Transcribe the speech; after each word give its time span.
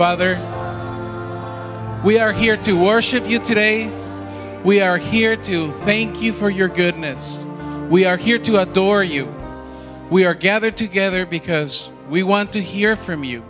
Father, 0.00 0.36
we 2.02 2.18
are 2.18 2.32
here 2.32 2.56
to 2.56 2.72
worship 2.72 3.28
you 3.28 3.38
today. 3.38 3.92
We 4.64 4.80
are 4.80 4.96
here 4.96 5.36
to 5.36 5.72
thank 5.72 6.22
you 6.22 6.32
for 6.32 6.48
your 6.48 6.68
goodness. 6.68 7.46
We 7.90 8.06
are 8.06 8.16
here 8.16 8.38
to 8.38 8.62
adore 8.62 9.04
you. 9.04 9.30
We 10.08 10.24
are 10.24 10.32
gathered 10.32 10.78
together 10.78 11.26
because 11.26 11.90
we 12.08 12.22
want 12.22 12.54
to 12.54 12.62
hear 12.62 12.96
from 12.96 13.24
you. 13.24 13.44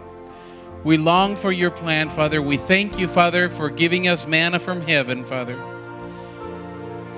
We 0.82 0.96
long 0.96 1.36
for 1.36 1.52
your 1.52 1.70
plan, 1.70 2.10
Father. 2.10 2.42
We 2.42 2.56
thank 2.56 2.98
you, 2.98 3.06
Father, 3.06 3.48
for 3.48 3.70
giving 3.70 4.08
us 4.08 4.26
manna 4.26 4.58
from 4.58 4.80
heaven, 4.80 5.24
Father. 5.24 5.56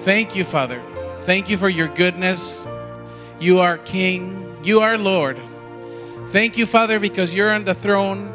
Thank 0.00 0.36
you, 0.36 0.44
Father. 0.44 0.82
Thank 1.20 1.48
you 1.48 1.56
for 1.56 1.70
your 1.70 1.88
goodness. 1.88 2.66
You 3.40 3.60
are 3.60 3.78
King, 3.78 4.58
you 4.62 4.80
are 4.80 4.98
Lord. 4.98 5.40
Thank 6.26 6.58
you, 6.58 6.66
Father, 6.66 7.00
because 7.00 7.32
you're 7.32 7.50
on 7.50 7.64
the 7.64 7.74
throne 7.74 8.34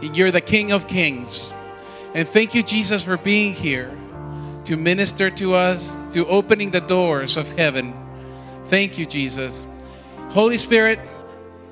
you're 0.00 0.30
the 0.30 0.40
King 0.40 0.72
of 0.72 0.86
Kings. 0.86 1.52
And 2.14 2.26
thank 2.26 2.54
you, 2.54 2.62
Jesus, 2.62 3.02
for 3.04 3.16
being 3.16 3.52
here 3.52 3.96
to 4.64 4.76
minister 4.76 5.30
to 5.30 5.54
us, 5.54 6.02
to 6.12 6.26
opening 6.26 6.70
the 6.70 6.80
doors 6.80 7.36
of 7.36 7.50
heaven. 7.52 7.94
Thank 8.66 8.98
you, 8.98 9.06
Jesus. 9.06 9.66
Holy 10.30 10.58
Spirit, 10.58 11.00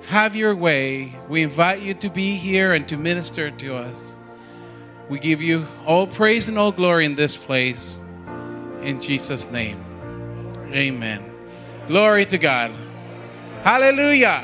have 0.07 0.35
your 0.35 0.55
way. 0.55 1.15
We 1.29 1.43
invite 1.43 1.83
you 1.83 1.95
to 1.95 2.09
be 2.09 2.37
here 2.37 2.73
and 2.73 2.89
to 2.89 2.97
minister 2.97 3.51
to 3.51 3.75
us. 3.75 4.17
We 5.09 5.19
give 5.19 5.43
you 5.43 5.67
all 5.85 6.07
praise 6.07 6.49
and 6.49 6.59
all 6.59 6.73
glory 6.73 7.05
in 7.05 7.15
this 7.15 7.37
place. 7.37 7.99
In 8.83 9.01
Jesus' 9.01 9.51
name. 9.51 9.85
Amen. 10.73 11.23
Glory 11.87 12.25
to 12.27 12.39
God. 12.39 12.73
Hallelujah. 13.63 14.41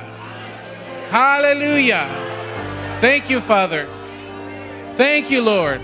Hallelujah. 1.11 2.32
Thank 3.03 3.29
you, 3.31 3.41
Father. 3.41 3.89
Thank 4.95 5.29
you, 5.29 5.43
Lord. 5.43 5.81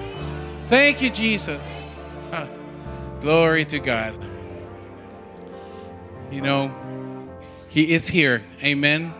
Thank 0.69 1.03
you, 1.03 1.11
Jesus. 1.11 1.85
Glory 3.21 3.65
to 3.65 3.81
God. 3.81 4.15
You 6.31 6.43
know, 6.43 6.71
He 7.67 7.93
is 7.93 8.07
here. 8.07 8.45
Amen. 8.63 9.13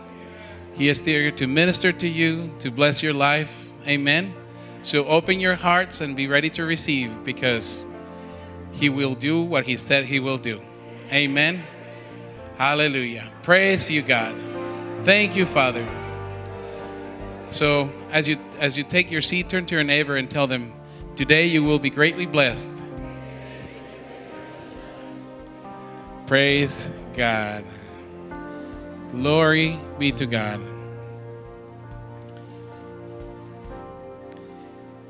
He 0.75 0.87
is 0.87 1.01
here 1.01 1.29
to 1.31 1.45
minister 1.45 1.91
to 1.91 2.07
you, 2.07 2.53
to 2.59 2.71
bless 2.71 3.03
your 3.03 3.11
life. 3.11 3.73
Amen. 3.85 4.33
So 4.81 5.03
open 5.03 5.41
your 5.41 5.55
hearts 5.55 5.99
and 5.99 6.15
be 6.15 6.27
ready 6.27 6.49
to 6.51 6.63
receive 6.63 7.25
because 7.25 7.83
He 8.71 8.87
will 8.87 9.13
do 9.13 9.41
what 9.41 9.65
He 9.65 9.75
said 9.75 10.05
He 10.05 10.21
will 10.21 10.37
do. 10.37 10.61
Amen. 11.11 11.63
Hallelujah. 12.57 13.29
Praise 13.43 13.91
you, 13.91 14.01
God. 14.03 14.37
Thank 15.03 15.35
you, 15.35 15.45
Father. 15.45 15.85
So 17.51 17.89
as 18.11 18.29
you 18.29 18.37
as 18.59 18.77
you 18.77 18.83
take 18.83 19.09
your 19.09 19.21
seat, 19.21 19.49
turn 19.49 19.65
to 19.67 19.75
your 19.75 19.83
neighbor 19.83 20.15
and 20.15 20.29
tell 20.29 20.45
them, 20.45 20.71
today 21.15 21.47
you 21.47 21.63
will 21.63 21.79
be 21.79 21.89
greatly 21.89 22.25
blessed. 22.25 22.83
Praise 26.27 26.91
God. 27.15 27.63
Glory 29.11 29.79
be 29.97 30.11
to 30.11 30.27
God. 30.27 30.61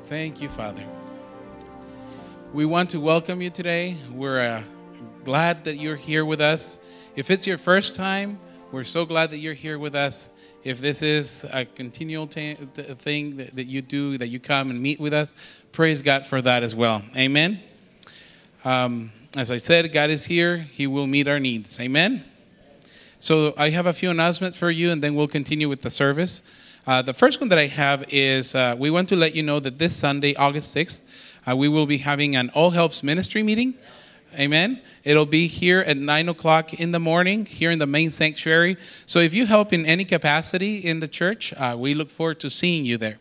Thank 0.04 0.40
you, 0.40 0.48
Father. 0.48 0.84
We 2.54 2.64
want 2.64 2.90
to 2.90 3.00
welcome 3.00 3.42
you 3.42 3.50
today. 3.50 3.96
We're 4.10 4.40
uh, 4.40 4.62
glad 5.24 5.64
that 5.64 5.76
you're 5.76 5.94
here 5.94 6.24
with 6.24 6.40
us. 6.40 6.80
If 7.14 7.30
it's 7.30 7.46
your 7.46 7.58
first 7.58 7.94
time, 7.94 8.40
we're 8.72 8.84
so 8.84 9.04
glad 9.04 9.30
that 9.30 9.38
you're 9.38 9.54
here 9.54 9.78
with 9.78 9.94
us. 9.94 10.30
If 10.62 10.80
this 10.80 11.00
is 11.02 11.46
a 11.52 11.64
continual 11.64 12.26
t- 12.26 12.54
thing 12.54 13.38
that, 13.38 13.56
that 13.56 13.64
you 13.64 13.80
do, 13.80 14.18
that 14.18 14.28
you 14.28 14.38
come 14.38 14.70
and 14.70 14.80
meet 14.82 15.00
with 15.00 15.14
us, 15.14 15.34
praise 15.72 16.02
God 16.02 16.26
for 16.26 16.42
that 16.42 16.62
as 16.62 16.74
well. 16.74 17.02
Amen. 17.16 17.60
Um, 18.64 19.10
as 19.36 19.50
I 19.50 19.56
said, 19.56 19.90
God 19.90 20.10
is 20.10 20.26
here. 20.26 20.58
He 20.58 20.86
will 20.86 21.06
meet 21.06 21.28
our 21.28 21.40
needs. 21.40 21.80
Amen. 21.80 22.24
So 23.18 23.54
I 23.56 23.70
have 23.70 23.86
a 23.86 23.94
few 23.94 24.10
announcements 24.10 24.56
for 24.56 24.70
you, 24.70 24.90
and 24.90 25.02
then 25.02 25.14
we'll 25.14 25.28
continue 25.28 25.68
with 25.68 25.80
the 25.80 25.90
service. 25.90 26.42
Uh, 26.86 27.00
the 27.00 27.14
first 27.14 27.40
one 27.40 27.48
that 27.48 27.58
I 27.58 27.66
have 27.66 28.04
is 28.08 28.54
uh, 28.54 28.74
we 28.78 28.90
want 28.90 29.08
to 29.10 29.16
let 29.16 29.34
you 29.34 29.42
know 29.42 29.60
that 29.60 29.78
this 29.78 29.96
Sunday, 29.96 30.34
August 30.34 30.76
6th, 30.76 31.04
uh, 31.50 31.56
we 31.56 31.68
will 31.68 31.86
be 31.86 31.98
having 31.98 32.36
an 32.36 32.50
All 32.50 32.70
Helps 32.70 33.02
ministry 33.02 33.42
meeting. 33.42 33.74
Amen. 34.38 34.80
It'll 35.02 35.26
be 35.26 35.46
here 35.46 35.80
at 35.80 35.96
9 35.96 36.28
o'clock 36.28 36.74
in 36.74 36.92
the 36.92 37.00
morning, 37.00 37.46
here 37.46 37.70
in 37.70 37.78
the 37.78 37.86
main 37.86 38.10
sanctuary. 38.10 38.76
So 39.06 39.18
if 39.18 39.34
you 39.34 39.46
help 39.46 39.72
in 39.72 39.84
any 39.86 40.04
capacity 40.04 40.78
in 40.78 41.00
the 41.00 41.08
church, 41.08 41.52
uh, 41.54 41.76
we 41.78 41.94
look 41.94 42.10
forward 42.10 42.38
to 42.40 42.50
seeing 42.50 42.84
you 42.84 42.96
there. 42.96 43.18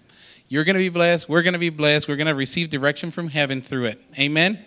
You're 0.49 0.63
going 0.63 0.75
to 0.75 0.79
be 0.79 0.89
blessed. 0.89 1.27
We're 1.27 1.41
going 1.41 1.53
to 1.53 1.59
be 1.59 1.69
blessed. 1.69 2.07
We're 2.07 2.15
going 2.15 2.27
to 2.27 2.35
receive 2.35 2.69
direction 2.69 3.11
from 3.11 3.29
heaven 3.29 3.61
through 3.61 3.85
it. 3.85 4.01
Amen. 4.19 4.59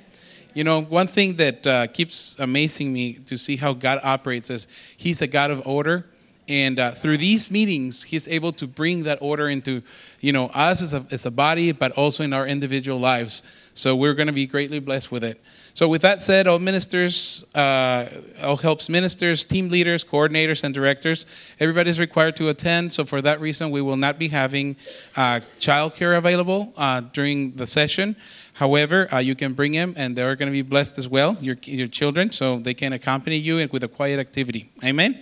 You 0.55 0.65
know, 0.65 0.83
one 0.83 1.07
thing 1.07 1.37
that 1.37 1.67
uh, 1.67 1.87
keeps 1.87 2.39
amazing 2.39 2.93
me 2.93 3.15
to 3.15 3.39
see 3.39 3.57
how 3.57 3.73
God 3.73 4.01
operates 4.03 4.51
is 4.51 4.69
He's 4.97 5.23
a 5.23 5.27
God 5.27 5.51
of 5.51 5.67
order. 5.67 6.07
And 6.49 6.79
uh, 6.79 6.91
through 6.91 7.17
these 7.17 7.51
meetings, 7.51 8.03
He's 8.03 8.29
able 8.29 8.53
to 8.55 8.67
bring 8.67 9.05
that 9.05 9.19
order 9.23 9.49
into, 9.49 9.83
you 10.21 10.33
know, 10.33 10.47
us 10.49 10.83
as 10.83 10.93
a, 10.93 11.07
as 11.11 11.25
a 11.25 11.31
body, 11.31 11.73
but 11.73 11.93
also 11.93 12.23
in 12.23 12.33
our 12.33 12.47
individual 12.47 12.99
lives. 12.99 13.43
So 13.75 13.97
we're 13.97 14.15
going 14.15 14.27
to 14.27 14.33
be 14.33 14.47
greatly 14.47 14.79
blessed 14.79 15.11
with 15.11 15.25
it. 15.25 15.41
So, 15.75 15.88
with 15.88 16.02
that 16.02 16.21
said, 16.21 16.47
all 16.47 16.59
ministers, 16.59 17.45
uh, 17.55 18.09
all 18.43 18.59
helps 18.59 18.91
ministers, 18.91 19.45
team 19.45 19.71
leaders, 19.71 20.05
coordinators, 20.05 20.64
and 20.64 20.75
directors, 20.75 21.25
everybody 21.59 21.88
is 21.88 21.99
required 21.99 22.37
to 22.37 22.50
attend. 22.50 22.93
So, 22.93 23.05
for 23.05 23.23
that 23.23 23.41
reason, 23.41 23.71
we 23.71 23.81
will 23.81 23.97
not 23.97 24.19
be 24.19 24.29
having 24.29 24.76
uh, 25.17 25.41
childcare 25.59 26.19
available 26.19 26.75
uh, 26.76 27.00
during 27.12 27.52
the 27.52 27.67
session. 27.67 28.17
However, 28.55 29.12
uh, 29.12 29.19
you 29.19 29.35
can 29.35 29.55
bring 29.55 29.73
them, 29.73 29.95
and 29.97 30.14
they're 30.14 30.37
going 30.37 30.49
to 30.49 30.52
be 30.52 30.62
blessed 30.62 30.99
as 30.99 31.09
well, 31.09 31.38
your, 31.41 31.57
your 31.62 31.87
children, 31.87 32.31
so 32.33 32.59
they 32.59 32.75
can 32.75 32.93
accompany 32.93 33.37
you 33.37 33.67
with 33.73 33.83
a 33.83 33.88
quiet 33.88 34.21
activity. 34.21 34.71
Amen? 34.85 35.19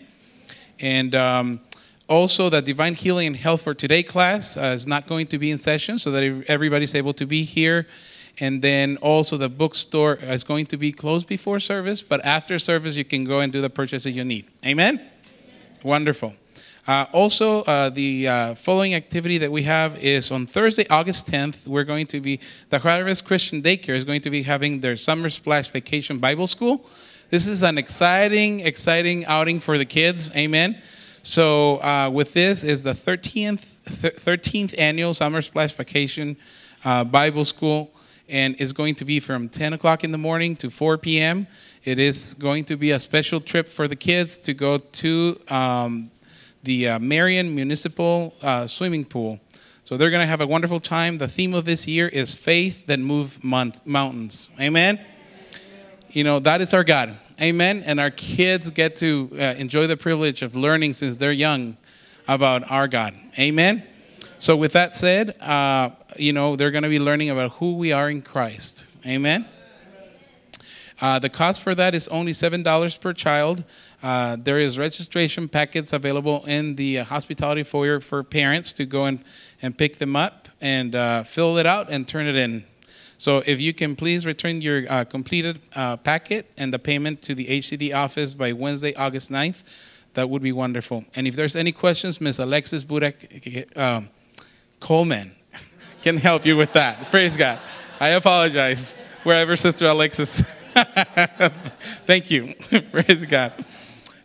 And 0.80 1.14
um, 1.14 1.60
also, 2.08 2.50
the 2.50 2.60
Divine 2.60 2.94
Healing 2.94 3.28
and 3.28 3.36
Health 3.36 3.62
for 3.62 3.72
Today 3.72 4.02
class 4.02 4.56
uh, 4.56 4.72
is 4.74 4.84
not 4.84 5.06
going 5.06 5.28
to 5.28 5.38
be 5.38 5.52
in 5.52 5.58
session, 5.58 5.96
so 5.96 6.10
that 6.10 6.44
everybody's 6.48 6.96
able 6.96 7.12
to 7.14 7.24
be 7.24 7.44
here. 7.44 7.86
And 8.40 8.62
then 8.62 8.96
also, 8.98 9.36
the 9.36 9.50
bookstore 9.50 10.14
is 10.16 10.44
going 10.44 10.66
to 10.66 10.78
be 10.78 10.92
closed 10.92 11.28
before 11.28 11.60
service, 11.60 12.02
but 12.02 12.24
after 12.24 12.58
service, 12.58 12.96
you 12.96 13.04
can 13.04 13.24
go 13.24 13.40
and 13.40 13.52
do 13.52 13.60
the 13.60 13.68
purchase 13.68 14.04
that 14.04 14.12
you 14.12 14.24
need. 14.24 14.46
Amen? 14.64 15.00
Wonderful. 15.84 16.32
Uh, 16.86 17.06
also, 17.12 17.62
uh, 17.64 17.90
the 17.90 18.26
uh, 18.26 18.54
following 18.54 18.94
activity 18.94 19.38
that 19.38 19.52
we 19.52 19.62
have 19.62 20.02
is 20.02 20.30
on 20.30 20.46
Thursday, 20.46 20.86
August 20.88 21.30
10th. 21.30 21.66
We're 21.66 21.84
going 21.84 22.06
to 22.08 22.20
be, 22.20 22.40
the 22.70 22.80
Juarez 22.80 23.20
Christian 23.20 23.62
Daycare 23.62 23.94
is 23.94 24.04
going 24.04 24.22
to 24.22 24.30
be 24.30 24.42
having 24.42 24.80
their 24.80 24.96
Summer 24.96 25.28
Splash 25.28 25.68
Vacation 25.68 26.18
Bible 26.18 26.46
School. 26.46 26.88
This 27.28 27.46
is 27.46 27.62
an 27.62 27.78
exciting, 27.78 28.60
exciting 28.60 29.24
outing 29.26 29.60
for 29.60 29.78
the 29.78 29.84
kids. 29.84 30.34
Amen. 30.34 30.82
So, 31.22 31.76
uh, 31.82 32.10
with 32.10 32.32
this 32.32 32.64
is 32.64 32.82
the 32.82 32.92
13th, 32.92 33.76
13th 33.84 34.74
annual 34.78 35.12
Summer 35.12 35.42
Splash 35.42 35.74
Vacation 35.74 36.36
uh, 36.84 37.04
Bible 37.04 37.44
School, 37.44 37.92
and 38.30 38.60
it's 38.60 38.72
going 38.72 38.94
to 38.96 39.04
be 39.04 39.20
from 39.20 39.48
10 39.48 39.72
o'clock 39.72 40.04
in 40.04 40.12
the 40.12 40.18
morning 40.18 40.54
to 40.56 40.70
4 40.70 40.98
p.m. 40.98 41.46
It 41.84 41.98
is 41.98 42.34
going 42.34 42.64
to 42.66 42.76
be 42.76 42.92
a 42.92 43.00
special 43.00 43.40
trip 43.40 43.68
for 43.68 43.88
the 43.88 43.96
kids 43.96 44.38
to 44.40 44.54
go 44.54 44.78
to 44.78 45.40
um, 45.48 46.10
the 46.62 46.88
uh, 46.88 46.98
Marion 46.98 47.54
Municipal 47.54 48.34
uh, 48.42 48.66
Swimming 48.66 49.04
Pool. 49.04 49.40
So 49.84 49.96
they're 49.96 50.10
going 50.10 50.22
to 50.22 50.26
have 50.26 50.40
a 50.40 50.46
wonderful 50.46 50.78
time. 50.78 51.18
The 51.18 51.26
theme 51.26 51.54
of 51.54 51.64
this 51.64 51.88
year 51.88 52.06
is 52.06 52.34
faith 52.34 52.86
that 52.86 53.00
move 53.00 53.42
mountains. 53.42 54.48
Amen. 54.60 55.00
You 56.10 56.24
know, 56.24 56.38
that 56.40 56.60
is 56.60 56.72
our 56.72 56.84
God. 56.84 57.18
Amen. 57.40 57.82
And 57.84 57.98
our 57.98 58.10
kids 58.10 58.70
get 58.70 58.96
to 58.98 59.30
uh, 59.32 59.36
enjoy 59.58 59.86
the 59.86 59.96
privilege 59.96 60.42
of 60.42 60.54
learning 60.54 60.92
since 60.92 61.16
they're 61.16 61.32
young 61.32 61.76
about 62.28 62.70
our 62.70 62.86
God. 62.86 63.14
Amen. 63.38 63.84
So, 64.40 64.56
with 64.56 64.72
that 64.72 64.96
said, 64.96 65.38
uh, 65.42 65.90
you 66.16 66.32
know, 66.32 66.56
they're 66.56 66.70
going 66.70 66.82
to 66.82 66.88
be 66.88 66.98
learning 66.98 67.28
about 67.28 67.52
who 67.52 67.74
we 67.74 67.92
are 67.92 68.08
in 68.08 68.22
Christ. 68.22 68.86
Amen. 69.06 69.46
Uh, 70.98 71.18
the 71.18 71.28
cost 71.28 71.60
for 71.60 71.74
that 71.74 71.94
is 71.94 72.08
only 72.08 72.32
$7 72.32 73.00
per 73.02 73.12
child. 73.12 73.64
Uh, 74.02 74.36
there 74.40 74.58
is 74.58 74.78
registration 74.78 75.46
packets 75.46 75.92
available 75.92 76.42
in 76.46 76.76
the 76.76 77.00
uh, 77.00 77.04
hospitality 77.04 77.62
foyer 77.62 78.00
for 78.00 78.22
parents 78.22 78.72
to 78.72 78.86
go 78.86 79.04
and, 79.04 79.22
and 79.60 79.76
pick 79.76 79.96
them 79.96 80.16
up 80.16 80.48
and 80.58 80.94
uh, 80.94 81.22
fill 81.22 81.58
it 81.58 81.66
out 81.66 81.90
and 81.90 82.08
turn 82.08 82.26
it 82.26 82.34
in. 82.34 82.64
So 83.18 83.42
if 83.44 83.60
you 83.60 83.74
can 83.74 83.94
please 83.94 84.24
return 84.24 84.62
your 84.62 84.90
uh, 84.90 85.04
completed 85.04 85.58
uh, 85.76 85.98
packet 85.98 86.50
and 86.56 86.72
the 86.72 86.78
payment 86.78 87.20
to 87.22 87.34
the 87.34 87.46
HCD 87.46 87.94
office 87.94 88.32
by 88.32 88.54
Wednesday, 88.54 88.94
August 88.94 89.30
9th, 89.30 90.04
that 90.14 90.30
would 90.30 90.40
be 90.40 90.52
wonderful. 90.52 91.04
And 91.14 91.28
if 91.28 91.36
there's 91.36 91.56
any 91.56 91.72
questions, 91.72 92.22
Ms. 92.22 92.38
Alexis 92.38 92.86
Burek 92.86 93.76
um, 93.76 94.08
Coleman 94.80 95.32
can 96.02 96.16
help 96.16 96.44
you 96.44 96.56
with 96.56 96.72
that. 96.72 97.10
Praise 97.10 97.36
God. 97.36 97.58
I 98.00 98.08
apologize 98.08 98.92
wherever 99.22 99.56
Sister 99.56 99.86
Alexis. 99.86 100.40
Thank 102.06 102.30
you. 102.30 102.54
Praise 102.92 103.24
God. 103.26 103.52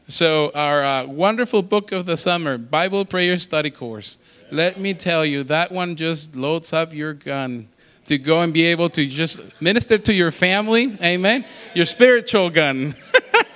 So, 0.08 0.52
our 0.54 0.84
uh, 0.84 1.06
wonderful 1.08 1.64
book 1.64 1.92
of 1.92 2.06
the 2.06 2.16
summer, 2.16 2.58
Bible 2.58 3.06
Prayer 3.06 3.38
Study 3.38 3.72
Course. 3.72 4.18
Let 4.52 4.80
me 4.80 4.94
tell 4.94 5.26
you, 5.26 5.44
that 5.44 5.72
one 5.72 5.96
just 5.96 6.36
loads 6.36 6.72
up 6.74 6.94
your 6.94 7.14
gun 7.14 7.68
to 8.06 8.20
go 8.20 8.42
and 8.42 8.54
be 8.54 8.66
able 8.66 8.90
to 8.90 9.08
just 9.08 9.42
minister 9.60 9.98
to 9.98 10.14
your 10.14 10.32
family. 10.32 10.96
Amen. 11.02 11.44
Your 11.74 11.88
spiritual 11.88 12.52
gun. 12.52 12.94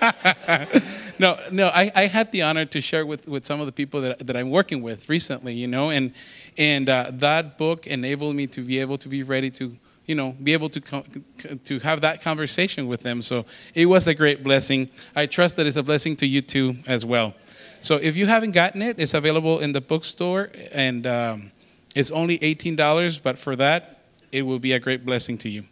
no, 1.20 1.38
no, 1.52 1.68
I, 1.68 1.92
I 1.96 2.06
had 2.08 2.32
the 2.32 2.42
honor 2.42 2.66
to 2.66 2.82
share 2.82 3.06
with, 3.06 3.28
with 3.28 3.46
some 3.46 3.60
of 3.60 3.66
the 3.66 3.72
people 3.72 4.02
that, 4.02 4.26
that 4.26 4.38
I'm 4.38 4.50
working 4.50 4.82
with 4.82 5.10
recently, 5.10 5.54
you 5.54 5.68
know, 5.68 5.90
and, 5.90 6.14
and 6.58 6.88
uh, 6.88 7.12
that 7.14 7.58
book 7.58 7.86
enabled 7.88 8.36
me 8.36 8.48
to 8.48 8.62
be 8.62 8.80
able 8.80 8.98
to 8.98 9.10
be 9.10 9.24
ready 9.24 9.50
to 9.52 9.78
you 10.06 10.16
know, 10.16 10.36
be 10.42 10.54
able 10.54 10.70
to 10.70 10.82
to 11.66 11.80
have 11.82 12.02
that 12.02 12.24
conversation 12.24 12.88
with 12.88 13.04
them. 13.04 13.22
So 13.22 13.46
it 13.76 13.86
was 13.86 14.08
a 14.08 14.16
great 14.16 14.44
blessing. 14.44 14.90
I 15.16 15.28
trust 15.28 15.56
that 15.58 15.68
it's 15.68 15.78
a 15.78 15.84
blessing 15.84 16.16
to 16.16 16.26
you 16.26 16.42
too 16.42 16.78
as 16.88 17.06
well. 17.06 17.36
So 17.80 17.98
if 17.98 18.18
you 18.18 18.26
haven't 18.26 18.54
gotten 18.54 18.82
it, 18.82 18.98
it's 18.98 19.14
available 19.14 19.60
in 19.60 19.72
the 19.72 19.82
bookstore, 19.82 20.50
and 20.72 21.06
um, 21.06 21.52
it's 21.96 22.10
only 22.10 22.44
eighteen 22.44 22.76
dollars. 22.76 23.20
But 23.20 23.38
for 23.38 23.56
that, 23.58 24.00
it 24.32 24.42
will 24.48 24.58
be 24.58 24.74
a 24.74 24.80
great 24.80 25.06
blessing 25.06 25.38
to 25.40 25.50
you. 25.50 25.66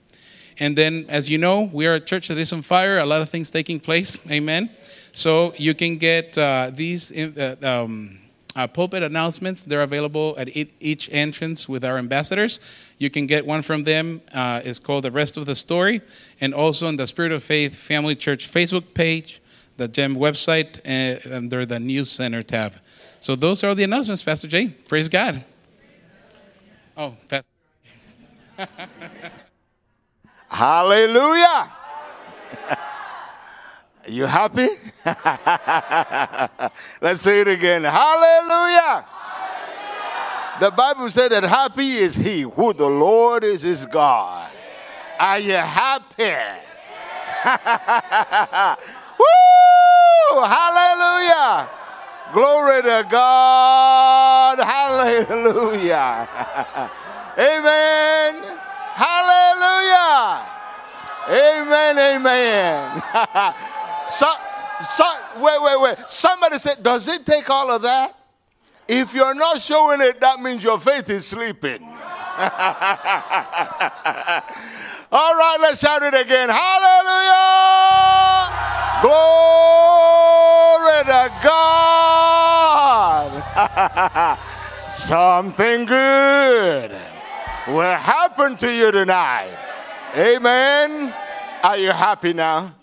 And 0.59 0.77
then, 0.77 1.05
as 1.09 1.29
you 1.29 1.37
know, 1.37 1.69
we 1.71 1.85
are 1.85 1.95
a 1.95 1.99
church 1.99 2.27
that 2.29 2.37
is 2.37 2.51
on 2.53 2.61
fire. 2.61 2.97
A 2.97 3.05
lot 3.05 3.21
of 3.21 3.29
things 3.29 3.51
taking 3.51 3.79
place. 3.79 4.19
Amen. 4.31 4.69
So 5.13 5.53
you 5.57 5.73
can 5.73 5.97
get 5.97 6.37
uh, 6.37 6.71
these. 6.73 7.11
Uh, 7.11 7.55
um, 7.63 8.19
uh, 8.57 8.65
pulpit 8.67 9.03
announcements. 9.03 9.63
They're 9.63 9.83
available 9.83 10.35
at 10.37 10.49
each 10.53 11.09
entrance 11.13 11.69
with 11.69 11.85
our 11.85 11.97
ambassadors. 11.97 12.59
You 12.97 13.09
can 13.09 13.27
get 13.27 13.45
one 13.45 13.61
from 13.61 13.83
them. 13.83 14.21
Uh, 14.33 14.61
it's 14.65 14.79
called 14.79 15.03
The 15.03 15.11
Rest 15.11 15.37
of 15.37 15.45
the 15.45 15.53
Story. 15.55 16.01
And 16.41 16.53
also 16.53 16.87
on 16.87 16.95
the 16.95 17.05
Spirit 17.05 17.31
of 17.31 17.43
Faith 17.43 17.75
Family 17.75 18.15
Church 18.15 18.51
Facebook 18.51 18.95
page, 18.95 19.41
the 19.77 19.87
GEM 19.87 20.15
website, 20.15 20.79
uh, 20.83 21.35
under 21.35 21.65
the 21.65 21.79
News 21.79 22.09
Center 22.09 22.41
tab. 22.41 22.73
So 23.19 23.35
those 23.35 23.63
are 23.63 23.75
the 23.75 23.83
announcements, 23.83 24.23
Pastor 24.23 24.47
Jay. 24.47 24.69
Praise 24.69 25.07
God. 25.07 25.45
Oh, 26.97 27.15
Pastor. 27.29 27.51
Hallelujah. 30.49 31.71
You 34.07 34.25
happy? 34.25 34.69
Let's 37.01 37.21
say 37.21 37.41
it 37.41 37.47
again. 37.47 37.83
Hallelujah. 37.83 39.05
Hallelujah. 39.05 40.57
The 40.59 40.71
Bible 40.71 41.09
said 41.09 41.31
that 41.33 41.43
happy 41.43 41.97
is 41.97 42.15
he 42.15 42.41
who 42.41 42.73
the 42.73 42.87
Lord 42.87 43.43
is 43.43 43.61
his 43.61 43.85
God. 43.85 44.49
Are 45.19 45.39
you 45.39 45.55
happy? 45.55 46.23
Woo! 49.19 50.43
Hallelujah. 50.43 51.69
Glory 52.33 52.81
to 52.83 53.05
God. 53.09 54.59
Hallelujah. 54.59 56.27
Amen. 57.37 58.59
Hallelujah. 58.97 60.41
Amen. 61.29 61.99
Amen. 61.99 63.03
So, 64.09 64.25
so, 64.81 65.03
wait, 65.37 65.61
wait, 65.61 65.81
wait. 65.81 65.97
Somebody 66.07 66.57
said, 66.59 66.81
Does 66.81 67.09
it 67.09 67.25
take 67.25 67.49
all 67.49 67.69
of 67.69 67.81
that? 67.81 68.15
If 68.87 69.13
you're 69.13 69.35
not 69.35 69.59
showing 69.59 69.99
it, 69.99 70.21
that 70.21 70.39
means 70.39 70.63
your 70.63 70.79
faith 70.79 71.09
is 71.09 71.27
sleeping. 71.27 71.83
all 71.83 71.89
right, 75.11 75.57
let's 75.59 75.81
shout 75.81 76.03
it 76.03 76.13
again. 76.13 76.47
Hallelujah! 76.47 78.47
Glory 79.01 81.03
to 81.03 81.29
God! 81.43 83.43
Something 84.87 85.85
good 85.85 86.97
will 87.67 87.95
happen 87.95 88.57
to 88.57 88.71
you 88.71 88.91
tonight. 88.91 89.57
Amen. 90.15 91.13
Are 91.63 91.77
you 91.77 91.91
happy 91.91 92.33
now? 92.33 92.73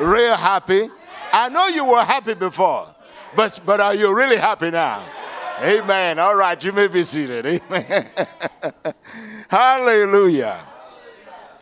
real 0.00 0.36
happy. 0.36 0.88
I 1.32 1.48
know 1.48 1.68
you 1.68 1.84
were 1.84 2.02
happy 2.02 2.34
before, 2.34 2.92
but, 3.36 3.60
but 3.64 3.80
are 3.80 3.94
you 3.94 4.14
really 4.16 4.36
happy 4.36 4.70
now? 4.70 5.04
Amen. 5.60 6.18
All 6.18 6.34
right, 6.34 6.62
you 6.62 6.72
may 6.72 6.88
be 6.88 7.04
seated. 7.04 7.46
Amen. 7.46 8.06
Hallelujah. 9.48 10.58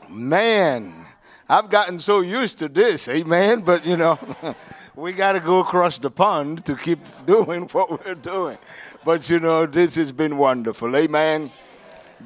Man, 0.09 1.07
I've 1.48 1.68
gotten 1.68 1.98
so 1.98 2.20
used 2.20 2.61
to 2.61 2.68
this. 2.68 3.09
Amen. 3.09 3.61
But, 3.61 3.85
you 3.85 3.96
know, 3.96 4.18
we 4.94 5.12
got 5.12 5.33
to 5.33 5.40
go 5.40 5.59
across 5.59 5.98
the 5.98 6.11
pond 6.11 6.64
to 6.66 6.76
keep 6.76 7.00
doing 7.26 7.62
what 7.72 8.07
we're 8.07 8.14
doing. 8.14 8.59
But, 9.04 9.28
you 9.28 9.40
know, 9.40 9.66
this 9.66 9.96
has 9.96 10.12
been 10.12 10.38
wonderful. 10.38 10.96
Amen. 10.96 11.50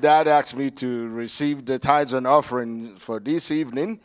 Dad 0.01 0.27
asked 0.27 0.57
me 0.57 0.71
to 0.71 1.09
receive 1.09 1.67
the 1.67 1.79
tithes 1.79 2.13
and 2.13 2.27
offering 2.27 2.97
for 2.97 3.21
this 3.21 3.51
evening. 3.51 4.01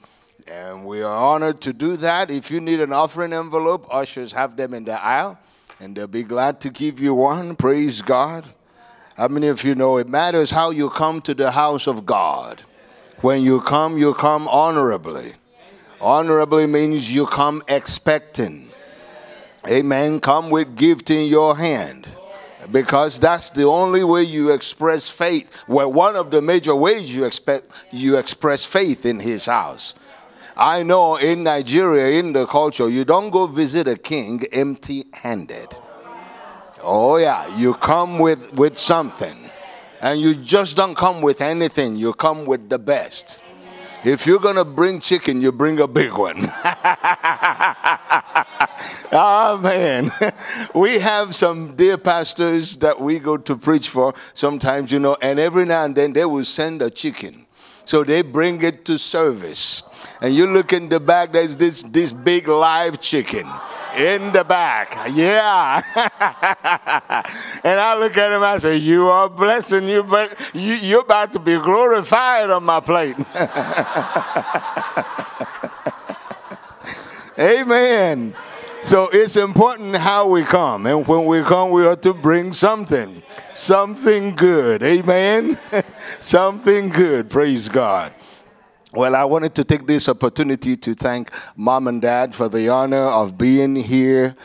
And 0.47 0.85
we 0.85 1.01
are 1.01 1.15
honored 1.15 1.61
to 1.61 1.73
do 1.73 1.97
that. 1.97 2.31
If 2.31 2.51
you 2.51 2.61
need 2.61 2.79
an 2.79 2.93
offering 2.93 3.33
envelope, 3.33 3.87
ushers 3.91 4.31
have 4.31 4.55
them 4.55 4.73
in 4.73 4.85
the 4.85 5.03
aisle, 5.03 5.37
and 5.79 5.95
they'll 5.95 6.07
be 6.07 6.23
glad 6.23 6.61
to 6.61 6.69
give 6.69 6.99
you 6.99 7.13
one. 7.13 7.55
Praise 7.55 8.01
God. 8.01 8.45
How 9.15 9.27
many 9.27 9.47
of 9.47 9.63
you 9.63 9.75
know 9.75 9.97
it 9.97 10.07
matters 10.07 10.51
how 10.51 10.69
you 10.69 10.89
come 10.89 11.21
to 11.21 11.33
the 11.33 11.51
house 11.51 11.87
of 11.87 12.05
God? 12.05 12.61
When 13.21 13.41
you 13.41 13.61
come, 13.61 13.97
you 13.97 14.13
come 14.13 14.47
honorably. 14.47 15.33
Honorably 15.99 16.67
means 16.67 17.13
you 17.13 17.25
come 17.25 17.63
expecting. 17.67 18.69
Amen. 19.67 20.19
Come 20.19 20.49
with 20.49 20.75
gift 20.75 21.09
in 21.09 21.25
your 21.27 21.57
hand. 21.57 22.07
Because 22.71 23.19
that's 23.19 23.49
the 23.51 23.63
only 23.63 24.03
way 24.03 24.23
you 24.23 24.51
express 24.51 25.09
faith. 25.09 25.49
Well, 25.67 25.91
one 25.91 26.15
of 26.15 26.31
the 26.31 26.41
major 26.41 26.75
ways 26.75 27.15
you 27.15 27.23
expect 27.23 27.67
you 27.91 28.17
express 28.17 28.65
faith 28.65 29.05
in 29.05 29.19
his 29.19 29.45
house. 29.45 29.93
I 30.57 30.83
know 30.83 31.17
in 31.17 31.43
Nigeria, 31.43 32.19
in 32.19 32.33
the 32.33 32.45
culture, 32.47 32.89
you 32.89 33.05
don't 33.05 33.29
go 33.29 33.45
visit 33.47 33.87
a 33.87 33.95
king 33.95 34.43
empty 34.51 35.05
handed. 35.13 35.77
Oh, 36.81 37.17
yeah, 37.17 37.45
you 37.57 37.73
come 37.75 38.17
with, 38.17 38.53
with 38.53 38.77
something. 38.79 39.37
And 40.01 40.19
you 40.19 40.35
just 40.35 40.75
don't 40.75 40.95
come 40.95 41.21
with 41.21 41.41
anything, 41.41 41.95
you 41.95 42.13
come 42.13 42.45
with 42.45 42.69
the 42.69 42.79
best. 42.79 43.41
If 44.07 44.25
you're 44.25 44.39
going 44.39 44.55
to 44.55 44.63
bring 44.63 45.01
chicken, 45.01 45.41
you 45.41 45.51
bring 45.51 45.81
a 45.81 45.87
big 45.87 46.13
one. 46.13 46.37
oh, 49.11 49.59
man. 49.61 50.09
we 50.73 50.99
have 50.99 51.35
some 51.35 51.75
dear 51.75 51.97
pastors 51.97 52.77
that 52.77 53.01
we 53.01 53.19
go 53.19 53.35
to 53.35 53.57
preach 53.57 53.89
for 53.89 54.13
sometimes, 54.33 54.93
you 54.93 54.99
know, 54.99 55.17
and 55.21 55.39
every 55.39 55.65
now 55.65 55.83
and 55.83 55.93
then 55.93 56.13
they 56.13 56.23
will 56.23 56.45
send 56.45 56.81
a 56.81 56.89
chicken. 56.89 57.45
So 57.83 58.05
they 58.05 58.21
bring 58.21 58.61
it 58.63 58.85
to 58.85 58.97
service 58.97 59.83
and 60.21 60.33
you 60.33 60.47
look 60.47 60.71
in 60.71 60.87
the 60.87 61.01
back, 61.01 61.33
there's 61.33 61.57
this, 61.57 61.83
this 61.83 62.13
big 62.13 62.47
live 62.47 63.01
chicken 63.01 63.45
in 63.97 64.31
the 64.31 64.43
back. 64.43 65.09
Yeah. 65.13 65.81
and 67.63 67.79
I 67.79 67.97
look 67.99 68.17
at 68.17 68.31
him, 68.31 68.43
I 68.43 68.57
say, 68.59 68.77
You 68.77 69.07
are 69.07 69.29
blessing 69.29 69.87
you, 69.87 70.03
but 70.03 70.39
you, 70.53 70.75
you're 70.75 71.01
about 71.01 71.33
to 71.33 71.39
be 71.39 71.59
glorified 71.59 72.49
on 72.49 72.63
my 72.63 72.79
plate. 72.79 73.15
Amen. 77.39 78.33
So 78.83 79.09
it's 79.09 79.35
important 79.35 79.95
how 79.95 80.29
we 80.29 80.43
come. 80.43 80.85
And 80.85 81.05
when 81.07 81.25
we 81.25 81.43
come, 81.43 81.71
we 81.71 81.85
ought 81.85 82.01
to 82.03 82.13
bring 82.13 82.53
something, 82.53 83.21
something 83.53 84.35
good. 84.35 84.81
Amen. 84.81 85.57
something 86.19 86.89
good. 86.89 87.29
Praise 87.29 87.67
God. 87.67 88.13
Well, 88.97 89.15
I 89.15 89.25
wanted 89.25 89.53
to 89.53 89.63
take 89.63 89.85
this 89.85 90.09
opportunity 90.09 90.75
to 90.75 90.95
thank 90.95 91.29
mom 91.55 91.87
and 91.87 92.01
dad 92.01 92.33
for 92.33 92.49
the 92.49 92.69
honor 92.69 93.03
of 93.03 93.37
being 93.37 93.75
here 93.75 94.35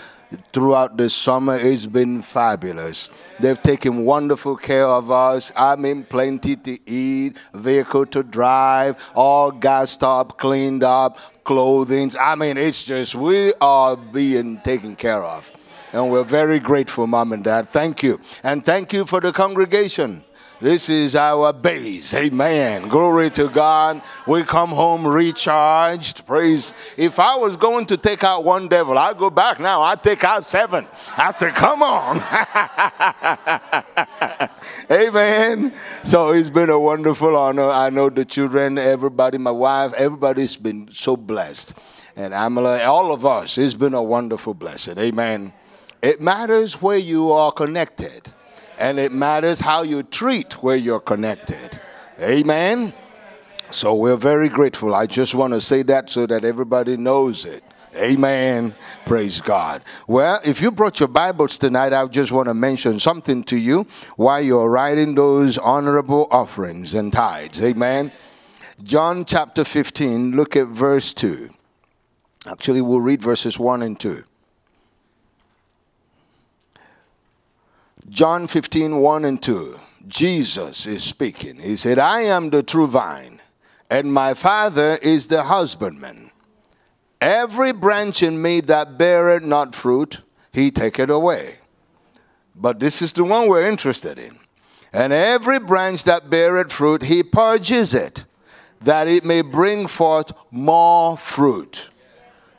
throughout 0.53 0.99
the 0.99 1.09
summer. 1.09 1.57
It's 1.57 1.87
been 1.87 2.21
fabulous. 2.21 3.09
They've 3.41 3.63
taken 3.63 4.05
wonderful 4.05 4.59
care 4.59 4.87
of 4.87 5.11
us. 5.11 5.53
I 5.57 5.77
mean, 5.77 6.05
plenty 6.05 6.57
to 6.57 6.79
eat, 6.85 7.39
vehicle 7.55 8.05
to 8.09 8.23
drive, 8.23 9.03
all 9.15 9.53
gassed 9.53 10.05
up, 10.05 10.37
cleaned 10.37 10.85
up, 10.85 11.17
clothing. 11.45 12.11
I 12.21 12.35
mean, 12.35 12.59
it's 12.59 12.85
just, 12.85 13.15
we 13.15 13.55
are 13.59 13.97
being 13.97 14.61
taken 14.61 14.97
care 14.97 15.23
of. 15.23 15.51
And 15.95 16.13
we're 16.13 16.25
very 16.25 16.59
grateful, 16.59 17.07
mom 17.07 17.33
and 17.33 17.43
dad. 17.43 17.71
Thank 17.71 18.03
you. 18.03 18.21
And 18.43 18.63
thank 18.63 18.93
you 18.93 19.07
for 19.07 19.19
the 19.19 19.33
congregation. 19.33 20.25
This 20.63 20.89
is 20.89 21.17
our 21.17 21.53
base. 21.53 22.15
Amen. 22.15 22.87
Glory 22.87 23.31
to 23.31 23.49
God. 23.49 24.01
We 24.29 24.45
come 24.45 24.71
home 24.71 25.05
recharged. 25.05 26.25
Praise. 26.25 26.73
If 26.97 27.19
I 27.19 27.35
was 27.35 27.57
going 27.57 27.87
to 27.87 27.97
take 27.97 28.23
out 28.23 28.45
one 28.45 28.69
devil, 28.69 28.97
I'd 28.97 29.19
go 29.19 29.29
back 29.29 29.59
now. 29.59 29.81
I'd 29.81 30.05
take 30.05 30.23
out 30.23 30.45
seven. 30.45 30.87
I 31.17 31.33
said, 31.33 31.55
come 31.55 31.83
on. 31.83 32.23
Amen. 34.93 35.75
So 36.05 36.31
it's 36.31 36.51
been 36.51 36.71
a 36.71 36.79
wonderful 36.79 37.37
honor. 37.37 37.69
I 37.69 37.91
know 37.91 38.09
the 38.09 38.25
children, 38.25 38.79
everybody, 38.79 39.39
my 39.39 39.51
wife, 39.51 39.93
everybody's 39.95 40.57
been 40.57 40.89
so 40.93 41.17
blessed. 41.17 41.75
and 42.15 42.33
Amala, 42.33 42.87
all 42.87 43.13
of 43.13 43.27
us. 43.27 43.59
It's 43.59 43.75
been 43.75 43.95
a 43.95 44.03
wonderful 44.03 44.55
blessing. 44.55 44.97
Amen. 44.99 45.53
It 46.03 46.21
matters 46.21 46.81
where 46.81 46.99
you 46.99 47.33
are 47.33 47.51
connected, 47.51 48.29
and 48.83 48.99
it 48.99 49.13
matters 49.13 49.61
how 49.61 49.83
you 49.83 50.03
treat 50.03 50.61
where 50.61 50.75
you're 50.75 50.99
connected. 50.99 51.81
Amen. 52.21 52.93
So 53.71 53.95
we're 53.95 54.17
very 54.17 54.49
grateful. 54.49 54.93
I 54.93 55.07
just 55.07 55.37
want 55.37 55.53
to 55.53 55.61
say 55.61 55.83
that 55.85 56.11
so 56.11 56.27
that 56.27 56.45
everybody 56.45 56.97
knows 56.97 57.47
it. 57.47 57.63
Amen. 57.97 58.75
Praise 59.07 59.41
God. 59.41 59.85
Well, 60.09 60.41
if 60.45 60.61
you 60.61 60.73
brought 60.73 60.99
your 60.99 61.09
Bibles 61.09 61.59
tonight, 61.59 61.93
I 61.93 62.05
just 62.07 62.33
want 62.33 62.49
to 62.49 62.55
mention 62.55 62.99
something 62.99 63.45
to 63.45 63.57
you 63.57 63.87
while 64.17 64.41
you're 64.41 64.69
writing 64.69 65.15
those 65.15 65.59
honorable 65.59 66.27
offerings 66.33 66.95
and 66.95 67.13
tithes. 67.13 67.63
Amen. 67.63 68.11
John 68.83 69.25
chapter 69.25 69.63
15, 69.63 70.33
look 70.33 70.57
at 70.57 70.67
verse 70.67 71.15
2. 71.15 71.51
Actually, 72.49 72.81
we'll 72.81 73.01
read 73.01 73.23
verses 73.23 73.61
1 73.61 73.83
and 73.83 74.01
2. 74.01 74.25
John 78.09 78.47
15, 78.47 78.97
1 78.97 79.25
and 79.25 79.43
2. 79.43 79.79
Jesus 80.09 80.87
is 80.87 81.05
speaking. 81.05 81.59
He 81.59 81.77
said, 81.77 81.99
I 81.99 82.23
am 82.23 82.51
the 82.51 82.63
true 82.63 82.89
vine, 82.89 83.41
and 83.91 84.13
my 84.13 84.35
Father 84.35 84.99
is 85.01 85.29
the 85.29 85.45
husbandman. 85.45 86.31
Every 87.21 87.73
branch 87.73 88.23
in 88.23 88.43
me 88.43 88.61
that 88.63 88.99
beareth 88.99 89.45
not 89.45 89.77
fruit, 89.77 90.23
he 90.53 90.73
taketh 90.73 91.09
away. 91.09 91.59
But 92.57 92.81
this 92.81 93.01
is 93.01 93.13
the 93.13 93.25
one 93.25 93.49
we're 93.49 93.69
interested 93.69 94.19
in. 94.19 94.37
And 94.93 95.13
every 95.13 95.61
branch 95.61 96.05
that 96.05 96.29
beareth 96.29 96.73
fruit, 96.73 97.05
he 97.05 97.23
purges 97.23 97.95
it, 97.95 98.25
that 98.81 99.07
it 99.07 99.25
may 99.25 99.43
bring 99.43 99.87
forth 99.87 100.33
more 100.51 101.17
fruit. 101.17 101.89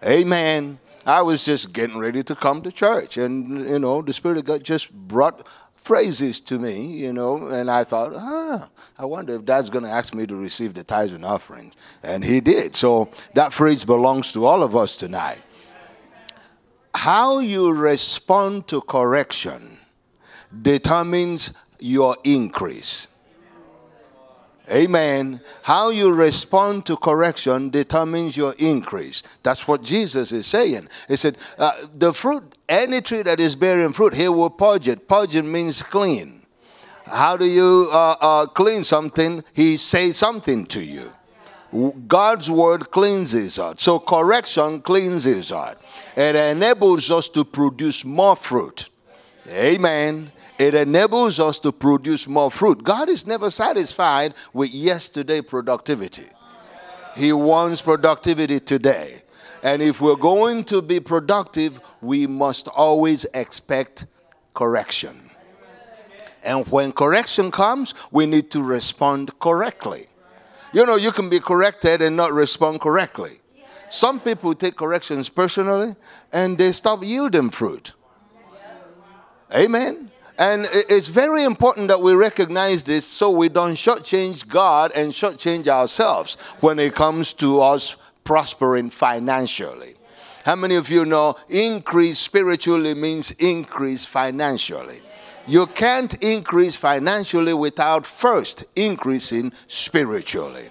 Amen. 0.04 0.80
I 1.06 1.22
was 1.22 1.44
just 1.44 1.74
getting 1.74 1.98
ready 1.98 2.24
to 2.24 2.36
come 2.36 2.62
to 2.62 2.72
church, 2.72 3.18
and 3.18 3.68
you 3.70 3.80
know, 3.80 4.02
the 4.02 4.14
Spirit 4.14 4.38
of 4.38 4.46
God 4.46 4.64
just 4.64 4.94
brought 4.94 5.48
phrases 5.76 6.40
to 6.40 6.58
me, 6.58 6.82
you 6.82 7.12
know, 7.12 7.48
and 7.48 7.70
I 7.70 7.84
thought, 7.84 8.14
ah, 8.16 8.70
I 8.98 9.06
wonder 9.06 9.36
if 9.36 9.44
Dad's 9.44 9.70
going 9.70 9.84
to 9.84 9.92
ask 9.92 10.16
me 10.16 10.26
to 10.26 10.36
receive 10.36 10.74
the 10.74 10.84
tithes 10.84 11.12
and 11.12 11.26
offerings, 11.26 11.74
and 12.02 12.24
He 12.24 12.40
did. 12.40 12.76
So 12.76 13.10
that 13.34 13.52
phrase 13.52 13.84
belongs 13.84 14.32
to 14.32 14.46
all 14.46 14.64
of 14.64 14.78
us 14.78 14.96
tonight. 14.96 15.42
How 16.96 17.40
you 17.40 17.74
respond 17.74 18.68
to 18.68 18.80
correction 18.80 19.80
determines 20.62 21.54
your 21.80 22.16
increase. 22.24 23.08
Amen. 24.74 25.40
How 25.62 25.92
you 25.92 26.12
respond 26.12 26.88
to 26.88 26.98
correction 26.98 27.70
determines 27.70 28.36
your 28.36 28.56
increase. 28.58 29.22
That's 29.44 29.68
what 29.68 29.84
Jesus 29.84 30.32
is 30.32 30.48
saying. 30.48 30.88
He 31.08 31.16
said, 31.16 31.38
uh, 31.60 31.72
The 31.96 32.12
fruit, 32.12 32.44
any 32.68 33.02
tree 33.02 33.22
that 33.22 33.40
is 33.40 33.56
bearing 33.56 33.94
fruit, 33.94 34.16
he 34.16 34.28
will 34.28 34.50
purge 34.50 34.88
it. 34.88 35.08
Purge 35.08 35.36
it 35.36 35.44
means 35.44 35.84
clean. 35.84 36.42
How 37.06 37.38
do 37.38 37.46
you 37.46 37.90
uh, 37.92 38.16
uh, 38.20 38.46
clean 38.48 38.84
something? 38.84 39.44
He 39.54 39.78
says 39.78 40.18
something 40.18 40.66
to 40.68 40.84
you. 40.84 41.12
God's 42.08 42.50
word 42.50 42.90
cleanses 42.92 43.60
us. 43.60 43.82
So 43.82 44.00
correction 44.00 44.82
cleanses 44.82 45.52
us. 45.52 45.76
It 46.16 46.36
enables 46.36 47.12
us 47.12 47.30
to 47.30 47.44
produce 47.44 48.06
more 48.06 48.36
fruit. 48.36 48.90
Amen 49.50 50.32
it 50.58 50.76
enables 50.76 51.40
us 51.40 51.60
to 51.60 51.72
produce 51.72 52.28
more 52.28 52.52
fruit. 52.52 52.84
God 52.84 53.10
is 53.10 53.26
never 53.26 53.50
satisfied 53.50 54.34
with 54.54 54.74
yesterday 54.74 55.42
productivity. 55.42 56.28
He 57.16 57.34
wants 57.34 57.82
productivity 57.82 58.60
today. 58.60 59.22
And 59.64 59.82
if 59.82 60.02
we're 60.02 60.16
going 60.16 60.66
to 60.66 60.82
be 60.82 61.00
productive, 61.00 61.80
we 62.02 62.28
must 62.28 62.68
always 62.68 63.26
expect 63.34 64.06
correction. 64.54 65.30
And 66.44 66.68
when 66.68 66.92
correction 66.92 67.52
comes, 67.52 67.94
we 68.12 68.26
need 68.26 68.52
to 68.52 68.62
respond 68.62 69.40
correctly. 69.40 70.08
You 70.74 70.86
know, 70.86 70.96
you 70.96 71.12
can 71.12 71.30
be 71.30 71.40
corrected 71.40 72.02
and 72.02 72.18
not 72.18 72.34
respond 72.34 72.82
correctly. 72.82 73.40
Some 73.90 74.20
people 74.20 74.54
take 74.56 74.76
corrections 74.76 75.30
personally 75.30 75.96
and 76.32 76.58
they 76.58 76.72
stop 76.72 77.04
yielding 77.04 77.52
fruit. 77.52 77.94
Amen. 79.56 80.12
And 80.40 80.66
it's 80.74 81.10
very 81.10 81.44
important 81.44 81.90
that 81.90 82.02
we 82.02 82.14
recognize 82.14 82.84
this 82.84 83.06
so 83.06 83.30
we 83.30 83.50
don't 83.50 83.76
shortchange 83.76 84.48
God 84.48 84.92
and 84.96 85.12
shortchange 85.12 85.68
ourselves 85.68 86.36
when 86.60 86.80
it 86.80 86.96
comes 86.96 87.34
to 87.34 87.62
us 87.62 87.96
prospering 88.24 88.90
financially. 88.90 89.96
How 90.44 90.56
many 90.56 90.76
of 90.76 90.90
you 90.90 91.06
know 91.06 91.36
increase 91.50 92.20
spiritually 92.20 92.94
means 92.96 93.32
increase 93.32 94.06
financially? 94.06 95.02
You 95.46 95.68
can't 95.68 96.14
increase 96.24 96.76
financially 96.76 97.54
without 97.54 98.08
first 98.08 98.64
increasing 98.76 99.54
spiritually. 99.68 100.70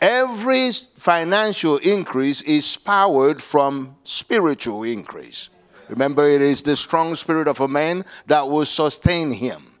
Every 0.00 0.72
financial 0.72 1.76
increase 1.76 2.40
is 2.42 2.76
powered 2.76 3.42
from 3.42 3.96
spiritual 4.04 4.82
increase. 4.82 5.50
Remember, 5.90 6.28
it 6.28 6.40
is 6.40 6.62
the 6.62 6.76
strong 6.76 7.16
spirit 7.16 7.48
of 7.48 7.58
a 7.60 7.66
man 7.66 8.04
that 8.26 8.48
will 8.48 8.64
sustain 8.64 9.32
him. 9.32 9.72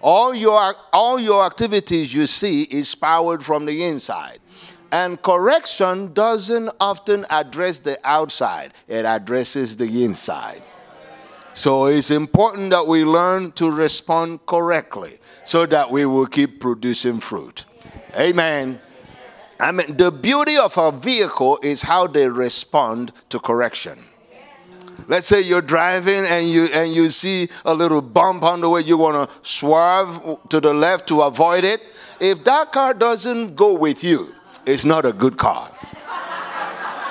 All 0.00 0.32
your, 0.32 0.74
all 0.92 1.18
your 1.18 1.44
activities 1.44 2.14
you 2.14 2.26
see 2.26 2.62
is 2.62 2.94
powered 2.94 3.44
from 3.44 3.66
the 3.66 3.84
inside. 3.84 4.38
And 4.92 5.20
correction 5.20 6.12
doesn't 6.12 6.70
often 6.78 7.24
address 7.30 7.80
the 7.80 7.98
outside, 8.04 8.74
it 8.86 9.04
addresses 9.04 9.76
the 9.76 10.04
inside. 10.04 10.62
So 11.52 11.86
it's 11.86 12.12
important 12.12 12.70
that 12.70 12.86
we 12.86 13.04
learn 13.04 13.50
to 13.52 13.72
respond 13.72 14.46
correctly 14.46 15.18
so 15.44 15.66
that 15.66 15.90
we 15.90 16.06
will 16.06 16.26
keep 16.26 16.60
producing 16.60 17.18
fruit. 17.18 17.64
Amen. 18.14 18.80
I 19.58 19.72
mean, 19.72 19.96
the 19.96 20.12
beauty 20.12 20.58
of 20.58 20.76
a 20.76 20.92
vehicle 20.92 21.58
is 21.62 21.82
how 21.82 22.06
they 22.06 22.28
respond 22.28 23.12
to 23.30 23.40
correction. 23.40 23.98
Let's 25.08 25.26
say 25.26 25.40
you're 25.40 25.62
driving 25.62 26.24
and 26.24 26.48
you 26.48 26.64
and 26.72 26.92
you 26.92 27.10
see 27.10 27.48
a 27.64 27.74
little 27.74 28.02
bump 28.02 28.42
on 28.42 28.60
the 28.60 28.68
way, 28.68 28.80
you 28.80 28.96
want 28.98 29.28
to 29.28 29.36
swerve 29.48 30.38
to 30.48 30.60
the 30.60 30.74
left 30.74 31.06
to 31.08 31.22
avoid 31.22 31.64
it. 31.64 31.80
If 32.20 32.44
that 32.44 32.72
car 32.72 32.94
doesn't 32.94 33.54
go 33.56 33.74
with 33.74 34.02
you, 34.02 34.34
it's 34.64 34.84
not 34.84 35.06
a 35.06 35.12
good 35.12 35.36
car. 35.36 35.70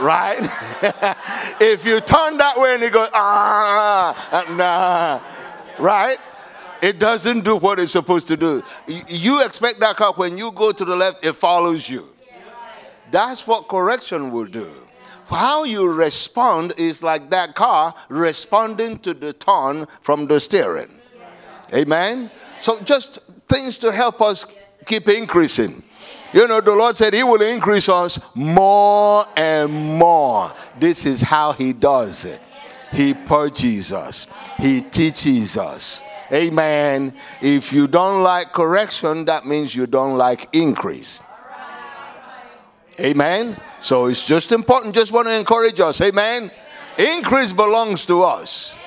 right? 0.01 0.39
if 1.61 1.85
you 1.85 1.99
turn 2.01 2.37
that 2.37 2.53
way 2.57 2.75
and 2.75 2.83
it 2.83 2.91
goes, 2.91 3.09
ah, 3.13 4.45
nah, 4.57 5.83
right? 5.83 6.17
It 6.81 6.99
doesn't 6.99 7.45
do 7.45 7.55
what 7.55 7.79
it's 7.79 7.93
supposed 7.93 8.27
to 8.27 8.37
do. 8.37 8.61
You 8.87 9.45
expect 9.45 9.79
that 9.79 9.95
car 9.95 10.13
when 10.13 10.37
you 10.37 10.51
go 10.51 10.71
to 10.71 10.85
the 10.85 10.95
left, 10.95 11.25
it 11.25 11.33
follows 11.33 11.89
you. 11.89 12.09
That's 13.11 13.47
what 13.47 13.67
correction 13.69 14.31
will 14.31 14.45
do 14.45 14.69
how 15.27 15.63
you 15.63 15.91
respond 15.91 16.73
is 16.77 17.01
like 17.01 17.29
that 17.31 17.55
car 17.55 17.93
responding 18.09 18.99
to 18.99 19.13
the 19.13 19.33
turn 19.33 19.85
from 20.01 20.27
the 20.27 20.39
steering. 20.39 20.91
Amen. 21.73 22.29
So 22.59 22.79
just 22.81 23.19
things 23.47 23.77
to 23.79 23.91
help 23.91 24.21
us 24.21 24.55
keep 24.85 25.07
increasing. 25.09 25.83
You 26.33 26.47
know, 26.47 26.61
the 26.61 26.75
Lord 26.75 26.97
said 26.97 27.13
He 27.13 27.23
will 27.23 27.41
increase 27.41 27.89
us 27.89 28.19
more 28.35 29.23
and 29.37 29.71
more. 29.71 30.51
This 30.79 31.05
is 31.05 31.21
how 31.21 31.53
He 31.53 31.73
does 31.73 32.25
it. 32.25 32.41
He 32.91 33.13
purges 33.13 33.91
us, 33.91 34.27
He 34.57 34.81
teaches 34.81 35.57
us. 35.57 36.01
Amen. 36.31 37.13
If 37.41 37.71
you 37.71 37.87
don't 37.87 38.23
like 38.23 38.51
correction, 38.51 39.25
that 39.25 39.45
means 39.45 39.75
you 39.75 39.85
don't 39.85 40.17
like 40.17 40.49
increase. 40.53 41.21
Amen. 42.99 43.57
So 43.79 44.05
it's 44.05 44.25
just 44.25 44.51
important. 44.51 44.95
Just 44.95 45.11
want 45.11 45.27
to 45.27 45.37
encourage 45.37 45.79
us. 45.79 45.99
Amen. 46.01 46.51
Increase 46.97 47.51
belongs 47.51 48.05
to 48.05 48.23
us. 48.23 48.77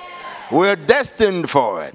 We're 0.51 0.77
destined 0.77 1.51
for 1.51 1.85
it. 1.85 1.95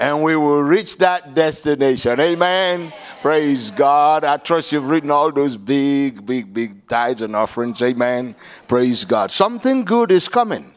And 0.00 0.24
we 0.24 0.34
will 0.34 0.62
reach 0.62 0.98
that 0.98 1.34
destination. 1.34 2.18
Amen. 2.18 2.92
Praise 3.20 3.70
God. 3.70 4.24
I 4.24 4.36
trust 4.38 4.72
you've 4.72 4.88
written 4.88 5.12
all 5.12 5.30
those 5.30 5.56
big, 5.56 6.26
big, 6.26 6.52
big 6.52 6.88
tithes 6.88 7.22
and 7.22 7.36
offerings. 7.36 7.80
Amen. 7.80 8.34
Praise 8.66 9.04
God. 9.04 9.30
Something 9.30 9.84
good 9.84 10.10
is 10.10 10.28
coming. 10.28 10.74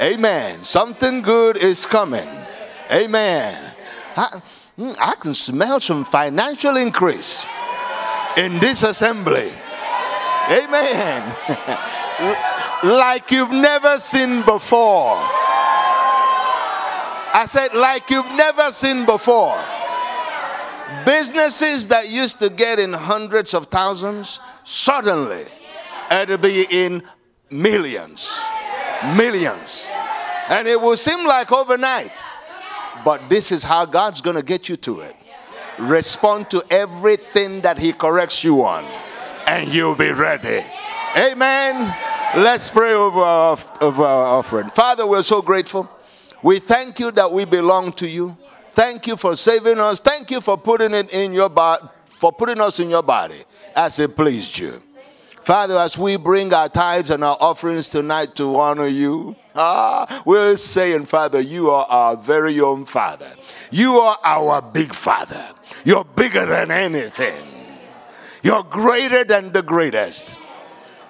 Amen. 0.00 0.62
Something 0.62 1.22
good 1.22 1.56
is 1.56 1.84
coming. 1.84 2.28
Amen. 2.92 3.74
I, 4.16 4.40
hmm, 4.76 4.92
I 4.98 5.14
can 5.20 5.34
smell 5.34 5.80
some 5.80 6.04
financial 6.04 6.76
increase 6.76 7.44
in 8.36 8.58
this 8.60 8.84
assembly. 8.84 9.52
Amen. 10.48 11.36
like 12.98 13.30
you've 13.30 13.50
never 13.50 13.98
seen 13.98 14.42
before. 14.44 15.16
I 17.32 17.44
said, 17.46 17.74
like 17.74 18.10
you've 18.10 18.30
never 18.32 18.72
seen 18.72 19.06
before. 19.06 19.58
Businesses 21.06 21.86
that 21.88 22.08
used 22.10 22.40
to 22.40 22.50
get 22.50 22.78
in 22.78 22.92
hundreds 22.92 23.54
of 23.54 23.66
thousands, 23.66 24.40
suddenly 24.64 25.44
it'll 26.10 26.38
be 26.38 26.66
in 26.70 27.02
millions. 27.50 28.40
Millions. 29.16 29.90
And 30.48 30.66
it 30.66 30.80
will 30.80 30.96
seem 30.96 31.26
like 31.26 31.52
overnight. 31.52 32.24
But 33.04 33.30
this 33.30 33.52
is 33.52 33.62
how 33.62 33.86
God's 33.86 34.20
going 34.20 34.36
to 34.36 34.42
get 34.42 34.68
you 34.68 34.76
to 34.78 35.00
it. 35.00 35.16
Respond 35.78 36.50
to 36.50 36.62
everything 36.70 37.60
that 37.62 37.78
He 37.78 37.92
corrects 37.92 38.44
you 38.44 38.62
on, 38.64 38.84
and 39.46 39.72
you'll 39.72 39.96
be 39.96 40.10
ready. 40.12 40.64
Amen. 41.16 41.94
Let's 42.36 42.70
pray 42.70 42.92
over 42.92 43.20
our, 43.20 43.58
over 43.80 44.02
our 44.02 44.38
offering. 44.38 44.68
Father, 44.68 45.06
we're 45.06 45.22
so 45.22 45.42
grateful. 45.42 45.90
We 46.42 46.58
thank 46.58 47.00
you 47.00 47.10
that 47.12 47.30
we 47.30 47.44
belong 47.44 47.92
to 47.94 48.08
you. 48.08 48.36
Thank 48.70 49.06
you 49.06 49.16
for 49.16 49.34
saving 49.36 49.78
us. 49.78 50.00
Thank 50.00 50.30
you 50.30 50.40
for 50.40 50.56
putting 50.56 50.94
it 50.94 51.12
in 51.12 51.32
your 51.32 51.48
body, 51.48 51.82
for 52.08 52.32
putting 52.32 52.60
us 52.60 52.78
in 52.78 52.88
your 52.88 53.02
body 53.02 53.42
as 53.74 53.98
it 53.98 54.14
pleased 54.14 54.58
you. 54.58 54.80
Father, 55.42 55.76
as 55.78 55.98
we 55.98 56.16
bring 56.16 56.54
our 56.54 56.68
tithes 56.68 57.10
and 57.10 57.24
our 57.24 57.36
offerings 57.40 57.88
tonight 57.88 58.36
to 58.36 58.56
honor 58.56 58.86
you, 58.86 59.34
ah, 59.54 60.22
we're 60.24 60.56
saying, 60.56 61.06
Father, 61.06 61.40
you 61.40 61.70
are 61.70 61.86
our 61.88 62.16
very 62.16 62.60
own 62.60 62.84
Father. 62.84 63.32
You 63.70 63.94
are 63.94 64.18
our 64.22 64.62
big 64.62 64.94
Father. 64.94 65.44
You're 65.84 66.04
bigger 66.04 66.46
than 66.46 66.70
anything. 66.70 67.49
You're 68.42 68.62
greater 68.62 69.24
than 69.24 69.52
the 69.52 69.62
greatest. 69.62 70.38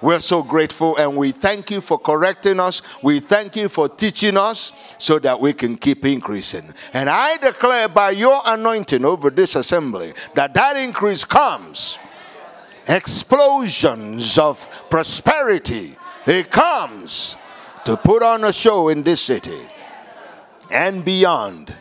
We're 0.01 0.19
so 0.19 0.41
grateful 0.41 0.97
and 0.97 1.15
we 1.15 1.31
thank 1.31 1.69
you 1.69 1.79
for 1.79 1.99
correcting 1.99 2.59
us. 2.59 2.81
We 3.03 3.19
thank 3.19 3.55
you 3.55 3.69
for 3.69 3.87
teaching 3.87 4.35
us 4.35 4.73
so 4.97 5.19
that 5.19 5.39
we 5.39 5.53
can 5.53 5.77
keep 5.77 6.03
increasing. 6.05 6.73
And 6.93 7.07
I 7.07 7.37
declare 7.37 7.87
by 7.87 8.11
your 8.11 8.41
anointing 8.45 9.05
over 9.05 9.29
this 9.29 9.55
assembly 9.55 10.13
that 10.33 10.55
that 10.55 10.75
increase 10.75 11.23
comes. 11.23 11.99
Explosions 12.87 14.39
of 14.39 14.67
prosperity. 14.89 15.95
It 16.25 16.49
comes 16.49 17.37
to 17.85 17.95
put 17.95 18.23
on 18.23 18.43
a 18.43 18.53
show 18.53 18.89
in 18.89 19.03
this 19.03 19.21
city 19.21 19.61
and 20.71 21.05
beyond. 21.05 21.75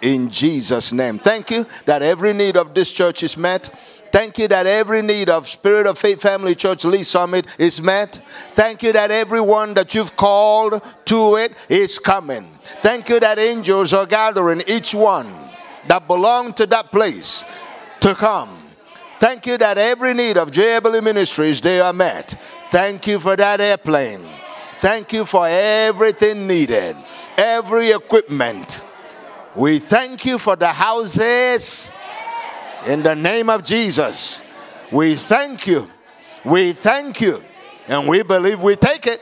In 0.00 0.30
Jesus' 0.30 0.92
name. 0.92 1.20
Thank 1.20 1.52
you 1.52 1.64
that 1.84 2.02
every 2.02 2.32
need 2.32 2.56
of 2.56 2.74
this 2.74 2.90
church 2.90 3.22
is 3.22 3.36
met. 3.36 3.72
Thank 4.12 4.36
you 4.36 4.46
that 4.48 4.66
every 4.66 5.00
need 5.00 5.30
of 5.30 5.48
Spirit 5.48 5.86
of 5.86 5.98
Faith 5.98 6.20
Family 6.20 6.54
Church 6.54 6.84
Lee 6.84 7.02
Summit 7.02 7.46
is 7.58 7.80
met. 7.80 8.20
Thank 8.54 8.82
you 8.82 8.92
that 8.92 9.10
everyone 9.10 9.72
that 9.72 9.94
you've 9.94 10.14
called 10.16 10.82
to 11.06 11.36
it 11.36 11.54
is 11.70 11.98
coming. 11.98 12.46
Thank 12.82 13.08
you 13.08 13.18
that 13.20 13.38
angels 13.38 13.94
are 13.94 14.04
gathering 14.04 14.62
each 14.68 14.94
one 14.94 15.34
that 15.86 16.06
belong 16.06 16.52
to 16.54 16.66
that 16.66 16.90
place 16.90 17.46
to 18.00 18.14
come. 18.14 18.58
Thank 19.18 19.46
you 19.46 19.56
that 19.56 19.78
every 19.78 20.12
need 20.12 20.36
of 20.36 20.50
JBL 20.50 21.02
Ministries 21.02 21.62
they 21.62 21.80
are 21.80 21.92
met. 21.92 22.38
Thank 22.70 23.06
you 23.06 23.18
for 23.18 23.34
that 23.34 23.62
airplane. 23.62 24.20
Thank 24.80 25.12
you 25.12 25.24
for 25.24 25.46
everything 25.48 26.46
needed, 26.46 26.96
every 27.38 27.92
equipment. 27.92 28.84
We 29.54 29.78
thank 29.78 30.26
you 30.26 30.38
for 30.38 30.56
the 30.56 30.68
houses 30.68 31.90
in 32.86 33.02
the 33.02 33.14
name 33.14 33.48
of 33.50 33.64
Jesus, 33.64 34.42
we 34.90 35.14
thank 35.14 35.66
you. 35.66 35.90
We 36.44 36.72
thank 36.72 37.20
you. 37.20 37.42
And 37.88 38.08
we 38.08 38.22
believe 38.22 38.60
we 38.60 38.76
take 38.76 39.06
it. 39.06 39.20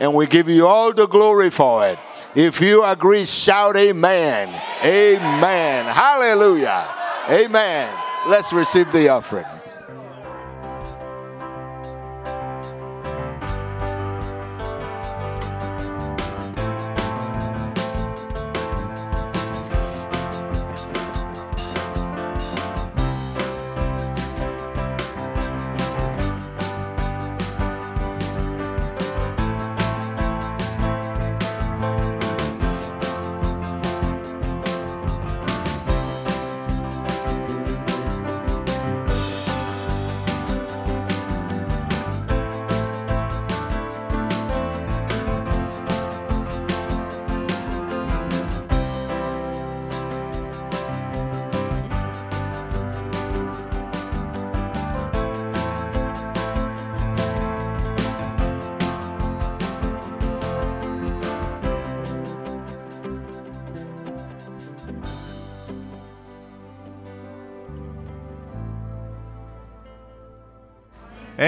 And 0.00 0.14
we 0.14 0.26
give 0.26 0.48
you 0.48 0.66
all 0.66 0.92
the 0.92 1.06
glory 1.06 1.50
for 1.50 1.86
it. 1.88 1.98
If 2.34 2.60
you 2.60 2.84
agree, 2.84 3.24
shout 3.24 3.76
amen. 3.76 4.48
Amen. 4.84 5.84
Hallelujah. 5.86 6.86
Amen. 7.28 7.92
Let's 8.28 8.52
receive 8.52 8.90
the 8.92 9.08
offering. 9.08 9.57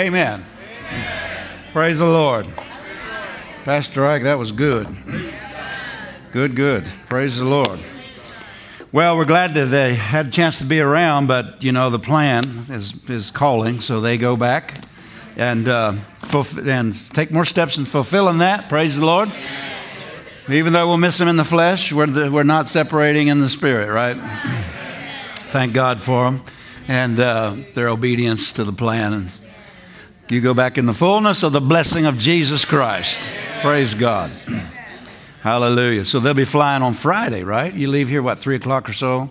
Amen. 0.01 0.43
Praise 1.75 1.99
the 1.99 2.07
Lord. 2.07 2.47
Pastor 3.67 4.07
Ike, 4.07 4.23
that 4.23 4.39
was 4.39 4.51
good. 4.51 4.89
Good, 6.33 6.57
good. 6.57 6.91
Praise 7.11 7.37
the 7.37 7.45
Lord. 7.45 7.79
Well, 8.93 9.19
we're 9.19 9.27
glad 9.27 9.53
that 9.53 9.67
they 9.67 9.95
had 9.95 10.29
a 10.29 10.31
chance 10.31 10.59
to 10.61 10.65
be 10.65 10.81
around, 10.81 11.27
but 11.27 11.63
you 11.63 11.71
know 11.73 11.91
the 11.91 11.99
plan 11.99 12.45
is 12.71 12.95
is 13.11 13.31
calling, 13.31 13.83
so 13.83 14.01
they 14.01 14.17
go 14.17 14.37
back 14.37 14.83
and 15.37 15.69
uh, 15.69 15.93
fulf- 16.23 16.67
and 16.67 16.95
take 17.13 17.31
more 17.31 17.45
steps 17.45 17.77
in 17.77 17.85
fulfilling 17.85 18.39
that. 18.39 18.71
Praise 18.71 18.97
the 18.97 19.05
Lord. 19.05 19.31
Even 20.49 20.73
though 20.73 20.89
we'll 20.89 20.97
miss 20.97 21.19
them 21.19 21.29
in 21.29 21.37
the 21.37 21.45
flesh, 21.45 21.93
we're 21.93 22.07
the, 22.07 22.31
we're 22.31 22.43
not 22.43 22.71
separating 22.71 23.29
in 23.29 23.41
the 23.41 23.51
spirit, 23.51 23.91
right? 23.91 24.17
Thank 25.51 25.75
God 25.75 26.01
for 26.01 26.25
them 26.25 26.43
and 26.89 27.21
uh, 27.21 27.55
their 27.75 27.91
obedience 27.91 28.55
to 28.55 28.65
the 28.65 28.73
plan. 28.73 29.29
You 30.31 30.41
go 30.41 30.55
back 30.55 30.79
in 30.79 30.87
the 30.87 30.95
fullness 30.95 31.43
of 31.43 31.51
the 31.51 31.61
blessing 31.61 32.07
of 32.07 32.17
Jesus 32.17 32.65
Christ. 32.65 33.21
Praise 33.63 33.95
God. 33.95 34.31
Hallelujah. 35.41 36.05
So 36.05 36.21
they'll 36.21 36.35
be 36.35 36.45
flying 36.45 36.85
on 36.85 36.95
Friday, 36.95 37.43
right? 37.43 37.75
You 37.75 37.89
leave 37.89 38.09
here, 38.09 38.23
what, 38.23 38.39
3 38.39 38.55
o'clock 38.55 38.89
or 38.89 38.93
so? 38.93 39.31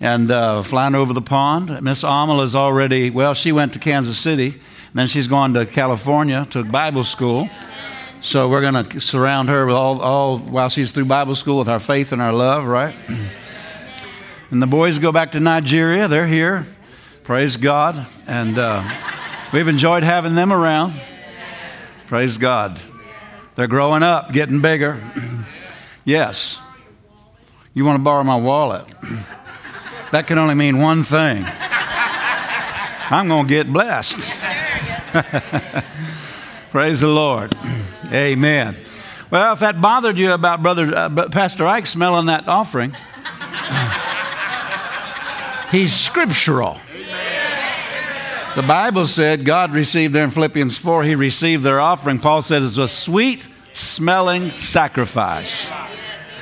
And 0.00 0.30
uh, 0.30 0.62
flying 0.62 0.94
over 0.94 1.12
the 1.12 1.20
pond. 1.20 1.82
Miss 1.82 2.02
Amal 2.04 2.40
is 2.40 2.54
already, 2.54 3.10
well, 3.10 3.34
she 3.34 3.52
went 3.52 3.74
to 3.74 3.78
Kansas 3.78 4.18
City. 4.18 4.58
Then 4.94 5.08
she's 5.08 5.26
gone 5.26 5.52
to 5.52 5.66
California 5.66 6.46
to 6.52 6.64
Bible 6.64 7.04
school. 7.04 7.50
So 8.22 8.48
we're 8.48 8.62
going 8.62 8.82
to 8.82 8.98
surround 8.98 9.50
her 9.50 9.66
with 9.66 9.76
all, 9.76 10.00
all 10.00 10.38
while 10.38 10.70
she's 10.70 10.90
through 10.90 11.04
Bible 11.04 11.34
school 11.34 11.58
with 11.58 11.68
our 11.68 11.80
faith 11.80 12.12
and 12.12 12.22
our 12.22 12.32
love, 12.32 12.64
right? 12.64 12.94
And 14.52 14.60
the 14.60 14.66
boys 14.66 14.98
go 14.98 15.12
back 15.12 15.30
to 15.32 15.38
Nigeria. 15.38 16.08
They're 16.08 16.26
here. 16.26 16.66
Praise 17.24 17.56
God. 17.56 18.06
And. 18.26 18.58
Uh, 18.58 19.09
We've 19.52 19.66
enjoyed 19.66 20.04
having 20.04 20.36
them 20.36 20.52
around. 20.52 20.94
Praise 22.06 22.38
God. 22.38 22.80
They're 23.56 23.66
growing 23.66 24.02
up, 24.02 24.32
getting 24.32 24.60
bigger. 24.60 25.00
yes. 26.04 26.58
You 27.74 27.84
want 27.84 27.98
to 27.98 28.02
borrow 28.02 28.22
my 28.22 28.36
wallet? 28.36 28.86
that 30.12 30.28
can 30.28 30.38
only 30.38 30.54
mean 30.54 30.78
one 30.78 31.02
thing 31.02 31.44
I'm 33.10 33.26
going 33.26 33.46
to 33.46 33.48
get 33.48 33.72
blessed. 33.72 34.20
Praise 36.70 37.00
the 37.00 37.08
Lord. 37.08 37.52
Amen. 38.12 38.76
Well, 39.30 39.52
if 39.52 39.60
that 39.60 39.80
bothered 39.80 40.18
you 40.18 40.32
about 40.32 40.62
Brother 40.62 40.96
uh, 40.96 41.28
Pastor 41.28 41.66
Ike 41.66 41.86
smelling 41.86 42.26
that 42.26 42.46
offering, 42.46 42.92
he's 45.72 45.92
scriptural. 45.92 46.78
The 48.56 48.62
Bible 48.62 49.06
said 49.06 49.44
God 49.44 49.74
received 49.74 50.12
there 50.12 50.24
in 50.24 50.30
Philippians 50.30 50.76
4, 50.76 51.04
He 51.04 51.14
received 51.14 51.62
their 51.62 51.78
offering. 51.78 52.18
Paul 52.18 52.42
said 52.42 52.62
it's 52.62 52.78
a 52.78 52.88
sweet 52.88 53.46
smelling 53.72 54.50
sacrifice. 54.50 55.70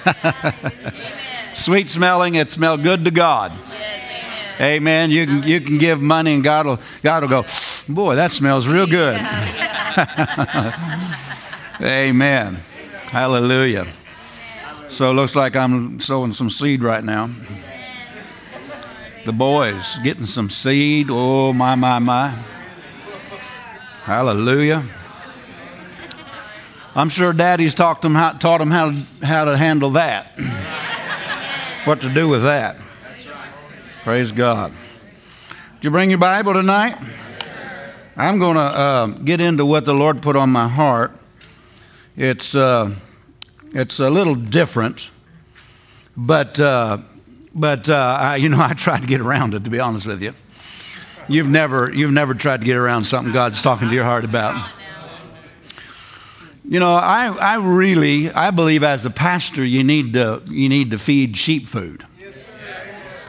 sweet 1.53 1.90
smelling, 1.90 2.37
it 2.37 2.51
smelled 2.51 2.83
good 2.83 3.05
to 3.05 3.11
God. 3.11 3.53
Amen. 3.53 4.61
amen. 4.61 5.11
You 5.11 5.27
can, 5.27 5.42
you 5.42 5.61
can 5.61 5.77
give 5.77 6.01
money 6.01 6.33
and 6.33 6.42
God 6.42 6.64
will, 6.64 6.81
God 7.03 7.25
will 7.25 7.29
go, 7.29 7.44
boy, 7.90 8.14
that 8.14 8.31
smells 8.31 8.66
real 8.66 8.87
good. 8.87 9.16
amen. 11.83 12.55
Hallelujah. 12.55 13.87
So 14.88 15.11
it 15.11 15.14
looks 15.14 15.37
like 15.37 15.57
I'm 15.57 16.01
sowing 16.01 16.33
some 16.33 16.49
seed 16.49 16.83
right 16.83 17.05
now 17.05 17.29
the 19.29 19.33
boys 19.35 19.99
getting 20.03 20.25
some 20.25 20.49
seed. 20.49 21.09
Oh, 21.11 21.53
my, 21.53 21.75
my, 21.75 21.99
my. 21.99 22.31
Hallelujah. 24.05 24.83
I'm 26.95 27.11
sure 27.11 27.35
daddy's 27.35 27.75
taught 27.75 28.01
them 28.01 28.14
how, 28.14 28.33
taught 28.33 28.57
them 28.57 28.71
how, 28.71 28.93
to, 28.93 29.27
how 29.27 29.45
to 29.45 29.59
handle 29.59 29.91
that. 29.91 30.33
what 31.85 32.01
to 32.01 32.09
do 32.09 32.27
with 32.27 32.45
that. 32.45 32.77
Praise 34.03 34.33
God. 34.33 34.73
Did 35.75 35.85
you 35.85 35.91
bring 35.91 36.09
your 36.09 36.19
Bible 36.19 36.55
tonight? 36.55 36.97
I'm 38.17 38.38
going 38.38 38.55
to 38.55 38.62
uh, 38.62 39.07
get 39.09 39.43
into 39.43 39.67
what 39.67 39.85
the 39.85 39.93
Lord 39.93 40.23
put 40.23 40.37
on 40.37 40.49
my 40.49 40.69
heart. 40.69 41.12
It's, 42.17 42.55
uh, 42.55 42.95
it's 43.75 44.01
a 44.01 44.09
little 44.09 44.35
different, 44.35 45.11
but, 46.17 46.59
uh, 46.59 46.97
but 47.59 47.90
uh, 47.90 48.18
I, 48.21 48.37
you 48.37 48.49
know, 48.49 48.59
I 48.61 48.75
tried 48.75 49.03
to 49.03 49.07
get 49.07 49.21
around 49.21 49.55
it, 49.55 49.64
to 49.64 49.71
be 49.71 49.81
honest 49.81 50.07
with 50.07 50.23
you. 50.23 50.35
You've 51.29 51.49
never, 51.49 51.92
you've 51.92 52.12
never 52.12 52.33
tried 52.35 52.61
to 52.61 52.66
get 52.66 52.77
around 52.77 53.05
something 53.05 53.33
God's 53.33 53.61
talking 53.61 53.88
to 53.88 53.94
your 53.94 54.05
heart 54.05 54.25
about. 54.25 54.66
You 56.64 56.81
know, 56.81 56.92
I, 56.92 57.29
I 57.29 57.57
really, 57.57 58.31
I 58.31 58.51
believe 58.51 58.83
as 58.83 59.05
a 59.05 59.11
pastor, 59.11 59.64
you 59.64 59.85
need 59.85 60.14
to, 60.14 60.42
you 60.51 60.68
need 60.68 60.90
to 60.90 60.99
feed 60.99 61.37
sheep 61.37 61.66
food. 61.66 62.05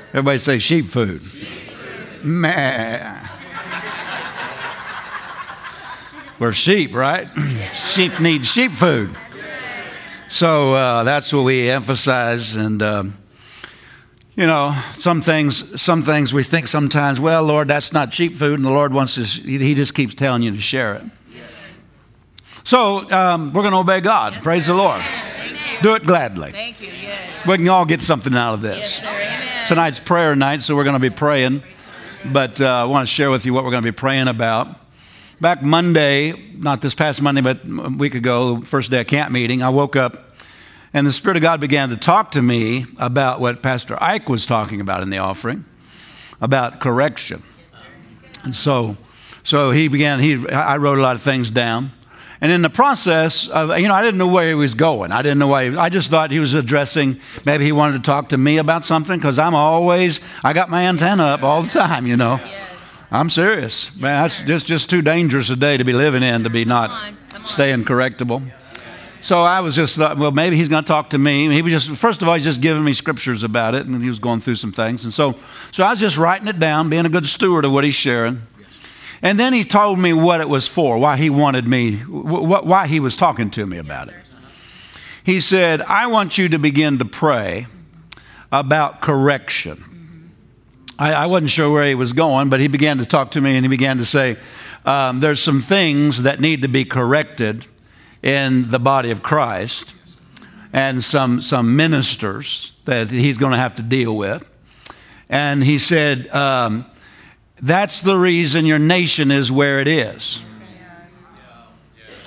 Everybody 0.09 0.39
say 0.39 0.59
sheep 0.59 0.85
food. 0.85 1.21
Meh. 2.23 3.27
We're 6.39 6.51
sheep, 6.53 6.95
right? 6.95 7.27
sheep 7.73 8.19
need 8.19 8.47
sheep 8.47 8.71
food. 8.71 9.15
So 10.29 10.73
uh, 10.73 11.03
that's 11.03 11.33
what 11.33 11.43
we 11.43 11.69
emphasize. 11.69 12.55
And, 12.55 12.81
um, 12.81 13.18
you 14.39 14.47
know, 14.47 14.73
some 14.93 15.21
things, 15.21 15.81
some 15.81 16.01
things 16.01 16.33
we 16.33 16.43
think 16.43 16.67
sometimes, 16.67 17.19
well, 17.19 17.43
Lord, 17.43 17.67
that's 17.67 17.91
not 17.91 18.09
cheap 18.09 18.31
food. 18.31 18.53
And 18.53 18.63
the 18.63 18.69
Lord 18.69 18.93
wants 18.93 19.15
to, 19.15 19.23
He 19.23 19.75
just 19.75 19.93
keeps 19.93 20.13
telling 20.13 20.43
you 20.43 20.51
to 20.51 20.61
share 20.61 20.95
it. 20.95 21.03
So 22.63 23.11
um, 23.11 23.51
we're 23.51 23.63
going 23.63 23.73
to 23.73 23.79
obey 23.79 23.99
God. 23.99 24.35
Yes, 24.35 24.43
Praise 24.43 24.65
sir. 24.65 24.71
the 24.71 24.77
Lord. 24.77 25.01
Yes, 25.01 25.81
Do 25.81 25.95
it 25.95 26.05
gladly. 26.05 26.51
Thank 26.53 26.79
you. 26.79 26.87
Yes. 26.87 27.45
We 27.45 27.57
can 27.57 27.67
all 27.67 27.83
get 27.85 27.99
something 27.99 28.33
out 28.33 28.53
of 28.53 28.61
this. 28.61 29.01
Yes, 29.01 29.67
Tonight's 29.67 29.99
prayer 29.99 30.33
night, 30.37 30.61
so 30.61 30.73
we're 30.73 30.85
going 30.85 30.93
to 30.93 30.99
be 30.99 31.09
praying. 31.09 31.61
But 32.31 32.61
uh, 32.61 32.65
I 32.65 32.83
want 32.85 33.09
to 33.09 33.13
share 33.13 33.31
with 33.31 33.45
you 33.45 33.53
what 33.53 33.65
we're 33.65 33.71
going 33.71 33.83
to 33.83 33.91
be 33.91 33.95
praying 33.95 34.29
about. 34.29 34.73
Back 35.41 35.63
Monday, 35.63 36.53
not 36.53 36.79
this 36.79 36.95
past 36.95 37.21
Monday, 37.21 37.41
but 37.41 37.59
a 37.65 37.89
week 37.89 38.15
ago, 38.15 38.61
first 38.61 38.89
day 38.89 39.01
of 39.01 39.07
camp 39.07 39.33
meeting, 39.33 39.63
I 39.63 39.69
woke 39.69 39.97
up 39.97 40.28
and 40.93 41.05
the 41.05 41.11
Spirit 41.11 41.37
of 41.37 41.43
God 41.43 41.59
began 41.59 41.89
to 41.89 41.97
talk 41.97 42.31
to 42.31 42.41
me 42.41 42.85
about 42.97 43.39
what 43.39 43.61
Pastor 43.61 44.01
Ike 44.01 44.27
was 44.27 44.45
talking 44.45 44.81
about 44.81 45.03
in 45.03 45.09
the 45.09 45.19
offering, 45.19 45.65
about 46.41 46.79
correction. 46.79 47.43
And 48.43 48.55
so, 48.55 48.97
so 49.43 49.71
he 49.71 49.87
began, 49.87 50.19
he, 50.19 50.47
I 50.49 50.77
wrote 50.77 50.97
a 50.97 51.01
lot 51.01 51.15
of 51.15 51.21
things 51.21 51.51
down. 51.51 51.91
And 52.41 52.51
in 52.51 52.61
the 52.61 52.69
process 52.69 53.49
of, 53.49 53.77
you 53.77 53.87
know, 53.87 53.93
I 53.93 54.01
didn't 54.01 54.17
know 54.17 54.27
where 54.27 54.47
he 54.47 54.53
was 54.53 54.73
going. 54.73 55.11
I 55.11 55.21
didn't 55.21 55.39
know 55.39 55.47
why. 55.47 55.69
He, 55.69 55.77
I 55.77 55.89
just 55.89 56.09
thought 56.09 56.31
he 56.31 56.39
was 56.39 56.53
addressing, 56.53 57.19
maybe 57.45 57.65
he 57.65 57.73
wanted 57.73 57.97
to 57.97 58.03
talk 58.03 58.29
to 58.29 58.37
me 58.37 58.57
about 58.57 58.85
something 58.85 59.17
because 59.17 59.37
I'm 59.37 59.53
always, 59.53 60.21
I 60.43 60.53
got 60.53 60.69
my 60.69 60.83
antenna 60.83 61.23
up 61.23 61.43
all 61.43 61.63
the 61.63 61.69
time, 61.69 62.07
you 62.07 62.15
know. 62.15 62.39
Yes. 62.43 62.65
I'm 63.11 63.29
serious. 63.29 63.95
Man, 63.95 64.23
that's 64.23 64.41
just, 64.43 64.67
just 64.67 64.89
too 64.89 65.01
dangerous 65.01 65.49
a 65.49 65.55
day 65.55 65.77
to 65.77 65.83
be 65.83 65.93
living 65.93 66.23
in 66.23 66.43
to 66.43 66.49
be 66.49 66.63
not 66.63 66.89
Come 66.89 66.99
on. 66.99 67.17
Come 67.29 67.41
on. 67.41 67.47
staying 67.47 67.83
correctable. 67.85 68.51
So 69.21 69.41
I 69.41 69.59
was 69.59 69.75
just 69.75 69.97
thought, 69.97 70.17
well, 70.17 70.31
maybe 70.31 70.55
he's 70.55 70.69
going 70.69 70.83
to 70.83 70.87
talk 70.87 71.09
to 71.09 71.17
me. 71.17 71.49
He 71.53 71.61
was 71.61 71.73
just, 71.73 71.89
first 71.99 72.21
of 72.21 72.27
all, 72.27 72.35
he's 72.35 72.43
just 72.43 72.61
giving 72.61 72.83
me 72.83 72.93
scriptures 72.93 73.43
about 73.43 73.75
it, 73.75 73.85
and 73.85 74.01
he 74.01 74.07
was 74.07 74.19
going 74.19 74.39
through 74.39 74.55
some 74.55 74.71
things. 74.71 75.03
And 75.03 75.13
so, 75.13 75.35
so 75.71 75.83
I 75.83 75.89
was 75.89 75.99
just 75.99 76.17
writing 76.17 76.47
it 76.47 76.59
down, 76.59 76.89
being 76.89 77.05
a 77.05 77.09
good 77.09 77.25
steward 77.25 77.65
of 77.65 77.71
what 77.71 77.83
he's 77.83 77.95
sharing. 77.95 78.41
And 79.21 79.37
then 79.37 79.51
he 79.51 79.65
told 79.65 79.99
me 79.99 80.13
what 80.13 80.39
it 80.39 80.47
was 80.47 80.67
for, 80.67 80.97
why 80.97 81.17
he 81.17 81.29
wanted 81.29 81.67
me, 81.67 81.97
why 81.97 82.87
he 82.87 83.01
was 83.01 83.17
talking 83.17 83.51
to 83.51 83.65
me 83.65 83.77
about 83.77 84.07
it. 84.07 84.15
He 85.25 85.41
said, 85.41 85.81
I 85.81 86.07
want 86.07 86.37
you 86.37 86.49
to 86.49 86.57
begin 86.59 86.99
to 86.99 87.05
pray 87.05 87.67
about 88.51 89.01
correction. 89.01 89.83
I, 90.97 91.13
I, 91.13 91.25
wasn't 91.27 91.51
sure 91.51 91.71
where 91.71 91.85
he 91.85 91.95
was 91.95 92.13
going, 92.13 92.49
but 92.49 92.59
he 92.59 92.67
began 92.67 92.97
to 92.97 93.05
talk 93.05 93.31
to 93.31 93.41
me 93.41 93.55
and 93.55 93.63
he 93.63 93.69
began 93.69 93.97
to 93.97 94.05
say, 94.05 94.37
um, 94.85 95.19
There's 95.19 95.41
some 95.41 95.61
things 95.61 96.23
that 96.23 96.39
need 96.39 96.61
to 96.63 96.67
be 96.67 96.83
corrected 96.83 97.67
in 98.21 98.69
the 98.69 98.79
body 98.79 99.11
of 99.11 99.23
Christ, 99.23 99.93
and 100.73 101.03
some, 101.03 101.41
some 101.41 101.75
ministers 101.75 102.75
that 102.85 103.09
he's 103.09 103.37
going 103.37 103.51
to 103.51 103.57
have 103.57 103.75
to 103.77 103.81
deal 103.81 104.15
with. 104.15 104.49
And 105.29 105.63
he 105.63 105.79
said, 105.79 106.27
um, 106.29 106.85
That's 107.61 108.01
the 108.01 108.17
reason 108.17 108.65
your 108.65 108.79
nation 108.79 109.31
is 109.31 109.51
where 109.51 109.79
it 109.79 109.87
is. 109.87 110.39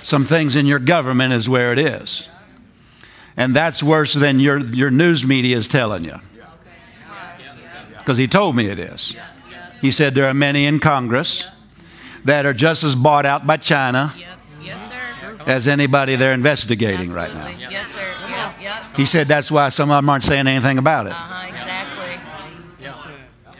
Some 0.01 0.25
things 0.25 0.55
in 0.55 0.65
your 0.65 0.79
government 0.79 1.33
is 1.33 1.47
where 1.47 1.71
it 1.71 1.79
is. 1.79 2.27
And 3.37 3.55
that's 3.55 3.81
worse 3.81 4.13
than 4.13 4.39
your, 4.39 4.59
your 4.59 4.91
news 4.91 5.25
media 5.25 5.57
is 5.57 5.67
telling 5.67 6.03
you 6.03 6.19
because 8.03 8.17
he 8.17 8.27
told 8.27 8.55
me 8.55 8.67
it 8.67 8.79
is. 8.79 9.15
He 9.79 9.91
said 9.91 10.13
there 10.13 10.25
are 10.25 10.33
many 10.33 10.65
in 10.65 10.79
Congress 10.79 11.45
that 12.25 12.45
are 12.45 12.53
just 12.53 12.83
as 12.83 12.95
bought 12.95 13.25
out 13.25 13.47
by 13.47 13.57
China 13.57 14.13
as 15.45 15.67
anybody 15.67 16.15
they're 16.15 16.33
investigating 16.33 17.11
right 17.11 17.33
now. 17.33 17.47
Yes, 17.47 17.91
sir. 17.91 18.13
He 18.95 19.05
said 19.05 19.27
that's 19.27 19.51
why 19.51 19.69
some 19.69 19.89
of 19.91 19.97
them 19.97 20.09
aren't 20.09 20.23
saying 20.23 20.47
anything 20.47 20.77
about 20.77 21.07
it. 21.07 21.13
Uh-huh, 21.13 21.47
exactly. 21.47 21.93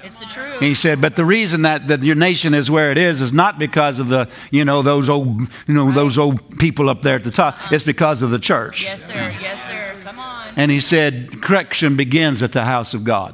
It's 0.04 0.18
the 0.18 0.26
truth. 0.26 0.60
He 0.60 0.76
said, 0.76 1.00
but 1.00 1.16
the 1.16 1.24
reason 1.24 1.62
that, 1.62 1.88
that 1.88 2.04
your 2.04 2.16
nation 2.16 2.54
is 2.54 2.70
where 2.70 2.92
it 2.92 2.98
is 2.98 3.22
is 3.22 3.32
not 3.32 3.58
because 3.58 4.00
of 4.00 4.10
the, 4.10 4.30
you 4.52 4.66
know, 4.66 4.82
those 4.82 5.08
old, 5.08 5.42
you 5.66 5.74
know, 5.74 5.86
right. 5.86 5.96
those 5.96 6.18
old 6.18 6.60
people 6.60 6.90
up 6.90 7.02
there 7.02 7.16
at 7.16 7.24
the 7.24 7.32
top. 7.32 7.56
Uh-huh. 7.56 7.76
It's 7.76 7.86
because 7.86 8.22
of 8.22 8.30
the 8.30 8.40
church. 8.40 8.84
Yes, 8.84 9.06
sir. 9.06 9.14
Yes, 9.14 9.64
sir. 9.66 9.96
Come 10.04 10.20
on. 10.20 10.52
And 10.58 10.70
he 10.72 10.82
said, 10.82 11.42
correction 11.42 11.96
begins 11.96 12.42
at 12.42 12.52
the 12.52 12.66
house 12.66 12.94
of 12.94 13.06
God. 13.06 13.34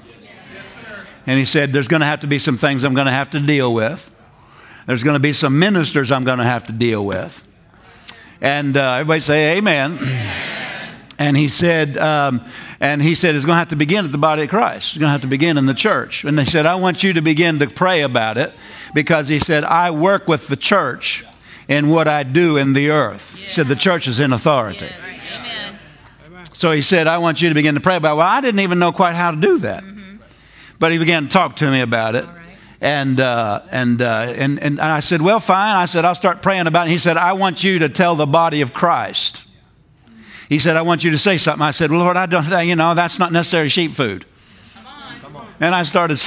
And 1.26 1.38
he 1.38 1.46
said, 1.46 1.74
There's 1.74 1.88
going 1.88 2.00
to 2.00 2.08
have 2.08 2.22
to 2.22 2.28
be 2.28 2.40
some 2.40 2.58
things 2.58 2.84
I'm 2.84 2.96
going 2.96 3.06
to 3.06 3.12
have 3.12 3.30
to 3.32 3.40
deal 3.40 3.72
with. 3.72 4.10
There's 4.88 5.04
going 5.04 5.14
to 5.14 5.20
be 5.20 5.34
some 5.34 5.60
ministers 5.60 6.12
I'm 6.12 6.24
going 6.24 6.40
to 6.40 6.44
have 6.44 6.66
to 6.68 6.74
deal 6.74 7.06
with. 7.06 7.46
And 8.42 8.78
uh, 8.78 8.94
everybody 8.94 9.20
say, 9.20 9.58
Amen. 9.58 9.98
Amen. 9.98 10.60
And 11.20 11.36
he 11.36 11.50
said, 11.50 11.98
um, 11.98 12.46
and 12.80 13.02
he 13.02 13.14
said, 13.14 13.36
it's 13.36 13.44
going 13.44 13.56
to 13.56 13.60
have 13.60 13.68
to 13.70 13.76
begin 13.76 14.06
at 14.06 14.14
the 14.14 14.18
body 14.18 14.44
of 14.44 14.50
Christ. 14.50 14.92
It's 14.92 15.00
going 15.00 15.10
to 15.10 15.12
have 15.12 15.22
to 15.22 15.28
begin 15.28 15.58
in 15.58 15.66
the 15.66 15.74
church. 15.74 16.24
And 16.24 16.38
they 16.38 16.46
said, 16.46 16.66
I 16.66 16.76
want 16.76 17.04
you 17.04 17.12
to 17.12 17.22
begin 17.22 17.60
to 17.60 17.68
pray 17.68 18.04
about 18.04 18.38
it 18.38 18.54
because 18.94 19.28
he 19.28 19.38
said, 19.38 19.66
I 19.66 19.92
work 19.92 20.30
with 20.30 20.48
the 20.48 20.56
church 20.56 21.26
in 21.68 21.90
what 21.90 22.08
I 22.08 22.24
do 22.24 22.56
in 22.56 22.72
the 22.72 22.92
earth. 22.92 23.36
He 23.36 23.50
said, 23.50 23.68
the 23.68 23.76
church 23.76 24.08
is 24.08 24.22
in 24.22 24.32
authority. 24.32 24.88
Amen. 24.88 25.78
So 26.54 26.72
he 26.72 26.82
said, 26.82 27.06
I 27.06 27.18
want 27.18 27.42
you 27.42 27.50
to 27.50 27.56
begin 27.56 27.76
to 27.76 27.82
pray 27.82 27.98
about 27.98 28.14
it. 28.14 28.18
Well, 28.18 28.28
I 28.28 28.40
didn't 28.40 28.62
even 28.62 28.80
know 28.80 28.94
quite 28.94 29.16
how 29.16 29.32
to 29.32 29.38
do 29.38 29.58
that. 29.60 29.84
Mm-hmm. 29.84 30.18
But 30.80 30.94
he 30.94 30.98
began 30.98 31.24
to 31.24 31.30
talk 31.30 31.58
to 31.58 31.70
me 31.70 31.82
about 31.82 32.16
it. 32.16 32.26
And, 32.82 33.20
uh, 33.20 33.62
and, 33.72 34.02
uh, 34.02 34.34
and, 34.38 34.58
and 34.60 34.80
I 34.80 35.02
said, 35.02 35.22
Well, 35.22 35.40
fine. 35.40 35.76
I 35.76 35.86
said, 35.86 36.06
I'll 36.06 36.16
start 36.16 36.42
praying 36.42 36.68
about 36.68 36.88
it. 36.88 36.92
He 36.92 36.98
said, 36.98 37.18
I 37.18 37.34
want 37.34 37.64
you 37.64 37.80
to 37.80 37.90
tell 37.90 38.16
the 38.16 38.26
body 38.26 38.62
of 38.62 38.74
Christ. 38.74 39.44
He 40.50 40.58
said, 40.58 40.76
I 40.76 40.82
want 40.82 41.04
you 41.04 41.12
to 41.12 41.18
say 41.18 41.38
something. 41.38 41.62
I 41.62 41.70
said, 41.70 41.92
well, 41.92 42.00
Lord, 42.00 42.18
I 42.18 42.26
don't, 42.26 42.48
you 42.66 42.76
know, 42.76 42.96
that's 42.96 43.20
not 43.20 43.32
necessarily 43.32 43.70
sheep 43.70 43.92
food. 43.92 44.26
And 45.60 45.76
I 45.76 45.84
started, 45.84 46.22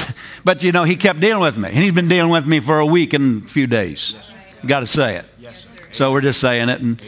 but 0.45 0.63
you 0.63 0.71
know, 0.71 0.85
he 0.85 0.95
kept 0.95 1.19
dealing 1.19 1.43
with 1.43 1.59
me. 1.59 1.71
And 1.71 1.79
he's 1.79 1.93
been 1.93 2.09
dealing 2.09 2.31
with 2.31 2.47
me 2.47 2.61
for 2.61 2.79
a 2.79 2.87
week 2.87 3.15
and 3.15 3.45
a 3.45 3.49
few 3.49 3.67
days. 3.67 4.15
You 4.63 4.69
got 4.69 4.81
to 4.81 4.87
say 4.87 5.17
it. 5.17 5.25
Yes, 5.41 5.67
So 5.93 6.13
we're 6.13 6.21
just 6.21 6.41
saying 6.41 6.69
it 6.69 6.81
and 6.81 7.03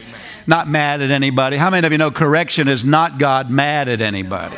not 0.45 0.67
mad 0.67 1.01
at 1.01 1.09
anybody. 1.09 1.55
How 1.55 1.69
many 1.69 1.85
of 1.87 1.91
you 1.91 1.97
know 1.97 2.11
correction 2.11 2.67
is 2.67 2.83
not 2.83 3.17
God 3.17 3.49
mad 3.49 3.87
at 3.87 4.01
anybody? 4.01 4.57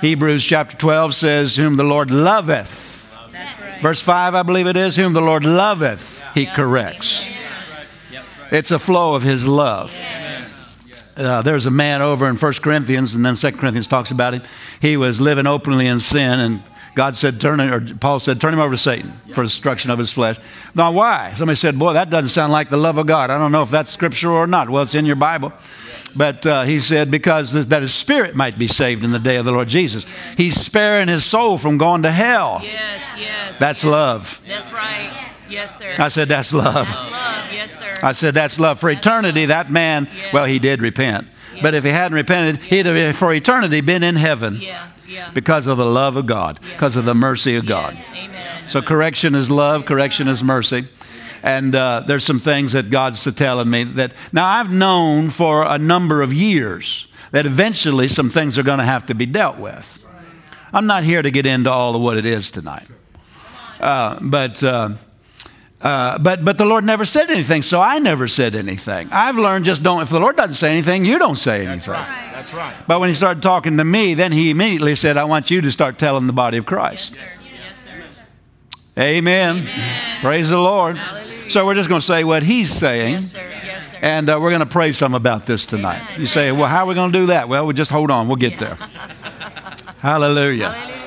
Hebrews 0.00 0.44
chapter 0.44 0.76
12 0.76 1.14
says, 1.14 1.56
Whom 1.56 1.76
the 1.76 1.84
Lord 1.84 2.10
loveth. 2.10 2.95
Verse 3.80 4.00
5, 4.00 4.34
I 4.34 4.42
believe 4.42 4.66
it 4.66 4.76
is, 4.76 4.96
Whom 4.96 5.12
the 5.12 5.20
Lord 5.20 5.44
loveth, 5.44 6.24
he 6.34 6.46
corrects. 6.46 7.26
It's 8.50 8.70
a 8.70 8.78
flow 8.78 9.14
of 9.14 9.22
his 9.22 9.46
love. 9.46 9.94
Uh, 11.16 11.42
there's 11.42 11.66
a 11.66 11.70
man 11.70 12.02
over 12.02 12.28
in 12.28 12.36
1 12.36 12.52
Corinthians, 12.54 13.14
and 13.14 13.24
then 13.24 13.34
2 13.34 13.52
Corinthians 13.52 13.88
talks 13.88 14.10
about 14.10 14.34
him. 14.34 14.42
He 14.80 14.96
was 14.96 15.20
living 15.20 15.46
openly 15.46 15.86
in 15.86 15.98
sin, 15.98 16.40
and 16.40 16.62
God 16.96 17.14
said, 17.14 17.42
turn 17.42 17.60
or 17.60 17.94
Paul 17.96 18.18
said, 18.18 18.40
turn 18.40 18.54
him 18.54 18.58
over 18.58 18.74
to 18.74 18.78
Satan 18.78 19.12
for 19.34 19.42
destruction 19.42 19.90
of 19.90 19.98
his 19.98 20.10
flesh. 20.10 20.38
Now, 20.74 20.92
why? 20.92 21.34
Somebody 21.36 21.56
said, 21.56 21.78
boy, 21.78 21.92
that 21.92 22.08
doesn't 22.08 22.30
sound 22.30 22.52
like 22.52 22.70
the 22.70 22.78
love 22.78 22.96
of 22.96 23.06
God. 23.06 23.30
I 23.30 23.36
don't 23.36 23.52
know 23.52 23.62
if 23.62 23.70
that's 23.70 23.90
scripture 23.90 24.30
or 24.30 24.46
not. 24.46 24.70
Well, 24.70 24.82
it's 24.82 24.94
in 24.94 25.04
your 25.04 25.16
Bible. 25.16 25.52
But 26.16 26.46
uh, 26.46 26.62
he 26.62 26.80
said, 26.80 27.10
because 27.10 27.52
that 27.66 27.82
his 27.82 27.92
spirit 27.92 28.34
might 28.34 28.58
be 28.58 28.66
saved 28.66 29.04
in 29.04 29.12
the 29.12 29.18
day 29.18 29.36
of 29.36 29.44
the 29.44 29.52
Lord 29.52 29.68
Jesus. 29.68 30.06
He's 30.38 30.58
sparing 30.58 31.08
his 31.08 31.22
soul 31.22 31.58
from 31.58 31.76
going 31.76 32.02
to 32.04 32.10
hell. 32.10 32.60
Yes, 32.62 33.02
yes. 33.18 33.58
That's 33.58 33.84
yes. 33.84 33.92
love. 33.92 34.42
That's 34.48 34.72
right. 34.72 35.32
Yes, 35.50 35.78
sir. 35.78 35.94
I 35.98 36.08
said, 36.08 36.30
that's 36.30 36.54
love. 36.54 36.88
That's 36.88 37.12
love. 37.12 37.52
Yes, 37.52 37.78
sir. 37.78 37.94
I 38.02 38.12
said, 38.12 38.32
that's 38.32 38.58
love. 38.58 38.80
For 38.80 38.90
that's 38.90 39.06
eternity, 39.06 39.42
love. 39.42 39.48
that 39.48 39.70
man, 39.70 40.08
yes. 40.16 40.32
well, 40.32 40.46
he 40.46 40.58
did 40.58 40.80
repent. 40.80 41.28
But 41.60 41.74
if 41.74 41.84
he 41.84 41.90
hadn't 41.90 42.14
repented, 42.14 42.62
he'd 42.62 42.86
have, 42.86 43.16
for 43.16 43.32
eternity, 43.32 43.80
been 43.80 44.02
in 44.02 44.16
heaven. 44.16 44.56
Yeah, 44.60 44.88
yeah. 45.08 45.30
Because 45.32 45.66
of 45.66 45.78
the 45.78 45.86
love 45.86 46.16
of 46.16 46.26
God, 46.26 46.60
because 46.72 46.96
of 46.96 47.04
the 47.04 47.14
mercy 47.14 47.56
of 47.56 47.66
God. 47.66 47.96
Amen. 48.12 48.68
So 48.68 48.82
correction 48.82 49.34
is 49.34 49.50
love, 49.50 49.84
correction 49.84 50.28
is 50.28 50.42
mercy. 50.42 50.88
And 51.42 51.74
uh, 51.74 52.02
there's 52.06 52.24
some 52.24 52.40
things 52.40 52.72
that 52.72 52.90
God's 52.90 53.22
telling 53.34 53.70
me 53.70 53.84
that 53.84 54.12
now 54.32 54.46
I've 54.46 54.72
known 54.72 55.30
for 55.30 55.64
a 55.64 55.78
number 55.78 56.22
of 56.22 56.32
years 56.32 57.06
that 57.30 57.46
eventually 57.46 58.08
some 58.08 58.30
things 58.30 58.58
are 58.58 58.62
going 58.62 58.78
to 58.78 58.84
have 58.84 59.06
to 59.06 59.14
be 59.14 59.26
dealt 59.26 59.58
with. 59.58 60.04
I'm 60.72 60.86
not 60.86 61.04
here 61.04 61.22
to 61.22 61.30
get 61.30 61.46
into 61.46 61.70
all 61.70 61.94
of 61.94 62.02
what 62.02 62.16
it 62.16 62.26
is 62.26 62.50
tonight. 62.50 62.86
Uh, 63.80 64.18
but. 64.20 64.62
Uh, 64.62 64.90
uh, 65.80 66.18
but 66.18 66.44
but 66.44 66.56
the 66.56 66.64
Lord 66.64 66.84
never 66.84 67.04
said 67.04 67.30
anything, 67.30 67.62
so 67.62 67.80
I 67.80 67.98
never 67.98 68.28
said 68.28 68.54
anything. 68.54 69.08
I've 69.12 69.36
learned 69.36 69.66
just 69.66 69.82
don't. 69.82 70.00
If 70.00 70.08
the 70.08 70.18
Lord 70.18 70.36
doesn't 70.36 70.54
say 70.54 70.72
anything, 70.72 71.04
you 71.04 71.18
don't 71.18 71.36
say 71.36 71.66
anything. 71.66 71.78
That's 71.78 71.88
right. 71.88 72.30
That's 72.32 72.54
right. 72.54 72.74
But 72.86 73.00
when 73.00 73.10
he 73.10 73.14
started 73.14 73.42
talking 73.42 73.76
to 73.76 73.84
me, 73.84 74.14
then 74.14 74.32
he 74.32 74.50
immediately 74.50 74.96
said, 74.96 75.16
"I 75.18 75.24
want 75.24 75.50
you 75.50 75.60
to 75.60 75.70
start 75.70 75.98
telling 75.98 76.26
the 76.26 76.32
body 76.32 76.56
of 76.56 76.64
Christ." 76.64 77.16
Yes, 77.16 77.30
sir. 77.38 77.40
Yes, 77.54 78.16
sir. 78.96 79.02
Amen. 79.02 79.58
Amen. 79.58 80.20
Praise 80.22 80.48
the 80.48 80.58
Lord. 80.58 80.96
Hallelujah. 80.96 81.50
So 81.50 81.66
we're 81.66 81.74
just 81.74 81.88
going 81.90 82.00
to 82.00 82.06
say 82.06 82.24
what 82.24 82.42
he's 82.42 82.72
saying. 82.72 83.14
Yes, 83.14 83.32
sir. 83.32 83.48
Yes, 83.48 83.92
sir. 83.92 83.98
And 84.00 84.30
uh, 84.30 84.38
we're 84.40 84.50
going 84.50 84.60
to 84.60 84.66
pray 84.66 84.92
some 84.92 85.14
about 85.14 85.46
this 85.46 85.66
tonight. 85.66 86.02
Amen. 86.02 86.20
You 86.20 86.26
say, 86.26 86.52
well, 86.52 86.68
how 86.68 86.84
are 86.84 86.86
we 86.86 86.94
going 86.94 87.12
to 87.12 87.18
do 87.18 87.26
that? 87.26 87.48
Well, 87.48 87.66
we 87.66 87.74
just 87.74 87.90
hold 87.90 88.10
on. 88.10 88.28
We'll 88.28 88.36
get 88.36 88.58
there. 88.58 88.74
Hallelujah. 90.00 90.70
Hallelujah. 90.70 91.05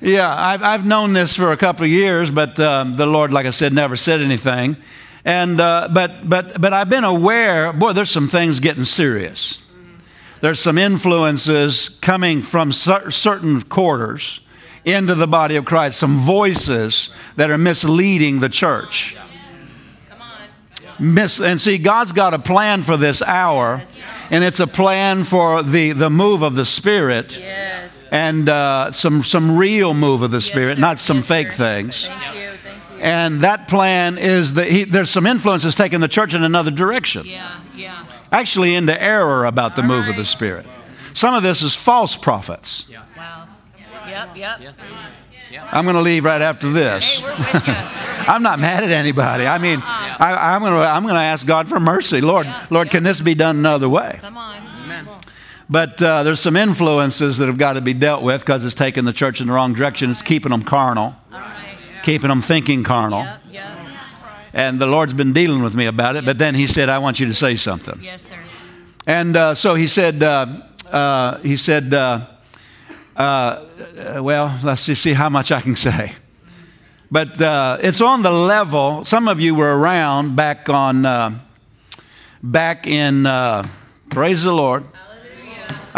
Yeah, 0.00 0.32
I've, 0.32 0.62
I've 0.62 0.86
known 0.86 1.12
this 1.12 1.34
for 1.34 1.50
a 1.50 1.56
couple 1.56 1.84
of 1.84 1.90
years, 1.90 2.30
but 2.30 2.60
um, 2.60 2.94
the 2.96 3.06
Lord, 3.06 3.32
like 3.32 3.46
I 3.46 3.50
said, 3.50 3.72
never 3.72 3.96
said 3.96 4.20
anything. 4.20 4.76
And, 5.24 5.60
uh, 5.60 5.88
but, 5.92 6.28
but, 6.28 6.60
but 6.60 6.72
I've 6.72 6.88
been 6.88 7.04
aware, 7.04 7.72
boy, 7.72 7.92
there's 7.92 8.10
some 8.10 8.28
things 8.28 8.60
getting 8.60 8.84
serious. 8.84 9.60
There's 10.40 10.60
some 10.60 10.78
influences 10.78 11.88
coming 12.00 12.42
from 12.42 12.70
cer- 12.70 13.10
certain 13.10 13.60
quarters 13.62 14.40
into 14.84 15.16
the 15.16 15.26
body 15.26 15.56
of 15.56 15.64
Christ, 15.64 15.98
some 15.98 16.18
voices 16.18 17.10
that 17.34 17.50
are 17.50 17.58
misleading 17.58 18.38
the 18.38 18.48
church. 18.48 19.16
Miss, 21.00 21.40
and 21.40 21.60
see, 21.60 21.78
God's 21.78 22.12
got 22.12 22.34
a 22.34 22.38
plan 22.38 22.82
for 22.82 22.96
this 22.96 23.20
hour, 23.22 23.82
and 24.30 24.42
it's 24.42 24.60
a 24.60 24.66
plan 24.66 25.24
for 25.24 25.62
the, 25.62 25.92
the 25.92 26.10
move 26.10 26.42
of 26.42 26.54
the 26.54 26.64
Spirit 26.64 27.36
Yes. 27.38 27.87
And 28.10 28.48
uh, 28.48 28.90
some, 28.92 29.22
some 29.22 29.56
real 29.56 29.94
move 29.94 30.22
of 30.22 30.30
the 30.30 30.40
Spirit, 30.40 30.76
sir. 30.76 30.80
not 30.80 30.98
some 30.98 31.18
Yes, 31.18 31.26
fake 31.28 31.52
sir. 31.52 31.56
things. 31.64 32.06
Thank 32.06 32.34
you. 32.36 32.48
Thank 32.50 32.76
you. 32.96 32.98
And 33.04 33.40
that 33.42 33.68
plan 33.68 34.18
is 34.18 34.54
that 34.54 34.68
he, 34.70 34.84
there's 34.84 35.10
some 35.10 35.26
influences 35.26 35.74
taking 35.74 36.00
the 36.00 36.08
church 36.08 36.34
in 36.34 36.42
another 36.42 36.70
direction, 36.70 37.26
Yeah. 37.26 37.60
Yeah. 37.76 38.04
actually 38.32 38.74
into 38.74 39.00
error 39.00 39.44
about 39.44 39.76
the 39.76 39.82
All 39.82 39.88
move 39.88 40.08
of 40.08 40.16
the. 40.16 40.24
Spirit. 40.24 40.66
Some 41.14 41.34
of 41.34 41.42
this 41.42 41.62
is 41.62 41.74
false 41.74 42.16
prophets. 42.16 42.86
Yeah. 42.88 43.02
Wow. 43.16 43.48
Yep. 44.08 44.36
Yep. 44.36 44.74
Yeah. 45.50 45.68
I'm 45.72 45.84
going 45.84 45.96
to 45.96 46.02
leave 46.02 46.24
right 46.24 46.42
after 46.42 46.66
Hey, 46.68 46.72
this. 46.74 47.22
we're 47.22 47.30
with 47.36 47.54
you. 47.68 47.74
I'm 48.28 48.42
not 48.42 48.58
mad 48.58 48.84
at 48.84 48.90
anybody. 48.90 49.46
I 49.46 49.56
mean, 49.58 49.80
I, 49.82 50.54
I'm 50.54 50.60
going 50.60 50.74
to 50.74 50.80
I'm 50.80 51.02
going 51.04 51.14
to 51.14 51.20
ask 51.20 51.46
God 51.46 51.68
for 51.68 51.80
mercy. 51.80 52.20
Lord, 52.20 52.46
Yeah, 52.46 52.66
Lord, 52.70 52.88
yeah. 52.88 52.92
can 52.92 53.02
this 53.02 53.20
be 53.20 53.34
done 53.34 53.56
another 53.56 53.88
way? 53.88 54.18
Come 54.20 54.36
on. 54.36 54.67
But 55.70 56.00
uh, 56.00 56.22
there's 56.22 56.40
some 56.40 56.56
influences 56.56 57.38
that 57.38 57.46
have 57.46 57.58
got 57.58 57.74
to 57.74 57.80
be 57.82 57.92
dealt 57.92 58.22
with 58.22 58.40
because 58.40 58.64
it's 58.64 58.74
taking 58.74 59.04
the 59.04 59.12
church 59.12 59.40
in 59.40 59.48
the 59.48 59.52
wrong 59.52 59.74
direction. 59.74 60.10
It's 60.10 60.22
keeping 60.22 60.50
them 60.50 60.62
carnal, 60.62 61.14
All 61.32 61.38
right. 61.38 61.76
keeping 62.02 62.28
them 62.28 62.40
thinking 62.40 62.84
carnal. 62.84 63.20
Yep. 63.24 63.40
Yep. 63.50 63.64
And 64.54 64.80
the 64.80 64.86
Lord's 64.86 65.12
been 65.12 65.34
dealing 65.34 65.62
with 65.62 65.74
me 65.74 65.84
about 65.84 66.16
it. 66.16 66.24
But 66.24 66.38
then 66.38 66.54
He 66.54 66.66
said, 66.66 66.88
"I 66.88 66.98
want 66.98 67.20
you 67.20 67.26
to 67.26 67.34
say 67.34 67.54
something." 67.56 68.00
Yes, 68.02 68.22
sir. 68.22 68.36
And 69.06 69.36
uh, 69.36 69.54
so 69.54 69.74
He 69.74 69.86
said, 69.86 70.22
uh, 70.22 70.46
uh, 70.90 71.38
"He 71.40 71.56
said, 71.56 71.92
uh, 71.92 72.26
uh, 73.14 73.64
well, 74.20 74.58
let's 74.64 74.86
just 74.86 75.02
see 75.02 75.12
how 75.12 75.28
much 75.28 75.52
I 75.52 75.60
can 75.60 75.76
say." 75.76 76.12
But 77.10 77.40
uh, 77.40 77.78
it's 77.82 78.00
on 78.00 78.22
the 78.22 78.32
level. 78.32 79.04
Some 79.04 79.28
of 79.28 79.38
you 79.40 79.54
were 79.54 79.78
around 79.78 80.34
back 80.34 80.68
on, 80.70 81.04
uh, 81.04 81.38
back 82.42 82.86
in. 82.86 83.26
Uh, 83.26 83.64
praise 84.10 84.42
the 84.42 84.52
Lord. 84.52 84.84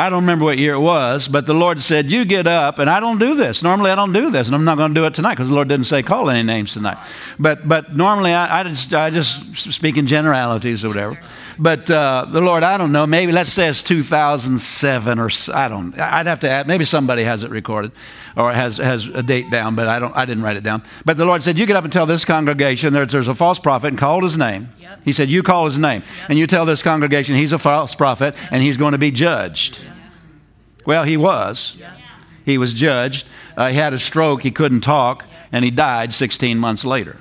I 0.00 0.08
don't 0.08 0.22
remember 0.22 0.46
what 0.46 0.56
year 0.56 0.72
it 0.72 0.80
was, 0.80 1.28
but 1.28 1.44
the 1.44 1.52
Lord 1.52 1.78
said, 1.78 2.10
You 2.10 2.24
get 2.24 2.46
up, 2.46 2.78
and 2.78 2.88
I 2.88 3.00
don't 3.00 3.18
do 3.18 3.34
this. 3.34 3.62
Normally, 3.62 3.90
I 3.90 3.94
don't 3.94 4.14
do 4.14 4.30
this, 4.30 4.46
and 4.46 4.56
I'm 4.56 4.64
not 4.64 4.78
going 4.78 4.94
to 4.94 4.98
do 4.98 5.04
it 5.04 5.12
tonight 5.12 5.34
because 5.34 5.50
the 5.50 5.54
Lord 5.54 5.68
didn't 5.68 5.84
say 5.84 6.02
call 6.02 6.30
any 6.30 6.42
names 6.42 6.72
tonight. 6.72 6.96
But, 7.38 7.68
but 7.68 7.94
normally, 7.94 8.32
I, 8.32 8.60
I, 8.60 8.62
just, 8.62 8.94
I 8.94 9.10
just 9.10 9.56
speak 9.70 9.98
in 9.98 10.06
generalities 10.06 10.86
or 10.86 10.88
whatever. 10.88 11.20
But 11.60 11.90
uh, 11.90 12.26
the 12.30 12.40
Lord, 12.40 12.62
I 12.62 12.78
don't 12.78 12.90
know, 12.90 13.06
maybe 13.06 13.32
let's 13.32 13.52
say 13.52 13.68
it's 13.68 13.82
2007 13.82 15.18
or 15.18 15.28
I 15.52 15.68
don't, 15.68 15.98
I'd 15.98 16.24
have 16.24 16.40
to 16.40 16.48
add, 16.48 16.66
maybe 16.66 16.86
somebody 16.86 17.22
has 17.24 17.42
it 17.42 17.50
recorded 17.50 17.92
or 18.34 18.50
has, 18.50 18.78
has 18.78 19.08
a 19.08 19.22
date 19.22 19.50
down, 19.50 19.74
but 19.74 19.86
I, 19.86 19.98
don't, 19.98 20.16
I 20.16 20.24
didn't 20.24 20.42
write 20.42 20.56
it 20.56 20.64
down. 20.64 20.82
But 21.04 21.18
the 21.18 21.26
Lord 21.26 21.42
said, 21.42 21.58
You 21.58 21.66
get 21.66 21.76
up 21.76 21.84
and 21.84 21.92
tell 21.92 22.06
this 22.06 22.24
congregation 22.24 22.94
that 22.94 23.10
there's 23.10 23.28
a 23.28 23.34
false 23.34 23.58
prophet 23.58 23.88
and 23.88 23.98
called 23.98 24.22
his 24.22 24.38
name. 24.38 24.70
Yep. 24.80 25.00
He 25.04 25.12
said, 25.12 25.28
You 25.28 25.42
call 25.42 25.66
his 25.66 25.78
name, 25.78 26.02
and 26.30 26.38
you 26.38 26.46
tell 26.46 26.64
this 26.64 26.82
congregation 26.82 27.34
he's 27.34 27.52
a 27.52 27.58
false 27.58 27.94
prophet 27.94 28.34
and 28.50 28.62
he's 28.62 28.78
going 28.78 28.92
to 28.92 28.98
be 28.98 29.10
judged. 29.10 29.80
Well, 30.86 31.04
he 31.04 31.18
was. 31.18 31.76
He 32.46 32.56
was 32.56 32.72
judged. 32.72 33.26
Uh, 33.54 33.68
he 33.68 33.76
had 33.76 33.92
a 33.92 33.98
stroke. 33.98 34.42
He 34.42 34.50
couldn't 34.50 34.80
talk, 34.80 35.26
and 35.52 35.62
he 35.62 35.70
died 35.70 36.14
16 36.14 36.56
months 36.56 36.86
later. 36.86 37.18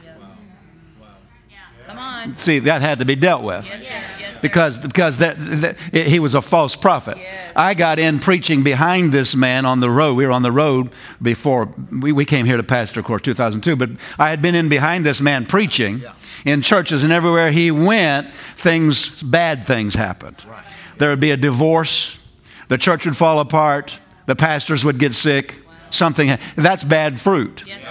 Come 1.85 1.97
on. 1.97 2.35
See, 2.35 2.59
that 2.59 2.81
had 2.81 2.99
to 2.99 3.05
be 3.05 3.15
dealt 3.15 3.43
with 3.43 3.67
Yes. 3.67 3.83
Yes. 3.83 4.28
Because 4.41 4.79
because 4.79 5.17
that, 5.19 5.37
that 5.39 5.79
he 5.93 6.19
was 6.19 6.35
a 6.35 6.41
false 6.41 6.75
prophet. 6.75 7.17
Yes. 7.17 7.53
I 7.55 7.73
got 7.73 7.99
in 7.99 8.19
preaching 8.19 8.63
behind 8.63 9.11
this 9.11 9.35
man 9.35 9.65
on 9.65 9.79
the 9.79 9.89
road. 9.89 10.15
We 10.15 10.25
were 10.25 10.31
on 10.31 10.43
the 10.43 10.51
road 10.51 10.89
before 11.21 11.73
we, 11.91 12.11
we 12.11 12.25
came 12.25 12.45
here 12.45 12.57
to 12.57 12.63
pastor, 12.63 12.99
of 12.99 13.05
course, 13.05 13.21
2002. 13.21 13.75
But 13.75 13.89
I 14.17 14.29
had 14.29 14.41
been 14.41 14.55
in 14.55 14.69
behind 14.69 15.05
this 15.05 15.21
man 15.21 15.45
preaching 15.45 16.01
in 16.45 16.61
churches, 16.61 17.03
and 17.03 17.13
everywhere 17.13 17.51
he 17.51 17.71
went, 17.71 18.31
things 18.55 19.21
bad 19.21 19.65
things 19.67 19.95
happened. 19.95 20.43
There 20.97 21.09
would 21.09 21.19
be 21.19 21.31
a 21.31 21.37
divorce. 21.37 22.19
The 22.67 22.77
church 22.77 23.05
would 23.05 23.17
fall 23.17 23.39
apart. 23.39 23.97
The 24.25 24.35
pastors 24.35 24.85
would 24.85 24.99
get 24.99 25.13
sick. 25.13 25.55
Something 25.91 26.37
that's 26.55 26.83
bad 26.83 27.19
fruit. 27.19 27.63
Yes. 27.65 27.83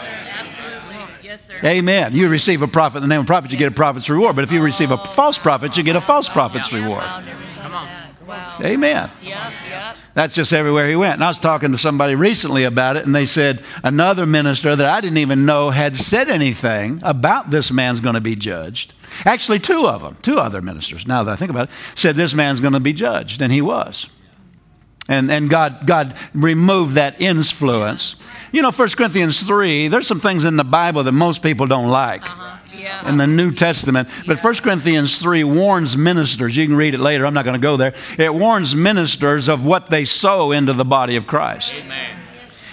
Yes, 1.28 1.44
sir. 1.44 1.60
Amen. 1.62 2.14
You 2.14 2.26
receive 2.28 2.62
a 2.62 2.66
prophet 2.66 2.98
in 2.98 3.02
the 3.02 3.08
name 3.08 3.20
of 3.20 3.26
prophet, 3.26 3.52
you 3.52 3.58
get 3.58 3.70
a 3.70 3.74
prophet's 3.74 4.08
reward. 4.08 4.34
But 4.34 4.44
if 4.44 4.50
you 4.50 4.62
receive 4.62 4.90
a 4.90 4.96
false 4.96 5.36
prophet, 5.36 5.76
you 5.76 5.82
get 5.82 5.94
a 5.94 6.00
false 6.00 6.26
prophet's 6.26 6.72
reward. 6.72 7.02
Wow, 7.02 7.20
never 7.20 7.38
thought 7.38 7.66
of 7.66 7.72
that. 7.72 8.26
Wow. 8.26 8.58
Amen. 8.62 9.10
Yep. 9.22 9.52
Yep. 9.68 9.96
That's 10.14 10.34
just 10.34 10.54
everywhere 10.54 10.88
he 10.88 10.96
went. 10.96 11.14
And 11.14 11.24
I 11.24 11.26
was 11.26 11.36
talking 11.36 11.70
to 11.72 11.78
somebody 11.78 12.14
recently 12.14 12.64
about 12.64 12.96
it, 12.96 13.04
and 13.04 13.14
they 13.14 13.26
said 13.26 13.62
another 13.84 14.24
minister 14.24 14.74
that 14.74 14.86
I 14.86 15.02
didn't 15.02 15.18
even 15.18 15.44
know 15.44 15.68
had 15.68 15.96
said 15.96 16.30
anything 16.30 16.98
about 17.02 17.50
this 17.50 17.70
man's 17.70 18.00
going 18.00 18.14
to 18.14 18.22
be 18.22 18.34
judged. 18.34 18.94
Actually, 19.26 19.58
two 19.58 19.86
of 19.86 20.00
them, 20.00 20.16
two 20.22 20.38
other 20.38 20.62
ministers, 20.62 21.06
now 21.06 21.22
that 21.24 21.30
I 21.30 21.36
think 21.36 21.50
about 21.50 21.68
it, 21.68 21.74
said 21.94 22.16
this 22.16 22.32
man's 22.32 22.60
going 22.60 22.72
to 22.72 22.80
be 22.80 22.94
judged, 22.94 23.42
and 23.42 23.52
he 23.52 23.60
was. 23.60 24.08
And, 25.08 25.30
and 25.30 25.48
God, 25.48 25.86
God 25.86 26.14
removed 26.34 26.94
that 26.94 27.20
influence. 27.20 28.16
You 28.52 28.62
know, 28.62 28.70
1 28.70 28.88
Corinthians 28.90 29.42
3, 29.42 29.88
there's 29.88 30.06
some 30.06 30.20
things 30.20 30.44
in 30.44 30.56
the 30.56 30.64
Bible 30.64 31.02
that 31.04 31.12
most 31.12 31.42
people 31.42 31.66
don't 31.66 31.88
like 31.88 32.24
Uh-huh. 32.24 32.54
Yeah. 32.78 33.08
in 33.08 33.16
the 33.16 33.26
New 33.26 33.50
Testament. 33.52 34.08
But 34.26 34.38
1 34.42 34.54
Corinthians 34.56 35.18
3 35.18 35.42
warns 35.44 35.96
ministers. 35.96 36.56
You 36.56 36.66
can 36.66 36.76
read 36.76 36.94
it 36.94 37.00
later. 37.00 37.26
I'm 37.26 37.34
not 37.34 37.44
going 37.44 37.56
to 37.60 37.62
go 37.62 37.76
there. 37.76 37.92
It 38.18 38.32
warns 38.32 38.74
ministers 38.74 39.48
of 39.48 39.64
what 39.64 39.90
they 39.90 40.04
sow 40.04 40.52
into 40.52 40.72
the 40.72 40.84
body 40.84 41.16
of 41.16 41.26
Christ. 41.26 41.74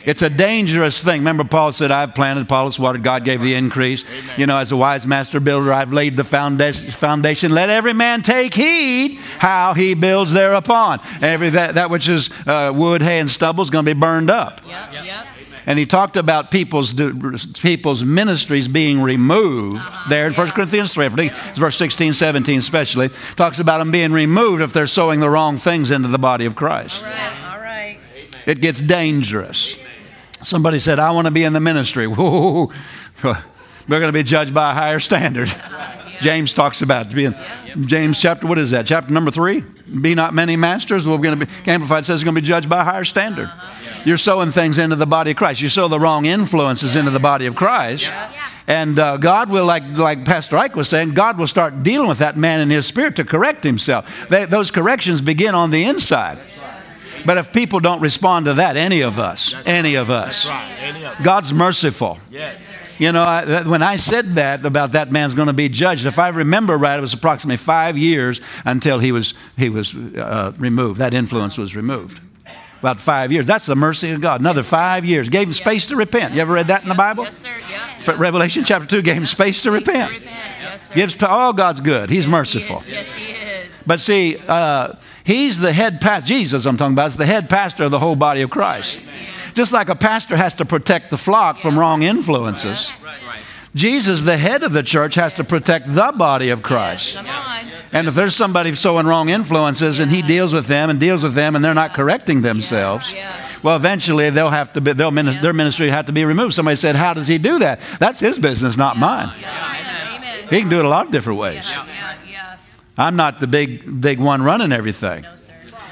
It's 0.05 0.21
a 0.21 0.29
dangerous 0.29 1.03
thing. 1.03 1.21
Remember, 1.21 1.43
Paul 1.43 1.71
said, 1.71 1.89
I've 1.89 2.13
planted, 2.13 2.41
Apollos 2.41 2.77
watered, 2.77 3.01
God 3.03 3.23
gave 3.25 3.41
the 3.41 3.55
increase. 3.55 4.03
You 4.37 4.45
know, 4.45 4.57
as 4.59 4.71
a 4.71 4.77
wise 4.77 5.07
master 5.07 5.39
builder, 5.39 5.73
I've 5.73 5.91
laid 5.91 6.15
the 6.15 6.23
foundation. 6.23 6.91
foundation. 6.91 7.51
Let 7.51 7.71
every 7.71 7.93
man 7.93 8.21
take 8.21 8.53
heed 8.53 9.15
how 9.39 9.73
he 9.73 9.95
builds 9.95 10.31
thereupon. 10.31 10.99
Every, 11.21 11.49
that, 11.49 11.73
that 11.73 11.89
which 11.89 12.07
is 12.07 12.29
uh, 12.45 12.71
wood, 12.75 13.01
hay, 13.01 13.19
and 13.19 13.27
stubble 13.27 13.63
is 13.63 13.71
going 13.71 13.83
to 13.83 13.95
be 13.95 13.99
burned 13.99 14.29
up. 14.29 14.61
Yep. 14.67 14.93
Yep. 15.05 15.25
And 15.65 15.79
he 15.79 15.85
talked 15.85 16.15
about 16.15 16.51
people's, 16.51 16.93
people's 17.59 18.03
ministries 18.03 18.67
being 18.67 19.01
removed 19.01 19.83
there 20.09 20.27
in 20.27 20.33
1 20.33 20.49
Corinthians 20.51 20.93
3, 20.93 21.05
I 21.05 21.09
think 21.09 21.33
it's 21.33 21.59
verse 21.59 21.75
16, 21.77 22.13
17 22.13 22.59
especially, 22.59 23.09
talks 23.35 23.59
about 23.59 23.79
them 23.79 23.91
being 23.91 24.11
removed 24.11 24.61
if 24.61 24.73
they're 24.73 24.87
sowing 24.87 25.19
the 25.19 25.29
wrong 25.29 25.57
things 25.57 25.91
into 25.91 26.07
the 26.07 26.19
body 26.19 26.45
of 26.45 26.55
Christ. 26.55 27.03
All 27.03 27.09
right. 27.09 27.53
All 27.53 27.59
right. 27.59 27.97
It 28.45 28.61
gets 28.61 28.79
dangerous. 28.79 29.77
Somebody 30.43 30.77
said, 30.77 30.99
I 30.99 31.11
want 31.11 31.25
to 31.25 31.31
be 31.31 31.43
in 31.43 31.53
the 31.53 31.59
ministry. 31.59 32.05
Whoa. 32.07 32.71
We're 33.23 33.99
going 33.99 34.03
to 34.03 34.11
be 34.11 34.23
judged 34.23 34.53
by 34.53 34.71
a 34.71 34.73
higher 34.73 34.99
standard. 34.99 35.51
James 36.25 36.55
talks 36.55 36.81
about 36.81 37.11
being, 37.11 37.35
James 37.81 38.19
chapter, 38.19 38.47
what 38.47 38.57
is 38.57 38.71
that? 38.71 38.87
Chapter 38.87 39.13
number 39.13 39.29
three? 39.29 39.61
Be 39.61 40.15
not 40.15 40.33
many 40.33 40.57
masters. 40.57 41.07
We're 41.07 41.19
going 41.19 41.39
to 41.39 41.45
be, 41.45 41.51
Amplified 41.69 42.03
says, 42.03 42.23
going 42.23 42.33
to 42.33 42.41
be 42.41 42.47
judged 42.47 42.67
by 42.67 42.81
a 42.81 42.83
higher 42.83 43.03
standard. 43.03 43.51
You're 44.05 44.17
sowing 44.17 44.49
things 44.49 44.79
into 44.79 44.95
the 44.95 45.05
body 45.05 45.31
of 45.31 45.37
Christ. 45.37 45.61
You 45.61 45.69
sow 45.69 45.87
the 45.87 45.99
wrong 45.99 46.25
influences 46.25 46.95
into 46.95 47.11
the 47.11 47.19
body 47.19 47.45
of 47.45 47.55
Christ. 47.55 48.11
And 48.65 48.97
uh, 48.97 49.17
God 49.17 49.51
will, 49.51 49.67
like, 49.67 49.83
like 49.95 50.25
Pastor 50.25 50.57
Ike 50.57 50.75
was 50.75 50.89
saying, 50.89 51.11
God 51.13 51.37
will 51.37 51.45
start 51.45 51.83
dealing 51.83 52.07
with 52.07 52.17
that 52.17 52.35
man 52.35 52.59
in 52.59 52.71
his 52.71 52.87
spirit 52.87 53.17
to 53.17 53.23
correct 53.23 53.63
himself. 53.63 54.27
They, 54.27 54.45
those 54.45 54.71
corrections 54.71 55.21
begin 55.21 55.53
on 55.53 55.69
the 55.69 55.83
inside. 55.83 56.39
But 57.23 57.37
if 57.37 57.53
people 57.53 57.79
don't 57.79 58.01
respond 58.01 58.47
to 58.47 58.53
that, 58.55 58.77
any 58.77 59.01
of 59.01 59.19
us, 59.19 59.53
any 59.67 59.93
of 59.93 60.09
us, 60.09 60.47
Right. 60.47 60.75
Any 60.79 61.05
of 61.05 61.23
God's 61.23 61.53
merciful. 61.53 62.17
Yes. 62.31 62.71
You 62.97 63.11
know, 63.11 63.23
I, 63.23 63.45
that, 63.45 63.67
when 63.67 63.83
I 63.83 63.97
said 63.97 64.25
that 64.31 64.65
about 64.65 64.93
that 64.93 65.11
man's 65.11 65.33
going 65.33 65.47
to 65.47 65.53
be 65.53 65.67
judged, 65.67 66.05
if 66.05 66.17
I 66.17 66.29
remember 66.29 66.77
right, 66.77 66.97
it 66.97 67.01
was 67.01 67.13
approximately 67.13 67.57
five 67.57 67.97
years 67.97 68.39
until 68.63 68.99
he 68.99 69.11
was, 69.11 69.33
he 69.57 69.69
was 69.69 69.93
uh, 69.93 70.53
removed. 70.57 70.99
That 70.99 71.13
influence 71.13 71.57
was 71.57 71.75
removed. 71.75 72.21
About 72.79 72.99
five 72.99 73.31
years. 73.31 73.47
That's 73.47 73.65
the 73.65 73.75
mercy 73.75 74.11
of 74.11 74.21
God. 74.21 74.41
Another 74.41 74.63
five 74.63 75.05
years. 75.05 75.29
Gave 75.29 75.47
him 75.47 75.53
space 75.53 75.87
to 75.87 75.95
repent. 75.95 76.35
You 76.35 76.41
ever 76.41 76.53
read 76.53 76.67
that 76.67 76.83
in 76.83 76.89
the 76.89 76.95
Bible? 76.95 77.23
Yes, 77.23 77.37
sir. 77.37 77.49
Yeah. 77.69 78.15
Revelation 78.17 78.63
chapter 78.63 78.87
2 78.87 79.01
gave 79.01 79.15
him 79.15 79.25
space 79.25 79.63
to 79.63 79.71
repent. 79.71 80.11
Yes, 80.11 80.87
sir. 80.87 80.95
Gives 80.95 81.23
all 81.23 81.51
God's 81.53 81.81
good. 81.81 82.09
He's 82.09 82.27
merciful. 82.27 82.83
Yes, 82.87 83.07
he 83.13 83.31
is. 83.31 83.73
But 83.87 83.99
see, 83.99 84.37
uh, 84.47 84.95
he's 85.23 85.59
the 85.59 85.73
head 85.73 85.99
pastor. 85.99 86.27
Jesus, 86.27 86.65
I'm 86.65 86.77
talking 86.77 86.93
about, 86.93 87.07
is 87.07 87.17
the 87.17 87.25
head 87.25 87.49
pastor 87.49 87.85
of 87.85 87.91
the 87.91 87.99
whole 87.99 88.15
body 88.15 88.41
of 88.41 88.49
Christ. 88.49 89.05
Just 89.55 89.71
like 89.71 89.89
a 89.89 89.95
pastor 89.95 90.35
has 90.35 90.55
to 90.55 90.65
protect 90.65 91.09
the 91.09 91.17
flock 91.17 91.57
from 91.57 91.79
wrong 91.79 92.03
influences, 92.03 92.91
Jesus, 93.73 94.21
the 94.21 94.37
head 94.37 94.63
of 94.63 94.71
the 94.71 94.83
church, 94.83 95.15
has 95.15 95.33
to 95.35 95.43
protect 95.43 95.93
the 95.93 96.13
body 96.15 96.49
of 96.49 96.61
Christ. 96.61 97.17
And 97.93 98.07
if 98.07 98.15
there's 98.15 98.35
somebody 98.35 98.73
sowing 98.75 99.05
wrong 99.05 99.29
influences 99.29 99.99
and 99.99 100.11
he 100.11 100.21
deals 100.21 100.53
with 100.53 100.67
them 100.67 100.89
and 100.89 100.99
deals 100.99 101.23
with 101.23 101.33
them 101.33 101.55
and 101.55 101.63
they're 101.63 101.73
not 101.73 101.93
correcting 101.93 102.41
themselves, 102.41 103.13
well, 103.63 103.75
eventually 103.75 104.29
they'll 104.29 104.49
have 104.49 104.71
to 104.73 104.81
be, 104.81 104.93
they'll 104.93 105.11
minis- 105.11 105.41
their 105.41 105.53
ministry 105.53 105.89
have 105.89 106.05
to 106.05 106.13
be 106.13 106.23
removed. 106.25 106.53
Somebody 106.53 106.75
said, 106.75 106.95
"How 106.95 107.13
does 107.13 107.27
he 107.27 107.37
do 107.37 107.59
that?" 107.59 107.79
That's 107.99 108.19
his 108.19 108.37
business, 108.39 108.77
not 108.77 108.97
mine. 108.97 109.29
He 110.49 110.61
can 110.61 110.69
do 110.69 110.79
it 110.79 110.85
a 110.85 110.89
lot 110.89 111.07
of 111.07 111.11
different 111.11 111.39
ways. 111.39 111.69
I'm 112.97 113.15
not 113.15 113.39
the 113.39 113.47
big 113.47 114.01
big 114.01 114.19
one 114.19 114.41
running 114.41 114.71
everything, 114.71 115.25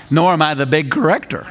nor 0.09 0.34
am 0.34 0.41
I 0.41 0.53
the 0.53 0.66
big 0.66 0.91
corrector. 0.91 1.47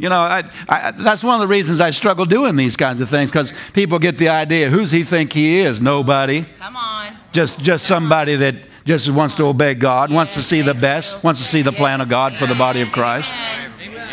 You 0.00 0.08
know, 0.08 0.18
I, 0.18 0.50
I, 0.68 0.92
that's 0.92 1.22
one 1.22 1.34
of 1.34 1.40
the 1.40 1.46
reasons 1.46 1.80
I 1.80 1.90
struggle 1.90 2.24
doing 2.24 2.56
these 2.56 2.74
kinds 2.74 3.00
of 3.00 3.10
things 3.10 3.30
because 3.30 3.52
people 3.74 3.98
get 3.98 4.16
the 4.16 4.30
idea, 4.30 4.70
who's 4.70 4.90
he 4.90 5.04
think 5.04 5.32
he 5.32 5.60
is? 5.60 5.80
Nobody. 5.80 6.46
Come 6.58 6.76
on. 6.76 7.12
Just, 7.32 7.58
just 7.60 7.86
somebody 7.86 8.34
that 8.36 8.54
just 8.86 9.10
wants 9.10 9.34
to 9.36 9.44
obey 9.44 9.74
God, 9.74 10.10
wants 10.10 10.34
to 10.34 10.42
see 10.42 10.62
the 10.62 10.74
best, 10.74 11.22
wants 11.22 11.40
to 11.40 11.46
see 11.46 11.60
the 11.60 11.72
plan 11.72 12.00
of 12.00 12.08
God 12.08 12.34
for 12.34 12.46
the 12.46 12.54
body 12.54 12.80
of 12.80 12.90
Christ. 12.92 13.30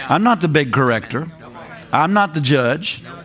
I'm 0.10 0.24
not 0.24 0.42
the 0.42 0.50
big 0.50 0.74
corrector. 0.74 1.32
I'm 1.94 2.12
not 2.12 2.34
the 2.34 2.42
judge. 2.42 3.02
No. 3.04 3.24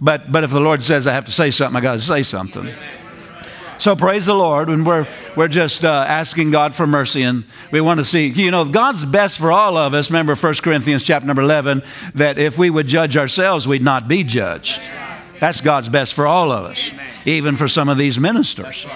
But, 0.00 0.32
but 0.32 0.44
if 0.44 0.50
the 0.50 0.60
Lord 0.60 0.82
says 0.82 1.06
I 1.06 1.12
have 1.12 1.26
to 1.26 1.32
say 1.32 1.50
something, 1.50 1.76
I 1.76 1.80
got 1.82 1.92
to 1.92 2.00
say 2.00 2.22
something. 2.22 2.66
So 3.80 3.96
praise 3.96 4.26
the 4.26 4.34
Lord, 4.34 4.68
and 4.68 4.84
we're, 4.84 5.08
we're 5.34 5.48
just 5.48 5.86
uh, 5.86 6.04
asking 6.06 6.50
God 6.50 6.74
for 6.74 6.86
mercy, 6.86 7.22
and 7.22 7.44
we 7.70 7.80
want 7.80 7.98
to 7.98 8.04
see, 8.04 8.26
you 8.26 8.50
know, 8.50 8.66
God's 8.66 9.06
best 9.06 9.38
for 9.38 9.50
all 9.50 9.78
of 9.78 9.94
us. 9.94 10.10
Remember 10.10 10.36
1 10.36 10.54
Corinthians 10.56 11.02
chapter 11.02 11.26
number 11.26 11.40
11, 11.40 11.82
that 12.14 12.38
if 12.38 12.58
we 12.58 12.68
would 12.68 12.86
judge 12.86 13.16
ourselves, 13.16 13.66
we'd 13.66 13.82
not 13.82 14.06
be 14.06 14.22
judged. 14.22 14.82
That's 15.40 15.62
God's 15.62 15.88
best 15.88 16.12
for 16.12 16.26
all 16.26 16.52
of 16.52 16.66
us, 16.66 16.90
even 17.24 17.56
for 17.56 17.68
some 17.68 17.88
of 17.88 17.96
these 17.96 18.20
ministers. 18.20 18.86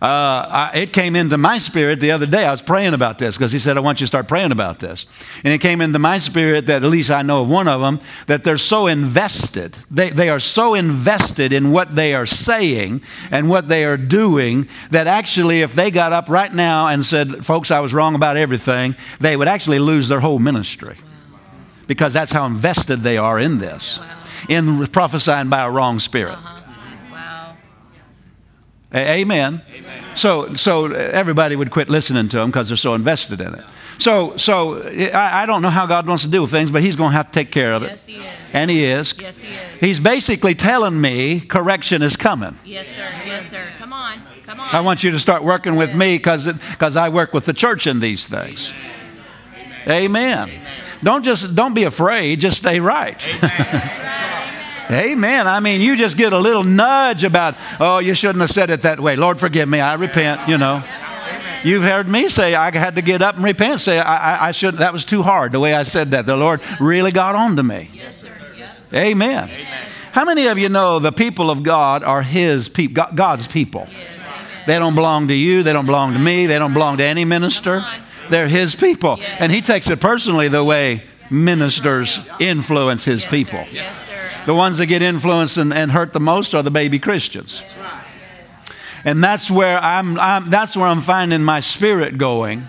Uh, 0.00 0.70
I, 0.70 0.70
it 0.74 0.92
came 0.92 1.16
into 1.16 1.38
my 1.38 1.56
spirit 1.56 2.00
the 2.00 2.10
other 2.10 2.26
day. 2.26 2.44
I 2.44 2.50
was 2.50 2.60
praying 2.60 2.92
about 2.92 3.18
this 3.18 3.36
because 3.36 3.52
he 3.52 3.58
said, 3.58 3.78
I 3.78 3.80
want 3.80 4.00
you 4.00 4.04
to 4.04 4.08
start 4.08 4.28
praying 4.28 4.52
about 4.52 4.78
this. 4.78 5.06
And 5.42 5.54
it 5.54 5.58
came 5.58 5.80
into 5.80 5.98
my 5.98 6.18
spirit 6.18 6.66
that 6.66 6.84
at 6.84 6.90
least 6.90 7.10
I 7.10 7.22
know 7.22 7.42
of 7.42 7.48
one 7.48 7.66
of 7.66 7.80
them 7.80 8.00
that 8.26 8.44
they're 8.44 8.58
so 8.58 8.86
invested. 8.86 9.76
They, 9.90 10.10
they 10.10 10.28
are 10.28 10.40
so 10.40 10.74
invested 10.74 11.52
in 11.52 11.72
what 11.72 11.94
they 11.94 12.14
are 12.14 12.26
saying 12.26 13.02
and 13.30 13.48
what 13.48 13.68
they 13.68 13.84
are 13.84 13.96
doing 13.96 14.68
that 14.90 15.06
actually, 15.06 15.62
if 15.62 15.74
they 15.74 15.90
got 15.90 16.12
up 16.12 16.28
right 16.28 16.52
now 16.52 16.88
and 16.88 17.04
said, 17.04 17.44
Folks, 17.44 17.70
I 17.70 17.80
was 17.80 17.94
wrong 17.94 18.14
about 18.14 18.36
everything, 18.36 18.96
they 19.18 19.36
would 19.36 19.48
actually 19.48 19.78
lose 19.78 20.08
their 20.08 20.20
whole 20.20 20.38
ministry 20.38 20.98
because 21.86 22.12
that's 22.12 22.32
how 22.32 22.44
invested 22.44 23.00
they 23.00 23.16
are 23.16 23.38
in 23.38 23.58
this, 23.58 23.98
in 24.48 24.86
prophesying 24.88 25.48
by 25.48 25.64
a 25.64 25.70
wrong 25.70 25.98
spirit. 25.98 26.32
Wow. 26.32 26.55
A- 28.96 29.20
Amen. 29.20 29.60
So, 30.14 30.54
so 30.54 30.86
everybody 30.86 31.56
would 31.56 31.70
quit 31.70 31.90
listening 31.90 32.28
to 32.30 32.38
them 32.38 32.50
because 32.50 32.68
they're 32.68 32.76
so 32.78 32.94
invested 32.94 33.40
in 33.40 33.54
it. 33.54 33.64
So, 33.98 34.36
so 34.36 34.82
I, 34.82 35.42
I 35.42 35.46
don't 35.46 35.60
know 35.62 35.70
how 35.70 35.86
God 35.86 36.06
wants 36.08 36.22
to 36.24 36.30
do 36.30 36.46
things, 36.46 36.70
but 36.70 36.82
He's 36.82 36.96
going 36.96 37.10
to 37.10 37.16
have 37.16 37.26
to 37.26 37.32
take 37.32 37.50
care 37.52 37.74
of 37.74 37.82
it. 37.82 37.90
Yes, 37.90 38.06
he 38.06 38.16
is. 38.16 38.24
And 38.54 38.70
He 38.70 38.84
is. 38.84 39.14
Yes, 39.20 39.38
he 39.38 39.48
is. 39.48 39.80
He's 39.80 40.00
basically 40.00 40.54
telling 40.54 40.98
me 41.00 41.40
correction 41.40 42.02
is 42.02 42.16
coming. 42.16 42.56
Yes, 42.64 42.88
sir. 42.88 43.06
Yes, 43.26 43.50
sir. 43.50 43.64
Come 43.78 43.92
on. 43.92 44.20
Come 44.46 44.60
on. 44.60 44.68
I 44.74 44.80
want 44.80 45.04
you 45.04 45.10
to 45.10 45.18
start 45.18 45.42
working 45.44 45.76
with 45.76 45.94
me 45.94 46.16
because 46.16 46.96
I 46.96 47.08
work 47.10 47.34
with 47.34 47.44
the 47.44 47.52
church 47.52 47.86
in 47.86 48.00
these 48.00 48.26
things. 48.26 48.72
Amen. 49.88 50.50
Don't 51.02 51.22
just 51.24 51.54
don't 51.54 51.74
be 51.74 51.84
afraid. 51.84 52.40
Just 52.40 52.56
stay 52.58 52.80
right. 52.80 53.22
Amen. 53.42 54.32
I 54.88 55.60
mean, 55.60 55.80
you 55.80 55.96
just 55.96 56.16
get 56.16 56.32
a 56.32 56.38
little 56.38 56.64
nudge 56.64 57.24
about, 57.24 57.56
oh, 57.80 57.98
you 57.98 58.14
shouldn't 58.14 58.40
have 58.40 58.50
said 58.50 58.70
it 58.70 58.82
that 58.82 59.00
way. 59.00 59.16
Lord, 59.16 59.40
forgive 59.40 59.68
me. 59.68 59.80
I 59.80 59.94
repent. 59.94 60.48
You 60.48 60.58
know. 60.58 60.82
You've 61.64 61.82
heard 61.82 62.08
me 62.08 62.28
say 62.28 62.54
I 62.54 62.70
had 62.70 62.94
to 62.94 63.02
get 63.02 63.22
up 63.22 63.34
and 63.34 63.44
repent. 63.44 63.80
Say 63.80 63.98
I, 63.98 64.36
I, 64.36 64.48
I 64.48 64.50
should. 64.52 64.76
That 64.76 64.92
was 64.92 65.04
too 65.04 65.22
hard. 65.22 65.50
The 65.50 65.58
way 65.58 65.74
I 65.74 65.82
said 65.82 66.12
that, 66.12 66.24
the 66.24 66.36
Lord 66.36 66.60
really 66.80 67.10
got 67.10 67.34
on 67.34 67.56
to 67.56 67.62
me. 67.62 67.90
Yes, 67.92 68.18
sir. 68.18 68.30
Yes. 68.56 68.80
Amen. 68.94 69.50
How 70.12 70.24
many 70.24 70.46
of 70.46 70.58
you 70.58 70.68
know 70.68 70.98
the 70.98 71.12
people 71.12 71.50
of 71.50 71.62
God 71.62 72.04
are 72.04 72.22
His 72.22 72.68
people, 72.68 73.06
God's 73.14 73.46
people? 73.46 73.88
They 74.66 74.78
don't 74.78 74.94
belong 74.94 75.28
to 75.28 75.34
you. 75.34 75.62
They 75.62 75.72
don't 75.72 75.86
belong 75.86 76.12
to 76.12 76.18
me. 76.18 76.46
They 76.46 76.58
don't 76.58 76.72
belong 76.72 76.98
to 76.98 77.04
any 77.04 77.24
minister. 77.24 77.84
They're 78.30 78.48
His 78.48 78.74
people, 78.74 79.18
and 79.40 79.50
He 79.50 79.60
takes 79.60 79.90
it 79.90 80.00
personally 80.00 80.48
the 80.48 80.64
way 80.64 81.02
ministers 81.30 82.20
influence 82.38 83.04
His 83.04 83.24
people. 83.24 83.64
Yes. 83.72 84.05
The 84.46 84.54
ones 84.54 84.78
that 84.78 84.86
get 84.86 85.02
influenced 85.02 85.56
and, 85.56 85.74
and 85.74 85.90
hurt 85.90 86.12
the 86.12 86.20
most 86.20 86.54
are 86.54 86.62
the 86.62 86.70
baby 86.70 86.98
Christians. 86.98 87.60
That's 87.60 87.76
right. 87.76 88.02
And 89.04 89.22
that's 89.22 89.50
where 89.50 89.78
I'm, 89.78 90.18
I'm 90.18 90.50
that's 90.50 90.76
where 90.76 90.86
I'm 90.86 91.00
finding 91.00 91.42
my 91.42 91.60
spirit 91.60 92.18
going 92.18 92.68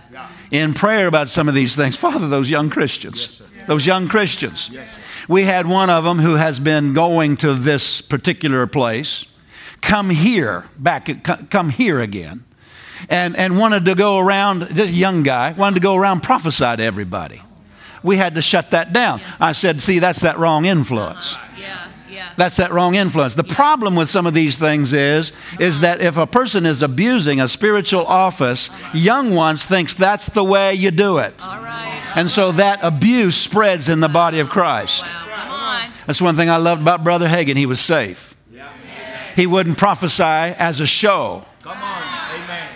in 0.52 0.74
prayer 0.74 1.08
about 1.08 1.30
some 1.30 1.48
of 1.48 1.56
these 1.56 1.76
things. 1.76 1.96
Father, 1.96 2.28
those 2.28 2.50
young 2.50 2.70
Christians. 2.70 3.42
those 3.66 3.86
young 3.86 4.08
Christians. 4.08 4.72
We 5.28 5.44
had 5.44 5.68
one 5.68 5.90
of 5.90 6.04
them 6.04 6.20
who 6.20 6.36
has 6.36 6.60
been 6.60 6.94
going 6.94 7.38
to 7.38 7.54
this 7.54 8.02
particular 8.02 8.66
place, 8.66 9.26
come 9.82 10.10
here, 10.10 10.66
back, 10.78 11.10
come 11.50 11.70
here 11.70 12.00
again, 12.00 12.46
and, 13.10 13.36
and 13.36 13.58
wanted 13.58 13.86
to 13.86 13.96
go 13.96 14.20
around, 14.20 14.62
this 14.62 14.92
young 14.92 15.24
guy, 15.24 15.52
wanted 15.52 15.76
to 15.76 15.82
go 15.82 15.96
around 15.96 16.22
prophesy 16.22 16.78
to 16.78 16.84
everybody. 16.84 17.42
We 18.08 18.18
had 18.18 18.36
to 18.36 18.42
shut 18.42 18.72
that 18.72 18.94
down. 18.94 19.22
I 19.40 19.52
said, 19.52 19.84
see, 19.84 20.00
that's 20.00 20.22
that 20.22 20.40
wrong 20.40 20.66
influence. 20.66 21.34
Uh-huh. 21.34 21.44
Yeah, 21.60 21.92
yeah. 22.10 22.30
That's 22.38 22.56
that 22.56 22.72
wrong 22.72 22.96
influence. 22.96 23.36
The 23.36 23.44
problem 23.44 23.96
with 23.96 24.10
some 24.10 24.26
of 24.26 24.34
these 24.34 24.58
things 24.58 24.94
is, 24.94 25.32
is 25.60 25.78
uh-huh. 25.78 25.82
that 25.82 26.02
if 26.02 26.18
a 26.18 26.26
person 26.26 26.66
is 26.66 26.82
abusing 26.82 27.42
a 27.42 27.48
spiritual 27.48 28.06
office, 28.08 28.70
young 28.94 29.36
ones 29.36 29.66
thinks 29.66 29.94
that's 29.94 30.28
the 30.30 30.44
way 30.44 30.74
you 30.74 30.90
do 30.90 31.18
it. 31.18 31.36
All 31.44 31.62
right. 31.62 32.02
And 32.16 32.30
so 32.30 32.54
that 32.54 32.80
abuse 32.82 33.36
spreads 33.36 33.90
in 33.90 34.00
the 34.00 34.10
body 34.10 34.40
of 34.40 34.50
Christ. 34.50 35.04
Wow. 35.04 35.24
Come. 35.84 35.94
That's 36.08 36.22
one 36.22 36.38
thing 36.38 36.50
I 36.50 36.58
loved 36.58 36.82
about 36.82 37.04
Brother 37.04 37.28
Hagin. 37.28 37.58
He 37.58 37.66
was 37.66 37.82
safe. 37.82 38.36
He 39.36 39.46
wouldn't 39.46 39.78
prophesy 39.78 40.24
as 40.24 40.80
a 40.80 40.88
show. 40.88 41.46
Come 41.62 41.78
on. 41.78 42.04
Amen. 42.42 42.70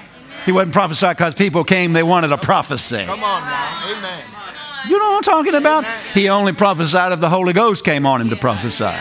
He 0.45 0.51
wouldn't 0.51 0.73
prophesy 0.73 1.07
because 1.09 1.33
people 1.33 1.63
came, 1.63 1.93
they 1.93 2.03
wanted 2.03 2.31
a 2.31 2.37
prophecy. 2.37 3.05
Come 3.05 3.23
on 3.23 3.41
now. 3.41 3.97
Amen. 3.97 4.23
You 4.87 4.97
know 4.97 5.11
what 5.11 5.17
I'm 5.17 5.23
talking 5.23 5.55
about? 5.55 5.85
He 6.13 6.29
only 6.29 6.53
prophesied 6.53 7.11
if 7.11 7.19
the 7.19 7.29
Holy 7.29 7.53
Ghost 7.53 7.83
came 7.83 8.05
on 8.05 8.21
him 8.21 8.29
to 8.29 8.35
prophesy. 8.35 8.91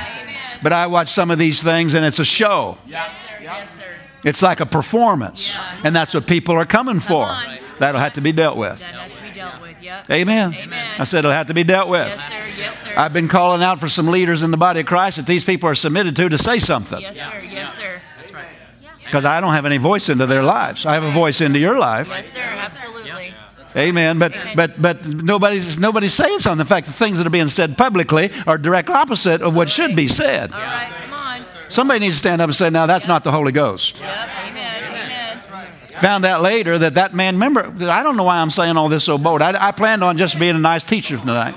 But 0.62 0.72
I 0.72 0.86
watch 0.86 1.08
some 1.08 1.30
of 1.30 1.38
these 1.38 1.62
things 1.62 1.94
and 1.94 2.04
it's 2.04 2.18
a 2.18 2.24
show. 2.24 2.78
Yes, 2.86 3.12
sir. 3.22 3.28
Yes, 3.42 3.78
sir. 3.78 3.84
It's 4.24 4.42
like 4.42 4.60
a 4.60 4.66
performance. 4.66 5.54
And 5.82 5.96
that's 5.96 6.12
what 6.12 6.26
people 6.26 6.54
are 6.54 6.66
coming 6.66 7.00
for. 7.00 7.26
That'll 7.78 8.00
have 8.00 8.12
to 8.14 8.20
be 8.20 8.32
dealt 8.32 8.58
with. 8.58 8.80
That 8.80 8.94
has 8.94 9.14
to 9.16 9.22
be 9.22 9.30
dealt 9.30 9.60
with. 9.62 9.82
Yep. 9.82 10.10
Amen. 10.10 10.54
Amen. 10.54 11.00
I 11.00 11.04
said 11.04 11.20
it'll 11.20 11.30
have 11.30 11.46
to 11.46 11.54
be 11.54 11.64
dealt 11.64 11.88
with. 11.88 12.08
Yes, 12.08 12.28
sir. 12.28 12.62
Yes, 12.62 12.82
sir. 12.84 12.94
I've 12.94 13.14
been 13.14 13.28
calling 13.28 13.62
out 13.62 13.80
for 13.80 13.88
some 13.88 14.08
leaders 14.08 14.42
in 14.42 14.50
the 14.50 14.58
body 14.58 14.80
of 14.80 14.86
Christ 14.86 15.16
that 15.16 15.24
these 15.26 15.44
people 15.44 15.70
are 15.70 15.74
submitted 15.74 16.14
to 16.16 16.28
to 16.28 16.36
say 16.36 16.58
something. 16.58 17.00
Yes, 17.00 17.16
sir. 17.16 17.42
Yes, 17.50 17.74
sir. 17.74 18.00
Because 19.10 19.24
I 19.24 19.40
don't 19.40 19.54
have 19.54 19.66
any 19.66 19.78
voice 19.78 20.08
into 20.08 20.26
their 20.26 20.42
lives. 20.42 20.86
I 20.86 20.94
have 20.94 21.02
a 21.02 21.10
voice 21.10 21.40
into 21.40 21.58
your 21.58 21.76
life. 21.76 22.06
Yes, 22.08 22.28
sir. 22.32 22.38
Absolutely. 22.40 22.99
Amen. 23.76 24.18
But 24.18 24.34
but 24.56 24.80
but 24.80 25.06
nobody's 25.06 25.78
nobody's 25.78 26.14
saying 26.14 26.40
something. 26.40 26.60
In 26.60 26.66
fact, 26.66 26.86
the 26.86 26.92
things 26.92 27.18
that 27.18 27.26
are 27.26 27.30
being 27.30 27.48
said 27.48 27.76
publicly 27.78 28.30
are 28.46 28.58
direct 28.58 28.90
opposite 28.90 29.42
of 29.42 29.54
what 29.54 29.70
should 29.70 29.94
be 29.94 30.08
said. 30.08 30.52
All 30.52 30.60
right. 30.60 30.92
Come 31.04 31.12
on. 31.12 31.40
Somebody 31.68 32.00
needs 32.00 32.16
to 32.16 32.18
stand 32.18 32.40
up 32.42 32.48
and 32.48 32.56
say, 32.56 32.70
"Now 32.70 32.86
that's 32.86 33.06
not 33.06 33.24
the 33.24 33.32
Holy 33.32 33.52
Ghost." 33.52 34.00
Yep. 34.00 34.08
Amen. 34.48 34.84
Amen. 34.84 35.00
Found 36.00 36.24
out 36.24 36.40
later 36.40 36.78
that 36.78 36.94
that 36.94 37.14
man. 37.14 37.34
Remember, 37.34 37.90
I 37.90 38.02
don't 38.02 38.16
know 38.16 38.24
why 38.24 38.38
I'm 38.38 38.50
saying 38.50 38.76
all 38.76 38.88
this 38.88 39.04
so 39.04 39.18
bold. 39.18 39.42
I, 39.42 39.68
I 39.68 39.70
planned 39.70 40.02
on 40.02 40.16
just 40.16 40.38
being 40.38 40.56
a 40.56 40.58
nice 40.58 40.82
teacher 40.82 41.18
tonight. 41.18 41.54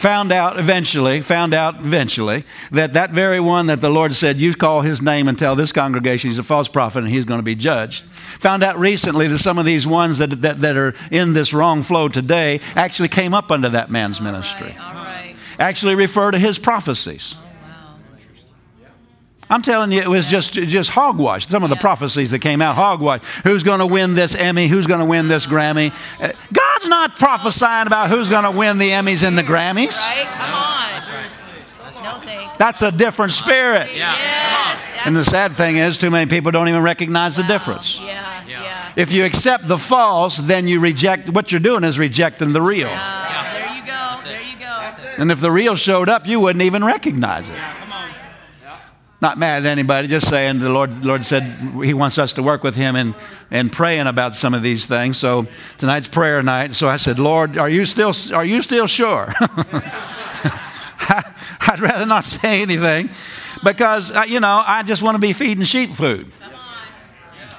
Found 0.00 0.32
out 0.32 0.58
eventually, 0.58 1.20
found 1.20 1.52
out 1.52 1.80
eventually 1.80 2.44
that 2.70 2.94
that 2.94 3.10
very 3.10 3.38
one 3.38 3.66
that 3.66 3.82
the 3.82 3.90
Lord 3.90 4.14
said, 4.14 4.38
You 4.38 4.54
call 4.54 4.80
his 4.80 5.02
name 5.02 5.28
and 5.28 5.38
tell 5.38 5.54
this 5.54 5.72
congregation 5.72 6.30
he's 6.30 6.38
a 6.38 6.42
false 6.42 6.68
prophet 6.68 7.00
and 7.00 7.12
he's 7.12 7.26
going 7.26 7.38
to 7.38 7.44
be 7.44 7.54
judged. 7.54 8.04
Found 8.40 8.62
out 8.62 8.78
recently 8.78 9.28
that 9.28 9.40
some 9.40 9.58
of 9.58 9.66
these 9.66 9.86
ones 9.86 10.16
that, 10.16 10.40
that, 10.40 10.60
that 10.60 10.78
are 10.78 10.94
in 11.10 11.34
this 11.34 11.52
wrong 11.52 11.82
flow 11.82 12.08
today 12.08 12.62
actually 12.76 13.08
came 13.08 13.34
up 13.34 13.50
under 13.50 13.68
that 13.68 13.90
man's 13.90 14.22
ministry, 14.22 14.74
All 14.80 14.94
right. 14.94 15.34
actually 15.58 15.96
refer 15.96 16.30
to 16.30 16.38
his 16.38 16.58
prophecies. 16.58 17.34
Wow. 19.50 19.56
I'm 19.56 19.62
telling 19.62 19.92
you, 19.92 20.00
it 20.00 20.08
was 20.08 20.26
just, 20.26 20.52
just 20.54 20.90
hogwash. 20.90 21.48
Some 21.48 21.64
of 21.64 21.70
the 21.70 21.76
prophecies 21.76 22.30
that 22.30 22.38
came 22.38 22.62
out, 22.62 22.76
hogwash. 22.76 23.22
Who's 23.44 23.62
going 23.62 23.80
to 23.80 23.86
win 23.86 24.14
this 24.14 24.34
Emmy? 24.34 24.68
Who's 24.68 24.86
going 24.86 25.00
to 25.00 25.06
win 25.06 25.28
this 25.28 25.46
Grammy? 25.46 25.92
Uh, 26.20 26.32
God's 26.52 26.86
not 26.86 27.16
prophesying 27.18 27.86
about 27.86 28.10
who's 28.10 28.28
going 28.28 28.44
to 28.44 28.50
win 28.50 28.78
the 28.78 28.90
Emmys 28.90 29.26
and 29.26 29.36
the 29.36 29.42
Grammys. 29.42 29.98
Right? 29.98 30.26
Come 30.26 30.54
on. 30.54 30.70
That's 32.58 32.82
a 32.82 32.92
different 32.92 33.32
spirit. 33.32 33.90
Yes. 33.94 35.00
And 35.06 35.16
the 35.16 35.24
sad 35.24 35.52
thing 35.52 35.78
is, 35.78 35.96
too 35.96 36.10
many 36.10 36.28
people 36.28 36.52
don't 36.52 36.68
even 36.68 36.82
recognize 36.82 37.36
the 37.36 37.42
difference. 37.42 37.98
Yeah. 37.98 38.44
Yeah. 38.46 38.92
If 38.96 39.10
you 39.12 39.24
accept 39.24 39.66
the 39.66 39.78
false, 39.78 40.36
then 40.36 40.68
you 40.68 40.78
reject, 40.78 41.30
what 41.30 41.50
you're 41.50 41.60
doing 41.60 41.84
is 41.84 41.98
rejecting 41.98 42.52
the 42.52 42.60
real. 42.60 42.88
There 42.88 43.74
you 43.74 43.86
go. 43.86 44.16
There 44.22 44.42
you 44.42 44.58
go. 44.58 44.92
And 45.16 45.32
if 45.32 45.40
the 45.40 45.50
real 45.50 45.74
showed 45.74 46.10
up, 46.10 46.26
you 46.26 46.38
wouldn't 46.38 46.62
even 46.62 46.84
recognize 46.84 47.48
it. 47.48 47.56
Not 49.20 49.38
mad 49.38 49.66
at 49.66 49.70
anybody, 49.70 50.08
just 50.08 50.28
saying 50.28 50.60
the 50.60 50.70
Lord, 50.70 51.04
Lord 51.04 51.24
said 51.24 51.42
He 51.84 51.92
wants 51.92 52.18
us 52.18 52.32
to 52.34 52.42
work 52.42 52.62
with 52.62 52.74
Him 52.74 52.96
and, 52.96 53.14
and 53.50 53.70
praying 53.70 54.06
about 54.06 54.34
some 54.34 54.54
of 54.54 54.62
these 54.62 54.86
things. 54.86 55.18
So 55.18 55.46
tonight's 55.76 56.08
prayer 56.08 56.42
night. 56.42 56.74
So 56.74 56.88
I 56.88 56.96
said, 56.96 57.18
Lord, 57.18 57.58
are 57.58 57.68
you 57.68 57.84
still, 57.84 58.14
are 58.34 58.44
you 58.44 58.62
still 58.62 58.86
sure? 58.86 59.32
I'd 61.60 61.80
rather 61.80 62.06
not 62.06 62.24
say 62.24 62.62
anything 62.62 63.10
because, 63.62 64.10
uh, 64.10 64.22
you 64.26 64.40
know, 64.40 64.62
I 64.66 64.82
just 64.84 65.02
want 65.02 65.16
to 65.16 65.20
be 65.20 65.34
feeding 65.34 65.64
sheep 65.64 65.90
food. 65.90 66.32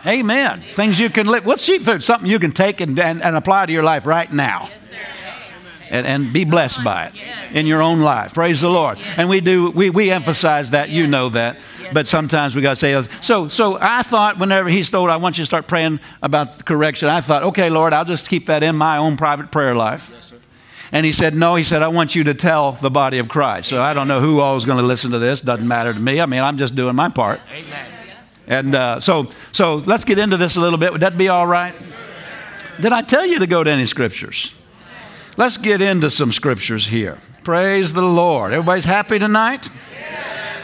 Amen. 0.06 0.64
Things 0.74 1.00
you 1.00 1.12
can 1.12 1.28
live. 1.28 1.46
What's 1.46 1.64
sheep 1.64 1.84
food? 1.84 2.02
Something 2.04 2.28
you 2.28 2.40
can 2.40 2.54
take 2.54 2.82
and, 2.82 2.98
and, 3.00 3.22
and 3.22 3.36
apply 3.36 3.68
to 3.68 3.72
your 3.72 3.84
life 3.84 4.08
right 4.08 4.32
now 4.34 4.72
and, 5.92 6.08
and 6.08 6.34
be 6.34 6.46
blessed 6.46 6.84
by 6.84 7.08
it 7.08 7.56
in 7.56 7.68
your 7.68 7.82
own 7.82 8.00
life. 8.00 8.34
Praise 8.34 8.62
the 8.62 8.70
Lord. 8.70 8.98
And 9.18 9.30
we 9.30 9.42
do, 9.42 9.70
we, 9.70 9.90
we 9.90 10.10
emphasize 10.10 10.72
that, 10.72 10.90
you 10.90 11.06
know 11.06 11.30
that. 11.30 11.58
But 11.94 12.08
sometimes 12.08 12.56
we 12.56 12.62
got 12.62 12.72
to 12.72 12.76
say, 12.78 13.04
so, 13.22 13.50
so 13.50 13.78
I 13.80 14.02
thought 14.02 14.40
whenever 14.40 14.70
he's 14.70 14.90
told, 14.90 15.10
I 15.10 15.18
want 15.18 15.38
you 15.38 15.44
to 15.44 15.46
start 15.46 15.68
praying 15.68 16.00
about 16.24 16.58
the 16.58 16.64
correction, 16.64 17.10
I 17.10 17.20
thought, 17.20 17.44
okay, 17.44 17.70
Lord, 17.70 17.92
I'll 17.92 18.06
just 18.06 18.30
keep 18.30 18.48
that 18.48 18.64
in 18.64 18.78
my 18.78 18.98
own 18.98 19.18
private 19.18 19.52
prayer 19.52 19.76
life. 19.76 20.18
And 20.94 21.06
he 21.06 21.14
said, 21.14 21.34
No, 21.34 21.56
he 21.56 21.64
said, 21.64 21.82
I 21.82 21.88
want 21.88 22.16
you 22.16 22.26
to 22.26 22.34
tell 22.34 22.74
the 22.74 22.90
body 22.90 23.20
of 23.20 23.30
Christ. 23.30 23.70
So 23.70 23.82
I 23.82 23.94
don't 23.94 24.10
know 24.10 24.20
who 24.20 24.42
all 24.42 24.58
is 24.58 24.66
going 24.66 24.78
to 24.78 24.84
listen 24.84 25.12
to 25.12 25.20
this. 25.20 25.40
Doesn't 25.40 25.66
matter 25.66 25.94
to 25.94 26.00
me. 26.00 26.20
I 26.20 26.26
mean, 26.26 26.42
I'm 26.42 26.58
just 26.58 26.76
doing 26.76 26.96
my 26.96 27.08
part. 27.08 27.40
Amen. 27.54 27.86
And 28.48 28.76
uh, 28.76 29.00
so, 29.00 29.30
so 29.54 29.76
let's 29.76 30.04
get 30.04 30.20
into 30.20 30.36
this 30.36 30.58
a 30.58 30.60
little 30.60 30.78
bit. 30.78 30.92
Would 30.92 31.02
that 31.02 31.18
be 31.18 31.30
all 31.30 31.48
right? 31.48 31.74
Did 32.82 32.92
I 32.92 33.04
tell 33.04 33.26
you 33.26 33.40
to 33.40 33.48
go 33.48 33.64
to 33.64 33.72
any 33.72 33.86
scriptures? 33.86 34.54
Let's 35.38 35.58
get 35.58 35.82
into 35.82 36.12
some 36.12 36.32
scriptures 36.32 36.88
here. 36.88 37.18
Praise 37.44 37.94
the 37.94 38.02
Lord. 38.02 38.54
Everybody's 38.54 38.86
happy 38.86 39.18
tonight? 39.18 39.70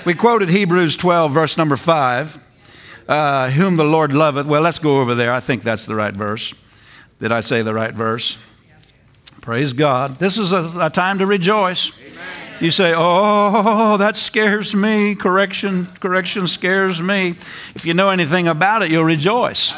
We 0.06 0.14
quoted 0.14 0.50
Hebrews 0.50 0.96
12, 0.98 1.32
verse 1.32 1.58
number 1.58 1.78
5. 1.78 2.44
Uh, 3.08 3.50
whom 3.52 3.78
the 3.78 3.86
Lord 3.86 4.14
loveth. 4.14 4.46
Well, 4.46 4.62
let's 4.62 4.80
go 4.80 5.00
over 5.00 5.16
there. 5.16 5.32
I 5.32 5.40
think 5.40 5.64
that's 5.64 5.86
the 5.86 5.96
right 5.96 6.14
verse. 6.14 6.54
Did 7.20 7.32
I 7.32 7.40
say 7.40 7.62
the 7.62 7.74
right 7.74 7.94
verse? 7.94 8.38
Praise 9.40 9.72
God. 9.72 10.20
This 10.20 10.38
is 10.38 10.52
a, 10.52 10.74
a 10.78 10.90
time 10.90 11.20
to 11.20 11.26
rejoice. 11.26 11.94
You 12.60 12.72
say, 12.72 12.94
Oh, 12.96 13.96
that 13.98 14.18
scares 14.18 14.76
me. 14.76 15.16
Correction, 15.16 15.86
correction 15.86 16.48
scares 16.48 17.02
me. 17.02 17.30
If 17.76 17.86
you 17.86 17.94
know 17.94 18.10
anything 18.10 18.50
about 18.50 18.84
it, 18.84 18.92
you'll 18.92 19.06
rejoice. 19.06 19.74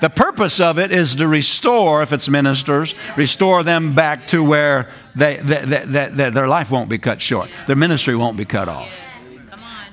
The 0.00 0.10
purpose 0.10 0.60
of 0.60 0.78
it 0.78 0.92
is 0.92 1.14
to 1.16 1.26
restore, 1.26 2.02
if 2.02 2.12
it's 2.12 2.28
ministers, 2.28 2.94
restore 3.16 3.62
them 3.62 3.94
back 3.94 4.26
to 4.28 4.42
where 4.42 4.88
they, 5.14 5.36
that 5.38 6.32
their 6.34 6.48
life 6.48 6.70
won't 6.70 6.88
be 6.90 6.98
cut 6.98 7.20
short, 7.20 7.48
their 7.66 7.76
ministry 7.76 8.14
won't 8.14 8.36
be 8.36 8.44
cut 8.44 8.68
off. 8.68 9.00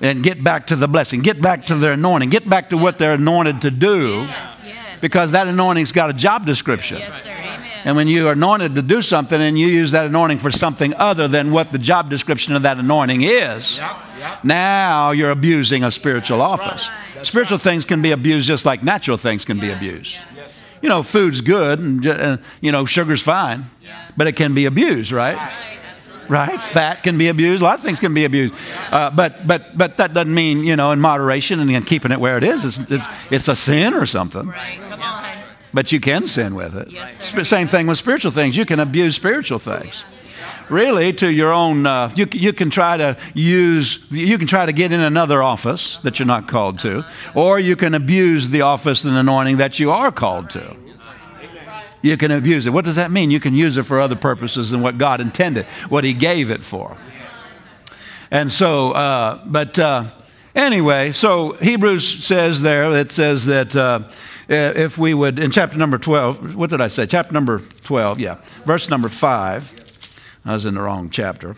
And 0.01 0.21
get 0.21 0.43
back 0.43 0.67
to 0.67 0.75
the 0.75 0.87
blessing, 0.89 1.21
get 1.21 1.41
back 1.41 1.65
to 1.67 1.75
their 1.75 1.93
anointing, 1.93 2.29
get 2.29 2.49
back 2.49 2.69
to 2.71 2.77
what 2.77 2.99
they're 2.99 3.13
anointed 3.13 3.61
to 3.61 3.71
do, 3.71 4.25
Yes. 4.27 4.61
Yes. 4.65 4.99
because 4.99 5.31
that 5.31 5.47
anointing's 5.47 5.93
got 5.93 6.09
a 6.09 6.13
job 6.13 6.45
description. 6.45 7.01
Yes. 7.83 7.87
And 7.87 7.95
when 7.97 8.07
you 8.07 8.29
are 8.29 8.31
anointed 8.31 8.75
to 8.75 8.81
do 8.81 9.01
something 9.01 9.41
and 9.41 9.59
you 9.59 9.67
use 9.67 9.91
that 9.91 10.05
anointing 10.05 10.39
for 10.39 10.51
something 10.51 10.93
other 10.95 11.27
than 11.27 11.51
what 11.51 11.73
the 11.73 11.77
job 11.77 12.09
description 12.09 12.55
of 12.55 12.61
that 12.61 12.79
anointing 12.79 13.23
is, 13.23 13.77
now 14.41 15.11
you're 15.11 15.31
abusing 15.31 15.83
a 15.83 15.91
spiritual 15.91 16.41
office. 16.41 16.89
Spiritual 17.23 17.57
things 17.57 17.83
can 17.83 18.01
be 18.01 18.11
abused 18.11 18.47
just 18.47 18.65
like 18.65 18.83
natural 18.83 19.17
things 19.17 19.43
can 19.43 19.59
be 19.59 19.69
abused. 19.69 20.17
You 20.81 20.89
know, 20.89 21.03
food's 21.03 21.41
good 21.41 21.79
and, 21.79 22.05
uh, 22.07 22.37
you 22.61 22.71
know, 22.71 22.85
sugar's 22.85 23.21
fine, 23.21 23.65
but 24.15 24.27
it 24.27 24.35
can 24.37 24.53
be 24.53 24.65
abused, 24.65 25.11
right? 25.11 25.37
Right? 26.29 26.61
Fat 26.61 27.03
can 27.03 27.17
be 27.17 27.27
abused. 27.27 27.61
A 27.61 27.65
lot 27.65 27.75
of 27.75 27.81
things 27.83 27.99
can 27.99 28.13
be 28.13 28.23
abused. 28.23 28.55
Uh, 28.91 29.09
but, 29.09 29.45
but, 29.45 29.77
but 29.77 29.97
that 29.97 30.13
doesn't 30.13 30.33
mean, 30.33 30.63
you 30.63 30.77
know, 30.77 30.91
in 30.91 31.01
moderation 31.01 31.59
and 31.59 31.85
keeping 31.85 32.11
it 32.11 32.19
where 32.19 32.37
it 32.37 32.45
is. 32.45 32.63
It's, 32.63 32.79
it's, 32.89 33.05
it's 33.29 33.47
a 33.49 33.55
sin 33.57 33.93
or 33.93 34.05
something. 34.05 34.47
Right. 34.47 34.79
But 35.73 35.91
you 35.91 35.99
can 35.99 36.27
sin 36.27 36.53
with 36.53 36.75
it. 36.75 36.91
Yes, 36.91 37.49
Same 37.49 37.67
thing 37.67 37.87
with 37.87 37.97
spiritual 37.97 38.31
things. 38.31 38.55
You 38.55 38.65
can 38.65 38.79
abuse 38.79 39.15
spiritual 39.15 39.59
things. 39.59 40.03
Really, 40.69 41.11
to 41.13 41.29
your 41.29 41.51
own, 41.51 41.85
uh, 41.85 42.11
you, 42.15 42.27
you 42.31 42.53
can 42.53 42.69
try 42.69 42.95
to 42.95 43.17
use, 43.33 44.05
you 44.09 44.37
can 44.37 44.47
try 44.47 44.65
to 44.65 44.71
get 44.71 44.91
in 44.91 45.01
another 45.01 45.43
office 45.43 45.99
that 45.99 46.19
you're 46.19 46.25
not 46.25 46.47
called 46.47 46.79
to, 46.79 47.05
or 47.35 47.59
you 47.59 47.75
can 47.75 47.93
abuse 47.93 48.49
the 48.49 48.61
office 48.61 49.03
and 49.03 49.15
anointing 49.15 49.57
that 49.57 49.79
you 49.79 49.91
are 49.91 50.11
called 50.11 50.49
to. 50.51 50.77
You 52.01 52.17
can 52.17 52.31
abuse 52.31 52.65
it. 52.65 52.71
What 52.71 52.85
does 52.85 52.95
that 52.95 53.11
mean? 53.11 53.31
You 53.31 53.39
can 53.39 53.53
use 53.53 53.77
it 53.77 53.83
for 53.83 53.99
other 53.99 54.15
purposes 54.15 54.71
than 54.71 54.81
what 54.81 54.97
God 54.97 55.21
intended, 55.21 55.65
what 55.89 56.03
He 56.03 56.13
gave 56.13 56.51
it 56.51 56.61
for. 56.61 56.97
And 58.29 58.51
so, 58.51 58.91
uh, 58.91 59.41
but 59.45 59.77
uh, 59.79 60.05
anyway, 60.55 61.11
so 61.11 61.53
Hebrews 61.53 62.25
says 62.25 62.61
there, 62.61 62.91
it 62.91 63.11
says 63.11 63.45
that 63.45 63.75
uh, 63.75 64.01
if 64.49 64.97
we 64.97 65.13
would, 65.13 65.39
in 65.39 65.51
chapter 65.51 65.77
number 65.77 65.97
12, 65.97 66.55
what 66.55 66.69
did 66.69 66.81
I 66.81 66.87
say? 66.87 67.05
Chapter 67.05 67.33
number 67.33 67.59
12, 67.83 68.19
yeah, 68.19 68.37
verse 68.65 68.89
number 68.89 69.09
5. 69.09 70.09
I 70.45 70.53
was 70.53 70.65
in 70.65 70.73
the 70.73 70.81
wrong 70.81 71.09
chapter. 71.09 71.55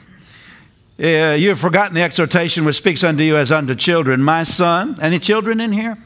Uh, 0.98 1.36
you 1.38 1.50
have 1.50 1.60
forgotten 1.60 1.94
the 1.94 2.02
exhortation 2.02 2.64
which 2.64 2.78
speaks 2.78 3.04
unto 3.04 3.24
you 3.24 3.36
as 3.36 3.52
unto 3.52 3.76
children. 3.76 4.24
My 4.24 4.44
son, 4.44 4.98
any 5.02 5.20
children 5.20 5.60
in 5.60 5.72
here? 5.72 5.98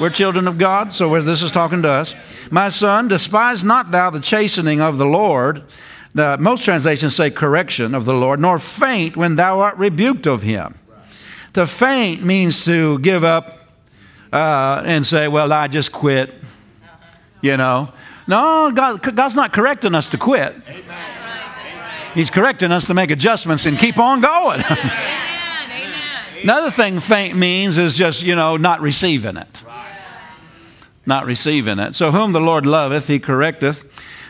We're 0.00 0.10
children 0.10 0.46
of 0.46 0.58
God, 0.58 0.92
so 0.92 1.20
this 1.20 1.42
is 1.42 1.50
talking 1.50 1.82
to 1.82 1.88
us. 1.88 2.14
My 2.52 2.68
son, 2.68 3.08
despise 3.08 3.64
not 3.64 3.90
thou 3.90 4.10
the 4.10 4.20
chastening 4.20 4.80
of 4.80 4.96
the 4.96 5.04
Lord. 5.04 5.64
The, 6.14 6.38
most 6.38 6.64
translations 6.64 7.16
say 7.16 7.30
correction 7.30 7.94
of 7.94 8.04
the 8.04 8.14
Lord, 8.14 8.38
nor 8.38 8.60
faint 8.60 9.16
when 9.16 9.34
thou 9.34 9.60
art 9.60 9.76
rebuked 9.76 10.26
of 10.26 10.42
him. 10.42 10.78
To 11.54 11.66
faint 11.66 12.24
means 12.24 12.64
to 12.64 13.00
give 13.00 13.24
up 13.24 13.57
uh, 14.32 14.82
and 14.84 15.06
say, 15.06 15.28
well, 15.28 15.52
I 15.52 15.68
just 15.68 15.92
quit. 15.92 16.34
You 17.40 17.56
know. 17.56 17.92
No, 18.26 18.70
God, 18.74 19.02
God's 19.16 19.34
not 19.34 19.52
correcting 19.52 19.94
us 19.94 20.08
to 20.10 20.18
quit. 20.18 20.54
He's 22.14 22.30
correcting 22.30 22.72
us 22.72 22.86
to 22.86 22.94
make 22.94 23.10
adjustments 23.10 23.64
and 23.64 23.78
keep 23.78 23.98
on 23.98 24.20
going. 24.20 24.62
Another 26.42 26.70
thing 26.70 27.00
faint 27.00 27.36
means 27.36 27.76
is 27.76 27.94
just, 27.94 28.22
you 28.22 28.34
know, 28.34 28.56
not 28.56 28.80
receiving 28.80 29.36
it. 29.36 29.62
Not 31.06 31.24
receiving 31.24 31.78
it. 31.78 31.94
So, 31.94 32.10
whom 32.10 32.32
the 32.32 32.40
Lord 32.40 32.66
loveth, 32.66 33.08
he 33.08 33.18
correcteth. 33.18 33.84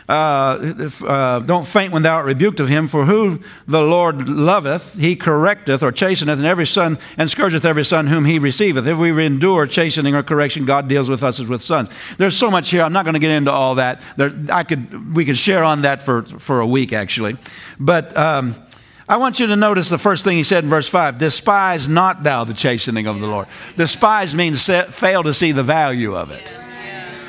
Uh, 0.09 0.89
uh, 1.07 1.41
don't 1.41 1.67
faint 1.67 1.93
when 1.93 2.03
thou 2.03 2.17
art 2.17 2.25
rebuked 2.25 2.61
of 2.61 2.69
him, 2.69 2.89
for 2.89 3.05
who 3.05 3.41
the 3.67 3.83
Lord 3.83 4.29
loveth, 4.29 4.95
he 4.95 5.15
correcteth 5.15 5.83
or 5.83 5.93
chasteneth, 5.93 6.39
and 6.39 6.47
every 6.47 6.67
son 6.67 6.99
and 7.19 7.29
scourgeth 7.29 7.67
every 7.67 7.85
son 7.85 8.07
whom 8.07 8.25
he 8.25 8.39
receiveth. 8.39 8.87
If 8.87 8.97
we 8.97 9.25
endure 9.25 9.67
chastening 9.67 10.15
or 10.15 10.23
correction, 10.23 10.65
God 10.65 10.89
deals 10.89 11.11
with 11.11 11.23
us 11.23 11.39
as 11.39 11.47
with 11.47 11.61
sons. 11.61 11.91
There's 12.17 12.37
so 12.37 12.51
much 12.51 12.71
here. 12.71 12.83
I'm 12.83 12.93
not 12.93 13.05
going 13.05 13.15
to 13.15 13.21
get 13.21 13.33
into 13.33 13.53
all 13.53 13.75
that. 13.75 14.01
There, 14.17 14.33
I 14.51 14.65
could, 14.65 15.15
we 15.15 15.27
could 15.27 15.37
share 15.37 15.63
on 15.63 15.83
that 15.83 16.01
for, 16.01 16.23
for 16.23 16.61
a 16.61 16.67
week, 16.67 16.95
actually. 16.95 17.37
But 17.79 18.17
um, 18.17 18.55
I 19.11 19.19
want 19.19 19.41
you 19.41 19.47
to 19.49 19.57
notice 19.57 19.91
the 19.91 19.99
first 19.99 20.25
thing 20.25 20.39
he 20.39 20.43
said 20.43 20.65
in 20.65 20.71
verse 20.71 20.89
5 20.89 21.19
Despise 21.19 21.87
not 21.87 22.23
thou 22.23 22.45
the 22.45 22.55
chastening 22.55 23.07
of 23.07 23.21
the 23.21 23.27
Lord. 23.27 23.47
Despise 23.77 24.35
means 24.35 24.67
fail 24.67 25.23
to 25.23 25.35
see 25.35 25.53
the 25.53 25.63
value 25.63 26.17
of 26.17 26.31
it. 26.31 26.55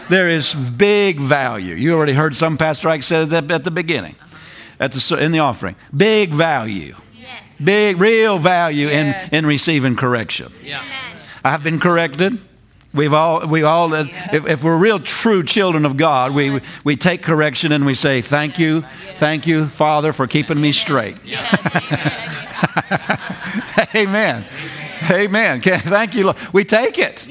There 0.10 0.30
is 0.30 0.54
big 0.54 1.20
value. 1.20 1.76
You 1.76 1.94
already 1.96 2.14
heard 2.14 2.36
some 2.36 2.58
Pastor 2.58 2.90
Ike 2.90 3.04
said 3.04 3.30
that 3.30 3.50
at 3.52 3.64
the 3.64 3.72
beginning, 3.72 4.16
at 4.80 4.92
the, 4.92 5.18
in 5.18 5.32
the 5.32 5.40
offering. 5.40 5.76
Big 5.96 6.32
value. 6.32 6.96
Big, 7.64 7.98
real 8.00 8.38
value 8.38 8.88
Yes. 8.88 9.30
in, 9.34 9.40
in 9.40 9.46
receiving 9.46 9.96
correction. 9.98 10.52
Yeah. 10.64 10.82
I've 11.44 11.62
been 11.62 11.80
corrected. 11.80 12.40
We've 12.94 13.14
all, 13.14 13.46
we 13.48 13.64
all, 13.64 13.94
if, 13.94 14.10
if 14.34 14.64
we're 14.64 14.78
real 14.78 15.00
true 15.00 15.44
children 15.44 15.86
of 15.86 15.96
God, 15.98 16.34
we, 16.34 16.62
we 16.84 16.96
take 16.96 17.22
correction 17.22 17.72
and 17.72 17.86
we 17.86 17.94
say, 17.94 18.22
Thank 18.22 18.58
you, 18.58 18.82
thank 19.18 19.46
you, 19.46 19.68
Father, 19.68 20.12
for 20.14 20.26
keeping 20.26 20.60
me 20.60 20.72
straight. 20.72 21.18
Amen. 23.96 24.44
Amen. 25.12 25.58
Okay, 25.60 25.78
Thank 25.80 26.16
you, 26.16 26.26
Lord. 26.26 26.38
We 26.54 26.64
take 26.66 26.98
it. 26.98 27.26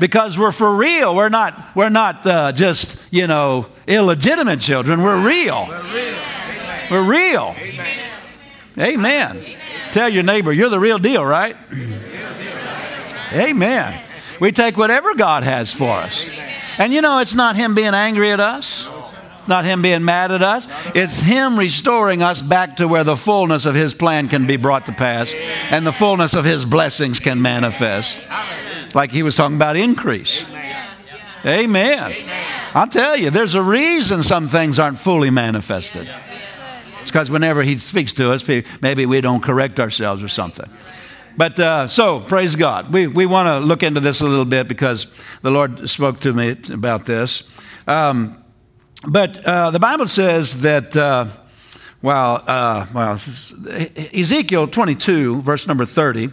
Because 0.00 0.38
we're 0.38 0.52
for 0.52 0.74
real. 0.74 1.14
We're 1.14 1.28
not, 1.28 1.76
we're 1.76 1.90
not 1.90 2.26
uh, 2.26 2.52
just, 2.52 2.98
you 3.10 3.26
know, 3.26 3.66
illegitimate 3.86 4.60
children. 4.60 5.02
We're 5.02 5.24
real. 5.24 5.68
We're 6.90 7.04
real. 7.04 7.54
Amen. 8.78 9.44
Tell 9.92 10.08
your 10.08 10.22
neighbor, 10.22 10.52
you're 10.52 10.68
the 10.68 10.80
real 10.80 10.98
deal, 10.98 11.24
right? 11.24 11.56
Amen. 13.32 14.02
We 14.40 14.52
take 14.52 14.76
whatever 14.76 15.14
God 15.14 15.42
has 15.42 15.72
for 15.72 15.90
us. 15.98 16.28
And 16.78 16.92
you 16.92 17.02
know, 17.02 17.18
it's 17.18 17.34
not 17.34 17.56
Him 17.56 17.74
being 17.74 17.94
angry 17.94 18.30
at 18.30 18.40
us, 18.40 18.88
it's 19.32 19.48
not 19.48 19.64
Him 19.64 19.82
being 19.82 20.04
mad 20.04 20.32
at 20.32 20.42
us. 20.42 20.66
It's 20.94 21.18
Him 21.18 21.58
restoring 21.58 22.22
us 22.22 22.40
back 22.40 22.76
to 22.76 22.88
where 22.88 23.04
the 23.04 23.16
fullness 23.16 23.66
of 23.66 23.74
His 23.74 23.92
plan 23.94 24.28
can 24.28 24.46
be 24.46 24.56
brought 24.56 24.86
to 24.86 24.92
pass 24.92 25.34
and 25.70 25.86
the 25.86 25.92
fullness 25.92 26.34
of 26.34 26.44
His 26.44 26.64
blessings 26.64 27.20
can 27.20 27.42
manifest. 27.42 28.18
Like 28.94 29.12
He 29.12 29.22
was 29.22 29.36
talking 29.36 29.56
about 29.56 29.76
increase. 29.76 30.44
Amen. 31.44 32.14
I'll 32.74 32.88
tell 32.88 33.16
you, 33.16 33.30
there's 33.30 33.54
a 33.54 33.62
reason 33.62 34.22
some 34.22 34.46
things 34.46 34.78
aren't 34.78 34.98
fully 34.98 35.30
manifested. 35.30 36.08
It's 37.00 37.10
because 37.10 37.30
whenever 37.30 37.62
He 37.62 37.78
speaks 37.78 38.12
to 38.14 38.32
us, 38.32 38.46
maybe 38.80 39.06
we 39.06 39.20
don't 39.20 39.42
correct 39.42 39.80
ourselves 39.80 40.22
or 40.22 40.28
something. 40.28 40.68
But 41.36 41.58
uh, 41.58 41.88
so, 41.88 42.20
praise 42.20 42.56
God. 42.56 42.92
We, 42.92 43.06
we 43.06 43.24
want 43.24 43.46
to 43.46 43.60
look 43.60 43.82
into 43.82 44.00
this 44.00 44.20
a 44.20 44.26
little 44.26 44.44
bit 44.44 44.68
because 44.68 45.06
the 45.42 45.50
Lord 45.50 45.88
spoke 45.88 46.20
to 46.20 46.32
me 46.32 46.56
about 46.72 47.06
this. 47.06 47.48
Um, 47.86 48.44
but 49.08 49.42
uh, 49.44 49.70
the 49.70 49.78
Bible 49.78 50.06
says 50.06 50.60
that, 50.60 50.94
uh, 50.96 51.26
well, 52.02 52.44
uh, 52.46 52.86
well, 52.92 53.12
Ezekiel 53.14 54.68
22, 54.68 55.40
verse 55.40 55.66
number 55.66 55.86
30, 55.86 56.30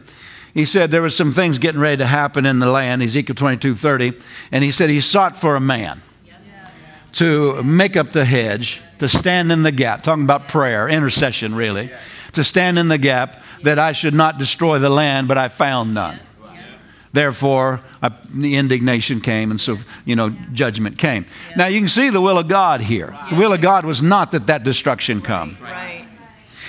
he 0.57 0.65
said 0.65 0.89
there 0.89 1.03
was 1.03 1.15
some 1.15 1.33
things 1.33 1.59
getting 1.59 1.79
ready 1.79 1.97
to 1.97 2.05
happen 2.07 2.47
in 2.47 2.57
the 2.57 2.65
land, 2.65 3.03
Ezekiel 3.03 3.35
22, 3.35 3.75
30, 3.75 4.13
and 4.51 4.63
he 4.63 4.71
said 4.71 4.89
he 4.89 5.01
sought 5.01 5.37
for 5.37 5.55
a 5.55 5.59
man 5.59 6.01
to 7.13 7.61
make 7.61 7.95
up 7.95 8.09
the 8.09 8.25
hedge, 8.25 8.81
to 8.97 9.07
stand 9.07 9.51
in 9.51 9.61
the 9.61 9.71
gap, 9.71 10.01
talking 10.01 10.23
about 10.23 10.47
prayer, 10.47 10.89
intercession, 10.89 11.53
really, 11.53 11.91
to 12.31 12.43
stand 12.43 12.79
in 12.79 12.87
the 12.87 12.97
gap 12.97 13.43
that 13.61 13.77
I 13.77 13.91
should 13.91 14.15
not 14.15 14.39
destroy 14.39 14.79
the 14.79 14.89
land, 14.89 15.27
but 15.27 15.37
I 15.37 15.47
found 15.47 15.93
none. 15.93 16.19
Therefore, 17.13 17.81
I, 18.01 18.11
the 18.33 18.55
indignation 18.55 19.21
came, 19.21 19.51
and 19.51 19.61
so, 19.61 19.77
you 20.05 20.15
know, 20.15 20.31
judgment 20.53 20.97
came. 20.97 21.27
Now, 21.55 21.67
you 21.67 21.79
can 21.79 21.87
see 21.87 22.09
the 22.09 22.21
will 22.21 22.39
of 22.39 22.47
God 22.47 22.81
here. 22.81 23.15
The 23.29 23.35
will 23.35 23.53
of 23.53 23.61
God 23.61 23.85
was 23.85 24.01
not 24.01 24.31
that 24.31 24.47
that 24.47 24.63
destruction 24.63 25.21
come. 25.21 25.55
Right. 25.61 26.06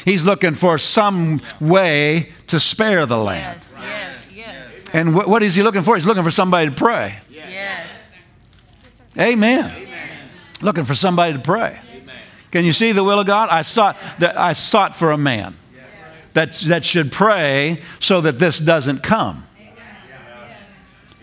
He's 0.08 0.24
looking 0.24 0.54
for 0.54 0.78
some 0.78 1.42
way 1.60 2.32
to 2.46 2.58
spare 2.58 3.04
the 3.04 3.18
land. 3.18 3.60
Yes, 3.78 4.32
yes, 4.34 4.34
yes. 4.34 4.90
And 4.94 5.14
what, 5.14 5.28
what 5.28 5.42
is 5.42 5.54
he 5.54 5.62
looking 5.62 5.82
for? 5.82 5.96
He's 5.96 6.06
looking 6.06 6.24
for 6.24 6.30
somebody 6.30 6.70
to 6.70 6.74
pray. 6.74 7.18
Yes. 7.28 8.10
Amen. 9.18 9.70
Looking 10.62 10.84
for 10.84 10.94
somebody 10.94 11.34
to 11.34 11.38
pray. 11.38 11.78
Can 12.50 12.64
you 12.64 12.72
see 12.72 12.92
the 12.92 13.04
will 13.04 13.20
of 13.20 13.26
God? 13.26 13.50
I 13.50 13.60
sought 13.60 13.98
that 14.18 14.38
I 14.38 14.54
sought 14.54 14.96
for 14.96 15.10
a 15.10 15.18
man 15.18 15.54
that, 16.32 16.54
that 16.54 16.86
should 16.86 17.12
pray 17.12 17.82
so 18.00 18.22
that 18.22 18.38
this 18.38 18.58
doesn't 18.58 19.02
come. 19.02 19.44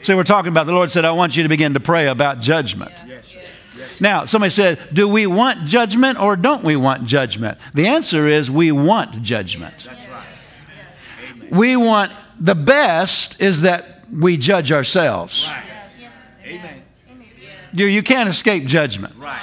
So 0.04 0.16
we're 0.16 0.24
talking 0.24 0.50
about 0.50 0.68
the 0.68 0.74
Lord 0.74 0.92
said, 0.92 1.06
I 1.06 1.12
want 1.12 1.36
you 1.36 1.42
to 1.42 1.50
begin 1.50 1.74
to 1.74 1.80
pray 1.80 2.08
about 2.08 2.40
judgment. 2.40 2.92
Now, 4.00 4.26
somebody 4.26 4.50
said, 4.50 4.80
Do 4.94 5.08
we 5.08 5.28
want 5.28 5.66
judgment 5.66 6.20
or 6.20 6.36
don't 6.36 6.64
we 6.64 6.76
want 6.76 7.06
judgment? 7.06 7.58
The 7.74 7.88
answer 7.88 8.28
is 8.28 8.50
we 8.52 8.72
want 8.72 9.22
judgment. 9.22 9.76
That's 9.86 10.08
right. 10.08 11.52
We 11.52 11.76
want 11.76 12.12
the 12.40 12.56
best 12.56 13.42
is 13.42 13.62
that 13.62 14.04
we 14.12 14.38
judge 14.38 14.72
ourselves. 14.72 15.48
Right. 15.48 15.64
Amen. 16.46 16.82
You, 17.74 17.86
you 17.88 18.04
can't 18.04 18.30
escape 18.30 18.66
judgment. 18.66 19.16
Right. 19.18 19.42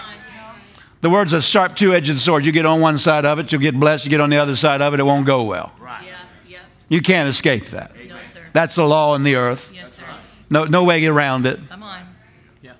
The 1.02 1.10
word's 1.10 1.32
a 1.32 1.42
sharp 1.42 1.76
two 1.76 1.92
edged 1.94 2.16
sword. 2.18 2.46
You 2.46 2.52
get 2.52 2.64
on 2.64 2.80
one 2.80 2.96
side 2.96 3.24
of 3.26 3.40
it, 3.40 3.50
you'll 3.50 3.60
get 3.60 3.78
blessed. 3.78 4.04
You 4.04 4.10
get 4.10 4.20
on 4.20 4.30
the 4.30 4.36
other 4.36 4.54
side 4.54 4.80
of 4.80 4.94
it, 4.94 5.00
it 5.00 5.02
won't 5.02 5.26
go 5.26 5.42
well. 5.42 5.72
Right. 5.80 6.04
Yeah, 6.06 6.18
yeah. 6.46 6.58
You 6.88 7.02
can't 7.02 7.28
escape 7.28 7.66
that. 7.66 7.92
No, 8.06 8.16
sir. 8.24 8.40
That's 8.52 8.76
the 8.76 8.86
law 8.86 9.16
in 9.16 9.24
the 9.24 9.34
earth. 9.34 9.72
Yes, 9.74 9.94
sir. 9.94 10.04
No, 10.48 10.64
no 10.64 10.84
way 10.84 11.04
around 11.04 11.44
it. 11.44 11.58
Come 11.68 11.82
on. 11.82 12.06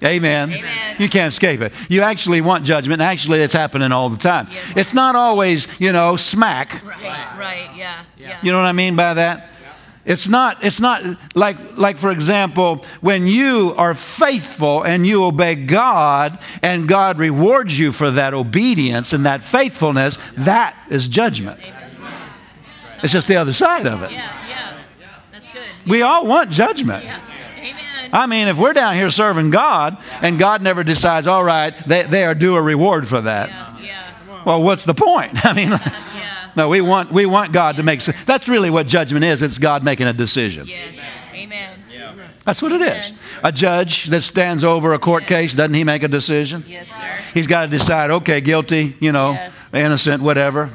Amen. 0.04 0.52
Amen. 0.52 0.96
You 0.98 1.08
can't 1.08 1.32
escape 1.32 1.60
it. 1.60 1.72
You 1.88 2.02
actually 2.02 2.40
want 2.40 2.64
judgment. 2.64 3.00
Actually, 3.00 3.40
it's 3.42 3.52
happening 3.52 3.92
all 3.92 4.08
the 4.08 4.16
time. 4.16 4.48
Yes. 4.50 4.76
It's 4.76 4.94
not 4.94 5.14
always, 5.14 5.68
you 5.80 5.92
know, 5.92 6.16
smack. 6.16 6.84
Right, 6.84 7.02
right, 7.38 7.70
yeah, 7.76 8.04
yeah. 8.18 8.38
You 8.42 8.52
know 8.52 8.58
what 8.58 8.66
I 8.66 8.72
mean 8.72 8.96
by 8.96 9.14
that? 9.14 9.38
Yeah. 9.38 9.48
It's 10.04 10.26
not, 10.26 10.64
it's 10.64 10.80
not 10.80 11.02
like, 11.36 11.56
like, 11.76 11.96
for 11.96 12.10
example, 12.10 12.84
when 13.00 13.28
you 13.28 13.72
are 13.76 13.94
faithful 13.94 14.82
and 14.82 15.06
you 15.06 15.22
obey 15.24 15.54
God 15.54 16.40
and 16.60 16.88
God 16.88 17.18
rewards 17.18 17.78
you 17.78 17.92
for 17.92 18.10
that 18.10 18.34
obedience 18.34 19.12
and 19.12 19.24
that 19.26 19.42
faithfulness, 19.42 20.18
that 20.38 20.76
is 20.90 21.06
judgment. 21.06 21.60
It's 23.04 23.12
just 23.12 23.28
the 23.28 23.36
other 23.36 23.52
side 23.52 23.86
of 23.86 24.02
it. 24.02 24.10
Yeah, 24.10 24.48
yeah. 24.48 24.78
That's 25.30 25.50
good. 25.50 25.68
We 25.86 26.02
all 26.02 26.26
want 26.26 26.50
judgment. 26.50 27.04
Yeah. 27.04 27.20
Amen. 27.58 27.74
I 28.12 28.26
mean, 28.26 28.48
if 28.48 28.58
we're 28.58 28.72
down 28.74 28.94
here 28.94 29.10
serving 29.10 29.50
God 29.50 29.96
and 30.20 30.38
God 30.38 30.62
never 30.62 30.84
decides, 30.84 31.26
all 31.26 31.42
right, 31.44 31.74
they, 31.86 32.02
they 32.02 32.24
are 32.24 32.34
due 32.34 32.56
a 32.56 32.62
reward 32.62 33.08
for 33.08 33.20
that, 33.22 33.48
Yeah, 33.48 33.78
yeah, 33.80 34.42
well, 34.44 34.62
what's 34.62 34.84
the 34.84 34.94
point? 34.94 35.44
I 35.46 35.52
mean, 35.54 35.70
yeah. 35.70 36.50
no, 36.54 36.68
we 36.68 36.80
want, 36.80 37.10
we 37.10 37.24
want 37.26 37.52
God 37.52 37.76
to 37.76 37.82
make, 37.82 38.00
that's 38.02 38.48
really 38.48 38.70
what 38.70 38.86
judgment 38.86 39.24
is. 39.24 39.40
It's 39.42 39.58
God 39.58 39.82
making 39.82 40.06
a 40.08 40.12
decision. 40.12 40.66
Yes. 40.66 41.00
Amen. 41.34 41.70
That's 42.44 42.60
what 42.60 42.72
it 42.72 42.82
is. 42.82 43.12
A 43.44 43.52
judge 43.52 44.06
that 44.06 44.22
stands 44.22 44.64
over 44.64 44.94
a 44.94 44.98
court 44.98 45.24
case, 45.26 45.54
doesn't 45.54 45.74
he 45.74 45.84
make 45.84 46.02
a 46.02 46.08
decision? 46.08 46.64
Yes, 46.66 46.88
sir. 46.90 47.18
He's 47.34 47.46
got 47.46 47.66
to 47.66 47.70
decide, 47.70 48.10
okay, 48.10 48.40
guilty, 48.40 48.96
you 48.98 49.12
know, 49.12 49.32
Yes. 49.32 49.68
innocent, 49.72 50.22
whatever, 50.24 50.68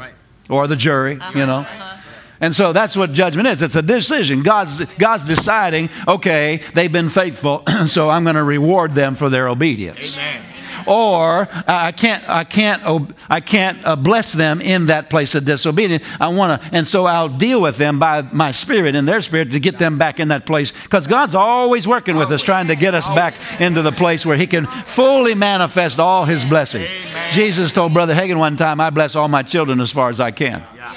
or 0.50 0.68
the 0.68 0.78
jury, 0.78 1.20
you 1.36 1.46
know. 1.46 1.60
Uh-huh. 1.60 1.97
And 2.40 2.56
so 2.56 2.74
that's 2.74 2.96
what 2.96 3.14
judgment 3.14 3.48
is. 3.48 3.62
It's 3.62 3.76
a 3.76 3.82
decision. 3.82 4.44
God's, 4.44 4.86
God's 4.98 5.26
deciding, 5.26 5.90
okay, 6.08 6.62
they've 6.74 6.92
been 6.92 7.10
faithful, 7.10 7.64
so 7.88 8.10
I'm 8.10 8.24
going 8.24 8.36
to 8.36 8.44
reward 8.44 8.94
them 8.94 9.16
for 9.16 9.30
their 9.30 9.48
obedience. 9.48 10.16
Amen. 10.16 10.44
Or 10.88 11.50
I 11.68 11.92
can't, 11.92 12.28
I 12.30 12.46
can't, 12.46 12.84
ob- 12.86 13.14
I 13.30 13.42
can't 13.42 13.84
uh, 13.86 13.98
bless 13.98 14.32
them 14.32 14.62
in 14.62 14.86
that 14.86 15.10
place 15.10 15.36
of 15.36 15.44
disobedience. 15.44 16.04
I 16.20 16.30
want 16.30 16.62
to, 16.62 16.70
and 16.74 16.88
so 16.88 17.06
I'll 17.06 17.28
deal 17.28 17.62
with 17.62 17.76
them 17.76 18.00
by 18.00 18.22
my 18.22 18.52
spirit 18.52 18.96
and 18.96 19.06
their 19.06 19.20
spirit 19.20 19.52
to 19.52 19.60
get 19.60 19.80
them 19.80 19.98
back 19.98 20.22
in 20.22 20.30
that 20.30 20.46
place. 20.46 20.72
Because 20.72 21.06
God's 21.06 21.36
always 21.36 21.86
working 21.88 22.16
with 22.16 22.32
us, 22.32 22.42
trying 22.42 22.68
to 22.68 22.76
get 22.76 22.94
us 22.94 23.08
back 23.10 23.34
into 23.60 23.82
the 23.82 23.92
place 23.92 24.26
where 24.26 24.38
He 24.38 24.48
can 24.48 24.66
fully 24.66 25.36
manifest 25.36 26.00
all 26.00 26.24
His 26.24 26.46
blessing. 26.46 26.88
Jesus 27.32 27.74
told 27.74 27.94
Brother 27.94 28.16
Hagin 28.16 28.38
one 28.38 28.56
time, 28.56 28.80
"I 28.80 28.90
bless 28.90 29.16
all 29.16 29.28
my 29.28 29.44
children 29.44 29.82
as 29.82 29.92
far 29.92 30.10
as 30.10 30.22
I 30.22 30.32
can." 30.32 30.64
Yeah, 30.74 30.94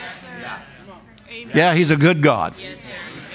Yeah, 1.54 1.74
he's 1.74 1.90
a 1.90 1.96
good 1.96 2.22
God. 2.22 2.54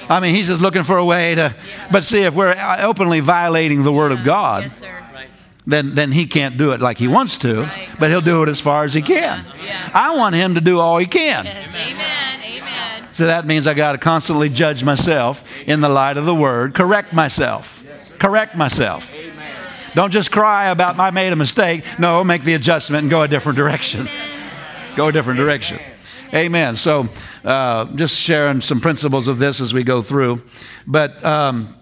I 0.10 0.20
mean, 0.20 0.36
He's 0.36 0.48
just 0.48 0.62
looking 0.62 0.84
for 0.84 0.98
a 0.98 1.06
way 1.06 1.36
to. 1.36 1.56
But 1.92 2.04
see, 2.04 2.24
if 2.24 2.36
we're 2.36 2.56
openly 2.80 3.22
violating 3.22 3.84
the 3.84 3.92
Word 3.92 4.12
of 4.12 4.24
God, 4.24 4.72
then, 5.68 5.96
then 5.96 6.12
he 6.12 6.28
can't 6.28 6.58
do 6.58 6.74
it 6.74 6.82
like 6.82 6.98
he 6.98 7.08
wants 7.08 7.40
to, 7.40 7.70
but 8.00 8.12
he'll 8.12 8.22
do 8.22 8.44
it 8.44 8.50
as 8.50 8.62
far 8.62 8.84
as 8.84 8.94
he 8.94 9.02
can. 9.02 9.44
I 9.94 10.16
want 10.16 10.36
him 10.36 10.56
to 10.56 10.62
do 10.62 10.80
all 10.80 10.98
he 10.98 11.08
can. 11.08 11.48
Amen. 11.48 12.42
Amen. 12.44 13.08
So 13.14 13.28
that 13.28 13.48
means 13.48 13.66
I 13.66 13.74
got 13.74 13.94
to 13.94 13.98
constantly 13.98 14.50
judge 14.50 14.84
myself 14.84 15.44
in 15.68 15.82
the 15.82 15.90
light 15.90 16.18
of 16.18 16.26
the 16.26 16.36
word, 16.36 16.76
correct 16.76 17.14
myself. 17.14 17.84
Correct 18.20 18.56
myself. 18.56 19.18
Don't 19.94 20.12
just 20.12 20.32
cry 20.32 20.70
about 20.70 21.00
I 21.00 21.12
made 21.12 21.32
a 21.32 21.36
mistake. 21.38 21.86
No, 21.98 22.24
make 22.24 22.44
the 22.44 22.54
adjustment 22.54 23.04
and 23.04 23.10
go 23.10 23.22
a 23.22 23.28
different 23.28 23.58
direction. 23.58 24.08
Go 24.96 25.08
a 25.08 25.12
different 25.12 25.38
direction. 25.40 25.80
Amen. 26.36 26.76
So, 26.76 27.08
uh, 27.44 27.86
just 27.96 28.18
sharing 28.20 28.60
some 28.62 28.82
principles 28.82 29.28
of 29.28 29.40
this 29.40 29.62
as 29.62 29.74
we 29.74 29.84
go 29.84 30.02
through. 30.02 30.44
But 30.86 31.24
um, 31.24 31.76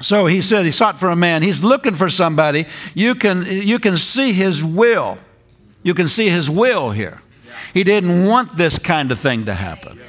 so 0.00 0.26
he 0.26 0.40
said 0.40 0.64
he 0.64 0.70
sought 0.70 0.98
for 0.98 1.08
a 1.08 1.16
man. 1.16 1.42
He's 1.42 1.64
looking 1.64 1.94
for 1.94 2.08
somebody. 2.08 2.66
You 2.94 3.14
can 3.14 3.44
you 3.44 3.78
can 3.78 3.96
see 3.96 4.32
his 4.32 4.62
will. 4.62 5.18
You 5.82 5.94
can 5.94 6.06
see 6.06 6.28
his 6.28 6.48
will 6.48 6.90
here. 6.90 7.20
He 7.74 7.82
didn't 7.82 8.24
want 8.26 8.56
this 8.56 8.78
kind 8.78 9.10
of 9.10 9.18
thing 9.18 9.46
to 9.46 9.54
happen. 9.54 10.00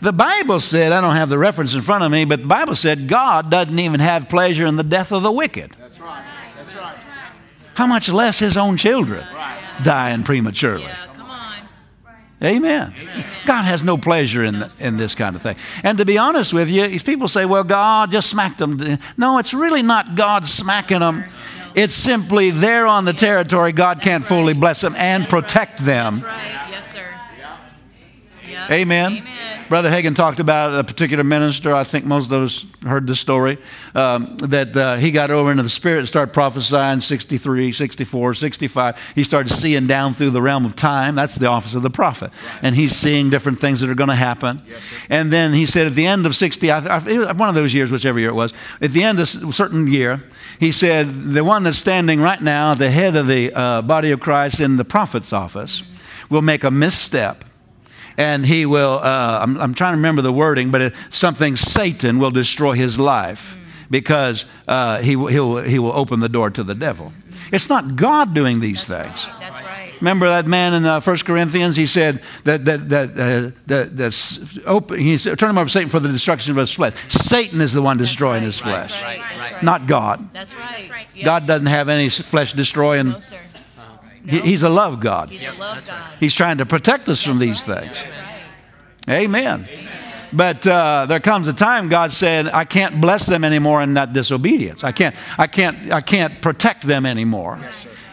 The 0.00 0.12
Bible 0.12 0.60
said, 0.60 0.92
I 0.92 1.00
don't 1.00 1.14
have 1.14 1.30
the 1.30 1.38
reference 1.38 1.74
in 1.74 1.80
front 1.80 2.04
of 2.04 2.10
me, 2.10 2.24
but 2.24 2.42
the 2.42 2.46
Bible 2.46 2.74
said 2.74 3.08
God 3.08 3.50
doesn't 3.50 3.78
even 3.78 4.00
have 4.00 4.28
pleasure 4.28 4.66
in 4.66 4.76
the 4.76 4.82
death 4.82 5.12
of 5.12 5.22
the 5.22 5.32
wicked. 5.32 5.74
That's 5.78 6.00
right. 6.00 6.24
That's 6.56 6.74
right. 6.74 6.96
How 7.74 7.86
much 7.86 8.08
less 8.08 8.38
his 8.38 8.56
own 8.56 8.76
children 8.76 9.26
dying 9.82 10.22
prematurely? 10.22 10.90
On. 12.40 12.48
Amen. 12.48 12.94
God 13.46 13.62
has 13.62 13.82
no 13.84 13.96
pleasure 13.96 14.44
in, 14.44 14.60
the, 14.60 14.76
in 14.80 14.96
this 14.96 15.14
kind 15.14 15.36
of 15.36 15.42
thing. 15.42 15.56
And 15.82 15.98
to 15.98 16.04
be 16.04 16.18
honest 16.18 16.52
with 16.52 16.68
you, 16.68 17.00
people 17.00 17.28
say, 17.28 17.44
well, 17.46 17.64
God 17.64 18.10
just 18.12 18.28
smacked 18.28 18.58
them. 18.58 18.98
No, 19.16 19.38
it's 19.38 19.54
really 19.54 19.82
not 19.82 20.14
God 20.14 20.46
smacking 20.46 21.00
them. 21.00 21.24
It's 21.74 21.94
simply 21.94 22.50
they're 22.50 22.86
on 22.86 23.04
the 23.04 23.12
territory. 23.12 23.72
God 23.72 24.00
can't 24.00 24.24
fully 24.24 24.54
bless 24.54 24.80
them 24.80 24.94
and 24.96 25.28
protect 25.28 25.78
them. 25.78 26.20
That's 26.20 26.24
right. 26.24 26.70
Yes, 26.70 26.92
sir. 26.92 27.13
Yeah. 28.54 28.68
Amen. 28.70 29.12
Amen. 29.16 29.64
Brother 29.68 29.90
Hagin 29.90 30.14
talked 30.14 30.38
about 30.38 30.78
a 30.78 30.84
particular 30.84 31.24
minister. 31.24 31.74
I 31.74 31.82
think 31.82 32.04
most 32.04 32.30
of 32.30 32.42
us 32.42 32.64
heard 32.86 33.08
the 33.08 33.16
story 33.16 33.58
um, 33.96 34.36
that 34.38 34.76
uh, 34.76 34.96
he 34.96 35.10
got 35.10 35.32
over 35.32 35.50
into 35.50 35.64
the 35.64 35.68
spirit 35.68 35.98
and 35.98 36.08
started 36.08 36.32
prophesying 36.32 37.00
63, 37.00 37.72
64, 37.72 38.34
65. 38.34 39.12
He 39.16 39.24
started 39.24 39.52
seeing 39.52 39.88
down 39.88 40.14
through 40.14 40.30
the 40.30 40.40
realm 40.40 40.64
of 40.64 40.76
time. 40.76 41.16
That's 41.16 41.34
the 41.34 41.46
office 41.46 41.74
of 41.74 41.82
the 41.82 41.90
prophet. 41.90 42.30
And 42.62 42.76
he's 42.76 42.94
seeing 42.94 43.28
different 43.28 43.58
things 43.58 43.80
that 43.80 43.90
are 43.90 43.96
going 43.96 44.08
to 44.08 44.14
happen. 44.14 44.62
and 45.08 45.32
then 45.32 45.52
he 45.52 45.66
said 45.66 45.88
at 45.88 45.94
the 45.94 46.06
end 46.06 46.26
of 46.26 46.36
60, 46.36 46.70
I, 46.70 46.96
I, 46.96 47.32
one 47.32 47.48
of 47.48 47.56
those 47.56 47.74
years, 47.74 47.90
whichever 47.90 48.20
year 48.20 48.28
it 48.28 48.34
was, 48.34 48.52
at 48.80 48.92
the 48.92 49.02
end 49.02 49.18
of 49.18 49.24
a 49.24 49.52
certain 49.52 49.88
year, 49.88 50.22
he 50.60 50.70
said, 50.70 51.32
the 51.32 51.42
one 51.42 51.64
that's 51.64 51.78
standing 51.78 52.20
right 52.20 52.40
now 52.40 52.72
at 52.72 52.78
the 52.78 52.92
head 52.92 53.16
of 53.16 53.26
the 53.26 53.52
uh, 53.52 53.82
body 53.82 54.12
of 54.12 54.20
Christ 54.20 54.60
in 54.60 54.76
the 54.76 54.84
prophet's 54.84 55.32
office 55.32 55.82
will 56.30 56.42
make 56.42 56.62
a 56.62 56.70
misstep 56.70 57.44
and 58.16 58.46
he 58.46 58.66
will, 58.66 59.00
uh, 59.02 59.40
I'm, 59.42 59.56
I'm, 59.58 59.74
trying 59.74 59.92
to 59.92 59.96
remember 59.96 60.22
the 60.22 60.32
wording, 60.32 60.70
but 60.70 60.80
it, 60.80 60.94
something 61.10 61.56
Satan 61.56 62.18
will 62.18 62.30
destroy 62.30 62.72
his 62.72 62.98
life 62.98 63.56
because 63.90 64.44
uh, 64.68 64.98
he, 64.98 65.12
he'll, 65.12 65.58
he 65.58 65.78
will 65.78 65.92
open 65.92 66.20
the 66.20 66.28
door 66.28 66.50
to 66.50 66.62
the 66.62 66.74
devil. 66.74 67.12
It's 67.52 67.68
not 67.68 67.96
God 67.96 68.34
doing 68.34 68.60
these 68.60 68.86
That's 68.86 69.08
things. 69.08 69.28
Right. 69.28 69.40
That's 69.40 69.62
right. 69.62 69.74
Remember 70.00 70.28
that 70.28 70.46
man 70.46 70.74
in 70.74 70.84
uh, 70.84 71.00
1 71.00 71.16
Corinthians? 71.18 71.76
He 71.76 71.86
said 71.86 72.20
that, 72.44 72.64
that, 72.64 72.88
that, 72.88 73.10
uh, 73.10 73.50
that, 73.66 73.96
that 73.96 74.62
open, 74.66 74.98
he 74.98 75.16
said, 75.18 75.38
turn 75.38 75.50
him 75.50 75.58
over 75.58 75.66
to 75.66 75.72
Satan 75.72 75.88
for 75.88 76.00
the 76.00 76.08
destruction 76.08 76.50
of 76.50 76.56
his 76.56 76.72
flesh. 76.72 76.94
Satan 77.08 77.60
is 77.60 77.72
the 77.72 77.82
one 77.82 77.96
destroying 77.96 78.42
right. 78.42 78.46
his 78.46 78.58
flesh, 78.58 79.00
right. 79.02 79.20
Right. 79.38 79.62
not 79.62 79.86
God. 79.86 80.28
That's 80.32 80.54
right. 80.54 80.90
God 81.22 81.46
doesn't 81.46 81.66
have 81.66 81.88
any 81.88 82.08
flesh 82.08 82.52
destroying. 82.52 83.10
No, 83.10 83.20
sir. 84.24 84.30
He- 84.30 84.40
He's 84.40 84.62
a 84.62 84.68
love 84.68 85.00
God. 85.00 85.30
He's 85.30 85.42
a 85.42 85.52
love 85.52 85.86
God. 85.86 86.12
He's 86.20 86.34
trying 86.34 86.58
to 86.58 86.66
protect 86.66 87.08
us 87.08 87.22
from 87.22 87.38
these 87.38 87.66
right. 87.68 87.90
things. 87.90 88.12
Right. 89.08 89.22
Amen. 89.22 89.68
But 90.32 90.66
uh, 90.66 91.06
there 91.06 91.20
comes 91.20 91.46
a 91.46 91.52
time 91.52 91.88
God 91.88 92.10
said, 92.10 92.48
I 92.48 92.64
can't 92.64 93.00
bless 93.00 93.26
them 93.26 93.44
anymore 93.44 93.82
in 93.82 93.94
that 93.94 94.12
disobedience. 94.12 94.82
I 94.82 94.90
can't, 94.90 95.14
I 95.38 95.46
can't, 95.46 95.92
I 95.92 96.00
can't 96.00 96.42
protect 96.42 96.82
them 96.82 97.06
anymore 97.06 97.58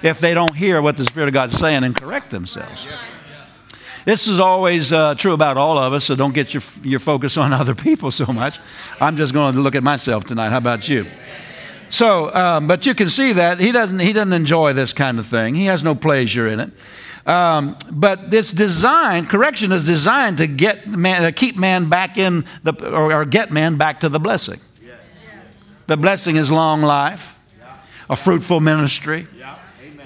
if 0.03 0.19
they 0.19 0.33
don't 0.33 0.55
hear 0.55 0.81
what 0.81 0.97
the 0.97 1.05
Spirit 1.05 1.29
of 1.29 1.33
God's 1.33 1.57
saying 1.57 1.83
and 1.83 1.95
correct 1.95 2.29
themselves. 2.29 2.87
This 4.05 4.27
is 4.27 4.39
always 4.39 4.91
uh, 4.91 5.15
true 5.15 5.33
about 5.33 5.57
all 5.57 5.77
of 5.77 5.93
us, 5.93 6.05
so 6.05 6.15
don't 6.15 6.33
get 6.33 6.53
your, 6.53 6.63
your 6.83 6.99
focus 6.99 7.37
on 7.37 7.53
other 7.61 7.75
people 7.75 8.11
so 8.11 8.25
much. 8.27 8.59
I'm 8.99 9.17
just 9.17 9.33
going 9.33 9.55
to 9.55 9.61
look 9.61 9.75
at 9.75 9.83
myself 9.83 10.23
tonight. 10.25 10.49
How 10.49 10.57
about 10.57 10.87
you? 10.89 11.05
So, 11.91 12.33
um, 12.33 12.67
but 12.67 12.85
you 12.85 12.95
can 12.95 13.09
see 13.09 13.33
that 13.33 13.59
he 13.59 13.73
doesn't, 13.73 13.99
he 13.99 14.13
doesn't 14.13 14.31
enjoy 14.31 14.71
this 14.71 14.93
kind 14.93 15.19
of 15.19 15.27
thing. 15.27 15.55
He 15.55 15.65
has 15.65 15.83
no 15.83 15.93
pleasure 15.93 16.47
in 16.47 16.61
it. 16.61 16.71
Um, 17.27 17.77
but 17.91 18.33
it's 18.33 18.53
designed, 18.53 19.29
correction 19.29 19.73
is 19.73 19.83
designed 19.83 20.37
to 20.37 20.47
get 20.47 20.87
man, 20.87 21.21
to 21.23 21.33
keep 21.33 21.57
man 21.57 21.89
back 21.89 22.17
in 22.17 22.45
the, 22.63 22.73
or, 22.89 23.13
or 23.13 23.25
get 23.25 23.51
man 23.51 23.75
back 23.75 23.99
to 23.99 24.09
the 24.09 24.19
blessing. 24.19 24.59
The 25.87 25.97
blessing 25.97 26.37
is 26.37 26.49
long 26.49 26.81
life, 26.81 27.37
a 28.09 28.15
fruitful 28.15 28.61
ministry. 28.61 29.27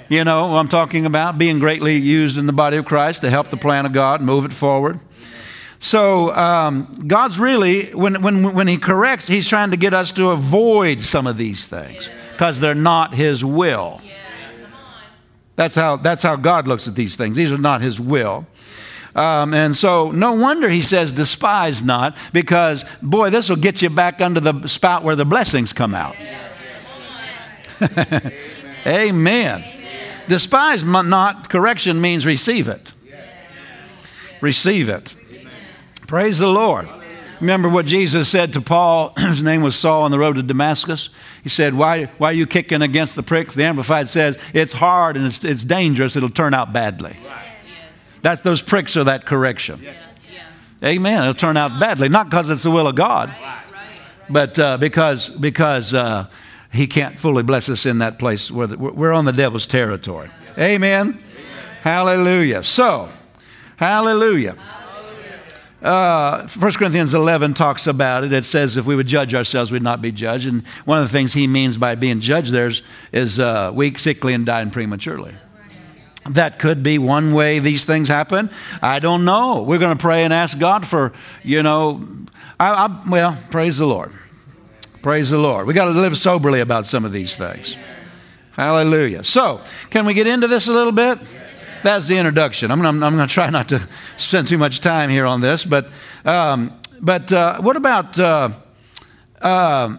You 0.10 0.24
know 0.24 0.48
what 0.48 0.58
I'm 0.58 0.68
talking 0.68 1.06
about? 1.06 1.38
Being 1.38 1.60
greatly 1.60 1.98
used 1.98 2.38
in 2.38 2.48
the 2.48 2.54
body 2.54 2.78
of 2.78 2.86
Christ 2.86 3.22
to 3.22 3.30
help 3.30 3.50
the 3.50 3.58
plan 3.58 3.86
of 3.86 3.94
God, 3.94 4.22
move 4.22 4.46
it 4.46 4.54
forward. 4.54 5.00
So 5.80 6.34
um, 6.34 7.06
God's 7.08 7.38
really, 7.38 7.94
when, 7.94 8.22
when, 8.22 8.54
when 8.54 8.68
He 8.68 8.78
corrects, 8.78 9.28
He's 9.28 9.48
trying 9.48 9.72
to 9.72 9.78
get 9.78 9.94
us 9.94 10.12
to 10.14 10.32
avoid 10.32 11.04
some 11.04 11.28
of 11.28 11.38
these 11.38 11.68
things 11.68 12.10
because 12.32 12.60
they're 12.60 12.76
not 12.76 13.14
His 13.14 13.44
will. 13.44 14.02
That's 15.56 15.76
how, 15.76 15.98
that's 15.98 16.22
how 16.22 16.36
God 16.36 16.68
looks 16.68 16.88
at 16.88 16.96
these 16.96 17.16
things. 17.16 17.38
These 17.38 17.52
are 17.52 17.58
not 17.58 17.82
His 17.82 18.00
will. 18.00 18.46
Um, 19.16 19.54
and 19.54 19.76
so, 19.76 20.12
no 20.12 20.34
wonder 20.34 20.70
He 20.70 20.82
says, 20.82 21.12
despise 21.14 21.82
not, 21.82 22.18
because, 22.34 22.84
boy, 23.02 23.30
this 23.30 23.50
will 23.50 23.56
get 23.56 23.82
you 23.82 23.90
back 23.90 24.20
under 24.22 24.42
the 24.42 24.68
spout 24.68 25.04
where 25.04 25.16
the 25.16 25.24
blessings 25.24 25.72
come 25.72 25.96
out. 25.96 26.16
Amen. 28.86 29.64
Despise 30.28 30.84
not, 30.84 31.50
correction 31.50 32.02
means 32.02 32.26
receive 32.26 32.68
it. 32.68 32.92
Receive 34.42 34.90
it. 34.90 35.16
Praise 36.08 36.40
the 36.40 36.48
Lord. 36.48 36.88
Remember 37.42 37.68
what 37.68 37.86
Jesus 37.86 38.30
said 38.30 38.54
to 38.54 38.62
Paul, 38.62 39.14
his 39.18 39.44
name 39.44 39.62
was 39.62 39.76
Saul 39.76 40.04
on 40.04 40.12
the 40.12 40.20
road 40.20 40.36
to 40.36 40.44
Damascus? 40.44 41.10
He 41.44 41.50
said, 41.50 41.74
Why, 41.74 42.06
why 42.18 42.30
are 42.30 42.34
you 42.34 42.48
kicking 42.48 42.82
against 42.82 43.16
the 43.16 43.24
pricks? 43.24 43.56
The 43.56 43.64
Amplified 43.64 44.08
says, 44.08 44.38
It's 44.54 44.74
hard 44.74 45.18
and 45.18 45.26
it's, 45.26 45.44
it's 45.44 45.64
dangerous, 45.64 46.16
it'll 46.16 46.30
turn 46.30 46.54
out 46.54 46.72
badly. 46.72 47.18
That's 48.22 48.42
those 48.42 48.62
pricks 48.62 48.96
are 48.98 49.04
that 49.04 49.26
correction. 49.26 49.80
Amen. 50.84 51.22
It'll 51.22 51.34
turn 51.34 51.58
out 51.58 51.80
badly, 51.80 52.10
not 52.10 52.30
because 52.30 52.50
it's 52.50 52.64
the 52.64 52.72
will 52.72 52.88
of 52.88 52.96
God, 52.96 53.34
but 54.30 54.58
uh, 54.58 54.78
because, 54.78 55.30
because 55.30 55.94
uh, 55.94 56.28
He 56.72 56.88
can't 56.88 57.20
fully 57.20 57.44
bless 57.44 57.70
us 57.70 57.86
in 57.86 58.00
that 58.00 58.18
place 58.18 58.50
where 58.50 58.68
the, 58.68 58.78
we're 58.78 59.14
on 59.14 59.26
the 59.26 59.34
devil's 59.34 59.68
territory. 59.68 60.30
Amen. 60.58 61.20
Hallelujah. 61.82 62.64
So, 62.64 63.10
hallelujah. 63.78 64.56
Uh, 65.86 66.48
1 66.48 66.72
Corinthians 66.74 67.14
11 67.14 67.54
talks 67.54 67.86
about 67.86 68.24
it. 68.24 68.34
It 68.34 68.44
says 68.44 68.76
if 68.76 68.88
we 68.88 68.96
would 68.96 69.06
judge 69.06 69.36
ourselves, 69.36 69.72
we'd 69.72 69.84
not 69.84 70.02
be 70.02 70.12
judged. 70.12 70.48
And 70.48 70.66
one 70.86 70.98
of 70.98 71.04
the 71.06 71.12
things 71.12 71.32
he 71.34 71.46
means 71.46 71.78
by 71.78 71.94
being 71.94 72.22
judged 72.22 72.52
there 72.52 72.66
is, 72.66 72.82
is 73.12 73.40
uh, 73.40 73.72
weak, 73.72 74.00
sickly, 74.00 74.34
and 74.34 74.48
dying 74.48 74.72
prematurely. 74.72 75.36
That 76.28 76.58
could 76.58 76.82
be 76.82 76.98
one 76.98 77.34
way 77.34 77.60
these 77.60 77.86
things 77.86 78.08
happen. 78.08 78.50
I 78.82 78.98
don't 78.98 79.26
know. 79.26 79.62
We're 79.62 79.78
going 79.78 79.96
to 79.96 80.02
pray 80.02 80.24
and 80.24 80.34
ask 80.34 80.58
God 80.58 80.88
for, 80.88 81.14
you 81.44 81.62
know, 81.62 82.08
I, 82.60 82.88
I, 82.88 83.04
well, 83.08 83.38
praise 83.52 83.78
the 83.78 83.86
Lord. 83.86 84.12
Praise 85.04 85.30
the 85.30 85.38
Lord. 85.38 85.68
We 85.68 85.76
got 85.76 85.86
to 85.86 85.92
live 85.92 86.18
soberly 86.18 86.62
about 86.62 86.88
some 86.88 87.06
of 87.06 87.12
these 87.12 87.36
things. 87.36 87.78
Hallelujah. 88.54 89.24
So, 89.24 89.62
can 89.92 90.08
we 90.08 90.16
get 90.16 90.26
into 90.26 90.48
this 90.48 90.68
a 90.68 90.72
little 90.72 90.94
bit? 90.94 91.20
That's 91.86 92.08
the 92.08 92.18
introduction. 92.18 92.72
I'm, 92.72 92.84
I'm, 92.84 93.04
I'm 93.04 93.16
going 93.16 93.28
to 93.28 93.32
try 93.32 93.52
not 93.52 93.70
to 93.70 93.88
spend 94.18 94.48
too 94.48 94.58
much 94.58 94.80
time 94.80 95.12
here 95.12 95.28
on 95.28 95.40
this, 95.40 95.64
but, 95.64 95.88
um, 96.26 96.82
but 97.00 97.32
uh, 97.32 97.62
what 97.62 97.76
about 97.76 98.18
uh, 98.18 98.50
uh, 99.40 99.96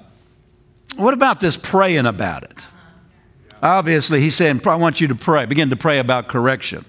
what 0.96 1.14
about 1.14 1.38
this 1.38 1.56
praying 1.56 2.06
about 2.06 2.42
it? 2.42 2.66
Obviously, 3.62 4.20
he's 4.20 4.34
saying, 4.34 4.62
I 4.66 4.74
want 4.74 5.00
you 5.00 5.06
to 5.06 5.14
pray, 5.14 5.46
begin 5.46 5.70
to 5.70 5.76
pray 5.76 6.00
about 6.00 6.26
correction. 6.26 6.84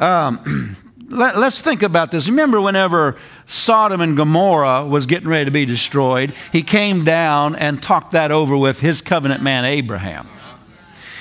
Um, 0.00 0.76
let, 1.08 1.36
us 1.36 1.62
think 1.62 1.84
about 1.84 2.10
this. 2.10 2.28
Remember, 2.28 2.60
whenever 2.60 3.16
Sodom 3.46 4.00
and 4.00 4.16
Gomorrah 4.16 4.84
was 4.84 5.06
getting 5.06 5.28
ready 5.28 5.44
to 5.44 5.52
be 5.52 5.64
destroyed, 5.64 6.34
he 6.50 6.62
came 6.62 7.04
down 7.04 7.54
and 7.54 7.80
talked 7.80 8.10
that 8.10 8.32
over 8.32 8.56
with 8.56 8.80
his 8.80 9.00
covenant 9.00 9.44
man, 9.44 9.64
Abraham. 9.64 10.26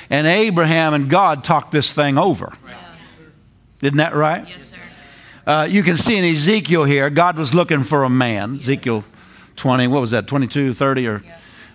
And 0.10 0.28
Abraham 0.28 0.94
and 0.94 1.10
God 1.10 1.44
talked 1.44 1.72
this 1.72 1.92
thing 1.92 2.18
over. 2.18 2.54
Isn't 3.82 3.98
that 3.98 4.16
right? 4.16 4.48
Yes, 4.48 4.70
sir. 4.70 4.80
Uh, 5.46 5.68
you 5.70 5.84
can 5.84 5.98
see 5.98 6.18
in 6.18 6.24
Ezekiel 6.24 6.86
here, 6.86 7.10
God 7.10 7.38
was 7.38 7.54
looking 7.54 7.84
for 7.84 8.04
a 8.04 8.10
man. 8.10 8.58
Ezekiel 8.58 9.04
20, 9.56 9.88
what 9.88 10.02
was 10.02 10.12
that, 10.12 10.28
22, 10.28 10.74
30? 10.74 11.08
Or, 11.08 11.24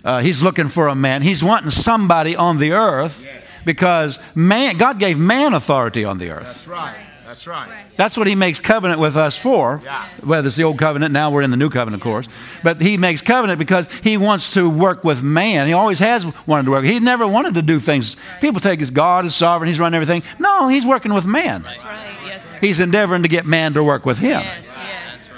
uh, 0.04 0.20
he's 0.20 0.42
looking 0.42 0.68
for 0.68 0.88
a 0.88 0.94
man. 0.94 1.22
He's 1.22 1.42
wanting 1.42 1.70
somebody 1.70 2.34
on 2.34 2.58
the 2.58 2.72
earth 2.72 3.26
because 3.64 4.18
man, 4.34 4.76
God 4.76 4.98
gave 4.98 5.18
man 5.18 5.54
authority 5.54 6.04
on 6.04 6.18
the 6.18 6.30
earth. 6.30 6.46
That's 6.46 6.66
right. 6.66 6.96
That's 7.30 7.46
right. 7.46 7.68
That's 7.94 8.16
what 8.16 8.26
he 8.26 8.34
makes 8.34 8.58
covenant 8.58 8.98
with 8.98 9.16
us 9.16 9.36
for. 9.38 9.80
Yeah. 9.84 10.04
Whether 10.24 10.48
it's 10.48 10.56
the 10.56 10.64
old 10.64 10.80
covenant, 10.80 11.12
now 11.12 11.30
we're 11.30 11.42
in 11.42 11.52
the 11.52 11.56
new 11.56 11.70
covenant, 11.70 12.02
of 12.02 12.04
course. 12.04 12.26
But 12.64 12.82
he 12.82 12.96
makes 12.96 13.22
covenant 13.22 13.60
because 13.60 13.88
he 14.02 14.16
wants 14.16 14.50
to 14.54 14.68
work 14.68 15.04
with 15.04 15.22
man. 15.22 15.68
He 15.68 15.72
always 15.72 16.00
has 16.00 16.26
wanted 16.48 16.64
to 16.64 16.72
work. 16.72 16.84
He 16.84 16.98
never 16.98 17.28
wanted 17.28 17.54
to 17.54 17.62
do 17.62 17.78
things. 17.78 18.16
People 18.40 18.60
take 18.60 18.80
his 18.80 18.90
God 18.90 19.24
is 19.26 19.36
sovereign, 19.36 19.68
he's 19.68 19.78
running 19.78 19.94
everything. 19.94 20.24
No, 20.40 20.66
he's 20.66 20.84
working 20.84 21.14
with 21.14 21.24
man. 21.24 21.62
That's 21.62 21.84
right. 21.84 22.16
Yes, 22.26 22.46
sir. 22.50 22.58
He's 22.60 22.80
endeavoring 22.80 23.22
to 23.22 23.28
get 23.28 23.46
man 23.46 23.74
to 23.74 23.84
work 23.84 24.04
with 24.04 24.18
him 24.18 24.30
Yes, 24.30 24.66
yes. 24.66 25.28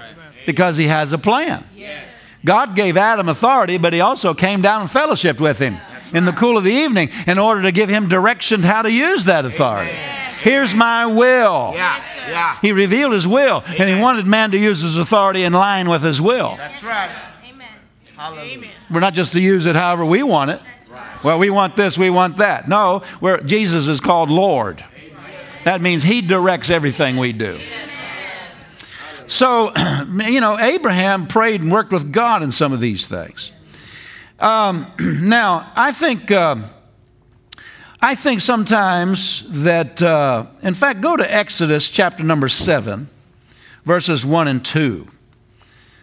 because 0.46 0.78
he 0.78 0.86
has 0.86 1.12
a 1.12 1.18
plan. 1.18 1.62
God 2.42 2.74
gave 2.74 2.96
Adam 2.96 3.28
authority, 3.28 3.76
but 3.76 3.92
he 3.92 4.00
also 4.00 4.32
came 4.32 4.62
down 4.62 4.80
and 4.80 4.90
fellowshiped 4.90 5.40
with 5.40 5.58
him 5.58 5.76
in 6.14 6.24
the 6.24 6.32
cool 6.32 6.56
of 6.56 6.64
the 6.64 6.72
evening 6.72 7.10
in 7.26 7.36
order 7.38 7.60
to 7.60 7.70
give 7.70 7.90
him 7.90 8.08
direction 8.08 8.62
how 8.62 8.80
to 8.80 8.90
use 8.90 9.26
that 9.26 9.44
authority. 9.44 9.92
Here's 10.42 10.74
my 10.74 11.06
will. 11.06 11.72
Yeah. 11.74 12.02
Yeah. 12.28 12.58
He 12.60 12.72
revealed 12.72 13.12
his 13.12 13.26
will, 13.26 13.62
and 13.66 13.88
he 13.88 14.00
wanted 14.00 14.26
man 14.26 14.50
to 14.50 14.58
use 14.58 14.80
his 14.80 14.98
authority 14.98 15.44
in 15.44 15.52
line 15.52 15.88
with 15.88 16.02
his 16.02 16.20
will. 16.20 16.56
That's 16.56 16.82
right. 16.82 17.10
Amen. 17.48 17.68
Hallelujah. 18.16 18.68
We're 18.90 19.00
not 19.00 19.14
just 19.14 19.32
to 19.32 19.40
use 19.40 19.66
it 19.66 19.76
however 19.76 20.04
we 20.04 20.22
want 20.22 20.50
it. 20.50 20.60
Right. 20.90 21.24
Well, 21.24 21.38
we 21.38 21.48
want 21.48 21.76
this, 21.76 21.96
we 21.96 22.10
want 22.10 22.38
that. 22.38 22.68
No, 22.68 23.02
we're, 23.20 23.40
Jesus 23.40 23.86
is 23.86 24.00
called 24.00 24.30
Lord. 24.30 24.84
That 25.64 25.80
means 25.80 26.02
he 26.02 26.22
directs 26.22 26.70
everything 26.70 27.16
we 27.16 27.32
do. 27.32 27.60
So, 29.28 29.72
you 30.26 30.40
know, 30.40 30.58
Abraham 30.58 31.28
prayed 31.28 31.62
and 31.62 31.70
worked 31.70 31.92
with 31.92 32.12
God 32.12 32.42
in 32.42 32.50
some 32.50 32.72
of 32.72 32.80
these 32.80 33.06
things. 33.06 33.52
Um, 34.40 34.92
now, 34.98 35.70
I 35.76 35.92
think, 35.92 36.30
um 36.32 36.64
I 38.04 38.16
think 38.16 38.40
sometimes 38.40 39.44
that, 39.62 40.02
uh, 40.02 40.46
in 40.60 40.74
fact, 40.74 41.00
go 41.00 41.16
to 41.16 41.34
Exodus 41.34 41.88
chapter 41.88 42.24
number 42.24 42.48
seven. 42.48 43.08
verses 43.84 44.26
1 44.26 44.48
and 44.48 44.64
2. 44.64 45.08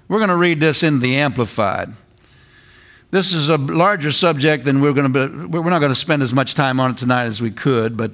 We're 0.08 0.18
going 0.18 0.30
to 0.30 0.36
read 0.36 0.60
this 0.60 0.82
in 0.84 1.00
the 1.00 1.18
Amplified. 1.18 1.94
This 3.12 3.34
is 3.34 3.50
a 3.50 3.58
larger 3.58 4.12
subject 4.12 4.64
than 4.66 4.82
we're 4.82 4.94
going 4.94 5.12
to 5.12 5.28
be, 5.28 5.58
we're 5.58 5.70
not 5.70 5.80
going 5.80 5.92
to 5.92 5.96
spend 5.96 6.22
as 6.22 6.34
much 6.34 6.56
time 6.56 6.80
on 6.80 6.92
it 6.92 6.98
tonight 6.98 7.26
as 7.26 7.42
we 7.42 7.52
could, 7.52 7.96
but 7.96 8.12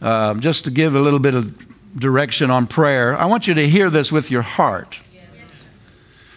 um, 0.00 0.40
just 0.40 0.64
to 0.64 0.70
give 0.70 0.94
a 0.94 1.00
little 1.00 1.18
bit 1.18 1.34
of 1.34 1.54
direction 1.98 2.50
on 2.50 2.66
prayer, 2.66 3.16
I 3.16 3.26
want 3.26 3.46
you 3.46 3.54
to 3.54 3.68
hear 3.68 3.90
this 3.90 4.10
with 4.10 4.30
your 4.30 4.42
heart. 4.42 5.00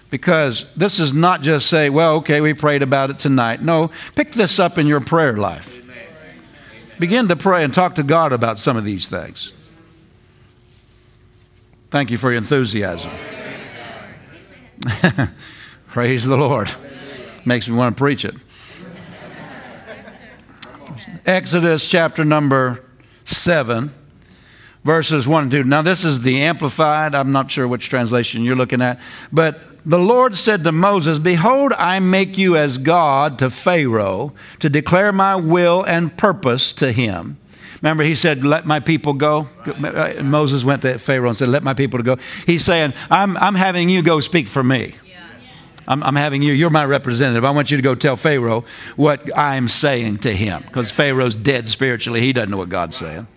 Because 0.10 0.66
this 0.76 1.00
is 1.00 1.14
not 1.14 1.42
just 1.42 1.68
say, 1.68 1.90
well, 1.90 2.16
okay, 2.18 2.42
we 2.42 2.54
prayed 2.54 2.84
about 2.84 3.10
it 3.10 3.20
tonight. 3.20 3.62
No, 3.62 3.92
pick 4.16 4.32
this 4.32 4.60
up 4.60 4.78
in 4.78 4.86
your 4.86 5.02
prayer 5.02 5.36
life. 5.36 5.85
Begin 7.00 7.28
to 7.28 7.36
pray 7.36 7.64
and 7.64 7.74
talk 7.74 7.96
to 7.96 8.04
God 8.04 8.32
about 8.32 8.60
some 8.60 8.78
of 8.78 8.84
these 8.84 9.08
things. 9.08 9.54
Thank 11.92 12.12
you 12.12 12.18
for 12.18 12.32
your 12.32 12.38
enthusiasm. 12.38 13.12
Praise 15.88 16.26
the 16.26 16.38
Lord. 16.38 16.72
Makes 17.46 17.68
me 17.68 17.76
want 17.76 17.96
to 17.96 18.00
preach 18.00 18.26
it. 18.26 18.36
Exodus 21.26 21.88
chapter 21.88 22.24
number 22.24 22.84
7, 23.24 23.90
verses 24.84 25.28
1 25.28 25.44
and 25.44 25.52
2. 25.52 25.64
Now, 25.64 25.82
this 25.82 26.04
is 26.04 26.22
the 26.22 26.42
Amplified. 26.42 27.16
I'm 27.16 27.32
not 27.32 27.50
sure 27.50 27.68
which 27.68 27.90
translation 27.90 28.44
you're 28.44 28.56
looking 28.56 28.82
at. 28.82 29.00
But 29.32 29.60
the 29.86 30.00
Lord 30.00 30.36
said 30.36 30.64
to 30.64 30.72
Moses, 30.72 31.20
Behold, 31.20 31.74
I 31.74 32.00
make 32.00 32.38
you 32.38 32.58
as 32.58 32.78
God 32.78 33.38
to 33.40 33.50
Pharaoh 33.50 34.34
to 34.60 34.70
declare 34.70 35.12
my 35.12 35.36
will 35.36 35.84
and 35.84 36.16
purpose 36.18 36.74
to 36.74 36.92
him. 36.92 37.38
Remember, 37.82 38.04
he 38.04 38.16
said, 38.16 38.44
Let 38.44 38.66
my 38.66 38.80
people 38.80 39.14
go. 39.14 39.48
Right. 39.66 40.24
Moses 40.24 40.64
went 40.64 40.82
to 40.82 40.98
Pharaoh 40.98 41.30
and 41.30 41.38
said, 41.38 41.50
Let 41.50 41.64
my 41.64 41.76
people 41.76 42.02
go. 42.02 42.18
He's 42.48 42.66
saying, 42.66 42.94
I'm, 43.12 43.38
I'm 43.38 43.56
having 43.56 43.90
you 43.90 44.02
go 44.02 44.20
speak 44.22 44.48
for 44.48 44.64
me. 44.64 44.96
I'm, 45.88 46.02
I'm, 46.02 46.16
having 46.16 46.42
you, 46.42 46.52
you're 46.52 46.72
my 46.72 46.86
representative. 46.86 47.46
I 47.46 47.52
want 47.52 47.70
you 47.70 47.78
to 47.78 47.84
go 47.84 47.94
tell 47.94 48.16
Pharaoh 48.16 48.66
what 48.96 49.30
I'm 49.38 49.68
saying 49.68 50.18
to 50.20 50.32
him 50.32 50.64
because 50.64 50.90
Pharaoh's 50.90 51.36
dead 51.36 51.70
spiritually. 51.70 52.22
He 52.22 52.34
doesn't 52.34 52.50
know 52.50 52.58
what 52.58 52.70
God's 52.70 52.96
saying. 52.98 53.28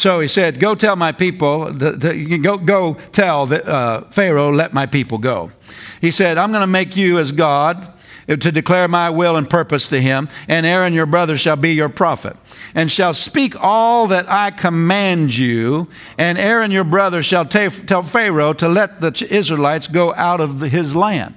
So 0.00 0.20
he 0.20 0.28
said, 0.28 0.60
Go 0.60 0.74
tell 0.74 0.96
my 0.96 1.12
people, 1.12 1.74
the, 1.74 1.92
the, 1.92 2.38
go, 2.38 2.56
go 2.56 2.94
tell 3.12 3.44
the, 3.44 3.62
uh, 3.68 4.10
Pharaoh, 4.10 4.50
let 4.50 4.72
my 4.72 4.86
people 4.86 5.18
go. 5.18 5.52
He 6.00 6.10
said, 6.10 6.38
I'm 6.38 6.52
going 6.52 6.62
to 6.62 6.66
make 6.66 6.96
you 6.96 7.18
as 7.18 7.32
God 7.32 7.92
to 8.26 8.50
declare 8.50 8.88
my 8.88 9.10
will 9.10 9.36
and 9.36 9.50
purpose 9.50 9.90
to 9.90 10.00
him, 10.00 10.30
and 10.48 10.64
Aaron 10.64 10.94
your 10.94 11.04
brother 11.04 11.36
shall 11.36 11.56
be 11.56 11.72
your 11.72 11.90
prophet, 11.90 12.34
and 12.74 12.90
shall 12.90 13.12
speak 13.12 13.54
all 13.62 14.06
that 14.06 14.26
I 14.26 14.52
command 14.52 15.36
you, 15.36 15.86
and 16.16 16.38
Aaron 16.38 16.70
your 16.70 16.84
brother 16.84 17.22
shall 17.22 17.44
t- 17.44 17.68
tell 17.68 18.02
Pharaoh 18.02 18.54
to 18.54 18.70
let 18.70 19.02
the 19.02 19.26
Israelites 19.30 19.86
go 19.86 20.14
out 20.14 20.40
of 20.40 20.60
the, 20.60 20.70
his 20.70 20.96
land. 20.96 21.34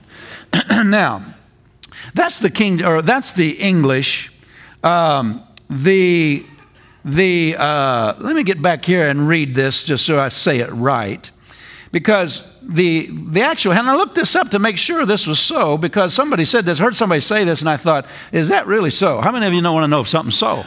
now, 0.86 1.22
that's 2.14 2.40
the 2.40 2.50
king, 2.50 2.82
or 2.82 3.02
that's 3.02 3.34
the 3.34 3.60
English. 3.60 4.32
Um, 4.86 5.44
the 5.70 6.46
the 7.06 7.56
uh, 7.58 8.14
let 8.20 8.36
me 8.36 8.44
get 8.44 8.62
back 8.62 8.86
here 8.86 9.08
and 9.08 9.28
read 9.28 9.54
this 9.54 9.84
just 9.84 10.06
so 10.06 10.20
I 10.20 10.30
say 10.30 10.60
it 10.60 10.72
right, 10.72 11.30
because 11.92 12.48
the, 12.66 13.10
the 13.12 13.42
actual, 13.42 13.74
and 13.74 13.90
I 13.90 13.96
looked 13.96 14.16
this 14.16 14.36
up 14.36 14.52
to 14.52 14.60
make 14.60 14.78
sure 14.78 15.06
this 15.06 15.28
was 15.28 15.40
so 15.40 15.78
because 15.78 16.14
somebody 16.14 16.46
said 16.46 16.66
this, 16.66 16.80
heard 16.80 16.96
somebody 16.96 17.22
say 17.22 17.44
this, 17.44 17.60
and 17.60 17.70
I 17.70 17.78
thought, 17.78 18.08
is 18.32 18.50
that 18.50 18.68
really 18.68 18.90
so? 18.90 19.20
How 19.22 19.32
many 19.32 19.46
of 19.46 19.54
you 19.54 19.62
know 19.62 19.74
want 19.74 19.84
to 19.84 19.88
know 19.90 20.00
if 20.00 20.08
something's 20.08 20.38
so? 20.38 20.64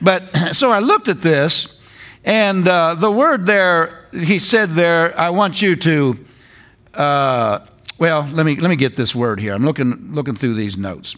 But 0.00 0.34
so 0.52 0.70
I 0.70 0.78
looked 0.78 1.08
at 1.08 1.20
this, 1.20 1.80
and 2.24 2.66
uh, 2.68 2.94
the 2.94 3.10
word 3.10 3.46
there, 3.46 4.06
he 4.12 4.38
said 4.38 4.70
there, 4.70 5.18
I 5.18 5.30
want 5.30 5.60
you 5.60 5.74
to, 5.76 6.24
uh, 6.94 7.66
well, 7.98 8.28
let 8.32 8.46
me, 8.46 8.56
let 8.56 8.68
me 8.68 8.76
get 8.76 8.96
this 8.96 9.14
word 9.14 9.40
here. 9.40 9.54
I'm 9.54 9.64
looking, 9.64 10.14
looking 10.14 10.34
through 10.34 10.54
these 10.54 10.76
notes. 10.76 11.16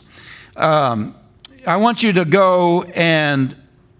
Um, 0.57 1.15
I 1.67 1.77
want 1.77 2.03
you 2.03 2.13
to 2.15 2.25
go 2.25 2.85
and 2.85 3.55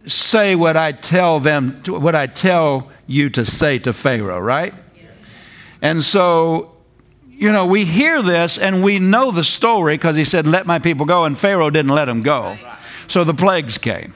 say 0.07 0.55
what 0.55 0.77
I 0.77 0.93
tell 0.93 1.41
them, 1.41 1.83
what 1.87 2.15
I 2.15 2.27
tell 2.27 2.91
you 3.07 3.31
to 3.31 3.45
say 3.45 3.79
to 3.81 3.93
Pharaoh, 3.93 4.41
right? 4.41 4.75
And 5.83 6.03
so, 6.03 6.77
you 7.29 7.51
know, 7.51 7.67
we 7.67 7.85
hear 7.85 8.23
this 8.23 8.59
and 8.59 8.85
we 8.85 8.99
know 8.99 9.31
the 9.31 9.45
story 9.45 9.95
because 9.95 10.17
he 10.17 10.25
said, 10.25 10.47
Let 10.47 10.67
my 10.67 10.79
people 10.79 11.07
go, 11.07 11.25
and 11.25 11.39
Pharaoh 11.39 11.71
didn't 11.71 11.93
let 11.93 12.05
them 12.05 12.23
go. 12.23 12.57
So 13.09 13.25
the 13.25 13.35
plagues 13.35 13.79
came. 13.79 14.15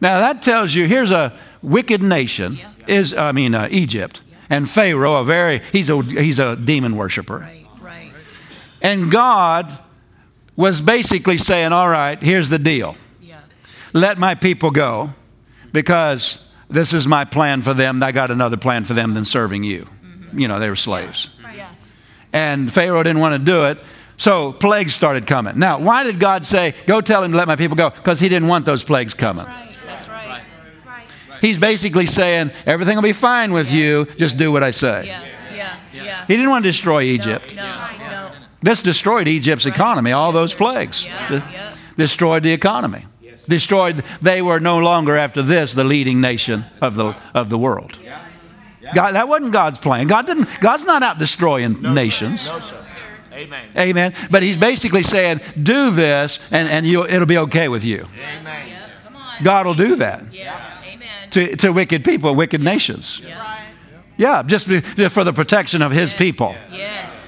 Now 0.00 0.20
that 0.20 0.42
tells 0.42 0.74
you 0.74 0.86
here's 0.86 1.12
a 1.12 1.38
wicked 1.62 2.02
nation, 2.02 2.58
is 2.88 3.14
I 3.14 3.32
mean 3.32 3.54
uh, 3.54 3.68
Egypt, 3.70 4.20
and 4.50 4.68
Pharaoh, 4.68 5.14
a 5.14 5.24
very 5.24 5.62
he's 5.72 5.88
a 5.88 6.02
he's 6.02 6.38
a 6.38 6.56
demon 6.56 6.96
worshiper. 6.96 7.38
Right, 7.38 7.66
right. 7.80 8.10
And 8.82 9.10
God 9.10 9.78
was 10.56 10.80
basically 10.80 11.38
saying, 11.38 11.72
All 11.72 11.88
right, 11.88 12.20
here's 12.20 12.48
the 12.48 12.58
deal. 12.58 12.96
Yeah. 13.92 14.00
Let 14.00 14.18
my 14.18 14.34
people 14.34 14.70
go 14.70 15.10
because 15.72 16.44
this 16.68 16.92
is 16.92 17.06
my 17.06 17.24
plan 17.24 17.62
for 17.62 17.74
them. 17.74 18.02
I 18.02 18.12
got 18.12 18.30
another 18.30 18.56
plan 18.56 18.84
for 18.84 18.94
them 18.94 19.14
than 19.14 19.24
serving 19.24 19.64
you 19.64 19.88
mm-hmm. 20.32 20.38
you 20.38 20.48
know, 20.48 20.58
they 20.58 20.68
were 20.68 20.76
slaves. 20.76 21.30
Yeah. 21.54 21.72
And 22.32 22.72
Pharaoh 22.72 23.02
didn't 23.02 23.20
want 23.20 23.38
to 23.38 23.44
do 23.44 23.64
it. 23.64 23.78
So 24.16 24.52
plagues 24.52 24.94
started 24.94 25.26
coming. 25.26 25.58
Now, 25.58 25.78
why 25.78 26.04
did 26.04 26.20
God 26.20 26.44
say, 26.46 26.74
go 26.86 27.00
tell 27.00 27.24
him 27.24 27.32
to 27.32 27.36
let 27.36 27.48
my 27.48 27.56
people 27.56 27.76
go? 27.76 27.90
Because 27.90 28.20
he 28.20 28.28
didn't 28.28 28.48
want 28.48 28.66
those 28.66 28.82
plagues 28.82 29.14
coming. 29.14 29.44
That's 29.44 29.56
right. 29.56 29.86
That's 29.86 30.08
right. 30.08 30.42
right. 30.86 31.06
He's 31.40 31.58
basically 31.58 32.06
saying, 32.06 32.52
everything 32.64 32.96
will 32.96 33.02
be 33.02 33.12
fine 33.12 33.52
with 33.52 33.70
yeah. 33.70 33.78
you, 33.78 34.04
just 34.16 34.38
do 34.38 34.52
what 34.52 34.62
I 34.62 34.70
say. 34.70 35.06
Yeah. 35.06 35.24
Yeah. 35.54 35.76
yeah. 35.92 36.26
He 36.26 36.36
didn't 36.36 36.50
want 36.50 36.64
to 36.64 36.68
destroy 36.68 37.02
Egypt. 37.02 37.54
No, 37.54 37.88
no, 37.98 38.10
no. 38.10 38.30
This 38.62 38.80
destroyed 38.80 39.28
Egypt's 39.28 39.66
right. 39.66 39.74
economy, 39.74 40.12
all 40.12 40.30
those 40.30 40.54
plagues. 40.54 41.04
Yeah. 41.04 41.74
Destroyed 41.96 42.42
the 42.42 42.52
economy. 42.52 43.06
Yes. 43.42 43.48
Destroyed, 43.48 44.04
they 44.20 44.42
were 44.42 44.60
no 44.60 44.78
longer 44.78 45.16
after 45.16 45.42
this 45.42 45.74
the 45.74 45.84
leading 45.84 46.20
nation 46.20 46.64
of 46.80 46.94
the, 46.94 47.16
of 47.34 47.48
the 47.48 47.58
world. 47.58 47.98
God, 48.94 49.12
that 49.14 49.28
wasn't 49.28 49.52
God's 49.52 49.78
plan. 49.78 50.06
God 50.06 50.26
didn't, 50.26 50.48
God's 50.60 50.84
not 50.84 51.02
out 51.02 51.18
destroying 51.18 51.80
no, 51.80 51.92
nations. 51.92 52.42
Sir. 52.42 52.52
No, 52.52 52.60
sir. 52.60 52.78
Amen. 53.32 53.68
Amen. 53.76 54.14
But 54.30 54.42
he's 54.42 54.58
basically 54.58 55.02
saying, 55.02 55.40
do 55.60 55.90
this 55.90 56.38
and, 56.50 56.68
and 56.68 56.86
it'll 56.86 57.26
be 57.26 57.38
okay 57.38 57.68
with 57.68 57.84
you. 57.84 58.06
Amen. 58.38 58.78
God 59.42 59.66
will 59.66 59.74
do 59.74 59.96
that. 59.96 60.32
Yes. 60.32 60.62
Amen. 60.84 61.30
To, 61.30 61.56
to 61.56 61.72
wicked 61.72 62.04
people, 62.04 62.34
wicked 62.34 62.62
nations. 62.62 63.22
Yeah, 64.18 64.42
just, 64.42 64.66
just 64.66 65.14
for 65.14 65.24
the 65.24 65.32
protection 65.32 65.82
of 65.82 65.90
his 65.90 66.12
yes. 66.12 66.18
people. 66.18 66.54
Yes. 66.70 67.21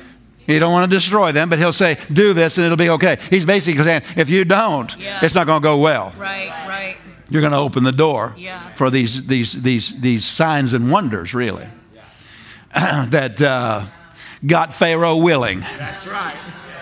He 0.47 0.59
don't 0.59 0.73
want 0.73 0.91
to 0.91 0.97
destroy 0.97 1.33
them, 1.33 1.49
but 1.49 1.59
he'll 1.59 1.73
say, 1.73 1.99
do 2.13 2.35
this 2.35 2.59
and 2.59 2.67
it'll 2.67 2.77
be 2.77 2.91
okay. 2.91 3.19
He's 3.31 3.45
basically 3.45 3.83
saying, 3.83 4.03
if 4.17 4.29
you 4.29 4.45
don't, 4.45 4.95
yeah. 4.99 5.21
it's 5.23 5.35
not 5.35 5.47
going 5.47 5.63
to 5.63 5.65
go 5.65 5.79
well. 5.79 6.13
Right, 6.19 6.49
right 6.69 6.97
you're 7.31 7.41
going 7.41 7.53
to 7.53 7.59
open 7.59 7.85
the 7.85 7.93
door 7.93 8.35
yeah. 8.37 8.73
for 8.75 8.91
these, 8.91 9.27
these, 9.27 9.61
these, 9.63 10.01
these 10.01 10.25
signs 10.25 10.73
and 10.73 10.91
wonders, 10.91 11.35
really, 11.35 11.67
yeah. 11.95 13.07
that 13.11 13.41
uh, 13.41 13.87
got 14.45 14.75
Pharaoh 14.75 15.17
willing. 15.17 15.61
That's 15.61 16.07
right. 16.07 16.37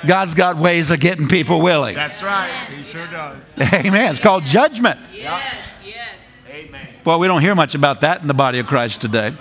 God's 0.07 0.35
got 0.35 0.57
ways 0.57 0.91
of 0.91 0.99
getting 0.99 1.29
people 1.29 1.61
willing. 1.61 1.95
That's 1.95 2.23
right. 2.23 2.51
He 2.77 2.83
sure 2.83 3.07
does. 3.07 3.41
Amen. 3.73 4.11
It's 4.11 4.21
called 4.21 4.45
judgment. 4.45 4.99
Yes, 5.13 5.79
yes. 5.87 6.37
Amen. 6.51 6.89
Well, 7.05 7.21
we 7.21 7.29
don't 7.29 7.41
hear 7.41 7.55
much 7.55 7.77
about 7.77 8.01
that 8.01 8.21
in 8.21 8.27
the 8.27 8.35
body 8.35 8.59
of 8.59 8.67
Christ 8.67 9.01
today. 9.01 9.33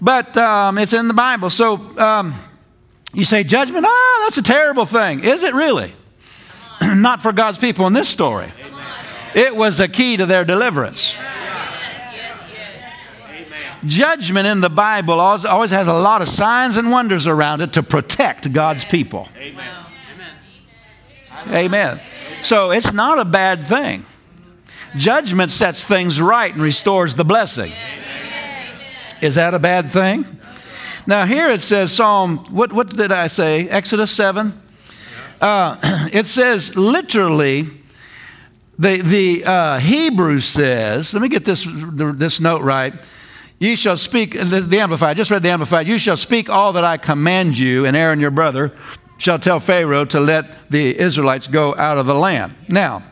But 0.00 0.36
um, 0.36 0.76
it's 0.76 0.92
in 0.92 1.08
the 1.08 1.14
Bible. 1.14 1.48
So 1.48 1.76
um, 1.98 2.34
you 3.14 3.24
say, 3.24 3.44
judgment? 3.44 3.84
Ah, 3.86 4.20
that's 4.24 4.38
a 4.38 4.42
terrible 4.42 4.86
thing. 4.86 5.24
Is 5.24 5.42
it 5.42 5.54
really? 5.54 5.92
Not 6.82 7.22
for 7.22 7.32
God's 7.32 7.58
people 7.58 7.86
in 7.86 7.92
this 7.92 8.08
story. 8.08 8.52
It 9.34 9.54
was 9.56 9.80
a 9.80 9.88
key 9.88 10.16
to 10.16 10.26
their 10.26 10.44
deliverance. 10.44 11.16
Judgment 13.84 14.46
in 14.46 14.60
the 14.60 14.70
Bible 14.70 15.18
always 15.18 15.70
has 15.72 15.88
a 15.88 15.92
lot 15.92 16.22
of 16.22 16.28
signs 16.28 16.76
and 16.76 16.90
wonders 16.90 17.26
around 17.26 17.62
it 17.62 17.72
to 17.72 17.82
protect 17.82 18.52
God's 18.52 18.84
people. 18.84 19.28
Amen. 19.36 19.84
Amen. 21.48 22.00
So 22.42 22.70
it's 22.70 22.92
not 22.92 23.18
a 23.18 23.24
bad 23.24 23.64
thing. 23.64 24.04
Judgment 24.96 25.50
sets 25.50 25.84
things 25.84 26.20
right 26.20 26.52
and 26.52 26.62
restores 26.62 27.14
the 27.14 27.24
blessing. 27.24 27.72
Is 29.20 29.34
that 29.36 29.54
a 29.54 29.58
bad 29.58 29.88
thing? 29.88 30.24
Now, 31.06 31.26
here 31.26 31.48
it 31.48 31.60
says, 31.60 31.92
Psalm, 31.92 32.38
what, 32.50 32.72
what 32.72 32.94
did 32.94 33.10
I 33.10 33.26
say? 33.26 33.68
Exodus 33.68 34.10
7? 34.12 34.60
Uh, 35.40 36.08
it 36.12 36.26
says 36.26 36.76
literally, 36.76 37.68
the, 38.78 39.00
the 39.00 39.44
uh, 39.44 39.78
Hebrew 39.78 40.38
says, 40.38 41.12
let 41.12 41.20
me 41.20 41.28
get 41.28 41.44
this, 41.44 41.66
this 41.68 42.40
note 42.40 42.62
right. 42.62 42.94
You 43.58 43.76
shall 43.76 43.96
speak, 43.96 44.32
the, 44.32 44.60
the 44.60 44.80
Amplified, 44.80 45.16
just 45.16 45.30
read 45.30 45.42
the 45.42 45.50
Amplified. 45.50 45.88
You 45.88 45.98
shall 45.98 46.16
speak 46.16 46.48
all 46.48 46.72
that 46.74 46.84
I 46.84 46.96
command 46.96 47.58
you, 47.58 47.84
and 47.84 47.96
Aaron 47.96 48.20
your 48.20 48.30
brother 48.30 48.72
shall 49.18 49.38
tell 49.38 49.60
Pharaoh 49.60 50.04
to 50.06 50.20
let 50.20 50.68
the 50.70 50.98
Israelites 50.98 51.48
go 51.48 51.74
out 51.76 51.98
of 51.98 52.06
the 52.06 52.14
land. 52.14 52.54
Now, 52.68 53.04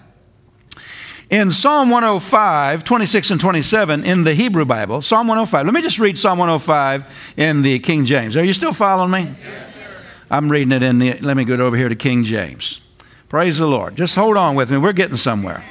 In 1.30 1.52
Psalm 1.52 1.90
105, 1.90 2.82
26 2.82 3.30
and 3.30 3.40
27 3.40 4.04
in 4.04 4.24
the 4.24 4.34
Hebrew 4.34 4.64
Bible, 4.64 5.00
Psalm 5.00 5.28
105. 5.28 5.64
Let 5.64 5.72
me 5.72 5.80
just 5.80 6.00
read 6.00 6.18
Psalm 6.18 6.40
105 6.40 7.34
in 7.36 7.62
the 7.62 7.78
King 7.78 8.04
James. 8.04 8.36
Are 8.36 8.44
you 8.44 8.52
still 8.52 8.72
following 8.72 9.12
me? 9.12 9.32
Yes, 9.40 10.02
I'm 10.28 10.50
reading 10.50 10.72
it 10.72 10.82
in 10.82 10.98
the, 10.98 11.12
let 11.20 11.36
me 11.36 11.44
go 11.44 11.54
over 11.54 11.76
here 11.76 11.88
to 11.88 11.94
King 11.94 12.24
James. 12.24 12.80
Praise 13.28 13.58
the 13.58 13.68
Lord. 13.68 13.94
Just 13.94 14.16
hold 14.16 14.36
on 14.36 14.56
with 14.56 14.72
me. 14.72 14.78
We're 14.78 14.92
getting 14.92 15.16
somewhere. 15.16 15.62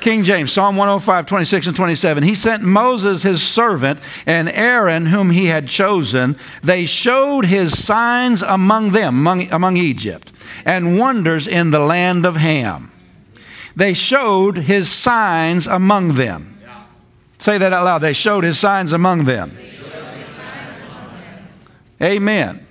King 0.00 0.22
James, 0.22 0.52
Psalm 0.52 0.76
105, 0.76 1.26
26 1.26 1.66
and 1.66 1.74
27. 1.74 2.22
He 2.22 2.36
sent 2.36 2.62
Moses, 2.62 3.24
his 3.24 3.42
servant, 3.42 3.98
and 4.26 4.48
Aaron, 4.48 5.06
whom 5.06 5.30
he 5.30 5.46
had 5.46 5.66
chosen. 5.66 6.36
They 6.62 6.86
showed 6.86 7.46
his 7.46 7.82
signs 7.82 8.42
among 8.42 8.92
them, 8.92 9.18
among, 9.18 9.50
among 9.50 9.76
Egypt, 9.76 10.30
and 10.64 11.00
wonders 11.00 11.48
in 11.48 11.72
the 11.72 11.80
land 11.80 12.24
of 12.26 12.36
Ham. 12.36 12.92
They 13.76 13.94
showed 13.94 14.58
his 14.58 14.88
signs 14.88 15.66
among 15.66 16.14
them. 16.14 16.58
Say 17.38 17.58
that 17.58 17.72
out 17.72 17.84
loud. 17.84 17.98
They 17.98 18.12
showed 18.12 18.44
his 18.44 18.58
signs 18.58 18.92
among 18.92 19.24
them. 19.24 19.56
Amen. 22.02 22.66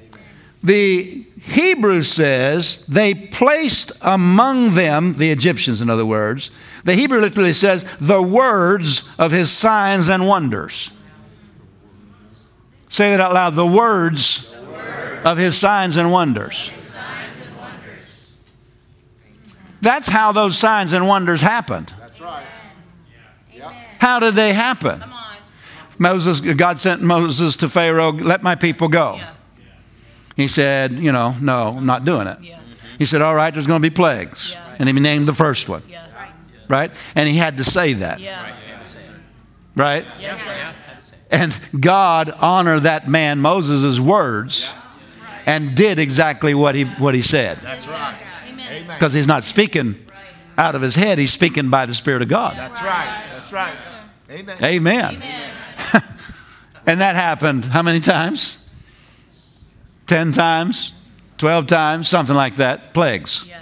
The 0.63 1.25
Hebrew 1.41 2.01
says 2.03 2.85
they 2.87 3.13
placed 3.13 3.91
among 4.01 4.75
them, 4.75 5.13
the 5.13 5.29
Egyptians, 5.31 5.81
in 5.81 5.89
other 5.89 6.05
words, 6.05 6.51
the 6.85 6.95
Hebrew 6.95 7.19
literally 7.19 7.53
says, 7.53 7.85
the 7.99 8.21
words 8.21 9.09
of 9.19 9.31
his 9.31 9.51
signs 9.51 10.09
and 10.09 10.27
wonders. 10.27 10.89
Say 12.89 13.11
that 13.11 13.19
out 13.19 13.33
loud. 13.33 13.55
The 13.55 13.65
words, 13.65 14.51
the 14.51 14.61
words 14.61 15.25
of 15.25 15.37
his 15.37 15.57
signs 15.57 15.97
and 15.97 16.11
wonders. 16.11 16.69
That's 19.83 20.07
how 20.07 20.31
those 20.31 20.57
signs 20.57 20.93
and 20.93 21.07
wonders 21.07 21.41
happened. 21.41 21.93
That's 21.99 22.19
right. 22.19 22.45
How 23.99 24.19
did 24.19 24.33
they 24.33 24.53
happen? 24.53 25.03
Moses, 25.99 26.41
God 26.41 26.79
sent 26.79 27.01
Moses 27.01 27.55
to 27.57 27.69
Pharaoh, 27.69 28.11
let 28.11 28.41
my 28.41 28.55
people 28.55 28.87
go. 28.87 29.15
Yeah. 29.15 29.33
He 30.35 30.47
said, 30.47 30.93
you 30.93 31.11
know, 31.11 31.35
no, 31.39 31.75
I'm 31.77 31.85
not 31.85 32.03
doing 32.03 32.27
it. 32.27 32.39
Yeah. 32.41 32.59
He 32.97 33.05
said, 33.05 33.21
all 33.21 33.35
right, 33.35 33.53
there's 33.53 33.67
going 33.67 33.81
to 33.81 33.87
be 33.87 33.93
plagues. 33.93 34.51
Yeah. 34.51 34.75
And 34.79 34.89
he 34.89 34.99
named 34.99 35.27
the 35.27 35.33
first 35.33 35.69
one 35.69 35.83
right? 36.73 36.91
And 37.15 37.29
he 37.29 37.37
had 37.37 37.57
to 37.57 37.63
say 37.63 37.93
that. 37.93 38.19
Right? 39.75 40.05
And 41.31 41.57
God 41.79 42.29
honored 42.29 42.83
that 42.83 43.07
man 43.09 43.39
Moses' 43.39 43.99
words 43.99 44.69
and 45.45 45.75
did 45.75 45.99
exactly 45.99 46.53
what 46.53 46.75
he, 46.75 46.83
what 46.83 47.15
he 47.15 47.21
said. 47.21 47.59
That's 47.61 47.87
right. 47.87 48.15
Because 48.81 49.13
he's 49.13 49.27
not 49.27 49.43
speaking 49.43 50.05
out 50.57 50.75
of 50.75 50.81
his 50.81 50.95
head, 50.95 51.17
he's 51.17 51.33
speaking 51.33 51.69
by 51.69 51.85
the 51.85 51.93
Spirit 51.93 52.21
of 52.21 52.27
God. 52.27 52.55
That's 52.57 52.81
right. 52.81 53.25
That's 53.29 53.51
right. 53.51 53.77
Amen. 54.29 54.57
Amen. 54.63 55.15
Amen. 55.15 55.53
and 56.85 57.01
that 57.01 57.15
happened 57.15 57.65
how 57.65 57.81
many 57.81 57.99
times? 57.99 58.57
10 60.07 60.31
times? 60.31 60.93
12 61.37 61.67
times? 61.67 62.07
Something 62.07 62.35
like 62.35 62.55
that. 62.57 62.93
Plagues. 62.93 63.45
Yeah. 63.47 63.59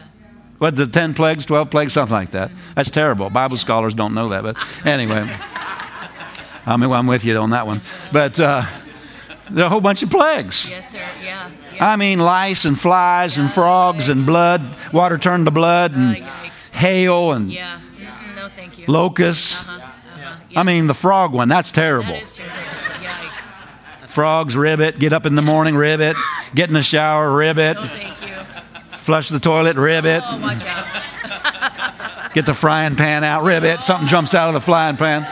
What, 0.57 0.75
the 0.75 0.85
10 0.85 1.13
plagues, 1.13 1.45
12 1.45 1.71
plagues, 1.71 1.93
something 1.93 2.13
like 2.13 2.31
that. 2.31 2.51
That's 2.75 2.91
terrible. 2.91 3.29
Bible 3.29 3.57
scholars 3.57 3.93
don't 3.95 4.13
know 4.13 4.29
that, 4.29 4.43
but 4.43 4.57
anyway. 4.85 5.27
I 6.65 6.77
mean, 6.77 6.89
well, 6.89 6.99
I'm 6.99 7.07
with 7.07 7.25
you 7.25 7.35
on 7.37 7.49
that 7.49 7.65
one. 7.65 7.81
But 8.11 8.39
uh, 8.39 8.63
there 8.63 8.67
are 8.67 8.90
a 9.55 9.69
whole 9.69 9.81
bunch 9.81 10.03
of 10.03 10.09
plagues. 10.09 10.69
Yes, 10.69 10.91
sir. 10.91 10.99
Yeah. 11.21 11.49
yeah. 11.73 11.91
I 11.91 11.95
mean, 11.95 12.19
lice 12.19 12.65
and 12.65 12.79
flies 12.79 13.37
and 13.37 13.51
frogs 13.51 14.09
and 14.09 14.25
blood, 14.25 14.77
water 14.93 15.17
turned 15.17 15.45
to 15.45 15.51
blood, 15.51 15.93
and 15.95 16.17
hail 16.73 17.31
and 17.31 17.51
yeah. 17.51 17.79
Mm-hmm. 17.79 18.35
no, 18.35 18.49
thank 18.49 18.79
you. 18.79 18.85
locusts. 18.87 19.55
Uh-huh. 19.55 19.77
Uh-huh. 19.77 20.35
Yeah. 20.49 20.59
I 20.59 20.63
mean, 20.63 20.87
the 20.87 20.93
frog 20.93 21.33
one, 21.33 21.49
that's 21.49 21.71
terrible. 21.71 22.13
That 22.13 22.23
is 22.23 22.35
terrible. 22.35 22.55
Yikes. 23.05 24.09
Frogs, 24.09 24.55
ribbit, 24.55 24.99
get 24.99 25.13
up 25.13 25.25
in 25.25 25.35
the 25.35 25.41
morning, 25.41 25.75
ribbit, 25.75 26.15
get 26.53 26.69
in 26.69 26.73
the 26.73 26.83
shower, 26.83 27.33
ribbit. 27.33 27.77
No, 27.77 27.85
thank 27.85 28.21
you. 28.21 28.35
Flush 28.97 29.29
the 29.29 29.39
toilet, 29.39 29.77
ribbit. 29.77 30.21
Oh, 30.25 30.39
watch 30.39 30.65
out. 30.65 30.87
Get 32.33 32.45
the 32.45 32.53
frying 32.53 32.95
pan 32.95 33.25
out, 33.25 33.43
ribbit. 33.43 33.81
Something 33.81 34.07
jumps 34.07 34.33
out 34.33 34.47
of 34.47 34.53
the 34.53 34.61
frying 34.61 34.95
pan. 34.95 35.27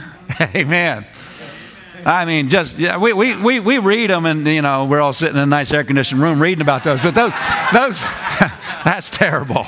Amen. 0.54 1.06
I 2.04 2.24
mean, 2.24 2.48
just 2.48 2.78
yeah, 2.78 2.96
we, 2.96 3.12
we, 3.12 3.36
we, 3.36 3.60
we 3.60 3.78
read 3.78 4.08
them, 4.08 4.24
and 4.24 4.46
you 4.46 4.62
know 4.62 4.86
we're 4.86 5.00
all 5.00 5.12
sitting 5.12 5.36
in 5.36 5.42
a 5.42 5.46
nice 5.46 5.70
air 5.70 5.84
conditioned 5.84 6.22
room 6.22 6.40
reading 6.40 6.62
about 6.62 6.82
those. 6.82 7.00
But 7.02 7.14
those 7.14 7.32
those 7.74 8.00
that's 8.84 9.10
terrible. 9.10 9.66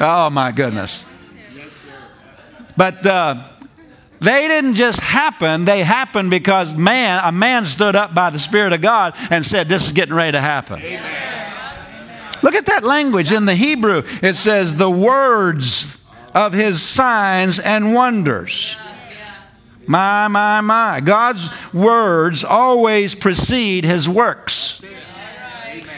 Oh 0.00 0.30
my 0.30 0.50
goodness. 0.52 1.04
But 2.76 3.04
uh, 3.04 3.42
they 4.20 4.48
didn't 4.48 4.76
just 4.76 5.00
happen, 5.00 5.64
they 5.64 5.82
happened 5.82 6.30
because 6.30 6.72
man, 6.74 7.20
a 7.24 7.32
man 7.32 7.64
stood 7.64 7.96
up 7.96 8.14
by 8.14 8.30
the 8.30 8.38
Spirit 8.38 8.72
of 8.72 8.80
God 8.80 9.14
and 9.30 9.44
said, 9.44 9.68
This 9.68 9.86
is 9.86 9.92
getting 9.92 10.14
ready 10.14 10.32
to 10.32 10.40
happen. 10.40 10.80
Amen. 10.80 11.52
Look 12.42 12.54
at 12.54 12.66
that 12.66 12.84
language 12.84 13.32
in 13.32 13.46
the 13.46 13.54
Hebrew. 13.54 14.04
It 14.22 14.34
says, 14.34 14.76
The 14.76 14.90
words 14.90 15.98
of 16.34 16.52
his 16.52 16.80
signs 16.80 17.58
and 17.58 17.94
wonders. 17.94 18.76
My, 19.88 20.28
my, 20.28 20.60
my. 20.60 21.00
God's 21.00 21.48
words 21.72 22.44
always 22.44 23.14
precede 23.14 23.84
his 23.86 24.06
works. 24.06 24.84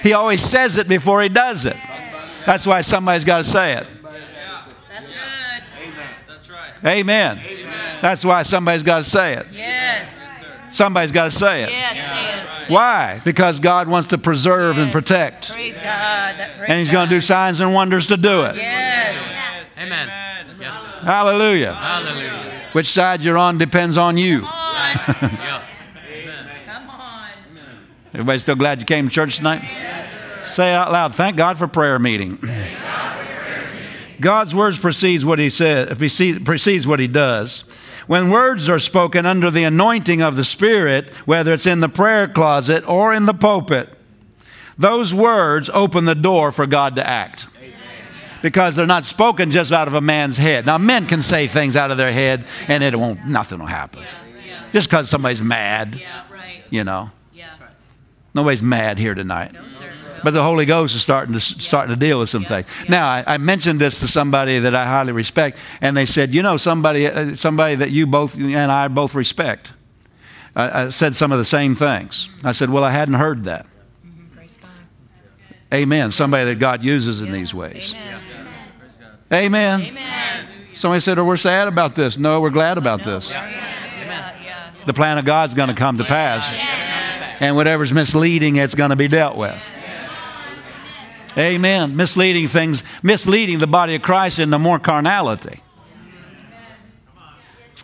He 0.05 0.13
always 0.13 0.43
says 0.43 0.77
it 0.77 0.87
before 0.87 1.21
he 1.21 1.29
does 1.29 1.67
it. 1.67 1.77
That's 2.47 2.67
why 2.67 2.83
somebody's 2.83 3.25
got 3.25 3.39
to 3.39 3.45
say 3.45 3.75
it. 3.75 3.87
That's 4.89 5.09
good. 5.09 6.87
Amen. 6.87 7.39
Amen. 7.39 7.99
That's 8.01 8.25
why 8.25 8.45
somebody's 8.45 8.85
got 8.85 8.99
to 8.99 9.11
say 9.11 9.35
it. 9.35 9.49
Yes. 9.53 10.17
Somebody's 10.71 11.11
got 11.11 11.25
to 11.25 11.37
say 11.37 11.65
it. 11.65 11.71
Yes, 11.71 12.71
Why? 12.71 13.21
Because 13.25 13.59
God 13.59 13.89
wants 13.89 14.07
to 14.09 14.19
preserve 14.19 14.77
yes. 14.77 14.85
and 14.85 14.93
protect. 14.93 15.51
Praise 15.51 15.77
God. 15.77 16.37
Praise 16.37 16.69
and 16.69 16.79
He's 16.79 16.91
going 16.91 17.09
to 17.09 17.15
do 17.15 17.21
signs 17.21 17.59
and 17.59 17.75
wonders 17.75 18.07
to 18.07 18.17
do 18.17 18.45
it. 18.45 18.55
Yes. 18.55 19.77
Amen. 19.79 20.09
Yes, 20.61 20.77
Hallelujah. 21.03 21.75
Hallelujah. 21.75 22.60
Which 22.73 22.87
side 22.87 23.25
you're 23.25 23.39
on 23.39 23.59
depends 23.59 23.97
on 23.97 24.17
you. 24.17 24.41
Come 24.41 24.49
on. 24.49 24.55
yeah. 25.23 25.63
Come 26.67 26.91
on. 26.91 27.31
Everybody 28.15 28.39
still 28.39 28.57
glad 28.57 28.81
you 28.81 28.87
came 28.87 29.09
to 29.09 29.15
church 29.15 29.37
tonight? 29.37 29.63
Yes. 29.63 30.55
Say 30.55 30.73
out 30.73 30.91
loud, 30.91 31.15
thank 31.15 31.37
God 31.37 31.59
for 31.59 31.69
prayer 31.69 31.99
meeting. 31.99 32.39
God's 34.21 34.55
words 34.55 34.79
precedes 34.79 35.25
what 35.25 35.39
he 35.39 35.49
says, 35.49 35.97
precedes 35.97 36.87
what 36.87 37.01
he 37.01 37.07
does. 37.09 37.63
When 38.07 38.31
words 38.31 38.69
are 38.69 38.79
spoken 38.79 39.25
under 39.25 39.51
the 39.51 39.65
anointing 39.65 40.21
of 40.21 40.37
the 40.37 40.45
Spirit, 40.45 41.11
whether 41.27 41.53
it's 41.53 41.67
in 41.67 41.81
the 41.81 41.89
prayer 41.89 42.27
closet 42.27 42.87
or 42.89 43.15
in 43.15 43.27
the 43.27 43.35
pulpit, 43.35 43.89
those 44.77 45.15
words 45.15 45.71
open 45.73 46.07
the 46.07 46.15
door 46.15 46.53
for 46.53 46.67
God 46.67 46.97
to 46.97 47.07
act. 47.07 47.47
Because 48.43 48.77
they're 48.77 48.87
not 48.87 49.05
spoken 49.05 49.51
just 49.51 49.73
out 49.73 49.89
of 49.89 49.95
a 49.95 50.01
man's 50.01 50.37
head. 50.37 50.67
Now, 50.67 50.79
men 50.79 51.07
can 51.07 51.23
say 51.23 51.47
things 51.47 51.77
out 51.77 51.91
of 51.91 51.97
their 51.97 52.13
head 52.13 52.47
and 52.69 52.83
it 52.83 52.97
won't, 52.97 53.27
nothing 53.27 53.59
will 53.59 53.67
happen. 53.67 54.03
Just 54.73 54.89
because 54.89 55.11
somebody's 55.11 55.43
mad, 55.43 56.01
you 56.71 56.85
know. 56.85 57.11
Nobody's 58.35 58.63
mad 58.63 58.99
here 58.99 59.15
tonight. 59.15 59.53
But 60.23 60.35
the 60.35 60.43
Holy 60.43 60.67
Ghost 60.67 60.95
is 60.95 61.03
starting 61.03 61.35
to 61.35 61.41
starting 61.41 61.95
to 61.95 61.99
deal 61.99 62.21
with 62.21 62.29
some 62.29 62.45
things. 62.45 62.67
Now, 62.89 63.09
I, 63.09 63.25
I, 63.27 63.39
mentioned 63.39 63.81
this 63.81 64.01
to 64.01 64.09
somebody 64.09 64.59
that 64.59 64.75
I 64.75 64.85
highly 64.85 65.13
respect, 65.13 65.59
and 65.81 65.97
they 65.97 66.05
said, 66.05 66.35
"You 66.35 66.43
know, 66.43 66.59
somebody 66.59 67.07
uh, 67.07 67.35
somebody 67.35 67.77
that 67.77 67.91
you 67.91 68.07
both 68.07 68.37
and 68.37 68.71
I 68.71 68.89
both 68.89 69.15
respect." 69.15 69.73
I, 70.55 70.83
I 70.83 70.89
said 70.91 71.15
some 71.15 71.33
of 71.33 71.39
the 71.39 71.45
same 71.45 71.75
things. 71.75 72.29
I 72.45 72.53
said, 72.53 72.69
"Well, 72.69 72.85
I 72.85 72.91
hadn't 72.91 73.15
heard 73.15 73.45
that." 73.45 73.67
Mm-hmm. 74.05 75.75
Amen. 75.75 76.11
Somebody 76.11 76.45
that 76.45 76.59
God 76.59 76.85
uses 76.85 77.23
in 77.23 77.33
these 77.33 77.55
ways. 77.55 77.95
Amen. 77.95 78.21
Amen. 79.33 79.81
Amen. 79.83 80.47
Somebody 80.75 81.01
said, 81.01 81.19
"Oh, 81.19 81.25
we're 81.25 81.37
sad 81.37 81.69
about 81.69 81.95
this." 81.95 82.19
No, 82.19 82.41
we're 82.41 82.51
glad 82.51 82.79
about 82.79 83.05
this. 83.05 83.35
The 84.87 84.95
plan 84.95 85.19
of 85.19 85.25
God's 85.25 85.55
going 85.55 85.69
to 85.69 85.75
come 85.75 85.99
to 85.99 86.05
pass, 86.05 86.53
and 87.39 87.55
whatever's 87.55 87.93
misleading, 87.93 88.57
it's 88.57 88.75
going 88.75 88.91
to 88.91 88.97
be 88.97 89.09
dealt 89.09 89.37
with. 89.37 89.71
Amen. 91.39 91.97
Misleading 91.97 92.49
things, 92.49 92.83
misleading 93.03 93.59
the 93.59 93.67
body 93.67 93.95
of 93.95 94.03
Christ 94.03 94.39
into 94.39 94.59
more 94.59 94.79
carnality. 94.79 95.61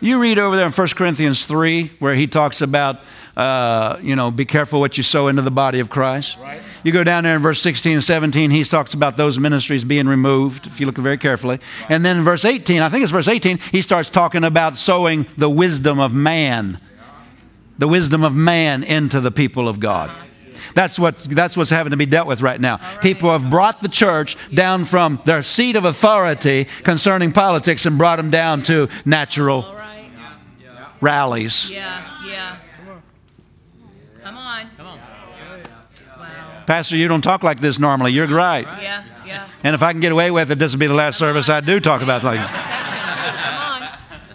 You 0.01 0.19
read 0.19 0.37
over 0.37 0.55
there 0.55 0.65
in 0.65 0.71
1 0.71 0.87
Corinthians 0.89 1.45
3 1.45 1.91
where 1.99 2.13
he 2.13 2.27
talks 2.27 2.61
about, 2.61 2.99
uh, 3.35 3.97
you 4.01 4.15
know, 4.15 4.29
be 4.29 4.45
careful 4.45 4.79
what 4.79 4.97
you 4.97 5.03
sow 5.03 5.27
into 5.27 5.41
the 5.41 5.51
body 5.51 5.79
of 5.79 5.89
Christ. 5.89 6.37
Right. 6.37 6.61
You 6.87 6.93
go 6.93 7.03
down 7.03 7.25
there 7.25 7.35
in 7.35 7.41
verse 7.41 7.61
16 7.63 7.95
and 7.95 8.01
17, 8.01 8.49
he 8.49 8.63
talks 8.63 8.93
about 8.93 9.17
those 9.17 9.37
ministries 9.37 9.83
being 9.83 10.07
removed, 10.07 10.67
if 10.67 10.79
you 10.79 10.85
look 10.85 10.97
very 10.97 11.17
carefully. 11.17 11.59
And 11.89 12.05
then 12.05 12.15
in 12.15 12.23
verse 12.23 12.45
18, 12.45 12.81
I 12.81 12.87
think 12.87 13.03
it's 13.03 13.11
verse 13.11 13.27
18, 13.27 13.57
he 13.73 13.81
starts 13.81 14.09
talking 14.09 14.45
about 14.45 14.77
sowing 14.77 15.27
the 15.35 15.49
wisdom 15.49 15.99
of 15.99 16.13
man, 16.13 16.79
the 17.77 17.89
wisdom 17.89 18.23
of 18.23 18.33
man 18.33 18.85
into 18.85 19.19
the 19.19 19.31
people 19.31 19.67
of 19.67 19.81
God. 19.81 20.09
That's, 20.75 20.97
what, 20.97 21.21
that's 21.23 21.57
what's 21.57 21.71
having 21.71 21.91
to 21.91 21.97
be 21.97 22.05
dealt 22.05 22.25
with 22.25 22.39
right 22.39 22.61
now. 22.61 22.77
Right. 22.77 23.01
People 23.01 23.31
have 23.31 23.49
brought 23.49 23.81
the 23.81 23.89
church 23.89 24.37
down 24.53 24.85
from 24.85 25.21
their 25.25 25.43
seat 25.43 25.75
of 25.75 25.83
authority 25.83 26.69
concerning 26.83 27.33
politics 27.33 27.85
and 27.85 27.97
brought 27.97 28.15
them 28.15 28.29
down 28.29 28.63
to 28.63 28.87
natural 29.03 29.63
right. 29.63 30.09
rallies. 31.01 31.69
Yeah, 31.69 32.25
yeah. 32.25 32.57
Come 34.23 34.37
on. 34.37 34.69
Come 34.77 34.87
on. 34.87 35.06
Wow. 36.67 36.75
Pastor, 36.75 36.97
you 36.97 37.07
don't 37.07 37.21
talk 37.21 37.43
like 37.43 37.59
this 37.59 37.79
normally. 37.79 38.11
You're 38.11 38.27
right. 38.27 38.67
Yeah, 38.81 39.03
yeah. 39.25 39.47
And 39.63 39.73
if 39.73 39.81
I 39.81 39.91
can 39.91 40.01
get 40.01 40.11
away 40.11 40.31
with 40.31 40.51
it, 40.51 40.59
this 40.59 40.73
will 40.73 40.79
be 40.79 40.87
the 40.87 40.93
last 40.93 41.17
service 41.17 41.49
I 41.49 41.61
do 41.61 41.79
talk 41.79 42.01
about 42.01 42.23
like 42.23 42.39
this. 42.39 42.49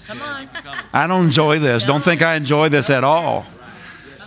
Come 0.06 0.20
on. 0.20 0.48
Come 0.48 0.68
on. 0.68 0.84
I 0.92 1.06
don't 1.06 1.26
enjoy 1.26 1.58
this. 1.58 1.84
Don't 1.84 2.02
think 2.02 2.22
I 2.22 2.34
enjoy 2.34 2.68
this 2.68 2.90
at 2.90 3.04
all. 3.04 3.46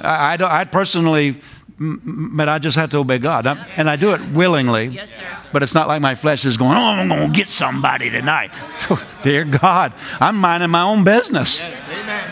I, 0.01 0.33
I, 0.33 0.37
don't, 0.37 0.51
I 0.51 0.63
personally, 0.65 1.41
but 1.77 2.49
I 2.49 2.59
just 2.59 2.77
have 2.77 2.89
to 2.91 2.97
obey 2.99 3.19
God. 3.19 3.45
I'm, 3.45 3.59
and 3.75 3.89
I 3.89 3.95
do 3.95 4.13
it 4.13 4.21
willingly. 4.29 4.87
Yes, 4.87 5.15
sir. 5.15 5.23
But 5.51 5.63
it's 5.63 5.73
not 5.73 5.87
like 5.87 6.01
my 6.01 6.15
flesh 6.15 6.45
is 6.45 6.57
going, 6.57 6.71
oh, 6.71 6.81
I'm 6.81 7.07
going 7.07 7.31
to 7.31 7.37
get 7.37 7.49
somebody 7.49 8.09
tonight. 8.09 8.51
Dear 9.23 9.45
God, 9.45 9.93
I'm 10.19 10.37
minding 10.37 10.69
my 10.69 10.81
own 10.81 11.03
business. 11.03 11.59
Yes, 11.59 11.87
amen. 11.89 12.23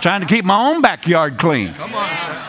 Trying 0.00 0.20
to 0.20 0.26
keep 0.26 0.44
my 0.44 0.70
own 0.70 0.82
backyard 0.82 1.38
clean. 1.38 1.74
Come 1.74 1.94
on, 1.94 2.08
sir. 2.08 2.42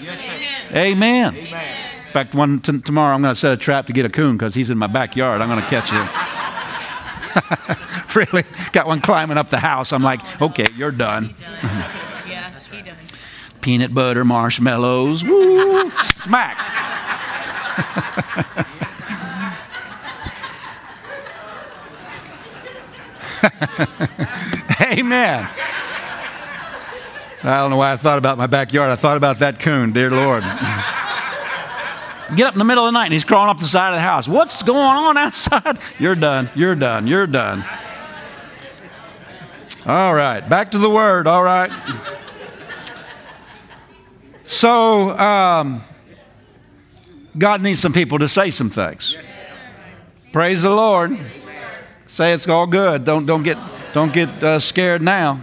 Yes, 0.00 0.20
sir. 0.20 0.32
Amen. 0.70 1.34
amen. 1.34 1.34
In 1.34 1.77
fact, 2.18 2.34
one 2.34 2.60
t- 2.60 2.80
tomorrow 2.80 3.14
I'm 3.14 3.22
going 3.22 3.32
to 3.32 3.38
set 3.38 3.52
a 3.52 3.56
trap 3.56 3.86
to 3.86 3.92
get 3.92 4.04
a 4.04 4.08
coon 4.08 4.36
because 4.36 4.52
he's 4.54 4.70
in 4.70 4.78
my 4.78 4.88
backyard. 4.88 5.40
I'm 5.40 5.48
going 5.48 5.62
to 5.62 5.68
catch 5.68 5.90
him. 5.90 6.08
really 8.16 8.42
got 8.72 8.88
one 8.88 9.00
climbing 9.00 9.38
up 9.38 9.50
the 9.50 9.58
house. 9.58 9.92
I'm 9.92 10.02
like, 10.02 10.20
okay, 10.42 10.66
you're 10.76 10.90
done. 10.90 11.32
yeah, 12.26 12.58
he 12.58 12.82
done. 12.82 12.96
Peanut 13.60 13.94
butter, 13.94 14.24
marshmallows, 14.24 15.22
woo, 15.22 15.90
smack. 15.90 16.58
Amen. 24.90 25.48
I 27.44 27.58
don't 27.58 27.70
know 27.70 27.76
why 27.76 27.92
I 27.92 27.96
thought 27.96 28.18
about 28.18 28.36
my 28.36 28.48
backyard. 28.48 28.90
I 28.90 28.96
thought 28.96 29.16
about 29.16 29.38
that 29.38 29.60
coon, 29.60 29.92
dear 29.92 30.10
Lord. 30.10 30.42
Get 32.34 32.46
up 32.46 32.54
in 32.54 32.58
the 32.58 32.64
middle 32.64 32.84
of 32.84 32.88
the 32.88 32.98
night 32.98 33.06
and 33.06 33.12
he's 33.14 33.24
crawling 33.24 33.48
up 33.48 33.58
the 33.58 33.66
side 33.66 33.88
of 33.88 33.94
the 33.94 34.00
house. 34.00 34.28
What's 34.28 34.62
going 34.62 34.78
on 34.78 35.16
outside? 35.16 35.78
You're 35.98 36.14
done. 36.14 36.50
You're 36.54 36.74
done. 36.74 37.06
You're 37.06 37.26
done. 37.26 37.64
All 39.86 40.14
right, 40.14 40.46
back 40.46 40.72
to 40.72 40.78
the 40.78 40.90
word. 40.90 41.26
All 41.26 41.42
right. 41.42 41.72
So, 44.44 45.18
um, 45.18 45.82
God 47.38 47.62
needs 47.62 47.80
some 47.80 47.92
people 47.94 48.18
to 48.18 48.28
say 48.28 48.50
some 48.50 48.68
things. 48.68 49.16
Praise 50.32 50.62
the 50.62 50.70
Lord. 50.70 51.18
Say 52.06 52.32
it's 52.34 52.48
all 52.48 52.66
good. 52.66 53.04
Don't 53.04 53.24
don't 53.24 53.42
get 53.42 53.56
don't 53.94 54.12
get 54.12 54.28
uh, 54.44 54.60
scared 54.60 55.00
now. 55.00 55.40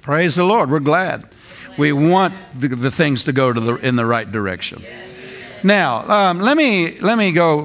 Praise 0.00 0.34
the 0.34 0.44
Lord. 0.44 0.70
We're 0.70 0.80
glad. 0.80 1.28
We 1.76 1.92
want 1.92 2.34
the, 2.54 2.68
the 2.68 2.90
things 2.90 3.24
to 3.24 3.32
go 3.32 3.52
to 3.52 3.60
the, 3.60 3.74
in 3.76 3.96
the 3.96 4.06
right 4.06 4.30
direction. 4.30 4.82
Now, 5.64 6.08
um, 6.10 6.40
let 6.40 6.56
me 6.56 6.98
let 6.98 7.16
me 7.16 7.30
go. 7.32 7.62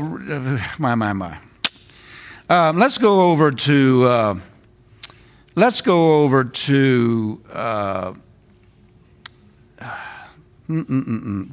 My 0.78 0.94
my 0.96 1.14
my. 1.14 1.38
Um, 2.50 2.78
let's 2.78 2.98
go 2.98 3.32
over 3.32 3.52
to. 3.52 4.04
Uh, 4.06 4.36
let's 5.56 5.82
go 5.82 6.22
over 6.22 6.44
to. 6.44 7.42
Uh, 7.52 8.14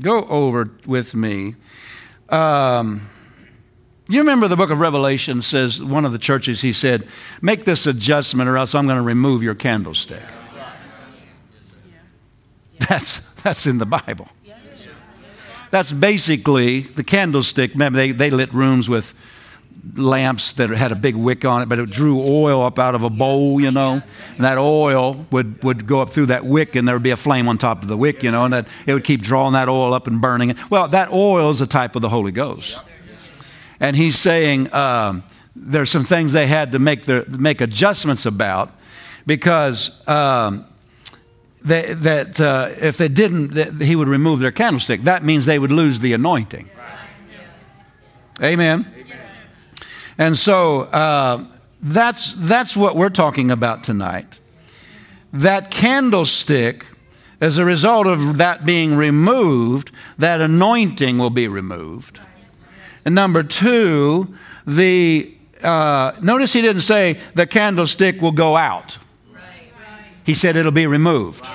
go 0.01 0.25
over 0.25 0.71
with 0.87 1.15
me. 1.15 1.55
Um, 2.29 3.09
you 4.09 4.19
remember 4.19 4.47
the 4.47 4.57
book 4.57 4.71
of 4.71 4.81
Revelation 4.81 5.41
says 5.41 5.83
one 5.83 6.05
of 6.05 6.13
the 6.13 6.19
churches 6.19 6.61
he 6.61 6.75
said, 6.75 7.09
"Make 7.41 7.65
this 7.65 7.87
adjustment, 7.87 8.51
or 8.51 8.59
else 8.59 8.75
I'm 8.75 8.87
going 8.87 8.99
to 8.99 9.03
remove 9.03 9.43
your 9.43 9.55
candlestick." 9.55 10.23
That's 12.87 13.21
that's 13.43 13.67
in 13.67 13.79
the 13.79 13.87
Bible. 13.87 14.29
That's 15.75 15.91
basically 15.91 16.83
the 16.83 17.03
candlestick. 17.03 17.73
Remember, 17.73 17.97
they, 17.97 18.13
they 18.13 18.31
lit 18.31 18.55
rooms 18.55 18.89
with 18.89 19.13
lamps 19.97 20.53
that 20.53 20.71
had 20.71 20.93
a 20.93 20.95
big 20.95 21.17
wick 21.17 21.45
on 21.45 21.63
it, 21.63 21.69
but 21.69 21.81
it 21.81 21.91
drew 21.91 22.23
oil 22.23 22.63
up 22.63 22.79
out 22.79 22.95
of 22.95 23.03
a 23.03 23.11
bowl, 23.11 23.61
you 23.61 23.73
know. 23.73 24.01
And 24.37 24.45
that 24.45 24.57
oil 24.57 25.27
would, 25.33 25.61
would 25.65 25.85
go 25.85 26.01
up 26.01 26.11
through 26.11 26.27
that 26.27 26.47
wick, 26.47 26.77
and 26.77 26.87
there 26.87 26.95
would 26.95 27.03
be 27.03 27.11
a 27.11 27.17
flame 27.17 27.49
on 27.49 27.59
top 27.59 27.83
of 27.83 27.89
the 27.89 27.97
wick, 27.97 28.23
you 28.23 28.31
know, 28.31 28.45
and 28.45 28.55
that 28.55 28.69
it 28.87 28.95
would 28.95 29.03
keep 29.03 29.21
drawing 29.21 29.55
that 29.55 29.69
oil 29.69 29.93
up 29.93 30.07
and 30.07 30.21
burning 30.21 30.51
it. 30.51 30.71
Well, 30.71 30.87
that 30.87 31.11
oil 31.11 31.51
is 31.51 31.61
a 31.61 31.67
type 31.67 31.97
of 31.97 32.03
the 32.03 32.09
Holy 32.09 32.31
Ghost. 32.31 32.79
And 33.81 33.97
he's 33.97 34.17
saying 34.17 34.73
um, 34.73 35.25
there's 35.57 35.91
some 35.91 36.05
things 36.05 36.31
they 36.31 36.47
had 36.47 36.71
to 36.71 36.79
make, 36.79 37.03
their, 37.07 37.25
make 37.27 37.61
adjustments 37.61 38.27
about 38.27 38.71
because 39.27 40.07
um, 40.07 40.67
that, 41.65 42.03
that 42.03 42.41
uh, 42.41 42.71
if 42.81 42.99
they 42.99 43.09
didn't, 43.09 43.55
that 43.55 43.81
he 43.81 43.97
would 43.97 44.09
remove 44.09 44.41
their 44.41 44.53
candlestick. 44.53 45.03
That 45.03 45.25
means 45.25 45.47
they 45.47 45.59
would 45.59 45.73
lose 45.73 46.01
the 46.01 46.13
anointing. 46.13 46.71
Amen. 48.43 48.87
And 50.19 50.37
so 50.37 50.83
uh, 50.83 51.45
that's, 51.81 52.35
that's 52.35 52.77
what 52.77 52.97
we're 52.97 53.09
talking 53.11 53.51
about 53.51 53.85
tonight. 53.85 54.41
That 55.33 55.71
candlestick, 55.71 56.87
as 57.41 57.59
a 57.59 57.65
result 57.65 58.07
of 58.07 58.39
that 58.39 58.65
being 58.65 58.97
removed, 58.97 59.91
that 60.19 60.41
anointing 60.41 61.19
will 61.19 61.31
be 61.31 61.49
removed. 61.49 62.21
And 63.05 63.15
number 63.15 63.43
two, 63.43 64.35
the 64.67 65.35
uh, 65.63 66.13
notice 66.23 66.53
he 66.53 66.63
didn't 66.63 66.83
say 66.83 67.19
the 67.35 67.47
candlestick 67.47 68.21
will 68.21 68.33
go 68.33 68.57
out. 68.57 68.99
He 70.25 70.35
said 70.35 70.57
it'll 70.57 70.73
be 70.73 70.87
removed. 70.87 71.47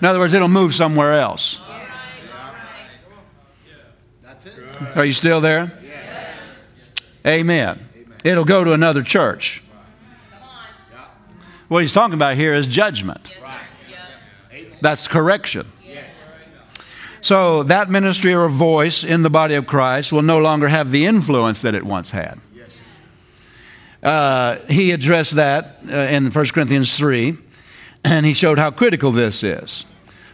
In 0.00 0.06
other 0.06 0.18
words, 0.18 0.34
it'll 0.34 0.48
move 0.48 0.74
somewhere 0.74 1.14
else. 1.14 1.58
Are 4.94 5.04
you 5.04 5.12
still 5.12 5.40
there? 5.40 5.72
Amen. 7.26 7.88
It'll 8.24 8.44
go 8.44 8.62
to 8.62 8.72
another 8.72 9.02
church. 9.02 9.62
What 11.68 11.82
he's 11.82 11.92
talking 11.92 12.14
about 12.14 12.36
here 12.36 12.54
is 12.54 12.66
judgment. 12.66 13.28
That's 14.80 15.08
correction. 15.08 15.70
So 17.20 17.64
that 17.64 17.90
ministry 17.90 18.32
or 18.32 18.48
voice 18.48 19.02
in 19.02 19.22
the 19.22 19.30
body 19.30 19.54
of 19.54 19.66
Christ 19.66 20.12
will 20.12 20.22
no 20.22 20.38
longer 20.38 20.68
have 20.68 20.90
the 20.90 21.04
influence 21.04 21.60
that 21.62 21.74
it 21.74 21.84
once 21.84 22.12
had. 22.12 22.38
Uh, 24.02 24.56
he 24.68 24.92
addressed 24.92 25.36
that 25.36 25.78
uh, 25.88 25.92
in 25.92 26.30
1 26.30 26.46
Corinthians 26.46 26.96
3, 26.96 27.36
and 28.04 28.24
he 28.24 28.32
showed 28.32 28.58
how 28.58 28.70
critical 28.70 29.10
this 29.10 29.42
is. 29.42 29.84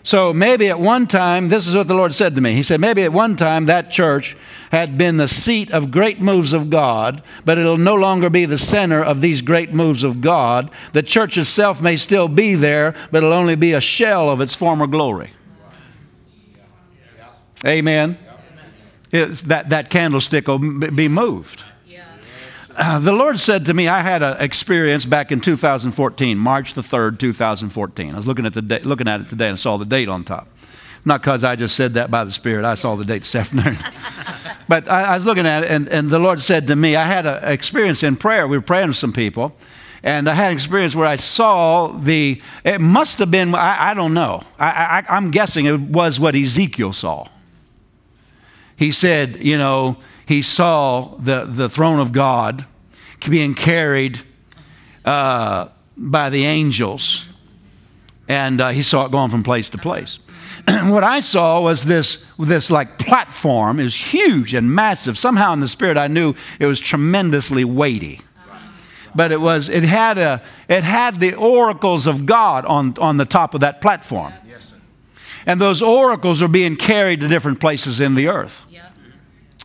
So 0.04 0.34
maybe 0.34 0.68
at 0.68 0.78
one 0.78 1.06
time, 1.06 1.48
this 1.48 1.66
is 1.66 1.74
what 1.74 1.88
the 1.88 1.94
Lord 1.94 2.12
said 2.12 2.34
to 2.34 2.42
me. 2.42 2.52
He 2.52 2.62
said, 2.62 2.78
maybe 2.78 3.04
at 3.04 3.12
one 3.12 3.36
time 3.36 3.64
that 3.66 3.90
church 3.90 4.36
had 4.70 4.98
been 4.98 5.16
the 5.16 5.28
seat 5.28 5.70
of 5.70 5.90
great 5.90 6.20
moves 6.20 6.52
of 6.52 6.68
God, 6.68 7.22
but 7.46 7.56
it'll 7.56 7.78
no 7.78 7.94
longer 7.94 8.28
be 8.28 8.44
the 8.44 8.58
center 8.58 9.02
of 9.02 9.22
these 9.22 9.40
great 9.40 9.72
moves 9.72 10.04
of 10.04 10.20
God. 10.20 10.70
The 10.92 11.02
church 11.02 11.38
itself 11.38 11.80
may 11.80 11.96
still 11.96 12.28
be 12.28 12.54
there, 12.54 12.94
but 13.10 13.18
it'll 13.18 13.32
only 13.32 13.56
be 13.56 13.72
a 13.72 13.80
shell 13.80 14.28
of 14.28 14.42
its 14.42 14.54
former 14.54 14.86
glory. 14.86 15.30
Amen. 17.64 18.18
It, 19.10 19.36
that, 19.48 19.70
that 19.70 19.88
candlestick 19.88 20.48
will 20.48 20.58
be 20.58 21.08
moved. 21.08 21.64
Uh, 22.76 22.98
the 22.98 23.12
Lord 23.12 23.38
said 23.38 23.66
to 23.66 23.74
me, 23.74 23.86
I 23.86 24.00
had 24.00 24.20
an 24.22 24.36
experience 24.40 25.04
back 25.04 25.30
in 25.30 25.40
2014, 25.40 26.36
March 26.36 26.74
the 26.74 26.82
3rd, 26.82 27.20
2014. 27.20 28.10
I 28.10 28.16
was 28.16 28.26
looking 28.26 28.46
at, 28.46 28.54
the 28.54 28.62
da- 28.62 28.82
looking 28.82 29.06
at 29.06 29.20
it 29.20 29.28
today 29.28 29.48
and 29.48 29.58
saw 29.58 29.76
the 29.76 29.84
date 29.84 30.08
on 30.08 30.24
top. 30.24 30.48
Not 31.04 31.20
because 31.20 31.44
I 31.44 31.54
just 31.54 31.76
said 31.76 31.94
that 31.94 32.10
by 32.10 32.24
the 32.24 32.32
Spirit, 32.32 32.64
I 32.64 32.74
saw 32.74 32.96
the 32.96 33.04
date 33.04 33.22
this 33.22 33.34
afternoon. 33.36 33.78
but 34.66 34.90
I, 34.90 35.02
I, 35.04 35.16
was 35.16 35.24
looking 35.24 35.46
at 35.46 35.62
it, 35.62 35.70
and, 35.70 35.88
and 35.88 36.10
the 36.10 36.18
Lord 36.18 36.40
said 36.40 36.66
to 36.66 36.74
me, 36.74 36.96
I 36.96 37.06
had 37.06 37.26
an 37.26 37.44
experience 37.44 38.02
in 38.02 38.16
prayer. 38.16 38.48
We 38.48 38.56
were 38.56 38.62
praying 38.62 38.88
with 38.88 38.96
some 38.96 39.12
people, 39.12 39.54
and 40.02 40.28
I 40.28 40.34
had 40.34 40.48
an 40.48 40.54
experience 40.54 40.96
where 40.96 41.06
I 41.06 41.16
saw 41.16 41.88
the, 41.88 42.42
it 42.64 42.80
must 42.80 43.20
have 43.20 43.30
been, 43.30 43.54
I, 43.54 43.90
I 43.90 43.94
don't 43.94 44.14
know. 44.14 44.42
I, 44.58 45.04
I, 45.08 45.16
I'm 45.16 45.30
guessing 45.30 45.66
it 45.66 45.78
was 45.78 46.18
what 46.18 46.34
Ezekiel 46.34 46.92
saw. 46.92 47.28
He 48.76 48.90
said, 48.90 49.36
you 49.36 49.58
know, 49.58 49.98
he 50.26 50.42
saw 50.42 51.16
the, 51.18 51.44
the 51.44 51.68
throne 51.68 52.00
of 52.00 52.12
God 52.12 52.66
being 53.28 53.54
carried 53.54 54.20
uh, 55.04 55.68
by 55.96 56.30
the 56.30 56.44
angels, 56.44 57.26
and 58.28 58.60
uh, 58.60 58.68
he 58.70 58.82
saw 58.82 59.06
it 59.06 59.12
going 59.12 59.30
from 59.30 59.42
place 59.42 59.70
to 59.70 59.78
place. 59.78 60.18
what 60.84 61.04
I 61.04 61.20
saw 61.20 61.60
was 61.60 61.84
this, 61.84 62.24
this 62.38 62.70
like 62.70 62.98
platform 62.98 63.80
is 63.80 63.94
huge 63.94 64.54
and 64.54 64.74
massive. 64.74 65.18
Somehow 65.18 65.52
in 65.52 65.60
the 65.60 65.68
spirit, 65.68 65.98
I 65.98 66.06
knew 66.06 66.34
it 66.58 66.66
was 66.66 66.80
tremendously 66.80 67.64
weighty. 67.64 68.20
But 69.16 69.30
it 69.30 69.40
was 69.40 69.68
it 69.68 69.84
had 69.84 70.18
a 70.18 70.42
it 70.68 70.82
had 70.82 71.20
the 71.20 71.34
oracles 71.34 72.08
of 72.08 72.26
God 72.26 72.64
on, 72.64 72.94
on 72.98 73.16
the 73.16 73.24
top 73.24 73.54
of 73.54 73.60
that 73.60 73.80
platform. 73.80 74.32
And 75.46 75.60
those 75.60 75.82
oracles 75.82 76.42
are 76.42 76.48
being 76.48 76.74
carried 76.74 77.20
to 77.20 77.28
different 77.28 77.60
places 77.60 78.00
in 78.00 78.14
the 78.14 78.28
earth. 78.28 78.64
Yeah. 78.70 78.83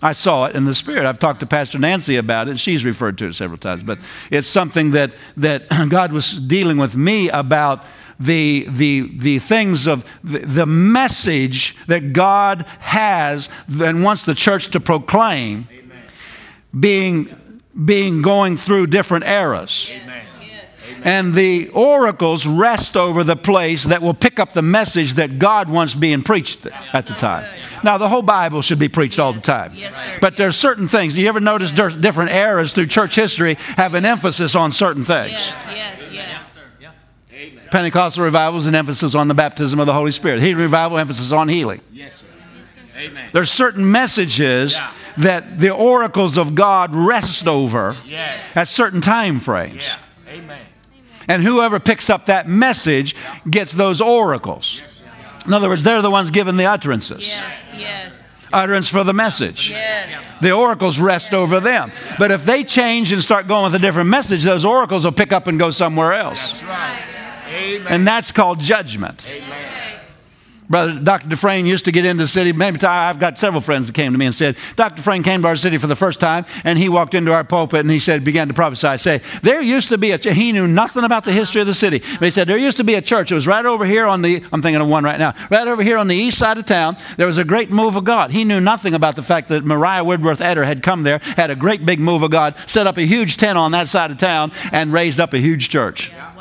I 0.02 0.14
saw 0.14 0.46
it 0.46 0.56
in 0.56 0.66
the 0.66 0.76
spirit. 0.76 1.06
I've 1.06 1.20
talked 1.20 1.42
to 1.42 1.46
Pastor 1.46 1.78
Nancy 1.78 2.16
about 2.16 2.48
it, 2.48 2.52
and 2.52 2.60
she's 2.60 2.86
referred 2.86 3.18
to 3.18 3.28
it 3.28 3.34
several 3.34 3.58
times. 3.58 3.84
But 3.84 4.00
it's 4.32 4.48
something 4.48 4.92
that, 4.92 5.12
that 5.38 5.68
God 5.90 6.14
was 6.14 6.32
dealing 6.32 6.78
with 6.78 6.96
me 6.96 7.30
about 7.30 7.84
the, 8.20 8.66
the, 8.70 9.10
the 9.18 9.40
things 9.40 9.88
of 9.88 10.06
the, 10.24 10.40
the 10.40 10.66
message 10.66 11.76
that 11.88 12.14
God 12.14 12.66
has 12.80 13.50
and 13.70 14.04
wants 14.04 14.26
the 14.26 14.36
church 14.36 14.72
to 14.72 14.80
proclaim 14.80 15.68
being, 16.78 17.62
being 17.86 18.22
going 18.22 18.58
through 18.58 18.88
different 18.88 19.26
eras. 19.26 19.90
And 21.04 21.34
the 21.34 21.70
oracles 21.70 22.46
rest 22.46 22.98
over 22.98 23.24
the 23.24 23.36
place 23.36 23.84
that 23.86 24.02
will 24.02 24.14
pick 24.14 24.40
up 24.40 24.54
the 24.54 24.62
message 24.62 25.14
that 25.16 25.40
God 25.40 25.70
wants 25.70 25.94
being 25.94 26.24
preached 26.24 26.66
at 26.94 27.08
the 27.08 27.14
time. 27.14 27.46
Now, 27.84 27.98
the 27.98 28.10
whole 28.10 28.22
Bible 28.22 28.62
should 28.62 28.80
be 28.80 28.90
preached 28.90 29.20
all 29.20 29.32
the 29.34 29.40
time. 29.42 29.72
Yes, 29.74 29.96
sir. 29.96 30.18
But 30.22 30.36
there's 30.38 30.58
certain 30.58 30.88
things. 30.88 31.16
Do 31.16 31.22
you 31.22 31.28
ever 31.28 31.40
notice 31.40 31.72
there's 31.72 31.96
different 31.96 32.32
eras 32.32 32.74
through 32.74 32.88
church 32.88 33.16
history 33.16 33.56
have 33.78 33.94
an 33.94 34.06
emphasis 34.06 34.56
on 34.56 34.72
certain 34.72 35.06
things? 35.06 35.32
Yes, 35.32 35.66
yes, 35.70 36.10
yes. 36.12 36.12
Yes, 36.12 36.54
sir. 36.54 36.62
Amen. 37.34 37.64
Pentecostal 37.72 38.24
revival 38.26 38.60
is 38.60 38.68
an 38.68 38.76
emphasis 38.76 39.16
on 39.16 39.28
the 39.30 39.34
baptism 39.34 39.80
of 39.80 39.86
the 39.86 39.94
Holy 39.94 40.12
Spirit. 40.12 40.42
Healing 40.42 40.62
revival, 40.62 40.98
emphasis 40.98 41.32
on 41.32 41.48
healing. 41.48 41.82
Yes, 41.92 42.18
sir. 42.18 42.26
Amen. 43.00 43.30
There's 43.32 43.50
certain 43.50 43.90
messages 43.90 44.74
Yeah. 44.74 44.90
that 45.18 45.60
the 45.60 45.70
oracles 45.70 46.38
of 46.38 46.54
God 46.54 46.94
rest 46.94 47.48
over 47.48 47.96
Yes. 48.06 48.42
at 48.56 48.68
certain 48.68 49.00
time 49.00 49.40
frames. 49.40 49.82
Yeah. 49.82 50.34
Amen. 50.36 50.58
And 51.30 51.44
whoever 51.44 51.80
picks 51.80 52.10
up 52.10 52.26
that 52.26 52.50
message 52.50 53.16
gets 53.50 53.72
those 53.72 54.02
oracles. 54.02 54.82
In 55.46 55.54
other 55.54 55.70
words, 55.70 55.84
they're 55.84 56.02
the 56.02 56.12
ones 56.12 56.32
given 56.32 56.58
the 56.58 56.66
utterances. 56.66 57.28
Yes, 57.30 57.68
yes, 57.78 58.32
Utterance 58.52 58.90
for 58.90 59.04
the 59.04 59.14
message. 59.14 59.70
yes. 59.70 60.26
The 60.42 60.52
oracles 60.52 61.00
rest 61.00 61.34
over 61.34 61.60
them. 61.60 61.92
But 62.18 62.32
if 62.32 62.46
they 62.46 62.64
change 62.64 63.12
and 63.12 63.22
start 63.22 63.48
going 63.48 63.66
with 63.72 63.76
a 63.76 63.80
different 63.86 64.10
message, 64.10 64.44
those 64.44 64.66
oracles 64.66 65.06
will 65.06 65.12
pick 65.12 65.32
up 65.32 65.48
and 65.48 65.60
go 65.60 65.70
somewhere 65.70 66.14
else. 66.14 66.60
That's 66.60 66.64
right. 66.64 67.02
Amen. 67.54 67.88
And 67.94 68.08
that's 68.08 68.32
called 68.32 68.60
judgment. 68.60 69.24
Brother 70.70 71.00
Dr. 71.00 71.28
Dufresne 71.28 71.66
used 71.66 71.86
to 71.86 71.92
get 71.92 72.06
into 72.06 72.24
the 72.24 72.28
city. 72.28 72.52
Maybe 72.52 72.80
I've 72.82 73.20
got 73.20 73.40
several 73.40 73.62
friends 73.62 73.88
that 73.88 73.94
came 73.94 74.12
to 74.12 74.18
me 74.18 74.28
and 74.28 74.36
said, 74.36 74.56
Dr. 74.76 74.98
Dufresne 74.98 75.24
came 75.24 75.42
to 75.42 75.48
our 75.48 75.56
city 75.56 75.78
for 75.78 75.88
the 75.88 75.96
first 75.96 76.20
time, 76.20 76.46
and 76.64 76.78
he 76.78 76.90
walked 76.90 77.16
into 77.16 77.32
our 77.32 77.44
pulpit 77.44 77.82
and 77.82 77.90
he 77.90 78.00
said, 78.00 78.24
began 78.24 78.48
to 78.48 78.54
prophesy. 78.54 78.98
Say, 78.98 79.22
there 79.42 79.62
used 79.62 79.90
to 79.90 79.98
be 79.98 80.12
a. 80.12 80.18
Ch-. 80.18 80.30
He 80.34 80.52
knew 80.52 80.68
nothing 80.68 81.04
about 81.04 81.24
the 81.24 81.32
history 81.32 81.62
of 81.62 81.68
the 81.68 81.74
city, 81.74 82.00
but 82.00 82.26
he 82.26 82.30
said 82.32 82.48
there 82.48 82.58
used 82.58 82.78
to 82.78 82.84
be 82.84 82.94
a 82.94 83.02
church. 83.02 83.32
It 83.32 83.36
was 83.36 83.48
right 83.48 83.66
over 83.66 83.86
here 83.86 84.06
on 84.06 84.22
the. 84.22 84.44
I'm 84.54 84.62
thinking 84.62 84.82
of 84.82 84.88
one 84.88 85.04
right 85.04 85.18
now. 85.18 85.34
Right 85.50 85.68
over 85.68 85.82
here 85.82 85.98
on 85.98 86.08
the 86.08 86.16
east 86.16 86.38
side 86.38 86.58
of 86.58 86.66
town. 86.66 86.98
There 87.18 87.28
was 87.28 87.38
a 87.38 87.44
great 87.44 87.72
move 87.72 87.96
of 87.96 88.04
God. 88.04 88.32
He 88.32 88.44
knew 88.44 88.60
nothing 88.60 88.94
about 88.94 89.16
the 89.16 89.24
fact 89.24 89.48
that 89.50 89.66
Maria 89.66 90.04
Woodworth-Etter 90.04 90.66
had 90.66 90.84
come 90.84 91.04
there, 91.04 91.20
had 91.20 91.50
a 91.50 91.56
great 91.56 91.86
big 91.86 92.00
move 92.00 92.22
of 92.22 92.32
God, 92.32 92.56
set 92.68 92.86
up 92.86 92.98
a 92.98 93.06
huge 93.06 93.38
tent 93.38 93.58
on 93.58 93.72
that 93.72 93.88
side 93.88 94.12
of 94.12 94.18
town, 94.18 94.52
and 94.72 94.94
raised 94.94 95.20
up 95.20 95.34
a 95.34 95.40
huge 95.40 95.70
church. 95.70 96.12
Wow. 96.12 96.39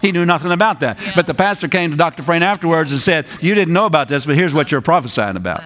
He 0.00 0.12
knew 0.12 0.24
nothing 0.24 0.52
about 0.52 0.80
that. 0.80 0.98
But 1.14 1.26
the 1.26 1.34
pastor 1.34 1.68
came 1.68 1.90
to 1.90 1.96
Dr. 1.96 2.18
Dufresne 2.18 2.42
afterwards 2.42 2.92
and 2.92 3.00
said, 3.00 3.26
You 3.40 3.54
didn't 3.54 3.74
know 3.74 3.86
about 3.86 4.08
this, 4.08 4.26
but 4.26 4.36
here's 4.36 4.54
what 4.54 4.70
you're 4.70 4.80
prophesying 4.80 5.36
about. 5.36 5.62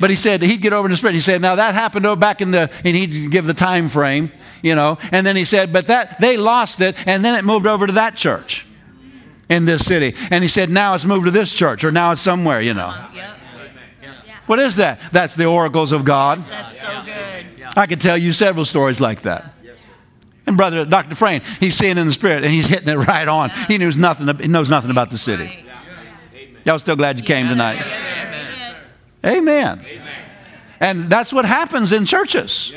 But 0.00 0.10
he 0.10 0.16
said 0.16 0.42
he'd 0.42 0.62
get 0.62 0.72
over 0.72 0.86
in 0.86 0.90
the 0.90 0.96
spirit. 0.96 1.14
He 1.14 1.20
said, 1.20 1.42
Now 1.42 1.56
that 1.56 1.74
happened 1.74 2.20
back 2.20 2.40
in 2.40 2.50
the, 2.50 2.70
and 2.84 2.96
he'd 2.96 3.30
give 3.30 3.46
the 3.46 3.54
time 3.54 3.88
frame, 3.88 4.32
you 4.62 4.74
know. 4.74 4.98
And 5.10 5.26
then 5.26 5.36
he 5.36 5.44
said, 5.44 5.72
But 5.72 5.86
that 5.86 6.20
they 6.20 6.36
lost 6.36 6.80
it, 6.80 6.96
and 7.06 7.24
then 7.24 7.34
it 7.34 7.44
moved 7.44 7.66
over 7.66 7.86
to 7.86 7.92
that 7.94 8.16
church 8.16 8.66
in 9.48 9.64
this 9.64 9.84
city. 9.84 10.14
And 10.30 10.42
he 10.42 10.48
said, 10.48 10.70
Now 10.70 10.94
it's 10.94 11.04
moved 11.04 11.26
to 11.26 11.30
this 11.30 11.52
church, 11.52 11.84
or 11.84 11.92
now 11.92 12.12
it's 12.12 12.20
somewhere, 12.20 12.60
you 12.60 12.74
know. 12.74 12.94
Yep. 13.14 13.30
What 14.46 14.58
is 14.58 14.76
that? 14.76 15.00
That's 15.12 15.36
the 15.36 15.46
oracles 15.46 15.92
of 15.92 16.04
God. 16.04 16.40
That's 16.40 16.80
so 16.80 17.02
good. 17.04 17.46
I 17.76 17.86
could 17.86 18.00
tell 18.00 18.18
you 18.18 18.32
several 18.32 18.64
stories 18.64 19.00
like 19.00 19.22
that. 19.22 19.52
Brother 20.56 20.84
Dr. 20.84 21.10
Dufresne, 21.10 21.42
he's 21.60 21.76
seeing 21.76 21.98
in 21.98 22.06
the 22.06 22.12
spirit 22.12 22.44
and 22.44 22.52
he's 22.52 22.66
hitting 22.66 22.88
it 22.88 22.96
right 22.96 23.28
on. 23.28 23.50
He 23.68 23.78
knows 23.78 23.96
nothing. 23.96 24.28
He 24.38 24.48
knows 24.48 24.68
nothing 24.68 24.90
about 24.90 25.10
the 25.10 25.18
city. 25.18 25.64
Y'all 26.64 26.78
still 26.78 26.96
glad 26.96 27.18
you 27.18 27.24
came 27.24 27.48
tonight? 27.48 27.82
Amen. 29.24 29.80
Amen. 29.84 29.84
And 30.80 31.04
that's 31.04 31.32
what 31.32 31.44
happens 31.44 31.92
in 31.92 32.06
churches. 32.06 32.72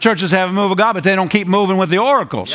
Churches 0.00 0.30
have 0.30 0.50
a 0.50 0.52
move 0.52 0.70
of 0.70 0.78
God, 0.78 0.92
but 0.92 1.04
they 1.04 1.16
don't 1.16 1.30
keep 1.30 1.46
moving 1.46 1.76
with 1.76 1.90
the 1.90 1.98
oracles. 1.98 2.54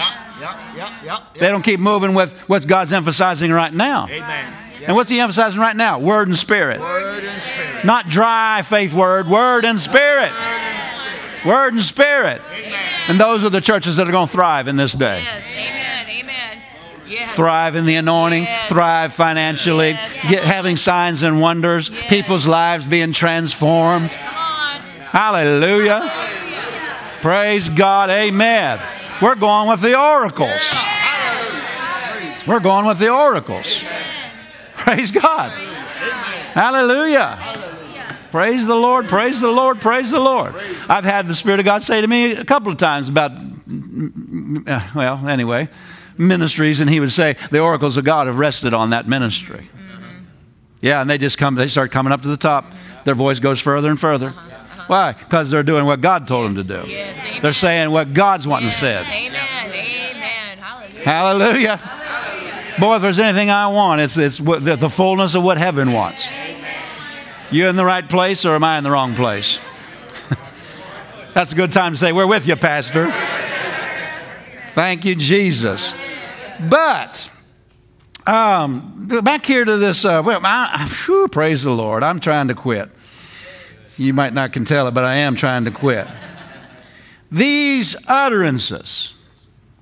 They 1.33 1.47
don't 1.47 1.63
keep 1.63 1.79
moving 1.79 2.13
with 2.13 2.37
what 2.47 2.67
God's 2.67 2.93
emphasizing 2.93 3.51
right 3.51 3.73
now. 3.73 4.07
Amen. 4.07 4.53
And 4.87 4.95
what's 4.95 5.09
he 5.09 5.19
emphasizing 5.19 5.61
right 5.61 5.75
now? 5.75 5.99
Word 5.99 6.27
and 6.27 6.37
spirit. 6.37 6.79
Word 6.79 7.23
and 7.23 7.41
spirit. 7.41 7.85
Not 7.85 8.07
dry 8.07 8.63
faith 8.63 8.93
word, 8.93 9.27
word 9.27 9.65
and 9.65 9.79
spirit. 9.79 10.31
Word 11.45 11.73
and 11.73 11.81
spirit. 11.81 12.41
And 12.53 12.73
those 13.19 13.43
are 13.43 13.49
the 13.49 13.61
churches 13.61 13.97
that 13.97 14.07
are 14.07 14.11
going 14.11 14.27
to 14.27 14.33
thrive 14.33 14.67
in 14.67 14.75
this 14.75 14.93
day. 14.93 15.23
Yes, 15.23 15.43
amen, 15.47 16.05
amen. 16.09 16.57
Yes. 17.07 17.35
thrive 17.35 17.75
in 17.75 17.85
the 17.85 17.95
anointing, 17.95 18.43
Yes. 18.43 18.69
thrive 18.69 19.13
financially, 19.13 19.97
get 20.29 20.43
having 20.45 20.77
signs 20.77 21.23
and 21.23 21.41
wonders, 21.41 21.89
people's 22.07 22.47
lives 22.47 22.85
being 22.85 23.11
transformed. 23.11 24.11
On. 24.11 24.81
Hallelujah. 25.11 26.09
Praise 27.21 27.67
God. 27.67 28.09
Amen. 28.09 28.79
We're 29.21 29.35
going 29.35 29.67
with 29.69 29.81
the 29.81 29.99
oracles. 29.99 30.73
We're 32.47 32.59
going 32.61 32.85
with 32.85 32.97
the 32.97 33.09
oracles. 33.09 33.83
Praise 34.77 35.11
God. 35.11 35.51
Hallelujah. 36.53 37.37
Praise 38.31 38.65
the 38.65 38.75
Lord, 38.75 39.07
praise 39.07 39.41
the 39.41 39.51
Lord, 39.51 39.81
praise 39.81 40.09
the 40.09 40.19
Lord. 40.19 40.55
I've 40.89 41.03
had 41.03 41.27
the 41.27 41.35
Spirit 41.35 41.59
of 41.59 41.65
God 41.65 41.83
say 41.83 41.99
to 41.99 42.07
me 42.07 42.31
a 42.31 42.45
couple 42.45 42.71
of 42.71 42.77
times 42.77 43.09
about, 43.09 43.31
uh, 43.31 44.87
well, 44.95 45.27
anyway, 45.27 45.67
ministries, 46.17 46.79
and 46.79 46.89
He 46.89 46.99
would 47.01 47.11
say, 47.11 47.35
the 47.51 47.59
oracles 47.59 47.97
of 47.97 48.05
God 48.05 48.27
have 48.27 48.39
rested 48.39 48.73
on 48.73 48.91
that 48.91 49.07
ministry. 49.07 49.67
Yeah, 50.81 51.01
and 51.01 51.09
they 51.09 51.17
just 51.17 51.37
come, 51.37 51.55
they 51.55 51.67
start 51.67 51.91
coming 51.91 52.13
up 52.13 52.21
to 52.21 52.29
the 52.29 52.37
top. 52.37 52.65
Their 53.03 53.15
voice 53.15 53.39
goes 53.39 53.59
further 53.59 53.89
and 53.89 53.99
further. 53.99 54.29
Why? 54.87 55.11
Because 55.11 55.51
they're 55.51 55.61
doing 55.61 55.85
what 55.85 56.01
God 56.01 56.27
told 56.27 56.45
them 56.45 56.55
to 56.55 56.63
do. 56.63 56.89
Yes. 56.89 57.41
They're 57.41 57.53
saying 57.53 57.91
what 57.91 58.13
God's 58.13 58.47
wanting 58.47 58.69
to 58.69 58.73
say. 58.73 58.97
Amen, 58.97 59.71
amen. 59.71 60.57
Hallelujah. 61.03 61.77
Hallelujah. 61.77 62.77
Boy, 62.79 62.95
if 62.95 63.01
there's 63.01 63.19
anything 63.19 63.49
I 63.49 63.67
want, 63.67 64.01
it's, 64.01 64.17
it's 64.17 64.39
what, 64.39 64.63
the, 64.63 64.75
the 64.75 64.89
fullness 64.89 65.35
of 65.35 65.43
what 65.43 65.57
heaven 65.57 65.91
wants. 65.91 66.27
You 67.51 67.67
in 67.67 67.75
the 67.75 67.83
right 67.83 68.07
place 68.07 68.45
or 68.45 68.55
am 68.55 68.63
I 68.63 68.77
in 68.77 68.85
the 68.85 68.91
wrong 68.91 69.13
place? 69.13 69.59
That's 71.33 71.51
a 71.51 71.55
good 71.55 71.73
time 71.73 71.91
to 71.91 71.99
say, 71.99 72.13
We're 72.13 72.25
with 72.25 72.47
you, 72.47 72.55
Pastor. 72.55 73.11
Thank 74.69 75.03
you, 75.03 75.15
Jesus. 75.15 75.93
But, 76.69 77.29
um, 78.25 79.07
back 79.21 79.45
here 79.45 79.65
to 79.65 79.75
this, 79.75 80.05
uh, 80.05 80.21
well, 80.23 80.39
I, 80.45 80.87
whew, 81.05 81.27
praise 81.27 81.63
the 81.63 81.71
Lord. 81.71 82.03
I'm 82.03 82.21
trying 82.21 82.47
to 82.47 82.55
quit. 82.55 82.89
You 83.97 84.13
might 84.13 84.33
not 84.33 84.53
can 84.53 84.63
tell 84.63 84.87
it, 84.87 84.93
but 84.93 85.03
I 85.03 85.15
am 85.15 85.35
trying 85.35 85.65
to 85.65 85.71
quit. 85.71 86.07
These 87.29 87.97
utterances, 88.07 89.13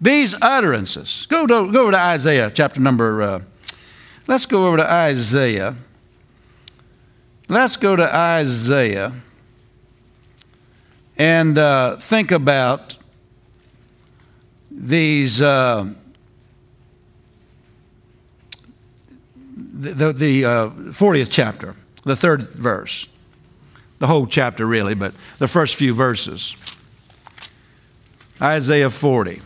these 0.01 0.33
utterances. 0.41 1.27
Go, 1.29 1.45
to, 1.45 1.71
go 1.71 1.83
over 1.83 1.91
to 1.91 1.99
Isaiah, 1.99 2.51
chapter 2.51 2.79
number. 2.79 3.21
Uh, 3.21 3.41
let's 4.25 4.47
go 4.47 4.65
over 4.67 4.77
to 4.77 4.91
Isaiah. 4.91 5.75
Let's 7.51 7.77
go 7.77 7.95
to 7.95 8.15
Isaiah 8.15 9.11
and 11.17 11.57
uh, 11.57 11.97
think 11.97 12.31
about 12.31 12.95
these. 14.69 15.41
Uh, 15.41 15.87
the 19.55 20.13
the, 20.13 20.45
uh, 20.45 20.69
40th 20.69 21.29
chapter, 21.31 21.75
the 22.03 22.15
third 22.15 22.43
verse. 22.49 23.07
The 23.97 24.05
whole 24.05 24.27
chapter, 24.27 24.67
really, 24.67 24.93
but 24.93 25.15
the 25.39 25.47
first 25.47 25.75
few 25.75 25.95
verses. 25.95 26.55
Isaiah 28.39 28.91
40. 28.91 29.41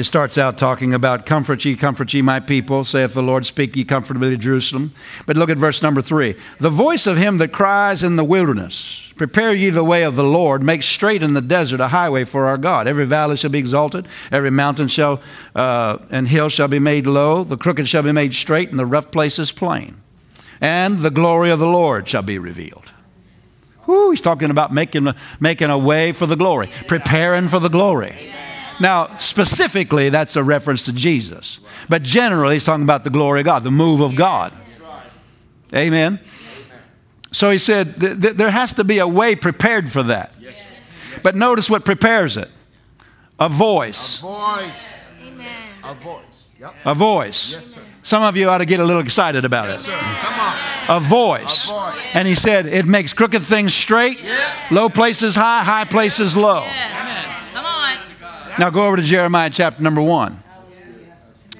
It 0.00 0.04
starts 0.04 0.38
out 0.38 0.56
talking 0.56 0.94
about, 0.94 1.26
Comfort 1.26 1.62
ye, 1.66 1.76
comfort 1.76 2.14
ye, 2.14 2.22
my 2.22 2.40
people, 2.40 2.84
saith 2.84 3.12
the 3.12 3.22
Lord, 3.22 3.44
speak 3.44 3.76
ye 3.76 3.84
comfortably 3.84 4.30
to 4.30 4.38
Jerusalem. 4.38 4.94
But 5.26 5.36
look 5.36 5.50
at 5.50 5.58
verse 5.58 5.82
number 5.82 6.00
three. 6.00 6.36
The 6.58 6.70
voice 6.70 7.06
of 7.06 7.18
him 7.18 7.36
that 7.36 7.52
cries 7.52 8.02
in 8.02 8.16
the 8.16 8.24
wilderness, 8.24 9.12
Prepare 9.16 9.52
ye 9.52 9.68
the 9.68 9.84
way 9.84 10.04
of 10.04 10.16
the 10.16 10.24
Lord, 10.24 10.62
make 10.62 10.82
straight 10.82 11.22
in 11.22 11.34
the 11.34 11.42
desert 11.42 11.80
a 11.80 11.88
highway 11.88 12.24
for 12.24 12.46
our 12.46 12.56
God. 12.56 12.88
Every 12.88 13.04
valley 13.04 13.36
shall 13.36 13.50
be 13.50 13.58
exalted, 13.58 14.08
every 14.32 14.50
mountain 14.50 14.88
shall 14.88 15.20
uh, 15.54 15.98
and 16.08 16.26
hill 16.26 16.48
shall 16.48 16.68
be 16.68 16.78
made 16.78 17.06
low, 17.06 17.44
the 17.44 17.58
crooked 17.58 17.86
shall 17.86 18.02
be 18.02 18.10
made 18.10 18.34
straight, 18.34 18.70
and 18.70 18.78
the 18.78 18.86
rough 18.86 19.10
places 19.10 19.52
plain. 19.52 20.00
And 20.62 21.00
the 21.00 21.10
glory 21.10 21.50
of 21.50 21.58
the 21.58 21.66
Lord 21.66 22.08
shall 22.08 22.22
be 22.22 22.38
revealed. 22.38 22.90
Whew, 23.84 24.12
he's 24.12 24.22
talking 24.22 24.48
about 24.48 24.72
making, 24.72 25.12
making 25.40 25.68
a 25.68 25.76
way 25.76 26.12
for 26.12 26.24
the 26.24 26.36
glory, 26.36 26.70
preparing 26.86 27.48
for 27.48 27.58
the 27.58 27.68
glory. 27.68 28.16
Now, 28.80 29.16
specifically, 29.18 30.08
that's 30.08 30.36
a 30.36 30.42
reference 30.42 30.84
to 30.84 30.92
Jesus. 30.92 31.60
But 31.88 32.02
generally, 32.02 32.54
he's 32.54 32.64
talking 32.64 32.84
about 32.84 33.04
the 33.04 33.10
glory 33.10 33.40
of 33.40 33.46
God, 33.46 33.62
the 33.62 33.70
move 33.70 34.00
of 34.00 34.16
God. 34.16 34.52
Amen. 35.74 36.18
So 37.32 37.50
he 37.50 37.58
said 37.58 38.00
th- 38.00 38.20
th- 38.20 38.36
there 38.36 38.50
has 38.50 38.72
to 38.74 38.84
be 38.84 38.98
a 38.98 39.06
way 39.06 39.36
prepared 39.36 39.92
for 39.92 40.02
that. 40.04 40.34
But 41.22 41.36
notice 41.36 41.70
what 41.70 41.84
prepares 41.84 42.36
it 42.36 42.50
a 43.38 43.48
voice. 43.48 44.18
A 44.18 44.22
Voice. 44.22 45.08
A 45.84 45.94
voice. 45.94 46.48
Yep. 46.58 46.74
A 46.84 46.94
voice. 46.94 47.76
Some 48.02 48.22
of 48.22 48.36
you 48.36 48.48
ought 48.48 48.58
to 48.58 48.66
get 48.66 48.80
a 48.80 48.84
little 48.84 49.02
excited 49.02 49.44
about 49.44 49.70
it. 49.70 49.80
Come 49.80 50.40
on. 50.40 50.56
A 50.88 51.00
voice. 51.00 51.68
A 51.68 51.72
voice. 51.72 51.94
And 52.14 52.28
he 52.28 52.34
said, 52.34 52.66
it 52.66 52.86
makes 52.86 53.12
crooked 53.12 53.42
things 53.42 53.72
straight, 53.72 54.20
low 54.70 54.88
places 54.88 55.36
high, 55.36 55.62
high 55.64 55.84
places 55.84 56.36
low. 56.36 56.62
Yes. 56.64 57.09
Now 58.58 58.70
go 58.70 58.86
over 58.86 58.96
to 58.96 59.02
Jeremiah 59.02 59.50
chapter 59.50 59.82
number 59.82 60.02
one. 60.02 60.42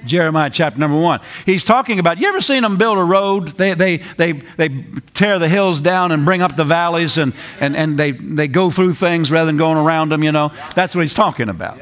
Jeremiah 0.07 0.51
chapter 0.51 0.79
number 0.79 0.99
one. 0.99 1.21
He's 1.45 1.65
talking 1.65 1.99
about, 1.99 2.19
you 2.19 2.29
ever 2.29 2.41
seen 2.41 2.63
them 2.63 2.79
build 2.79 2.99
a 2.99 3.05
road? 3.05 3.49
They, 3.49 3.75
they, 3.75 3.99
they, 3.99 4.33
they 4.33 4.85
tear 5.15 5.39
the 5.39 5.49
hills 5.49 5.81
down 5.81 6.13
and 6.13 6.25
bring 6.25 6.43
up 6.43 6.57
the 6.57 6.65
valleys 6.65 7.19
and, 7.19 7.35
and, 7.61 7.77
and 7.77 7.99
they, 7.99 8.13
they 8.13 8.49
go 8.49 8.71
through 8.71 8.95
things 8.95 9.31
rather 9.31 9.47
than 9.47 9.57
going 9.57 9.77
around 9.77 10.11
them, 10.11 10.23
you 10.23 10.33
know? 10.33 10.53
That's 10.75 10.95
what 10.95 11.03
he's 11.03 11.15
talking 11.15 11.49
about. 11.49 11.79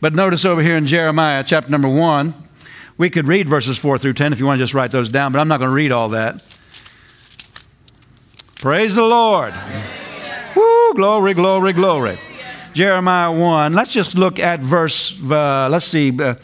But 0.00 0.14
notice 0.14 0.44
over 0.44 0.62
here 0.62 0.76
in 0.76 0.86
Jeremiah 0.86 1.42
chapter 1.44 1.70
number 1.70 1.88
one, 1.88 2.34
we 2.98 3.10
could 3.10 3.26
read 3.26 3.48
verses 3.48 3.78
four 3.78 3.98
through 3.98 4.12
10 4.12 4.32
if 4.32 4.38
you 4.38 4.46
want 4.46 4.58
to 4.58 4.62
just 4.62 4.74
write 4.74 4.90
those 4.90 5.08
down, 5.08 5.32
but 5.32 5.38
I'm 5.38 5.48
not 5.48 5.58
going 5.58 5.70
to 5.70 5.74
read 5.74 5.92
all 5.92 6.10
that. 6.10 6.44
Praise 8.56 8.94
the 8.94 9.02
Lord. 9.02 9.54
Woo, 10.54 10.94
glory, 10.94 11.34
glory, 11.34 11.72
glory. 11.72 12.18
Jeremiah 12.74 13.32
1. 13.32 13.72
Let's 13.72 13.90
just 13.90 14.16
look 14.16 14.38
at 14.38 14.60
verse, 14.60 15.18
uh, 15.22 15.68
let's 15.70 15.86
see, 15.86 16.10
uh, 16.20 16.34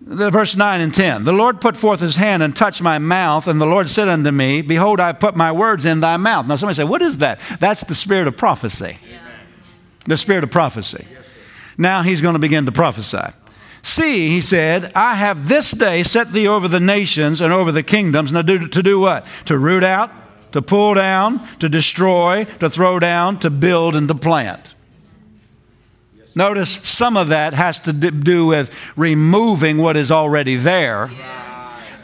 the 0.00 0.30
verse 0.30 0.56
9 0.56 0.80
and 0.80 0.92
10. 0.92 1.24
The 1.24 1.32
Lord 1.32 1.60
put 1.60 1.76
forth 1.76 2.00
his 2.00 2.16
hand 2.16 2.42
and 2.42 2.54
touched 2.54 2.82
my 2.82 2.98
mouth, 2.98 3.46
and 3.46 3.60
the 3.60 3.66
Lord 3.66 3.88
said 3.88 4.08
unto 4.08 4.30
me, 4.30 4.60
Behold, 4.60 5.00
I 5.00 5.08
have 5.08 5.20
put 5.20 5.36
my 5.36 5.50
words 5.52 5.86
in 5.86 6.00
thy 6.00 6.16
mouth. 6.16 6.46
Now, 6.46 6.56
somebody 6.56 6.76
say, 6.76 6.84
What 6.84 7.00
is 7.00 7.18
that? 7.18 7.40
That's 7.60 7.84
the 7.84 7.94
spirit 7.94 8.28
of 8.28 8.36
prophecy. 8.36 8.98
The 10.06 10.16
spirit 10.16 10.44
of 10.44 10.50
prophecy. 10.50 11.06
Now 11.78 12.02
he's 12.02 12.20
going 12.20 12.34
to 12.34 12.38
begin 12.38 12.66
to 12.66 12.72
prophesy. 12.72 13.32
See, 13.82 14.28
he 14.28 14.40
said, 14.40 14.92
I 14.94 15.14
have 15.14 15.48
this 15.48 15.70
day 15.70 16.02
set 16.02 16.32
thee 16.32 16.48
over 16.48 16.68
the 16.68 16.80
nations 16.80 17.40
and 17.40 17.52
over 17.52 17.70
the 17.72 17.82
kingdoms. 17.82 18.32
Now, 18.32 18.42
do, 18.42 18.68
to 18.68 18.82
do 18.82 18.98
what? 18.98 19.26
To 19.46 19.58
root 19.58 19.84
out, 19.84 20.10
to 20.52 20.62
pull 20.62 20.94
down, 20.94 21.46
to 21.58 21.68
destroy, 21.68 22.44
to 22.60 22.70
throw 22.70 22.98
down, 22.98 23.38
to 23.40 23.50
build, 23.50 23.94
and 23.94 24.08
to 24.08 24.14
plant. 24.14 24.73
Notice 26.34 26.70
some 26.70 27.16
of 27.16 27.28
that 27.28 27.54
has 27.54 27.80
to 27.80 27.92
do 27.92 28.46
with 28.46 28.70
removing 28.96 29.78
what 29.78 29.96
is 29.96 30.10
already 30.10 30.56
there. 30.56 31.10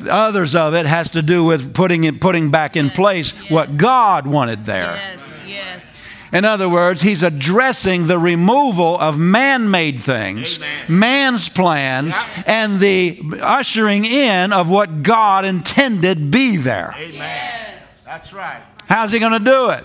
Others 0.09 0.55
of 0.55 0.75
it 0.75 0.87
has 0.87 1.11
to 1.11 1.23
do 1.23 1.45
with 1.45 1.75
putting 1.75 2.05
it, 2.05 2.21
putting 2.21 2.51
back 2.51 2.77
in 2.77 2.91
place 2.91 3.33
what 3.51 3.77
God 3.77 4.27
wanted 4.27 4.65
there. 4.65 4.95
Yes. 4.95 5.35
Yes. 5.47 5.97
In 6.33 6.45
other 6.45 6.69
words, 6.69 7.03
he's 7.03 7.25
addressing 7.25 8.07
the 8.07 8.19
removal 8.19 8.99
of 8.99 9.19
man 9.19 9.71
made 9.71 10.01
things, 10.01 10.61
man's 10.89 11.49
plan, 11.49 12.15
and 12.47 12.79
the 12.79 13.21
ushering 13.41 14.05
in 14.05 14.53
of 14.53 14.71
what 14.71 15.03
God 15.03 15.45
intended 15.45 16.31
be 16.31 16.57
there. 16.57 16.95
Amen. 16.97 17.83
That's 18.05 18.33
right. 18.33 18.63
How's 18.87 19.11
he 19.13 19.19
going 19.19 19.33
to 19.33 19.39
do 19.41 19.71
it? 19.71 19.85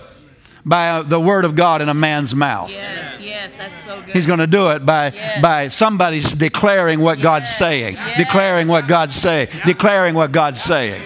By 0.65 1.03
the 1.03 1.19
word 1.19 1.45
of 1.45 1.55
God 1.55 1.81
in 1.81 1.89
a 1.89 1.93
man's 1.93 2.33
mouth. 2.33 2.71
Yes. 2.71 3.19
Yes. 3.21 3.53
That's 3.53 3.77
so 3.77 4.01
good. 4.01 4.15
He's 4.15 4.25
going 4.25 4.39
to 4.39 4.47
do 4.47 4.69
it 4.71 4.85
by, 4.85 5.11
Yes. 5.11 5.41
by 5.41 5.67
somebody 5.67 6.21
declaring 6.21 6.99
what 6.99 7.21
God's 7.21 7.49
saying, 7.49 7.95
Yes. 7.95 8.17
declaring 8.17 8.67
what 8.67 8.87
God's 8.87 9.15
saying, 9.15 9.49
declaring 9.65 10.15
what 10.15 10.31
God's 10.31 10.61
saying. 10.61 11.01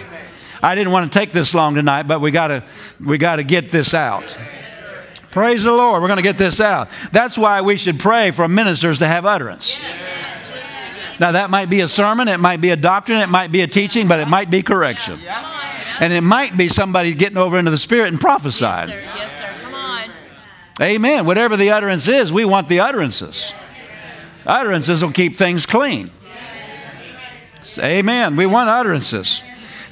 I 0.62 0.74
didn't 0.74 0.92
want 0.92 1.12
to 1.12 1.18
take 1.18 1.32
this 1.32 1.52
long 1.54 1.74
tonight, 1.74 2.04
but 2.04 2.20
we 2.20 2.30
got 2.30 2.48
to 2.48 2.62
we 3.04 3.18
got 3.18 3.36
to 3.36 3.44
get 3.44 3.70
this 3.70 3.92
out. 3.94 4.24
Praise 5.30 5.62
the 5.64 5.72
Lord. 5.72 6.02
We're 6.02 6.08
going 6.08 6.16
to 6.18 6.22
get 6.22 6.38
this 6.38 6.60
out. 6.60 6.88
That's 7.12 7.38
why 7.38 7.60
we 7.60 7.76
should 7.76 8.00
pray 8.00 8.30
for 8.30 8.48
ministers 8.48 8.98
to 8.98 9.06
have 9.06 9.24
utterance. 9.24 9.78
Now, 11.20 11.32
that 11.32 11.50
might 11.50 11.68
be 11.68 11.80
a 11.82 11.88
sermon, 11.88 12.28
it 12.28 12.40
might 12.40 12.60
be 12.62 12.70
a 12.70 12.76
doctrine, 12.76 13.20
it 13.20 13.28
might 13.28 13.52
be 13.52 13.60
a 13.60 13.66
teaching, 13.66 14.08
but 14.08 14.20
it 14.20 14.26
might 14.28 14.48
be 14.50 14.62
correction. 14.62 15.18
And 16.00 16.12
it 16.14 16.22
might 16.22 16.56
be 16.56 16.68
somebody 16.70 17.12
getting 17.12 17.36
over 17.36 17.58
into 17.58 17.70
the 17.70 17.76
Spirit 17.76 18.08
and 18.08 18.14
Yes, 18.16 18.22
prophesying. 18.22 18.88
Yes, 18.88 18.98
sir. 18.98 19.06
Come 19.16 19.39
on. 19.39 19.39
Amen. 20.80 21.26
Whatever 21.26 21.56
the 21.56 21.70
utterance 21.70 22.08
is, 22.08 22.32
we 22.32 22.44
want 22.44 22.68
the 22.68 22.80
utterances. 22.80 23.52
Utterances 24.46 25.02
will 25.02 25.12
keep 25.12 25.36
things 25.36 25.66
clean. 25.66 26.10
Amen. 27.78 28.36
We 28.36 28.46
want 28.46 28.68
utterances. 28.68 29.42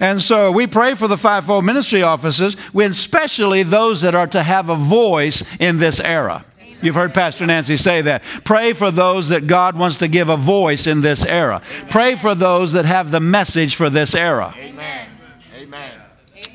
And 0.00 0.22
so 0.22 0.50
we 0.52 0.66
pray 0.66 0.94
for 0.94 1.08
the 1.08 1.16
fivefold 1.16 1.64
ministry 1.64 2.02
offices, 2.02 2.56
especially 2.74 3.62
those 3.62 4.02
that 4.02 4.14
are 4.14 4.26
to 4.28 4.42
have 4.42 4.68
a 4.68 4.76
voice 4.76 5.42
in 5.58 5.78
this 5.78 6.00
era. 6.00 6.44
You've 6.80 6.94
heard 6.94 7.12
Pastor 7.12 7.44
Nancy 7.44 7.76
say 7.76 8.02
that. 8.02 8.22
Pray 8.44 8.72
for 8.72 8.92
those 8.92 9.30
that 9.30 9.48
God 9.48 9.76
wants 9.76 9.96
to 9.96 10.06
give 10.06 10.28
a 10.28 10.36
voice 10.36 10.86
in 10.86 11.00
this 11.00 11.24
era. 11.24 11.60
Pray 11.90 12.14
for 12.14 12.36
those 12.36 12.72
that 12.72 12.84
have 12.84 13.10
the 13.10 13.20
message 13.20 13.74
for 13.74 13.90
this 13.90 14.14
era. 14.14 14.54
Amen. 14.56 15.08
Amen. 15.56 15.97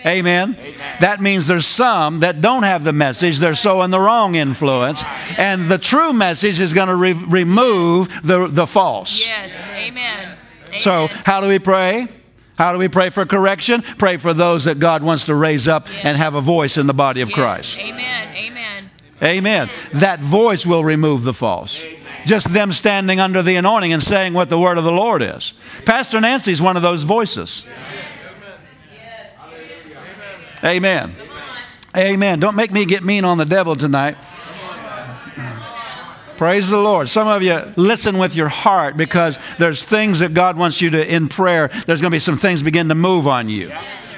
Amen. 0.05 0.57
That 0.99 1.21
means 1.21 1.47
there's 1.47 1.65
some 1.65 2.19
that 2.21 2.41
don't 2.41 2.63
have 2.63 2.83
the 2.83 2.93
message. 2.93 3.39
They're 3.39 3.55
sowing 3.55 3.91
the 3.91 3.99
wrong 3.99 4.35
influence. 4.35 5.03
And 5.37 5.65
the 5.67 5.77
true 5.77 6.13
message 6.13 6.59
is 6.59 6.73
going 6.73 6.89
to 6.89 6.95
re- 6.95 7.13
remove 7.13 8.09
the, 8.23 8.47
the 8.47 8.67
false. 8.67 9.19
Yes. 9.19 9.55
Amen. 9.75 10.37
So, 10.79 11.07
how 11.25 11.39
do 11.41 11.47
we 11.47 11.59
pray? 11.59 12.07
How 12.57 12.71
do 12.71 12.77
we 12.77 12.87
pray 12.87 13.09
for 13.09 13.25
correction? 13.25 13.81
Pray 13.81 14.17
for 14.17 14.33
those 14.33 14.65
that 14.65 14.79
God 14.79 15.03
wants 15.03 15.25
to 15.25 15.35
raise 15.35 15.67
up 15.67 15.87
and 16.03 16.17
have 16.17 16.35
a 16.35 16.41
voice 16.41 16.77
in 16.77 16.87
the 16.87 16.93
body 16.93 17.21
of 17.21 17.29
Yes. 17.29 17.35
Christ. 17.35 17.79
Amen. 17.79 18.27
Amen. 18.35 18.89
Amen. 19.21 19.69
That 19.93 20.19
voice 20.19 20.65
will 20.65 20.83
remove 20.83 21.23
the 21.23 21.33
false. 21.33 21.81
Just 22.25 22.53
them 22.53 22.71
standing 22.71 23.19
under 23.19 23.41
the 23.41 23.55
anointing 23.55 23.91
and 23.93 24.01
saying 24.03 24.33
what 24.33 24.49
the 24.49 24.59
word 24.59 24.77
of 24.77 24.83
the 24.83 24.91
Lord 24.91 25.21
is. 25.21 25.53
Pastor 25.85 26.19
Nancy's 26.21 26.61
one 26.61 26.75
of 26.77 26.83
those 26.83 27.03
voices. 27.03 27.65
Amen. 30.63 31.13
Amen. 31.95 32.39
Don't 32.39 32.55
make 32.55 32.71
me 32.71 32.85
get 32.85 33.03
mean 33.03 33.25
on 33.25 33.37
the 33.37 33.45
devil 33.45 33.75
tonight. 33.75 34.17
Praise 36.37 36.69
the 36.69 36.79
Lord. 36.79 37.09
Some 37.09 37.27
of 37.27 37.43
you 37.43 37.73
listen 37.75 38.17
with 38.17 38.35
your 38.35 38.49
heart 38.49 38.97
because 38.97 39.37
there's 39.59 39.83
things 39.83 40.19
that 40.19 40.33
God 40.33 40.57
wants 40.57 40.81
you 40.81 40.89
to, 40.89 41.13
in 41.13 41.29
prayer, 41.29 41.69
there's 41.85 42.01
going 42.01 42.11
to 42.11 42.15
be 42.15 42.19
some 42.19 42.37
things 42.37 42.63
begin 42.63 42.89
to 42.89 42.95
move 42.95 43.27
on 43.27 43.49
you. 43.49 43.71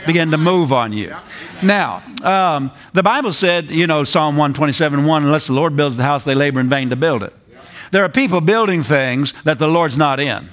Begin 0.06 0.32
to 0.32 0.38
move 0.38 0.72
on 0.72 0.94
you. 0.94 1.14
Now, 1.62 2.04
um, 2.24 2.72
the 2.94 3.04
Bible 3.04 3.32
said, 3.32 3.70
you 3.70 3.86
know, 3.88 4.04
Psalm 4.04 4.38
127 4.38 5.06
1, 5.06 5.24
unless 5.24 5.48
the 5.48 5.54
Lord 5.54 5.76
builds 5.76 5.98
the 5.98 6.04
house, 6.04 6.24
they 6.24 6.36
labor 6.36 6.60
in 6.60 6.70
vain 6.70 6.90
to 6.90 6.96
build 6.96 7.22
it. 7.24 7.34
There 7.92 8.04
are 8.04 8.10
people 8.10 8.42
building 8.42 8.84
things 8.84 9.34
that 9.44 9.60
the 9.60 9.68
Lord's 9.68 9.98
not 9.98 10.20
in. 10.20 10.50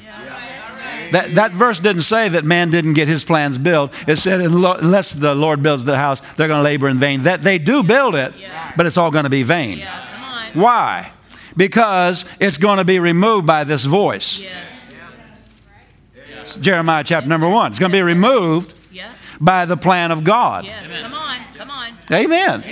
That, 1.13 1.35
that 1.35 1.53
verse 1.53 1.79
didn't 1.79 2.03
say 2.03 2.29
that 2.31 2.45
man 2.45 2.71
didn't 2.71 2.95
get 2.95 3.07
his 3.07 3.23
plans 3.23 3.59
built. 3.59 3.93
It 4.09 4.17
said, 4.17 4.41
unless 4.41 5.13
the 5.13 5.35
Lord 5.35 5.63
builds 5.63 5.85
the 5.85 5.99
house, 5.99 6.21
they're 6.37 6.49
going 6.49 6.59
to 6.59 6.65
labor 6.65 6.89
in 6.89 6.99
vain. 6.99 7.23
That 7.23 7.43
they 7.43 7.59
do 7.59 7.83
build 7.83 8.15
it, 8.15 8.33
but 8.77 8.87
it's 8.87 8.97
all 8.97 9.11
going 9.11 9.25
to 9.25 9.31
be 9.31 9.43
vain. 9.43 9.79
Yeah. 9.79 10.07
Come 10.15 10.25
on. 10.25 10.47
Why? 10.55 11.13
Because 11.57 12.25
it's 12.41 12.57
going 12.57 12.79
to 12.79 12.85
be 12.85 12.99
removed 12.99 13.47
by 13.47 13.65
this 13.65 13.85
voice. 13.85 14.41
Yes. 14.41 14.91
Jeremiah 16.61 17.05
chapter 17.05 17.29
number 17.29 17.49
one. 17.49 17.71
It's 17.71 17.79
going 17.79 17.93
to 17.93 17.97
be 17.97 18.03
removed 18.03 18.75
Yeah. 18.91 19.13
by 19.41 19.65
the 19.65 19.77
plan 19.77 20.11
of 20.11 20.25
God. 20.25 20.65
Yes. 20.65 20.93
Come 20.93 21.15
on. 21.15 21.39
Come 21.57 21.71
on. 21.71 21.93
Amen. 22.13 22.65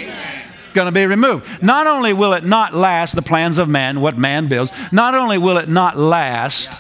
Going 0.74 0.86
to 0.86 0.92
be 0.92 1.06
removed. 1.06 1.62
Not 1.62 1.86
only 1.86 2.12
will 2.12 2.32
it 2.32 2.44
not 2.44 2.74
last 2.74 3.14
the 3.14 3.22
plans 3.22 3.58
of 3.58 3.68
man, 3.68 4.00
what 4.00 4.16
man 4.16 4.48
builds, 4.48 4.70
not 4.92 5.14
only 5.14 5.38
will 5.38 5.56
it 5.58 5.68
not 5.68 5.96
last 5.96 6.70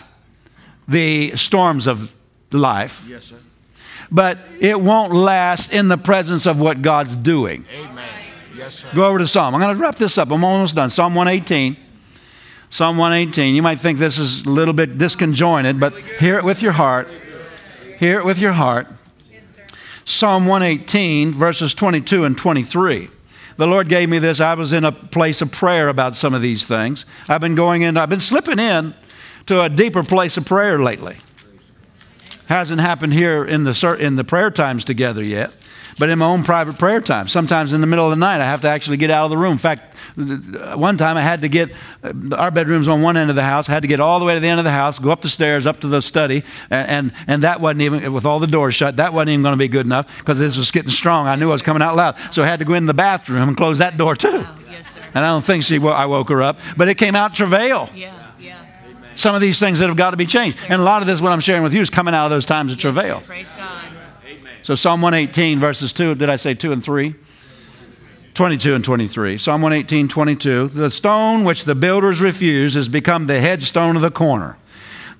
the 0.90 1.36
storms 1.36 1.86
of 1.86 2.12
life, 2.50 3.02
Yes, 3.08 3.26
sir. 3.26 3.36
but 4.10 4.38
it 4.58 4.80
won't 4.80 5.12
last 5.14 5.72
in 5.72 5.88
the 5.88 5.96
presence 5.96 6.46
of 6.46 6.58
what 6.60 6.82
God's 6.82 7.14
doing. 7.14 7.64
Amen. 7.72 8.04
Yes, 8.56 8.80
sir. 8.80 8.88
Go 8.94 9.04
over 9.06 9.18
to 9.18 9.26
Psalm. 9.26 9.54
I'm 9.54 9.60
going 9.60 9.74
to 9.74 9.80
wrap 9.80 9.96
this 9.96 10.18
up. 10.18 10.30
I'm 10.30 10.42
almost 10.44 10.74
done. 10.74 10.90
Psalm 10.90 11.14
118. 11.14 11.76
Psalm 12.68 12.98
118. 12.98 13.54
You 13.54 13.62
might 13.62 13.80
think 13.80 13.98
this 13.98 14.18
is 14.18 14.44
a 14.44 14.50
little 14.50 14.74
bit 14.74 14.98
disconjointed, 14.98 15.78
but 15.80 15.96
hear 16.18 16.36
it 16.38 16.44
with 16.44 16.60
your 16.60 16.72
heart. 16.72 17.08
Hear 17.98 18.18
it 18.18 18.24
with 18.24 18.38
your 18.38 18.52
heart. 18.52 18.88
Psalm 20.04 20.46
118, 20.46 21.32
verses 21.32 21.72
22 21.72 22.24
and 22.24 22.36
23. 22.36 23.08
The 23.56 23.66
Lord 23.66 23.88
gave 23.88 24.08
me 24.08 24.18
this. 24.18 24.40
I 24.40 24.54
was 24.54 24.72
in 24.72 24.84
a 24.84 24.90
place 24.90 25.40
of 25.40 25.52
prayer 25.52 25.88
about 25.88 26.16
some 26.16 26.34
of 26.34 26.42
these 26.42 26.66
things. 26.66 27.04
I've 27.28 27.40
been 27.40 27.54
going 27.54 27.82
in, 27.82 27.96
I've 27.96 28.08
been 28.08 28.18
slipping 28.18 28.58
in 28.58 28.94
to 29.46 29.62
a 29.62 29.68
deeper 29.68 30.02
place 30.02 30.36
of 30.36 30.46
prayer 30.46 30.78
lately. 30.78 31.16
Hasn't 32.46 32.80
happened 32.80 33.12
here 33.12 33.44
in 33.44 33.64
the, 33.64 33.96
in 34.00 34.16
the 34.16 34.24
prayer 34.24 34.50
times 34.50 34.84
together 34.84 35.22
yet, 35.22 35.52
but 36.00 36.08
in 36.08 36.18
my 36.18 36.26
own 36.26 36.42
private 36.42 36.78
prayer 36.78 37.00
time. 37.00 37.28
Sometimes 37.28 37.72
in 37.72 37.80
the 37.80 37.86
middle 37.86 38.04
of 38.04 38.10
the 38.10 38.16
night, 38.16 38.40
I 38.40 38.44
have 38.44 38.62
to 38.62 38.68
actually 38.68 38.96
get 38.96 39.10
out 39.10 39.24
of 39.24 39.30
the 39.30 39.36
room. 39.36 39.52
In 39.52 39.58
fact, 39.58 39.94
one 40.16 40.96
time 40.96 41.16
I 41.16 41.22
had 41.22 41.42
to 41.42 41.48
get 41.48 41.70
uh, 42.02 42.12
our 42.36 42.50
bedroom's 42.50 42.88
on 42.88 43.02
one 43.02 43.16
end 43.16 43.30
of 43.30 43.36
the 43.36 43.44
house. 43.44 43.68
I 43.68 43.72
had 43.72 43.82
to 43.82 43.88
get 43.88 44.00
all 44.00 44.18
the 44.18 44.24
way 44.24 44.34
to 44.34 44.40
the 44.40 44.48
end 44.48 44.58
of 44.58 44.64
the 44.64 44.72
house, 44.72 44.98
go 44.98 45.12
up 45.12 45.22
the 45.22 45.28
stairs, 45.28 45.64
up 45.64 45.80
to 45.82 45.86
the 45.86 46.02
study, 46.02 46.42
and 46.70 46.88
and, 46.88 47.12
and 47.28 47.42
that 47.44 47.60
wasn't 47.60 47.82
even 47.82 48.12
with 48.12 48.26
all 48.26 48.40
the 48.40 48.48
doors 48.48 48.74
shut. 48.74 48.96
That 48.96 49.12
wasn't 49.12 49.30
even 49.30 49.42
going 49.42 49.52
to 49.52 49.58
be 49.58 49.68
good 49.68 49.86
enough 49.86 50.18
because 50.18 50.40
this 50.40 50.56
was 50.56 50.72
getting 50.72 50.90
strong. 50.90 51.28
I 51.28 51.36
knew 51.36 51.50
I 51.50 51.52
was 51.52 51.62
coming 51.62 51.82
out 51.82 51.94
loud, 51.94 52.16
so 52.32 52.42
I 52.42 52.46
had 52.46 52.58
to 52.58 52.64
go 52.64 52.74
in 52.74 52.86
the 52.86 52.94
bathroom 52.94 53.46
and 53.46 53.56
close 53.56 53.78
that 53.78 53.96
door 53.96 54.16
too. 54.16 54.44
Oh, 54.44 54.58
yes, 54.68 54.92
sir. 54.92 55.00
And 55.14 55.24
I 55.24 55.28
don't 55.28 55.44
think 55.44 55.62
she 55.62 55.78
wo- 55.78 55.90
I 55.92 56.06
woke 56.06 56.30
her 56.30 56.42
up, 56.42 56.58
but 56.76 56.88
it 56.88 56.96
came 56.96 57.14
out 57.14 57.34
travail. 57.34 57.88
Yeah. 57.94 58.12
Some 59.20 59.34
of 59.34 59.42
these 59.42 59.58
things 59.60 59.80
that 59.80 59.88
have 59.88 59.98
got 59.98 60.12
to 60.12 60.16
be 60.16 60.24
changed, 60.24 60.60
and 60.62 60.80
a 60.80 60.82
lot 60.82 61.02
of 61.02 61.06
this 61.06 61.20
what 61.20 61.30
I'm 61.30 61.40
sharing 61.40 61.62
with 61.62 61.74
you 61.74 61.82
is 61.82 61.90
coming 61.90 62.14
out 62.14 62.24
of 62.24 62.30
those 62.30 62.46
times 62.46 62.72
of 62.72 62.78
Yes, 62.78 62.82
travail. 62.82 63.22
Praise 63.26 63.52
God. 63.54 63.82
So 64.62 64.74
Psalm 64.74 65.02
118 65.02 65.60
verses 65.60 65.92
2, 65.92 66.14
did 66.14 66.30
I 66.30 66.36
say 66.36 66.54
2 66.54 66.72
and 66.72 66.82
3? 66.82 67.14
22 68.32 68.74
and 68.74 68.82
23. 68.82 69.36
Psalm 69.36 69.60
118, 69.60 70.08
22. 70.08 70.68
The 70.68 70.90
stone 70.90 71.44
which 71.44 71.66
the 71.66 71.74
builders 71.74 72.22
refused 72.22 72.76
has 72.76 72.88
become 72.88 73.26
the 73.26 73.42
headstone 73.42 73.94
of 73.94 74.00
the 74.00 74.10
corner. 74.10 74.56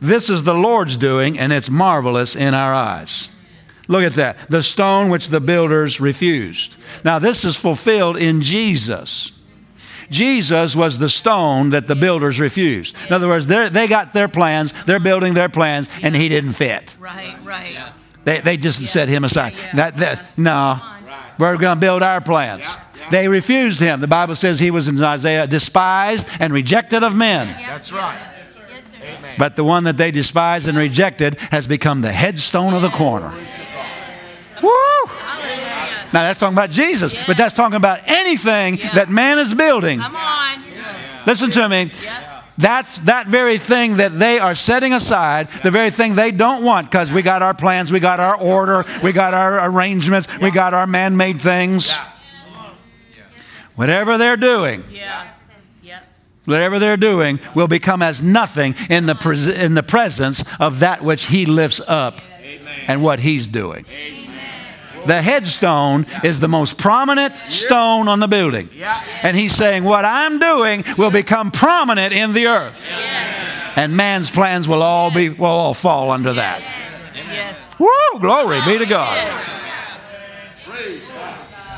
This 0.01 0.31
is 0.31 0.45
the 0.45 0.55
Lord's 0.55 0.97
doing, 0.97 1.39
and 1.39 1.53
it's 1.53 1.69
marvelous 1.69 2.35
in 2.35 2.55
our 2.55 2.73
eyes. 2.73 3.29
Look 3.87 4.03
at 4.03 4.15
that. 4.15 4.39
The 4.49 4.63
stone 4.63 5.11
which 5.11 5.29
the 5.29 5.41
builders 5.41 6.01
refused. 6.01 6.75
Now, 7.05 7.19
this 7.19 7.45
is 7.45 7.55
fulfilled 7.55 8.17
in 8.17 8.41
Jesus. 8.41 9.33
Jesus 10.11 10.74
was 10.74 10.99
the 10.99 11.09
stone 11.09 11.70
that 11.70 11.87
the 11.87 11.95
builders 11.95 12.41
refused. 12.41 12.97
In 13.07 13.12
other 13.12 13.28
words, 13.28 13.47
they're- 13.47 13.70
got 13.89 14.12
their 14.12 14.28
plans, 14.28 14.73
they're 14.87 15.01
building 15.01 15.35
their 15.35 15.49
plans, 15.49 15.89
and 16.03 16.15
he 16.15 16.28
didn't 16.28 16.53
fit. 16.55 16.97
Right, 16.99 17.37
right. 17.45 17.93
They, 18.24 18.41
they 18.41 18.57
just 18.57 18.82
set 18.87 19.09
him 19.09 19.24
aside. 19.24 19.55
Yeah, 19.55 19.65
yeah. 19.65 19.77
That, 19.77 19.97
that, 19.99 20.39
no, 20.39 20.81
we're 21.39 21.57
going 21.57 21.77
to 21.77 21.81
build 21.81 22.03
our 22.03 22.20
plans. 22.20 22.66
They 23.11 23.28
refused 23.28 23.81
him. 23.81 24.01
The 24.01 24.07
Bible 24.07 24.37
says 24.37 24.61
he 24.61 24.70
was 24.70 24.87
in 24.87 25.03
Isaiah 25.03 25.47
despised 25.47 26.27
and 26.39 26.53
rejected 26.53 27.03
of 27.03 27.15
men. 27.15 27.49
That's 27.66 27.93
right. 27.93 28.19
Yes, 28.70 28.87
sir. 28.93 28.99
But 29.39 29.57
the 29.57 29.65
one 29.65 29.85
that 29.85 29.97
they 29.97 30.11
despised 30.11 30.69
and 30.69 30.77
rejected 30.77 31.39
has 31.51 31.66
become 31.66 32.03
the 32.03 32.12
headstone 32.12 32.74
of 32.74 32.82
the 32.82 32.91
corner. 32.91 33.32
Woo! 34.62 34.70
Now 36.12 36.23
that's 36.24 36.39
talking 36.39 36.57
about 36.57 36.70
Jesus, 36.70 37.15
but 37.27 37.37
that's 37.37 37.55
talking 37.55 37.77
about 37.77 38.01
anything 38.07 38.78
Yeah. 38.78 38.93
that 38.95 39.09
man 39.11 39.39
is 39.39 39.55
building. 39.55 40.01
Come 40.01 40.16
on. 40.16 40.62
Listen 41.27 41.51
to 41.53 41.69
me. 41.69 41.93
Yep. 42.03 42.27
That's 42.59 42.99
that 42.99 43.27
very 43.27 43.57
thing 43.57 43.97
that 43.97 44.19
they 44.19 44.39
are 44.39 44.55
setting 44.55 44.93
aside, 44.93 45.49
the 45.62 45.70
very 45.70 45.91
thing 45.91 46.15
they 46.15 46.31
don't 46.31 46.62
want, 46.62 46.91
because 46.91 47.11
we 47.11 47.23
got 47.23 47.41
our 47.43 47.55
plans, 47.55 47.91
we 47.91 48.01
got 48.01 48.20
our 48.20 48.37
order, 48.37 48.85
we 49.03 49.12
got 49.12 49.32
our 49.32 49.65
arrangements, 49.66 50.27
we 50.43 50.51
got 50.51 50.74
our 50.74 50.87
man 50.87 51.16
made 51.16 51.41
things. 51.41 51.91
Whatever 53.77 54.19
they're 54.19 54.37
doing, 54.37 54.85
Yeah. 54.93 55.24
Whatever 56.47 56.78
they're 56.78 56.97
doing 56.97 57.39
will 57.55 57.69
become 57.69 58.03
as 58.03 58.20
nothing 58.23 58.74
in 58.89 59.07
the, 59.07 59.15
pres- 59.15 59.47
in 59.47 59.74
the 59.74 59.82
presence 59.82 60.43
of 60.59 60.81
that 60.81 61.03
which 61.05 61.27
He 61.27 61.47
lifts 61.47 61.81
up 61.87 62.20
and 62.89 63.03
what 63.03 63.20
He's 63.20 63.47
doing. 63.47 63.85
The 65.07 65.23
headstone 65.23 66.07
is 66.25 66.41
the 66.41 66.49
most 66.49 66.79
prominent 66.79 67.37
stone 67.49 68.09
on 68.09 68.21
the 68.21 68.29
building. 68.29 68.69
And 69.23 69.37
He's 69.37 69.55
saying, 69.55 69.85
What 69.85 70.05
I'm 70.05 70.39
doing 70.39 70.85
will 70.99 71.11
become 71.11 71.51
prominent 71.51 72.13
in 72.13 72.33
the 72.33 72.47
earth. 72.47 72.87
And 73.77 73.97
man's 73.97 74.31
plans 74.31 74.67
will 74.69 74.83
all 74.83 75.13
be 75.13 75.31
will 75.31 75.47
all 75.47 75.75
fall 75.75 76.11
under 76.11 76.33
that. 76.35 76.63
Woo! 77.79 78.21
Glory 78.21 78.61
be 78.67 78.79
to 78.79 78.87
God. 78.87 79.17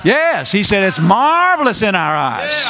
Yes, 0.04 0.50
he 0.50 0.64
said 0.64 0.82
it's 0.82 0.98
marvelous 0.98 1.82
in 1.82 1.94
our 1.94 2.16
eyes. 2.16 2.66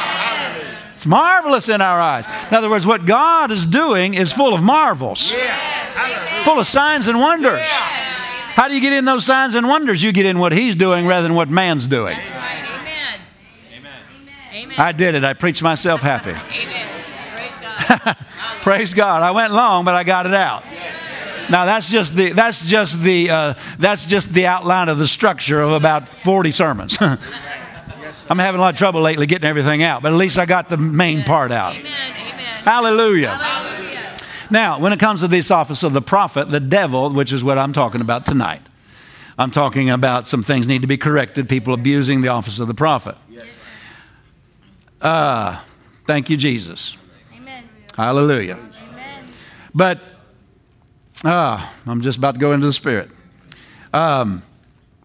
It's 0.95 1.07
marvelous 1.07 1.69
in 1.69 1.81
our 1.81 2.01
eyes. 2.01 2.27
In 2.49 2.55
other 2.55 2.69
words, 2.69 2.87
what 2.87 3.07
God 3.07 3.51
is 3.51 3.65
doing 3.65 4.15
is 4.15 4.33
full 4.33 4.55
of 4.55 4.63
marvels, 4.63 5.33
full 6.45 6.59
of 6.59 6.67
signs 6.67 7.07
and 7.07 7.19
wonders. 7.19 7.67
How 8.55 8.69
do 8.69 8.75
you 8.75 8.81
get 8.81 8.93
in 8.93 9.05
those 9.05 9.25
signs 9.25 9.55
and 9.55 9.67
wonders? 9.67 10.03
You 10.03 10.13
get 10.13 10.27
in 10.27 10.39
what 10.39 10.53
He's 10.53 10.75
doing 10.75 11.07
rather 11.07 11.23
than 11.23 11.35
what 11.35 11.49
man's 11.49 11.87
doing. 11.87 12.17
Right. 12.17 12.69
Amen. 13.73 13.93
Amen. 14.53 14.75
I 14.79 14.93
did 14.93 15.15
it. 15.15 15.25
I 15.25 15.35
preached 15.35 15.63
myself 15.63 16.01
happy. 16.01 16.31
Amen. 16.31 17.05
Praise 17.37 17.99
God. 18.05 18.17
Praise 18.63 18.95
God. 18.95 19.23
I 19.23 19.31
went 19.31 19.53
long, 19.53 19.85
but 19.85 19.95
I 19.95 20.05
got 20.05 20.27
it 20.27 20.35
out. 20.35 20.65
Now 21.51 21.65
that's 21.65 21.91
just 21.91 22.15
the 22.15 22.33
that's 22.33 22.65
just 22.65 23.03
the 23.03 23.31
uh, 23.31 23.55
that's 23.79 24.07
just 24.07 24.33
the 24.33 24.47
outline 24.47 24.89
of 24.89 24.99
the 24.99 25.09
structure 25.09 25.61
of 25.61 25.73
about 25.73 26.09
40 26.09 26.53
sermons. 26.53 26.99
I'm 28.31 28.39
having 28.39 28.59
a 28.59 28.63
lot 28.63 28.75
of 28.75 28.79
trouble 28.79 29.03
lately 29.03 29.27
getting 29.27 29.49
everything 29.49 29.83
out, 29.83 30.03
but 30.03 30.13
at 30.13 30.19
least 30.19 30.39
I 30.39 30.47
got 30.47 30.69
the 30.69 30.77
main 30.77 31.25
part 31.25 31.51
out. 31.51 31.75
Amen. 31.75 31.93
Amen. 31.93 32.63
Hallelujah. 32.65 33.31
Hallelujah. 33.31 33.72
Now, 34.53 34.79
when 34.79 34.93
it 34.93 35.01
comes 35.01 35.21
to 35.23 35.29
this 35.29 35.51
office 35.51 35.83
of 35.83 35.95
the 35.95 36.03
prophet, 36.03 36.49
the 36.49 36.61
devil, 36.61 37.09
which 37.09 37.33
is 37.33 37.43
what 37.43 37.57
I'm 37.57 37.73
talking 37.73 38.03
about 38.03 38.27
tonight, 38.27 38.61
I'm 39.39 39.51
talking 39.51 39.89
about 39.89 40.29
some 40.29 40.43
things 40.43 40.69
need 40.69 40.83
to 40.83 40.87
be 40.87 40.99
corrected. 40.99 41.49
People 41.49 41.73
abusing 41.73 42.21
the 42.21 42.29
office 42.29 42.59
of 42.59 42.69
the 42.69 42.75
prophet. 42.75 43.17
Uh, 45.01 45.59
thank 46.07 46.29
you, 46.29 46.37
Jesus. 46.37 46.99
Amen. 47.35 47.65
Hallelujah. 47.97 48.57
Amen. 48.57 49.25
But 49.75 50.03
ah, 51.25 51.73
I'm 51.87 52.03
just 52.03 52.19
about 52.19 52.35
to 52.35 52.39
go 52.41 52.53
into 52.53 52.67
the 52.67 52.75
spirit. 52.75 53.11
Um, 53.95 54.43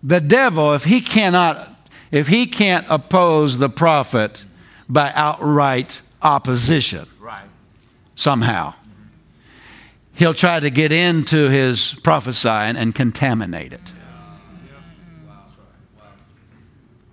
the 0.04 0.20
devil, 0.20 0.74
if 0.74 0.84
he 0.84 1.00
cannot, 1.00 1.74
if 2.12 2.28
he 2.28 2.48
can't 2.48 2.86
oppose 2.90 3.58
the 3.58 3.70
prophet 3.70 4.44
by 4.90 5.14
outright 5.16 6.02
opposition 6.22 7.08
Right. 7.20 7.48
somehow, 8.16 8.74
he'll 10.18 10.34
try 10.34 10.60
to 10.60 10.70
get 10.70 10.92
into 10.92 11.50
his 11.50 11.94
prophesying 12.04 12.76
and 12.76 12.94
contaminate 12.94 13.72
it. 13.72 13.82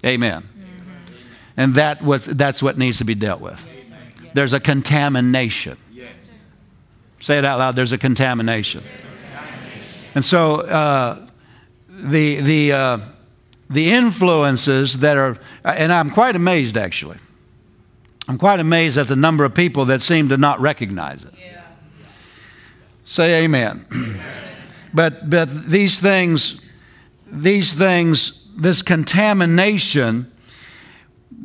Amen. 0.04 0.48
And 1.56 1.76
that 1.76 2.02
what's, 2.02 2.26
that's 2.26 2.62
what 2.62 2.76
needs 2.76 2.98
to 2.98 3.04
be 3.04 3.14
dealt 3.14 3.40
with. 3.40 3.64
There's 4.34 4.52
a 4.52 4.60
contamination. 4.60 5.78
Say 7.20 7.38
it 7.38 7.44
out 7.44 7.58
loud. 7.58 7.76
There's 7.76 7.92
a 7.92 7.98
contamination. 7.98 8.82
And 10.14 10.24
so 10.24 10.60
uh, 10.60 11.26
the, 11.88 12.40
the, 12.40 12.72
uh, 12.72 12.98
the 13.70 13.92
influences 13.92 14.98
that 14.98 15.16
are, 15.16 15.38
and 15.64 15.92
I'm 15.92 16.10
quite 16.10 16.36
amazed 16.36 16.76
actually. 16.76 17.18
I'm 18.28 18.38
quite 18.38 18.60
amazed 18.60 18.96
at 18.96 19.08
the 19.08 19.16
number 19.16 19.44
of 19.44 19.54
people 19.54 19.84
that 19.86 20.00
seem 20.00 20.30
to 20.30 20.36
not 20.36 20.60
recognize 20.60 21.24
it. 21.24 21.34
Say 23.04 23.44
amen. 23.44 23.86
but, 24.94 25.28
but 25.28 25.68
these 25.68 26.00
things, 26.00 26.60
these 27.30 27.74
things, 27.74 28.44
this 28.56 28.82
contamination 28.82 30.32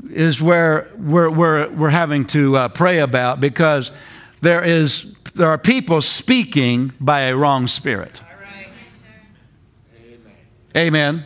is 0.10 0.42
where 0.42 0.90
we're, 0.98 1.30
we're, 1.30 1.70
we're 1.70 1.90
having 1.90 2.26
to 2.28 2.56
uh, 2.56 2.68
pray 2.70 3.00
about 3.00 3.40
because 3.40 3.92
there, 4.42 4.64
is, 4.64 5.14
there 5.36 5.48
are 5.48 5.58
people 5.58 6.02
speaking 6.02 6.94
by 7.00 7.22
a 7.22 7.36
wrong 7.36 7.68
spirit. 7.68 8.22
Amen. 10.78 11.26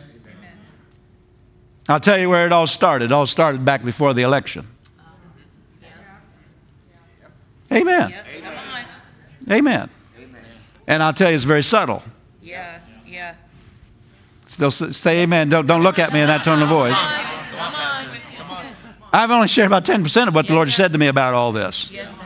I'll 1.88 2.00
tell 2.00 2.18
you 2.18 2.30
where 2.30 2.46
it 2.46 2.52
all 2.52 2.66
started. 2.66 3.06
It 3.06 3.12
all 3.12 3.26
started 3.26 3.64
back 3.64 3.84
before 3.84 4.14
the 4.14 4.22
election. 4.22 4.66
Amen. 7.70 8.10
Yep. 8.10 8.26
Amen. 9.50 9.90
And 10.86 11.02
I'll 11.02 11.12
tell 11.14 11.30
you, 11.30 11.34
it's 11.34 11.44
very 11.44 11.62
subtle. 11.62 12.02
Yeah. 12.42 12.78
Yeah. 13.06 13.34
Still 14.46 14.70
say 14.70 15.22
amen. 15.22 15.48
Don't, 15.48 15.66
don't 15.66 15.82
look 15.82 15.98
at 15.98 16.12
me 16.12 16.20
in 16.20 16.26
that 16.28 16.44
tone 16.44 16.62
of 16.62 16.68
voice. 16.68 16.94
Come 16.94 17.74
on. 17.74 18.06
I've 19.12 19.30
only 19.30 19.46
shared 19.48 19.68
about 19.68 19.84
10% 19.84 20.28
of 20.28 20.34
what 20.34 20.48
the 20.48 20.54
Lord 20.54 20.70
said 20.70 20.92
to 20.92 20.98
me 20.98 21.06
about 21.06 21.34
all 21.34 21.52
this 21.52 21.88
Yes, 21.92 22.10
sir. 22.16 22.24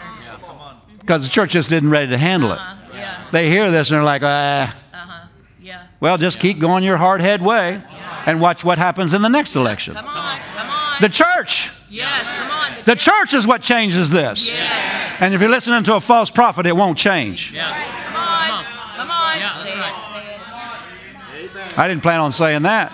because 1.00 1.22
the 1.22 1.28
church 1.28 1.50
just 1.50 1.68
didn't 1.68 1.90
ready 1.90 2.10
to 2.10 2.16
handle 2.18 2.50
it. 2.52 2.58
Uh, 2.58 2.76
yeah. 2.94 3.26
They 3.30 3.50
hear 3.50 3.70
this 3.70 3.90
and 3.90 3.96
they're 3.98 4.04
like, 4.04 4.22
ah, 4.24 4.74
Uh-huh. 4.94 5.28
Yeah. 5.60 5.86
well, 6.00 6.16
just 6.16 6.40
keep 6.40 6.58
going 6.58 6.82
your 6.84 6.96
hard 6.96 7.20
head 7.20 7.42
way 7.42 7.82
and 8.24 8.40
watch 8.40 8.64
what 8.64 8.78
happens 8.78 9.12
in 9.12 9.20
the 9.20 9.28
next 9.28 9.54
election. 9.54 9.94
Come 9.94 10.06
on. 10.06 10.40
Come 10.56 10.70
on. 10.70 11.00
The, 11.02 11.10
church, 11.10 11.70
yes. 11.90 12.26
Come 12.36 12.50
on. 12.50 12.72
the 12.86 12.94
church 12.96 13.34
is 13.34 13.46
what 13.46 13.60
changes 13.62 14.08
this. 14.10 14.46
yes. 14.46 15.20
And 15.20 15.34
if 15.34 15.40
you're 15.42 15.50
listening 15.50 15.82
to 15.84 15.94
a 15.96 16.00
false 16.00 16.30
prophet, 16.30 16.66
it 16.66 16.74
won't 16.74 16.96
change. 16.96 17.52
Come 17.54 17.60
on. 17.66 18.64
Come 18.96 19.10
on. 19.10 19.34
say 19.62 19.70
it. 19.72 20.00
Say 20.00 21.44
it. 21.44 21.67
I 21.78 21.86
didn't 21.86 22.02
plan 22.02 22.18
on 22.18 22.32
saying 22.32 22.62
that. 22.62 22.92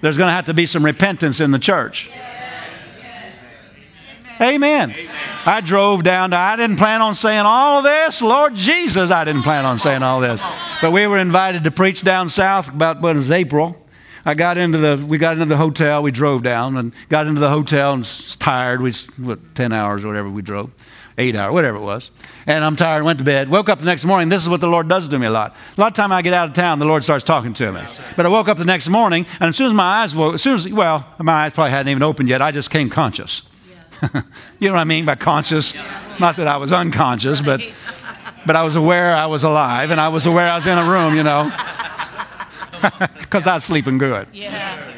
There's 0.00 0.16
going 0.16 0.28
to 0.28 0.32
have 0.32 0.46
to 0.46 0.54
be 0.54 0.64
some 0.64 0.84
repentance 0.84 1.38
in 1.38 1.50
the 1.50 1.58
church. 1.58 2.10
Amen. 4.40 4.94
I 5.44 5.60
drove 5.60 6.02
down 6.02 6.30
to, 6.30 6.36
I 6.36 6.56
didn't 6.56 6.78
plan 6.78 7.02
on 7.02 7.14
saying 7.14 7.42
all 7.44 7.78
of 7.78 7.84
this. 7.84 8.22
Lord 8.22 8.54
Jesus, 8.54 9.10
I 9.10 9.24
didn't 9.24 9.42
plan 9.42 9.66
on 9.66 9.76
saying 9.76 10.02
all 10.02 10.20
this. 10.20 10.40
But 10.80 10.92
we 10.92 11.06
were 11.06 11.18
invited 11.18 11.64
to 11.64 11.70
preach 11.70 12.02
down 12.02 12.30
south 12.30 12.72
about 12.72 13.02
what 13.02 13.16
is 13.16 13.30
April. 13.30 13.76
I 14.24 14.34
got 14.34 14.56
into 14.58 14.78
the 14.78 15.04
we 15.06 15.16
got 15.16 15.34
into 15.34 15.46
the 15.46 15.56
hotel. 15.56 16.02
We 16.02 16.10
drove 16.10 16.42
down 16.42 16.76
and 16.76 16.94
got 17.08 17.26
into 17.26 17.40
the 17.40 17.50
hotel 17.50 17.92
and 17.92 18.00
was 18.00 18.36
tired. 18.36 18.82
We 18.82 18.92
what 19.16 19.54
ten 19.54 19.72
hours 19.72 20.04
or 20.04 20.08
whatever 20.08 20.28
we 20.28 20.42
drove, 20.42 20.70
eight 21.18 21.36
hour, 21.36 21.52
whatever 21.52 21.76
it 21.76 21.82
was. 21.82 22.10
And 22.46 22.64
I'm 22.64 22.76
tired. 22.76 23.02
Went 23.02 23.18
to 23.18 23.24
bed. 23.24 23.50
Woke 23.50 23.68
up 23.68 23.80
the 23.80 23.84
next 23.84 24.04
morning. 24.04 24.28
This 24.28 24.42
is 24.42 24.48
what 24.48 24.60
the 24.60 24.68
Lord 24.68 24.88
does 24.88 25.08
to 25.08 25.18
me 25.18 25.26
a 25.26 25.30
lot. 25.30 25.54
A 25.76 25.80
lot 25.80 25.88
of 25.88 25.94
time 25.94 26.12
I 26.12 26.22
get 26.22 26.32
out 26.32 26.48
of 26.48 26.54
town, 26.54 26.78
the 26.78 26.86
Lord 26.86 27.04
starts 27.04 27.24
talking 27.24 27.52
to 27.54 27.72
me. 27.72 27.82
But 28.16 28.24
I 28.24 28.28
woke 28.28 28.48
up 28.48 28.56
the 28.56 28.64
next 28.64 28.88
morning, 28.88 29.26
and 29.40 29.48
as 29.48 29.56
soon 29.56 29.66
as 29.66 29.74
my 29.74 30.02
eyes 30.02 30.14
woke, 30.14 30.34
as 30.34 30.42
soon 30.42 30.54
as 30.54 30.68
well, 30.68 31.06
my 31.18 31.44
eyes 31.44 31.52
probably 31.52 31.72
hadn't 31.72 31.90
even 31.90 32.02
opened 32.02 32.28
yet. 32.28 32.40
I 32.40 32.52
just 32.52 32.70
came 32.70 32.88
conscious. 32.88 33.42
you 34.60 34.68
know 34.68 34.74
what 34.74 34.80
I 34.80 34.84
mean 34.84 35.04
by 35.04 35.16
conscious? 35.16 35.74
Not 36.20 36.36
that 36.36 36.46
I 36.46 36.56
was 36.56 36.72
unconscious, 36.72 37.40
but 37.40 37.60
but 38.46 38.54
I 38.54 38.62
was 38.62 38.76
aware 38.76 39.14
I 39.14 39.26
was 39.26 39.42
alive, 39.42 39.90
and 39.90 40.00
I 40.00 40.08
was 40.08 40.24
aware 40.26 40.48
I 40.48 40.54
was 40.54 40.66
in 40.66 40.78
a 40.78 40.88
room. 40.88 41.16
You 41.16 41.24
know 41.24 41.52
because 43.18 43.46
I 43.46 43.54
was 43.54 43.64
sleeping 43.64 43.98
good. 43.98 44.28
Yes. 44.32 44.94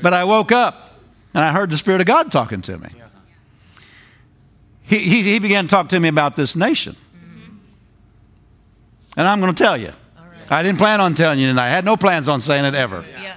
But 0.00 0.14
I 0.14 0.24
woke 0.24 0.50
up 0.50 0.98
and 1.34 1.44
I 1.44 1.52
heard 1.52 1.70
the 1.70 1.76
Spirit 1.76 2.00
of 2.00 2.06
God 2.06 2.32
talking 2.32 2.62
to 2.62 2.78
me. 2.78 2.88
He, 4.92 4.98
he, 4.98 5.22
he 5.22 5.38
began 5.38 5.64
to 5.64 5.70
talk 5.70 5.88
to 5.88 5.98
me 5.98 6.10
about 6.10 6.36
this 6.36 6.54
nation. 6.54 6.96
And 9.16 9.26
I'm 9.26 9.40
going 9.40 9.54
to 9.54 9.62
tell 9.62 9.74
you. 9.74 9.90
I 10.50 10.62
didn't 10.62 10.76
plan 10.76 11.00
on 11.00 11.14
telling 11.14 11.38
you 11.38 11.46
tonight. 11.46 11.68
I 11.68 11.70
had 11.70 11.86
no 11.86 11.96
plans 11.96 12.28
on 12.28 12.42
saying 12.42 12.66
it 12.66 12.74
ever. 12.74 13.02
Yeah. 13.10 13.34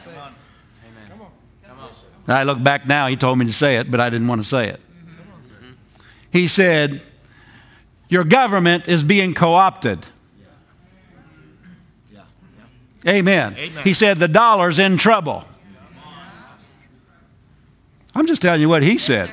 I 2.27 2.43
look 2.43 2.61
back 2.61 2.87
now, 2.87 3.07
he 3.07 3.15
told 3.15 3.37
me 3.37 3.45
to 3.45 3.53
say 3.53 3.77
it, 3.77 3.89
but 3.89 4.01
I 4.01 4.09
didn't 4.09 4.27
want 4.27 4.41
to 4.41 4.47
say 4.47 4.67
it. 4.67 4.81
He 6.29 6.49
said, 6.49 7.01
Your 8.09 8.25
government 8.25 8.89
is 8.89 9.01
being 9.01 9.33
co 9.33 9.53
opted. 9.53 10.05
Amen. 13.07 13.53
He 13.53 13.93
said, 13.93 14.17
The 14.17 14.27
dollar's 14.27 14.77
in 14.77 14.97
trouble. 14.97 15.45
I'm 18.13 18.27
just 18.27 18.41
telling 18.41 18.59
you 18.59 18.67
what 18.67 18.83
he 18.83 18.97
said. 18.97 19.31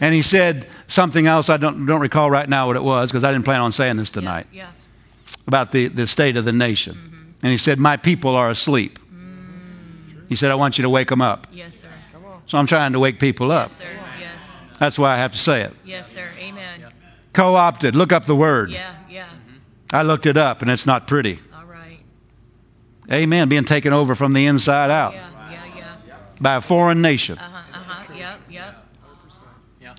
And 0.00 0.14
he 0.14 0.22
said 0.22 0.68
something 0.86 1.26
else, 1.26 1.48
I 1.48 1.56
don't, 1.56 1.86
don't 1.86 2.00
recall 2.00 2.30
right 2.30 2.48
now 2.48 2.66
what 2.66 2.76
it 2.76 2.82
was 2.82 3.10
because 3.10 3.24
I 3.24 3.32
didn't 3.32 3.44
plan 3.44 3.60
on 3.60 3.72
saying 3.72 3.96
this 3.96 4.10
tonight, 4.10 4.46
Yeah. 4.52 4.70
about 5.46 5.72
the, 5.72 5.88
the 5.88 6.06
state 6.06 6.36
of 6.36 6.44
the 6.44 6.52
nation. 6.52 7.34
And 7.42 7.50
he 7.52 7.58
said, 7.58 7.78
My 7.78 7.96
people 7.96 8.34
are 8.34 8.50
asleep. 8.50 8.98
He 10.28 10.34
said, 10.34 10.50
I 10.50 10.54
want 10.56 10.76
you 10.78 10.82
to 10.82 10.90
wake 10.90 11.08
them 11.08 11.20
up. 11.22 11.46
Yes, 11.52 11.76
sir. 11.76 11.88
So 12.46 12.58
I'm 12.58 12.66
trying 12.66 12.92
to 12.92 12.98
wake 13.00 13.20
people 13.20 13.52
up. 13.52 13.68
Yes, 13.68 13.78
sir. 13.78 13.84
Yes. 14.18 14.52
That's 14.80 14.98
why 14.98 15.14
I 15.14 15.18
have 15.18 15.32
to 15.32 15.38
say 15.38 15.62
it. 15.62 15.72
Yes, 15.84 16.10
sir. 16.12 16.26
Amen. 16.40 16.84
Co 17.32 17.54
opted. 17.54 17.94
Look 17.94 18.12
up 18.12 18.24
the 18.26 18.34
word. 18.36 18.70
Yeah. 18.70 18.94
Yeah. 19.08 19.28
I 19.92 20.02
looked 20.02 20.26
it 20.26 20.36
up 20.36 20.62
and 20.62 20.70
it's 20.70 20.86
not 20.86 21.06
pretty. 21.06 21.38
All 21.54 21.64
right. 21.64 21.98
Amen. 23.12 23.48
Being 23.48 23.64
taken 23.64 23.92
over 23.92 24.14
from 24.14 24.32
the 24.32 24.46
inside 24.46 24.90
out 24.90 25.12
Yeah. 25.14 25.28
Yeah. 25.50 25.96
Yeah. 26.06 26.16
by 26.40 26.56
a 26.56 26.60
foreign 26.60 27.00
nation. 27.02 27.38
Uh 27.38 27.42
huh. 27.48 27.62
Uh 27.72 27.82
huh. 27.84 28.14
Yep. 28.14 28.40
Yep. 28.50 28.86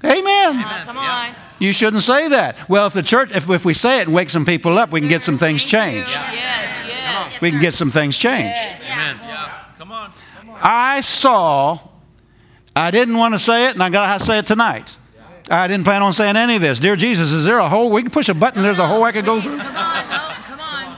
Amen. 0.04 0.58
Uh, 0.58 0.82
come 0.86 0.98
on. 0.98 1.30
You 1.60 1.74
shouldn't 1.74 2.04
say 2.04 2.28
that. 2.30 2.70
Well, 2.70 2.88
if 2.88 2.94
the 2.94 3.02
church, 3.02 3.32
if, 3.34 3.50
if 3.50 3.66
we 3.66 3.74
say 3.74 4.00
it 4.00 4.08
and 4.08 4.14
wake 4.14 4.30
some 4.30 4.46
people 4.46 4.78
up, 4.78 4.92
we 4.92 5.00
can 5.00 5.10
get 5.10 5.22
some 5.22 5.38
things 5.38 5.64
changed. 5.64 6.10
Yes. 6.10 6.88
Yes. 6.88 7.42
We 7.42 7.50
can 7.50 7.60
get 7.60 7.74
some 7.74 7.90
things 7.90 8.16
changed. 8.16 8.56
Yes. 8.56 8.84
Come 9.78 9.92
on. 9.92 10.12
I 10.62 11.02
saw, 11.02 11.80
I 12.76 12.92
didn't 12.92 13.18
want 13.18 13.34
to 13.34 13.40
say 13.40 13.68
it, 13.68 13.74
and 13.74 13.84
I 13.84 13.90
got 13.90 14.20
to 14.20 14.26
say 14.26 14.40
it 14.40 14.48
tonight. 14.48 14.98
I 15.50 15.68
didn't 15.68 15.86
plan 15.86 16.02
on 16.02 16.14
saying 16.14 16.36
any 16.36 16.56
of 16.56 16.62
this. 16.62 16.80
Dear 16.80 16.96
Jesus, 16.96 17.32
is 17.32 17.46
there 17.46 17.60
a 17.60 17.70
hole? 17.70 17.90
We 17.90 18.02
can 18.02 18.12
push 18.12 18.28
a 18.28 18.34
button, 18.34 18.64
there's 18.64 18.80
a 18.80 18.88
hole 18.88 19.04
I 19.04 19.12
could 19.12 19.26
go 19.26 19.40
through. 19.40 19.58
Come 19.58 19.76
on. 19.76 20.04
Come 20.44 20.60
on. 20.60 20.98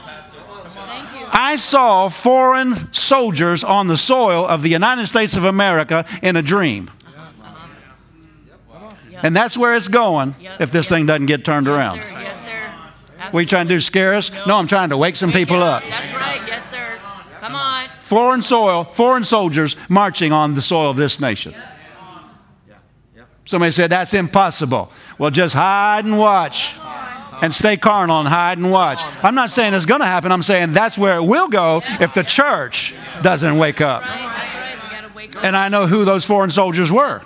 Thank 0.70 1.20
you. 1.20 1.28
I 1.32 1.56
saw 1.56 2.08
foreign 2.08 2.92
soldiers 2.92 3.62
on 3.62 3.86
the 3.86 3.96
soil 3.96 4.46
of 4.46 4.62
the 4.62 4.70
United 4.70 5.06
States 5.06 5.36
of 5.36 5.44
America 5.44 6.04
in 6.22 6.36
a 6.36 6.42
dream. 6.42 6.90
And 9.22 9.34
that's 9.36 9.56
where 9.56 9.74
it's 9.74 9.88
going 9.88 10.34
if 10.58 10.70
this 10.70 10.88
thing 10.88 11.06
doesn't 11.06 11.26
get 11.26 11.44
turned 11.44 11.66
Yes, 11.66 11.76
around. 11.76 11.96
sir. 11.96 12.20
Yes, 12.20 12.44
sir. 12.44 12.72
What 13.30 13.38
are 13.38 13.42
you 13.42 13.46
trying 13.46 13.68
to 13.68 13.74
do, 13.74 13.80
scare 13.80 14.14
us? 14.14 14.30
No, 14.46 14.56
I'm 14.56 14.66
trying 14.66 14.90
to 14.90 14.96
wake 14.96 15.14
some 15.16 15.30
people 15.30 15.62
up. 15.62 15.82
That's 15.88 16.12
right. 16.14 16.40
Yes, 16.46 16.68
sir. 16.70 16.98
Come 17.40 17.54
on. 17.54 17.86
Foreign 18.00 18.42
soil, 18.42 18.84
foreign 18.84 19.24
soldiers 19.24 19.76
marching 19.88 20.32
on 20.32 20.54
the 20.54 20.60
soil 20.60 20.90
of 20.90 20.96
this 20.96 21.20
nation. 21.20 21.54
Somebody 23.44 23.72
said, 23.72 23.90
That's 23.90 24.14
impossible. 24.14 24.92
Well, 25.18 25.30
just 25.30 25.54
hide 25.54 26.04
and 26.04 26.18
watch. 26.18 26.74
And 27.42 27.52
stay 27.54 27.76
carnal 27.78 28.20
and 28.20 28.28
hide 28.28 28.58
and 28.58 28.70
watch. 28.70 29.00
I'm 29.24 29.34
not 29.34 29.48
saying 29.50 29.72
it's 29.72 29.86
going 29.86 30.00
to 30.02 30.06
happen. 30.06 30.30
I'm 30.30 30.42
saying 30.42 30.72
that's 30.72 30.98
where 30.98 31.16
it 31.16 31.22
will 31.24 31.48
go 31.48 31.80
if 31.98 32.12
the 32.12 32.22
church 32.22 32.94
doesn't 33.22 33.56
wake 33.56 33.80
up. 33.80 34.02
Right. 34.02 34.18
That's 34.18 34.54
right. 34.54 34.90
We 34.90 34.96
gotta 34.96 35.14
wake 35.16 35.36
up. 35.36 35.44
And 35.44 35.56
I 35.56 35.68
know 35.70 35.86
who 35.86 36.04
those 36.04 36.24
foreign 36.26 36.50
soldiers 36.50 36.92
were. 36.92 37.22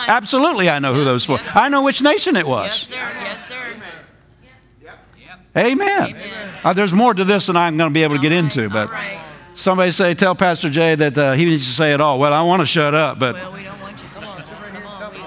Yeah. 0.00 0.06
Come 0.06 0.14
on. 0.14 0.22
Absolutely, 0.22 0.70
I 0.70 0.78
know 0.78 0.94
who 0.94 1.04
those 1.04 1.24
four. 1.24 1.38
I 1.54 1.68
know 1.68 1.82
which 1.82 2.02
nation 2.02 2.36
it 2.36 2.46
was. 2.46 2.90
Yes, 2.90 2.90
was. 2.90 2.98
sir. 2.98 3.20
Yes, 3.22 3.48
sir. 3.48 3.64
Amen. 5.56 6.16
Uh, 6.62 6.72
there's 6.72 6.92
more 6.92 7.14
to 7.14 7.24
this 7.24 7.46
than 7.46 7.56
I'm 7.56 7.76
going 7.76 7.90
to 7.90 7.94
be 7.94 8.02
able 8.02 8.16
to 8.16 8.22
get 8.22 8.32
into, 8.32 8.68
but 8.68 8.88
All 8.90 8.94
right. 8.94 9.18
somebody 9.54 9.90
say, 9.90 10.14
tell 10.14 10.34
Pastor 10.34 10.70
Jay 10.70 10.94
that 10.94 11.18
uh, 11.18 11.32
he 11.32 11.44
needs 11.46 11.66
to 11.66 11.72
say 11.72 11.92
it 11.92 12.00
all. 12.00 12.18
Well, 12.18 12.32
I 12.32 12.42
want 12.42 12.60
to 12.60 12.66
shut 12.66 12.94
up, 12.94 13.18
but 13.18 13.34
Well, 13.34 13.52
we 13.52 13.64
don't 13.64 13.80
want 13.80 14.00
you 14.00 14.08
to. 14.08 14.14
Come 14.14 14.24
on. 14.86 15.12
We, 15.12 15.18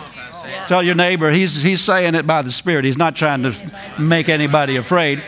yeah. 0.50 0.66
tell 0.68 0.84
your 0.84 0.96
neighbor 0.96 1.32
he's 1.32 1.62
he's 1.62 1.82
saying 1.82 2.16
it 2.16 2.26
by 2.26 2.42
the 2.44 2.52
Spirit. 2.52 2.86
He's 2.86 2.98
not 2.98 3.16
trying 3.16 3.44
to 3.44 3.54
make 4.00 4.30
anybody 4.30 4.78
afraid. 4.78 5.22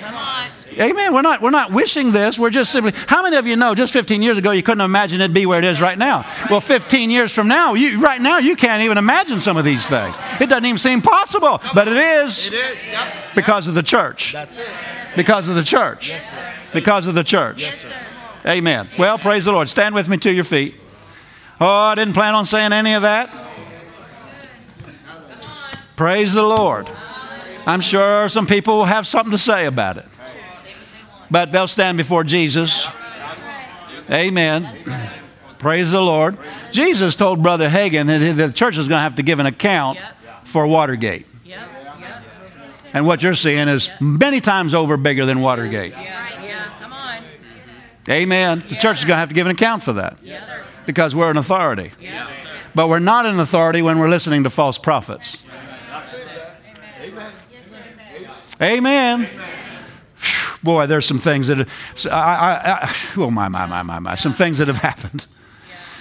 Amen. 0.80 1.14
We're 1.14 1.22
not 1.22 1.42
we're 1.42 1.50
not 1.50 1.72
wishing 1.72 2.12
this. 2.12 2.38
We're 2.38 2.50
just 2.50 2.72
simply. 2.72 2.94
How 3.08 3.24
many 3.24 3.38
of 3.38 3.48
you 3.48 3.56
know? 3.56 3.76
Just 3.76 3.94
15 3.94 4.22
years 4.22 4.38
ago, 4.38 4.52
you 4.52 4.64
couldn't 4.64 4.84
imagine 4.84 5.22
it'd 5.22 5.34
be 5.34 5.46
where 5.46 5.60
it 5.60 5.66
is 5.66 5.82
right 5.82 5.98
now. 5.98 6.26
Well, 6.50 6.62
15 6.62 7.10
years 7.10 7.32
from 7.32 7.48
now, 7.48 7.74
you 7.74 8.00
right 8.02 8.22
now 8.22 8.38
you 8.38 8.56
can't 8.56 8.84
even 8.84 8.98
imagine 8.98 9.40
some 9.40 9.58
of 9.58 9.66
these 9.66 9.88
things. 9.88 10.16
It 10.40 10.50
doesn't 10.50 10.66
even 10.66 10.78
seem 10.78 11.02
possible, 11.02 11.62
but 11.74 11.88
it 11.88 11.98
is. 11.98 12.48
It 12.48 12.54
is. 12.54 12.88
Yep. 12.88 13.14
Because 13.36 13.68
of 13.68 13.74
the 13.74 13.84
church. 13.84 14.34
That's 14.34 14.58
it. 14.58 14.68
Because 15.16 15.48
of 15.48 15.56
the 15.56 15.64
church. 15.64 16.14
Because 16.74 17.08
of 17.08 17.16
the 17.16 17.24
church. 17.24 17.86
Amen. 18.46 18.90
Well, 18.98 19.18
praise 19.18 19.46
the 19.46 19.52
Lord. 19.52 19.70
Stand 19.70 19.96
with 19.96 20.10
me 20.10 20.18
to 20.18 20.32
your 20.32 20.44
feet. 20.44 20.76
Oh, 21.62 21.66
I 21.66 21.96
didn't 21.96 22.14
plan 22.14 22.36
on 22.36 22.46
saying 22.46 22.74
any 22.74 22.94
of 22.94 23.04
that. 23.04 23.30
Praise 25.96 26.34
the 26.34 26.44
Lord. 26.44 26.90
I'm 27.66 27.80
sure 27.80 28.28
some 28.28 28.48
people 28.48 28.78
will 28.78 28.86
have 28.86 29.08
something 29.08 29.32
to 29.32 29.38
say 29.38 29.66
about 29.66 29.98
it. 29.98 30.06
But 31.34 31.52
they'll 31.52 31.68
stand 31.68 31.98
before 31.98 32.24
Jesus. 32.24 32.86
Amen. 34.12 34.70
Praise 35.58 35.90
the 35.90 36.00
Lord. 36.00 36.38
Jesus 36.72 37.16
told 37.16 37.42
Brother 37.42 37.70
Hagin 37.70 38.06
that 38.06 38.34
the 38.34 38.54
church 38.54 38.78
is 38.78 38.88
going 38.88 39.00
to 39.00 39.04
have 39.04 39.16
to 39.16 39.24
give 39.24 39.40
an 39.40 39.48
account 39.48 39.98
for 40.44 40.68
Watergate. 40.68 41.26
And 42.94 43.08
what 43.08 43.24
you're 43.24 43.34
seeing 43.34 43.68
is 43.68 43.90
many 44.00 44.42
times 44.42 44.76
over 44.76 44.96
bigger 44.96 45.26
than 45.26 45.42
Watergate. 45.42 45.96
Amen. 48.08 48.64
The 48.70 48.76
church 48.76 49.00
is 49.00 49.06
going 49.06 49.16
to 49.16 49.20
have 49.20 49.30
to 49.30 49.36
give 49.36 49.48
an 49.48 49.54
account 49.54 49.82
for 49.82 49.94
that 49.94 50.20
because 50.86 51.16
we're 51.16 51.32
an 51.32 51.38
authority. 51.38 51.94
But 52.76 52.90
we're 52.90 53.00
not 53.00 53.26
an 53.26 53.40
authority 53.40 53.82
when 53.82 53.98
we're 53.98 54.08
listening 54.08 54.44
to 54.44 54.52
false 54.52 54.78
prophets. 54.78 55.42
Amen. 58.62 59.28
Phew, 60.64 60.72
Boy, 60.72 60.88
there's 60.88 61.06
some 61.06 61.20
things 61.20 61.48
that, 61.48 61.68
I, 62.10 62.12
I, 62.12 62.80
I, 62.86 62.96
oh 63.18 63.30
my, 63.30 63.48
my, 63.50 63.66
my, 63.66 63.84
my, 63.84 64.00
my, 64.00 64.16
some 64.16 64.34
things 64.34 64.58
that 64.60 64.68
have 64.68 64.78
happened. 64.90 65.28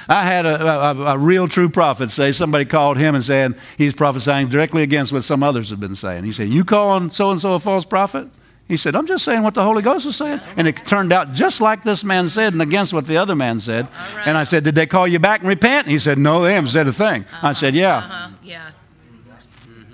I 0.09 0.25
had 0.25 0.47
a, 0.47 0.67
a, 0.67 0.95
a 1.15 1.19
real 1.19 1.49
true 1.49 1.69
prophet 1.69 2.11
say, 2.11 2.33
somebody 2.33 2.65
called 2.65 2.97
him 2.97 3.15
and 3.15 3.25
said, 3.25 3.55
he's 3.79 3.95
prophesying 3.95 4.49
directly 4.49 4.83
against 4.83 5.13
what 5.13 5.25
some 5.25 5.43
others 5.43 5.71
have 5.71 5.81
been 5.81 5.95
saying. 5.95 6.25
He 6.25 6.33
said, 6.33 6.49
You 6.49 6.65
calling 6.65 7.11
so 7.11 7.31
and 7.31 7.41
so 7.41 7.55
a 7.55 7.59
false 7.59 7.85
prophet? 7.85 8.29
He 8.69 8.77
said, 8.77 8.97
I'm 8.97 9.07
just 9.07 9.25
saying 9.25 9.43
what 9.43 9.55
the 9.55 9.63
Holy 9.63 9.83
Ghost 9.83 10.07
was 10.07 10.17
saying. 10.17 10.41
And 10.57 10.67
it 10.67 10.77
turned 10.77 11.13
out 11.13 11.33
just 11.33 11.61
like 11.61 11.83
this 11.83 12.05
man 12.05 12.29
said 12.29 12.53
and 12.53 12.63
against 12.63 12.93
what 12.93 13.07
the 13.07 13.17
other 13.17 13.35
man 13.35 13.59
said. 13.59 13.87
And 14.25 14.39
I 14.39 14.45
said, 14.45 14.65
Did 14.65 14.75
they 14.75 14.87
call 14.87 15.07
you 15.07 15.19
back 15.19 15.41
and 15.41 15.49
repent? 15.49 15.87
And 15.87 15.93
he 15.93 15.99
said, 15.99 16.19
No, 16.19 16.43
they 16.43 16.55
haven't 16.55 16.71
said 16.71 16.87
a 16.87 16.93
thing. 16.93 17.25
I 17.43 17.53
said, 17.53 17.75
Yeah. 17.75 17.99
Uh-huh. 17.99 18.29
Yeah. 18.43 18.71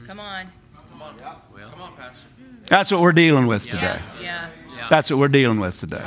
Come 0.07 0.21
on. 0.21 0.47
Come 0.91 1.03
on. 1.03 1.17
Come 1.17 1.83
on, 1.83 1.97
Pastor. 1.97 2.27
That's 2.69 2.93
what 2.93 3.01
we're 3.01 3.13
dealing 3.13 3.47
with 3.47 3.65
today. 3.65 4.01
Yeah. 4.23 4.51
That's 4.89 5.11
what 5.11 5.19
we're 5.19 5.29
dealing 5.29 5.61
with 5.61 5.79
today. 5.79 6.07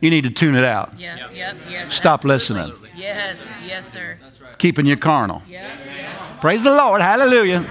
You 0.00 0.10
need 0.10 0.24
to 0.24 0.30
tune 0.30 0.54
it 0.54 0.64
out. 0.64 0.98
Yeah. 0.98 1.28
Yep. 1.30 1.56
Yes. 1.68 1.94
Stop 1.94 2.24
listening. 2.24 2.72
Yes. 2.96 3.52
Yes, 3.66 3.92
sir. 3.92 4.18
Keeping 4.58 4.86
you 4.86 4.96
carnal. 4.96 5.42
Yeah. 5.48 5.68
Praise 6.40 6.62
the 6.62 6.72
Lord. 6.72 7.00
Hallelujah. 7.00 7.62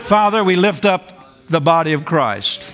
Father, 0.00 0.44
we 0.44 0.56
lift 0.56 0.84
up 0.84 1.46
the 1.48 1.60
body 1.60 1.94
of 1.94 2.04
Christ. 2.04 2.70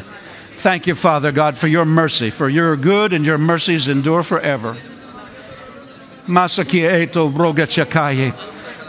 Oh. 0.00 0.14
Thank 0.56 0.86
you, 0.86 0.94
Father 0.94 1.30
God, 1.30 1.56
for 1.56 1.68
your 1.68 1.84
mercy, 1.84 2.30
for 2.30 2.48
your 2.48 2.76
good 2.76 3.12
and 3.12 3.24
your 3.24 3.38
mercies 3.38 3.86
endure 3.86 4.22
forever. 4.22 4.76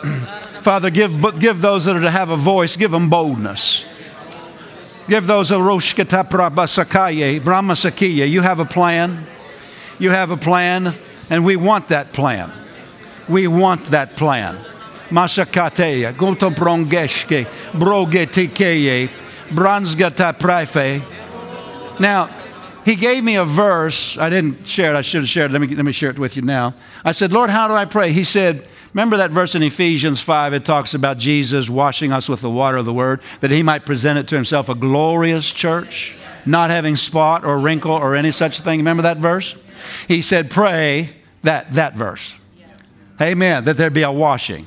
Father, 0.66 0.90
give, 0.90 1.22
give 1.38 1.62
those 1.62 1.86
that 1.86 1.96
are 1.96 2.02
to 2.02 2.10
have 2.10 2.32
a 2.32 2.36
voice, 2.36 2.76
give 2.76 2.90
them 2.90 3.08
boldness. 3.08 3.86
Give 5.08 5.28
those 5.28 5.52
a 5.52 5.58
roshkata 5.58 6.28
prabasakaye, 6.28 7.40
brahmasakiye. 7.40 8.28
You 8.28 8.42
have 8.42 8.60
a 8.60 8.66
plan. 8.66 9.28
You 10.00 10.10
have 10.10 10.32
a 10.32 10.38
plan, 10.38 10.92
and 11.30 11.46
we 11.46 11.56
want 11.56 11.90
that 11.90 12.14
plan. 12.14 12.52
We 13.30 13.46
want 13.46 13.86
that 13.92 14.16
plan. 14.16 14.58
Masakateya, 15.10 16.18
goto 16.18 16.50
brongeshke, 16.50 17.46
brogetikeye, 17.74 19.10
bransgata 19.50 20.34
prefe. 20.34 22.00
Now, 22.00 22.32
he 22.84 22.96
gave 22.96 23.24
me 23.24 23.36
a 23.36 23.46
verse. 23.46 24.18
I 24.18 24.32
didn't 24.32 24.68
share 24.68 24.96
it. 24.96 24.98
I 24.98 25.04
should 25.04 25.22
have 25.22 25.30
shared 25.30 25.52
it. 25.52 25.60
Let 25.60 25.70
me, 25.70 25.76
let 25.76 25.86
me 25.86 25.92
share 25.92 26.10
it 26.10 26.18
with 26.18 26.36
you 26.36 26.42
now. 26.42 26.74
I 27.04 27.12
said, 27.12 27.32
Lord, 27.32 27.52
how 27.52 27.68
do 27.68 27.76
I 27.76 27.86
pray? 27.86 28.12
He 28.12 28.24
said, 28.24 28.68
Remember 28.96 29.18
that 29.18 29.32
verse 29.32 29.56
in 29.56 29.62
Ephesians 29.62 30.22
5? 30.22 30.54
It 30.54 30.64
talks 30.64 30.94
about 30.94 31.18
Jesus 31.18 31.70
washing 31.70 32.14
us 32.14 32.30
with 32.30 32.40
the 32.40 32.50
water 32.50 32.78
of 32.78 32.86
the 32.86 32.94
word, 32.94 33.20
that 33.42 33.52
he 33.52 33.62
might 33.62 33.86
present 33.86 34.18
it 34.18 34.26
to 34.30 34.36
himself 34.36 34.70
a 34.70 34.74
glorious 34.74 35.52
church, 35.52 36.16
not 36.46 36.70
having 36.70 36.96
spot 36.96 37.44
or 37.44 37.60
wrinkle 37.60 37.92
or 37.92 38.16
any 38.16 38.32
such 38.32 38.62
thing. 38.62 38.80
Remember 38.80 39.04
that 39.04 39.18
verse? 39.18 39.54
He 40.08 40.22
said, 40.22 40.50
Pray 40.50 41.10
that, 41.42 41.74
that 41.74 41.96
verse. 41.96 42.36
Amen. 43.20 43.66
That 43.66 43.76
there 43.76 43.90
be 43.90 44.04
a 44.04 44.12
washing. 44.12 44.66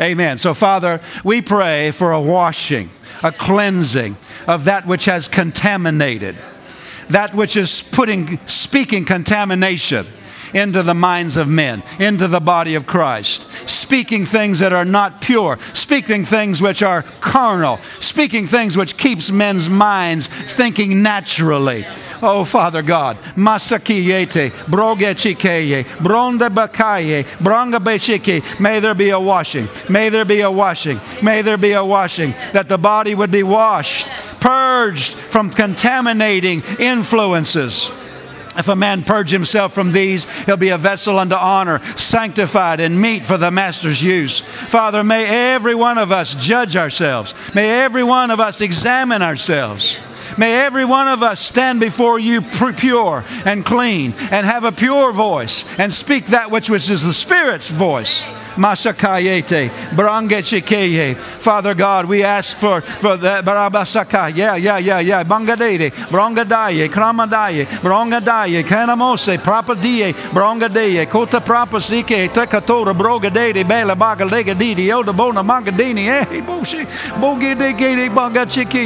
Amen. 0.00 0.36
So, 0.36 0.52
Father, 0.52 1.00
we 1.22 1.40
pray 1.40 1.92
for 1.92 2.10
a 2.10 2.20
washing, 2.20 2.90
a 3.22 3.30
cleansing 3.30 4.16
of 4.48 4.64
that 4.64 4.88
which 4.88 5.04
has 5.04 5.28
contaminated, 5.28 6.36
that 7.10 7.32
which 7.32 7.56
is 7.56 7.80
putting, 7.80 8.44
speaking 8.48 9.04
contamination 9.04 10.04
into 10.54 10.82
the 10.82 10.94
minds 10.94 11.36
of 11.36 11.48
men, 11.48 11.82
into 11.98 12.28
the 12.28 12.40
body 12.40 12.74
of 12.74 12.86
Christ, 12.86 13.46
speaking 13.68 14.26
things 14.26 14.58
that 14.60 14.72
are 14.72 14.84
not 14.84 15.20
pure, 15.20 15.58
speaking 15.74 16.24
things 16.24 16.60
which 16.60 16.82
are 16.82 17.02
carnal, 17.20 17.78
speaking 18.00 18.46
things 18.46 18.76
which 18.76 18.96
keeps 18.96 19.30
men's 19.30 19.68
minds 19.68 20.26
thinking 20.26 21.02
naturally. 21.02 21.86
Oh, 22.22 22.44
Father 22.44 22.82
God, 22.82 23.16
masakiyete, 23.36 24.50
brogechikeye, 24.50 26.02
bronda 26.02 26.50
bakaye, 26.50 27.24
bronga 27.38 27.78
bechiki. 27.78 28.60
May 28.60 28.80
there 28.80 28.94
be 28.94 29.10
a 29.10 29.20
washing. 29.20 29.68
May 29.88 30.10
there 30.10 30.24
be 30.24 30.40
a 30.42 30.50
washing. 30.50 31.00
May 31.22 31.42
there 31.42 31.56
be 31.56 31.72
a 31.72 31.84
washing. 31.84 32.34
That 32.52 32.68
the 32.68 32.78
body 32.78 33.14
would 33.14 33.30
be 33.30 33.42
washed, 33.42 34.06
purged 34.40 35.14
from 35.14 35.50
contaminating 35.50 36.62
influences. 36.78 37.90
If 38.56 38.68
a 38.68 38.76
man 38.76 39.04
purge 39.04 39.30
himself 39.30 39.72
from 39.72 39.92
these, 39.92 40.28
he'll 40.44 40.56
be 40.56 40.70
a 40.70 40.78
vessel 40.78 41.18
unto 41.18 41.36
honor, 41.36 41.80
sanctified 41.96 42.80
and 42.80 43.00
meet 43.00 43.24
for 43.24 43.36
the 43.36 43.50
master's 43.50 44.02
use. 44.02 44.40
Father, 44.40 45.04
may 45.04 45.26
every 45.26 45.74
one 45.74 45.98
of 45.98 46.10
us 46.10 46.34
judge 46.34 46.76
ourselves. 46.76 47.34
May 47.54 47.70
every 47.70 48.02
one 48.02 48.30
of 48.30 48.40
us 48.40 48.60
examine 48.60 49.22
ourselves. 49.22 49.98
May 50.36 50.54
every 50.54 50.84
one 50.84 51.08
of 51.08 51.22
us 51.22 51.40
stand 51.40 51.80
before 51.80 52.18
you 52.18 52.42
pure 52.42 53.24
and 53.44 53.64
clean 53.64 54.14
and 54.30 54.46
have 54.46 54.64
a 54.64 54.72
pure 54.72 55.12
voice 55.12 55.64
and 55.78 55.92
speak 55.92 56.26
that 56.26 56.50
which 56.50 56.70
is 56.70 57.04
the 57.04 57.12
Spirit's 57.12 57.68
voice. 57.68 58.24
Masakayete, 58.56 59.70
Brangechikeye. 59.90 61.16
Father 61.16 61.74
God, 61.74 62.06
we 62.06 62.22
ask 62.22 62.56
for, 62.56 62.80
for 62.80 63.16
the 63.16 63.42
Barabasaka. 63.44 64.34
Yeah, 64.36 64.56
yeah, 64.56 64.78
yeah, 64.78 65.00
yeah. 65.00 65.24
Bangadede, 65.24 65.90
Brongadaye, 65.90 66.88
Kramadaye, 66.88 67.66
Brongadaye, 67.66 68.62
Kanamose, 68.64 69.38
Prapadie, 69.38 70.12
Brongadeye, 70.12 71.08
Kota 71.08 71.40
Prapasike, 71.40 72.28
Tekatora, 72.28 72.94
Brogadede, 72.94 73.66
Bela 73.66 73.94
Bagalega 73.94 74.58
Didi, 74.58 74.88
Yoda 74.88 75.16
Bona 75.16 75.42
Mangadini, 75.42 76.06
eh, 76.08 76.24
Boshi, 76.42 76.84
Bogedegede, 77.20 78.10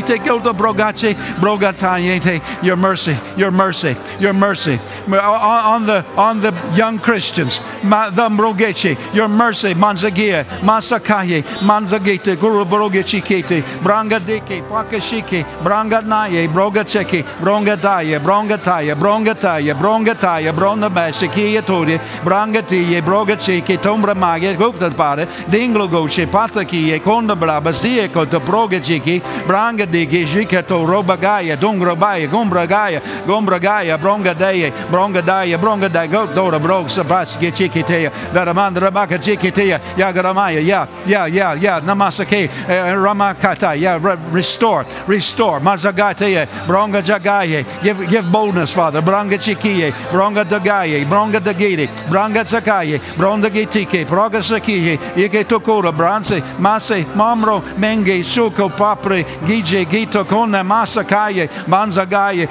take 0.05 0.23
Yoda 0.23 0.53
Brogache, 0.53 1.15
Brogatayete. 1.15 2.62
Your 2.62 2.77
mercy, 2.77 3.16
your 3.36 3.51
mercy, 3.51 3.97
your 4.20 4.32
mercy. 4.32 4.78
On 5.09 5.86
the, 5.86 6.05
on 6.16 6.41
the 6.41 6.53
young 6.77 6.99
Christians, 6.99 7.59
the 7.59 8.28
Brogeche, 8.31 9.15
your 9.15 9.28
mercy 9.28 9.64
mercy, 9.65 9.74
manzagia, 9.74 10.45
masakaye, 10.62 11.43
manzagete, 11.62 12.36
guru 12.39 12.65
brogechikete, 12.65 13.62
branga 13.82 14.20
deke, 14.20 14.62
pakashike, 14.69 15.45
branga 15.62 16.03
naye, 16.03 16.49
broga 16.49 16.85
cheke, 16.85 17.23
bronga 17.41 17.77
daye, 17.77 18.19
bronga 18.20 18.59
taye, 18.59 18.95
bronga 18.95 19.35
taye, 19.35 19.74
bronga 19.74 20.15
taye, 20.15 20.53
bronga 20.53 20.89
bashikie 20.91 21.65
tore, 21.65 21.99
branga 22.24 22.62
tiye, 22.62 23.01
broga 23.03 23.36
cheke, 23.36 23.78
tombra 23.78 24.15
mage, 24.15 24.57
gupta 24.57 24.91
pare, 24.91 25.27
dinglo 25.49 25.89
goche, 25.89 26.27
patakie, 26.27 27.01
konda 27.01 27.35
braba, 27.36 27.73
sie 27.74 28.09
kota 28.09 28.41
broga 28.41 28.81
chiki, 28.81 29.20
branga 29.47 29.86
deke, 29.86 30.24
jikato, 30.27 30.86
roba 30.86 31.16
gaya, 31.16 31.57
dungra 31.57 31.99
baya, 31.99 32.28
gombra 32.28 32.66
gaya, 32.69 33.01
gombra 33.27 33.61
gaya, 33.61 33.99
bronga 33.99 34.35
daye, 34.35 34.70
bronga 34.91 35.23
daye, 35.23 35.57
bronga 35.57 35.89
daye, 35.89 36.09
go, 36.11 36.27
dora, 36.27 36.59
brog, 36.59 36.86
sabas, 36.89 37.39
get 37.41 37.55
chiki 37.55 37.85
teya, 37.85 38.11
daramandra 38.32 38.91
baka 38.93 39.19
chiki 39.19 39.43
Ketea, 39.44 39.78
Yagaramaya, 39.96 40.64
yeah, 40.64 40.86
yeah, 41.06 41.26
yeah, 41.26 41.54
yeah, 41.54 41.80
Namasake, 41.80 42.32
eh, 42.32 42.48
eh, 42.68 42.94
Ramakata, 42.94 43.78
yeah, 43.78 43.98
restore, 44.32 44.86
restore, 45.06 45.60
Mazagatea, 45.60 46.46
Bronga 46.66 47.02
Jagaye, 47.02 47.64
give, 47.82 48.08
give 48.08 48.32
boldness, 48.32 48.72
Father, 48.72 49.02
Bronga 49.02 49.38
Chikie, 49.38 49.90
Bronga 50.10 50.44
Dagaye, 50.44 51.04
Bronga 51.04 51.40
Dagiri, 51.40 51.88
Bronga 52.08 52.44
Zakaye, 52.44 52.98
Bronga 53.16 53.50
Gitike, 53.50 54.06
Broga 54.06 54.40
Sakiye, 54.40 54.94
Ike 55.16 55.46
Tokura, 55.46 55.92
Branse, 55.92 56.40
Mase, 56.58 57.04
Mamro, 57.14 57.60
Menge, 57.76 58.24
Suko, 58.24 58.70
Papre, 58.70 59.24
Gije, 59.46 59.84
Gito, 59.84 60.24
Kona, 60.24 60.62
Masakaye, 60.64 61.48
Manzagaye, 61.66 62.46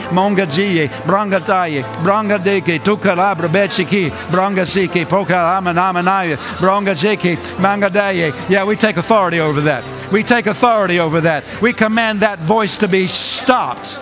Bronga 1.05 1.39
Taye, 1.39 1.83
Bronga 2.03 2.37
Deke, 2.37 2.79
Tukalabra, 2.79 3.49
Bechiki, 3.49 4.11
Bronga 4.29 4.65
Siki, 4.65 5.05
Pokarama, 5.05 5.73
Namanaya, 5.73 6.37
Bronga 6.83 7.37
Mangadaye. 7.57 8.49
Yeah, 8.49 8.65
we 8.65 8.75
take 8.75 8.97
authority 8.97 9.39
over 9.39 9.61
that. 9.61 10.11
We 10.11 10.23
take 10.23 10.47
authority 10.47 10.99
over 10.99 11.21
that. 11.21 11.43
We 11.61 11.73
command 11.73 12.19
that 12.21 12.39
voice 12.39 12.77
to 12.77 12.87
be 12.87 13.07
stopped 13.07 13.97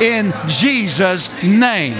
in 0.00 0.32
Jesus' 0.46 1.42
name. 1.42 1.96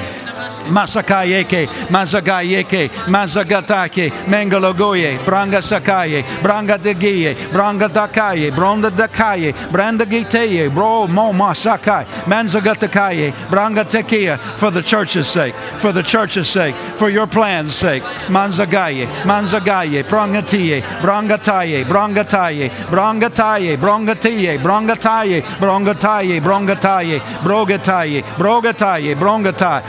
Masakayeke, 0.68 1.66
Mazagayeke, 1.88 2.88
Mazagatake, 3.06 4.10
Mengalogoye, 4.26 5.18
Branga 5.18 5.58
Sakaye, 5.62 6.22
Branga 6.42 6.78
Degiye, 6.78 7.34
Branga 7.50 7.88
Dakaye, 7.88 8.54
Bronda 8.54 8.90
Dakaye, 8.90 9.52
Branda 9.70 10.04
Giteye, 10.04 10.72
Bro 10.72 11.08
Mo 11.08 11.32
Masakai, 11.32 12.04
Manzagatakaye, 12.26 13.32
Branga 13.48 13.84
Tekia, 13.84 14.38
for 14.58 14.70
the 14.70 14.82
church's 14.82 15.28
sake, 15.28 15.54
for 15.78 15.92
the 15.92 16.02
church's 16.02 16.48
sake, 16.48 16.74
for 16.74 17.08
your 17.08 17.26
plan's 17.26 17.74
sake. 17.74 18.02
Manzagaye, 18.28 19.06
Manzagaye, 19.22 20.02
Brangatie, 20.04 20.80
Brangataye, 21.00 21.84
Brangataye, 21.84 22.64
Brangataye, 22.86 23.76
Brangatiye, 23.76 24.58
Brangataye, 24.58 25.42
Brangataye, 25.42 26.40
Brangataye, 26.40 27.20
Brogataye, 27.20 28.22
Brogataye, 28.22 29.14
Brongatai, 29.14 29.82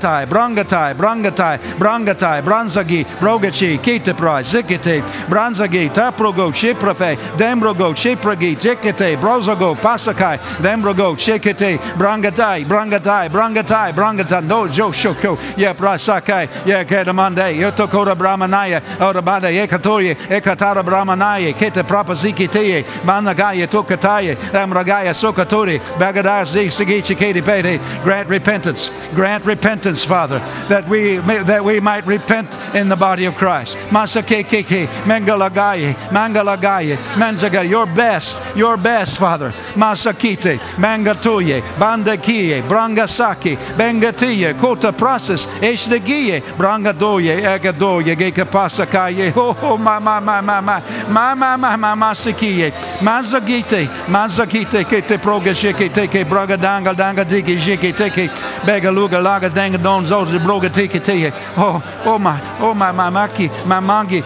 Brangatai, 0.00 0.26
Brangatai, 0.26 0.94
Brangatai, 0.94 1.58
Brangatai, 1.76 2.42
Branzagi, 2.42 3.04
Brogachi, 3.04 3.78
Kiteprai, 3.78 4.42
Zikite, 4.42 5.02
Branzagi, 5.26 5.90
Taprogo, 5.90 6.50
Chiprafe, 6.52 7.16
Dembrogo, 7.36 7.92
Chipragi, 7.94 8.56
Jikite, 8.56 9.16
Brozogo, 9.16 9.76
Pasakai, 9.76 10.38
Dembrogo, 10.58 11.16
Chikite, 11.16 11.78
Brangatai, 11.96 12.64
Brangatai, 12.64 13.28
Brangatai, 13.28 13.92
Brangatai, 13.92 14.44
no, 14.46 14.68
Jo 14.68 14.90
Shoko, 14.90 15.38
yeah, 15.56 15.74
Prasakai, 15.74 16.66
yeah, 16.66 16.84
Kedamande, 16.84 17.54
Yotokora 17.56 18.16
Brahmanaya, 18.16 18.80
Orabada, 18.98 19.50
Ekatoye, 19.52 20.14
Ekatara 20.14 20.82
Brahmanaya, 20.82 21.52
Kete 21.52 21.82
Prapazikite, 21.82 22.84
Managaya, 23.02 23.66
Tokataye, 23.66 24.36
Amragaya, 24.52 25.12
Sokatori, 25.12 25.78
Bagadaya, 25.98 26.46
Sigichi, 26.46 27.16
Kate 27.16 27.44
Pete, 27.44 27.80
grant 28.02 28.28
repentance, 28.28 28.90
grant 29.14 29.44
repentance, 29.44 29.89
Father, 29.98 30.38
that 30.68 30.88
we 30.88 31.20
may, 31.20 31.42
that 31.42 31.64
we 31.64 31.80
might 31.80 32.06
repent 32.06 32.56
in 32.74 32.88
the 32.88 32.96
body 32.96 33.24
of 33.24 33.34
Christ. 33.34 33.76
Masakeke, 33.90 34.86
Mangalagaye, 35.04 35.94
Mangalagaye, 36.10 36.96
Manzaga, 37.16 37.68
your 37.68 37.86
best, 37.86 38.38
your 38.56 38.76
best, 38.76 39.18
Father. 39.18 39.50
Masakite, 39.74 40.58
Mangatuye, 40.76 41.60
Bandakiye, 41.76 42.62
Brangasaki, 42.68 43.56
Bengatiye, 43.76 44.58
Kota 44.58 44.92
Process, 44.92 45.46
Eshdegiye, 45.60 46.40
Brangadoye, 46.56 47.42
Agadoye, 47.58 48.14
Gekapasakaye, 48.16 49.32
oh, 49.36 49.56
oh, 49.62 49.76
ma, 49.78 49.98
ma, 49.98 50.20
ma, 50.20 50.40
ma, 50.40 50.60
ma, 50.60 50.80
ma, 51.08 51.34
ma, 51.34 51.56
ma, 51.56 51.76
ma, 51.76 51.94
Masikiye, 51.96 52.70
Mazagite, 53.00 53.86
Mazagite, 54.06 54.84
Kete 54.84 55.18
Progashike, 55.18 55.88
Teke, 55.90 56.24
Bragadanga, 56.24 56.94
Danga 56.94 57.24
Diki, 57.24 57.56
Jiki, 57.56 57.92
Teke, 57.92 58.28
Begaluga, 58.60 59.20
Laga, 59.22 59.50
Danga, 59.50 59.76
dom, 59.80 60.06
Zorzy, 60.06 60.38
bloga, 60.38 60.70
tiki, 60.70 61.00
tiki. 61.00 61.32
Oh, 61.56 61.82
oh 62.04 62.18
my, 62.18 62.40
oh 62.60 62.74
my, 62.74 62.92
my 62.92 63.10
maki, 63.10 63.50
my 63.66 63.80
mangi. 63.80 64.22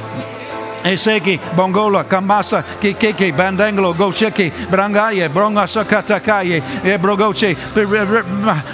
Eseki, 0.85 1.39
Bongola, 1.57 2.05
Kamasa, 2.05 2.63
Kikiki, 2.81 3.33
Bandanglo, 3.33 3.95
Gosheki, 3.95 4.51
Brangaye, 4.69 5.29
Brongasa 5.31 5.83
Katakaye, 5.85 6.61
Ebrogoche. 6.83 7.55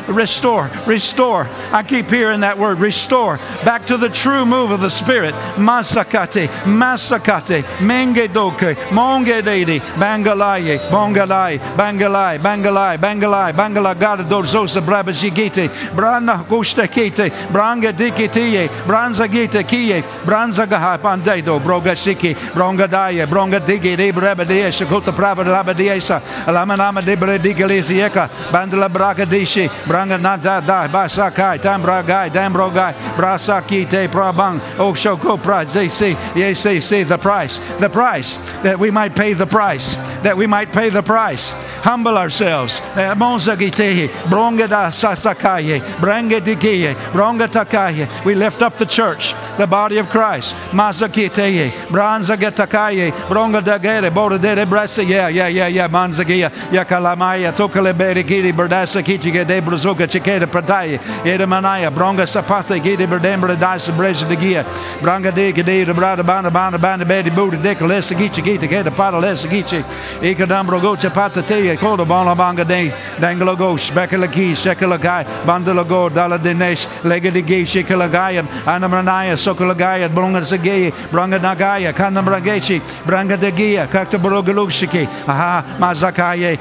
Restore, 0.08 0.70
restore. 0.86 1.48
I 1.72 1.82
keep 1.84 2.10
hearing 2.10 2.40
that 2.40 2.58
word, 2.58 2.80
restore. 2.80 3.38
Back 3.64 3.86
to 3.86 3.96
the 3.96 4.08
true 4.08 4.44
move 4.44 4.72
of 4.72 4.80
the 4.80 4.90
Spirit. 4.90 5.34
Masakate, 5.54 6.48
Masakate, 6.64 7.62
Mengedoke, 7.78 8.74
Mongededi, 8.90 9.78
Bangalaye, 9.80 10.78
Bongalai, 10.90 11.58
Bangalai, 11.76 12.38
Bangalai, 12.38 12.98
Bangalai, 12.98 13.52
Bangala 13.52 13.98
Gadador 13.98 14.44
Zosa 14.44 14.80
Brabajigite, 14.82 15.68
Brana 15.94 16.44
Gustekite, 16.46 17.30
Branga 17.52 17.92
Dikitiye, 17.92 18.68
Branza 18.84 19.28
Gite 19.28 19.62
Kiye, 19.64 20.02
Branza 20.24 20.66
Gahai 20.66 20.98
Pandedo, 20.98 21.60
Broga 21.60 21.94
Siki, 22.00 22.34
Bronga 22.54 22.88
Daya, 22.88 23.26
Bronga 23.26 23.60
Digi, 23.60 23.96
Rebadea, 23.96 24.70
Shakuta 24.70 25.14
Prava 25.14 25.44
Rabadiesa, 25.44 26.20
Alamanama 26.46 27.04
de 27.04 27.16
Bredigalisieka, 27.16 28.28
Bandala 28.50 28.88
Bragadishi, 28.88 29.68
Branga 29.84 30.18
Nada 30.20 30.62
Da, 30.66 30.88
Basakai, 30.88 31.58
Tambragai, 31.58 32.30
Dambrogai, 32.30 32.94
Brasaki 33.16 33.88
Te 33.88 34.08
Prabang, 34.08 34.60
Oshoko 34.76 35.40
Pra, 35.42 35.60
yes, 35.62 36.60
see 36.60 37.02
the 37.02 37.18
price, 37.18 37.58
the 37.78 37.88
price, 37.88 38.34
that 38.62 38.78
we 38.78 38.90
might 38.90 39.14
pay 39.14 39.34
the 39.34 39.46
price, 39.46 39.96
that 40.22 40.36
we 40.36 40.46
might 40.46 40.72
pay 40.72 40.88
the 40.88 41.02
price. 41.02 41.52
Humble 41.82 42.16
ourselves. 42.18 42.80
Eh, 42.96 43.14
Monzagitehi, 43.14 44.08
Bronga 44.28 44.68
da 44.68 44.90
Sasakaye, 44.90 45.80
Branga 46.00 46.40
Dikiye, 46.40 46.94
Bronga 47.12 47.48
Takaye. 47.48 48.06
We 48.24 48.34
lift 48.34 48.62
up 48.62 48.76
the 48.76 48.86
church, 48.86 49.34
the 49.56 49.66
body 49.66 49.98
of 49.98 50.08
Christ. 50.08 50.54
Mazakiteye, 50.72 51.70
Branza 51.90 52.36
Getakaye, 52.36 53.10
Bronga 53.28 53.60
Dagere, 53.60 54.10
Boda 54.10 54.38
de 54.38 54.64
Bressa, 54.64 55.06
yeah, 55.06 55.26
yeah, 55.28 55.48
yeah, 55.48 55.66
yeah, 55.66 55.88
Manzagia, 55.88 56.48
Yakalamaya, 56.70 57.52
Tokale 57.52 57.92
Berigiri, 57.92 58.52
Berdasa 58.52 59.02
Kichige, 59.02 59.44
de 59.44 59.60
Bruzuka, 59.60 60.06
Chikeda 60.06 60.46
Prataye, 60.46 60.98
Edamanaya, 61.24 61.90
Bronga 61.92 62.26
Sapatha, 62.26 62.78
Gidi 62.78 63.06
Berdembra, 63.06 63.56
Dasa 63.56 63.90
Breja 63.92 64.28
de 64.28 64.36
Gia, 64.36 64.64
Branga 65.00 65.34
de 65.34 65.52
Gede, 65.52 65.84
Brada 65.92 66.24
Banda 66.24 66.48
Banda 66.48 66.78
Banda 66.78 67.04
Bedi 67.04 67.34
Buddha, 67.34 67.56
Dick, 67.56 67.80
Lessa 67.80 68.14
Gichi, 68.14 68.40
Gita, 68.40 68.68
Geta 68.68 68.92
Pata, 68.92 69.18
Lessa 69.18 69.48
Gichi, 69.48 69.82
Ikadambro 70.20 70.80
Gocha 70.80 71.12
Pata 71.12 71.42
Teye, 71.42 71.76
Koda 71.76 72.04
Bala 72.04 72.36
Banga 72.36 72.64
De, 72.64 72.90
Dangalo 73.16 73.58
Gosh, 73.58 73.90
Bekalaki, 73.90 74.52
Sekalagai, 74.52 75.24
Bandalago, 75.44 76.08
Dala 76.14 76.38
Dinesh, 76.38 76.86
Lega 77.02 77.32
de 77.32 77.42
Gay, 77.42 77.64
Shikalagaya, 77.64 78.44
Anamanaya, 78.64 79.34
Sokalagaya, 79.34 80.08
Bronga 80.08 80.40
Sagay, 80.42 80.92
Branga 81.10 81.40
Nagaya, 81.40 81.79
Kanambragechi, 81.92 82.80
Branga 83.04 83.36
de 83.38 83.50
Gia, 83.52 83.86
Kaktaborogalushiki, 83.86 85.06
Aha, 85.26 85.64
Mazakaye, 85.78 86.58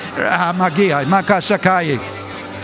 Magia, 0.56 1.06
Makasakaye. 1.06 2.00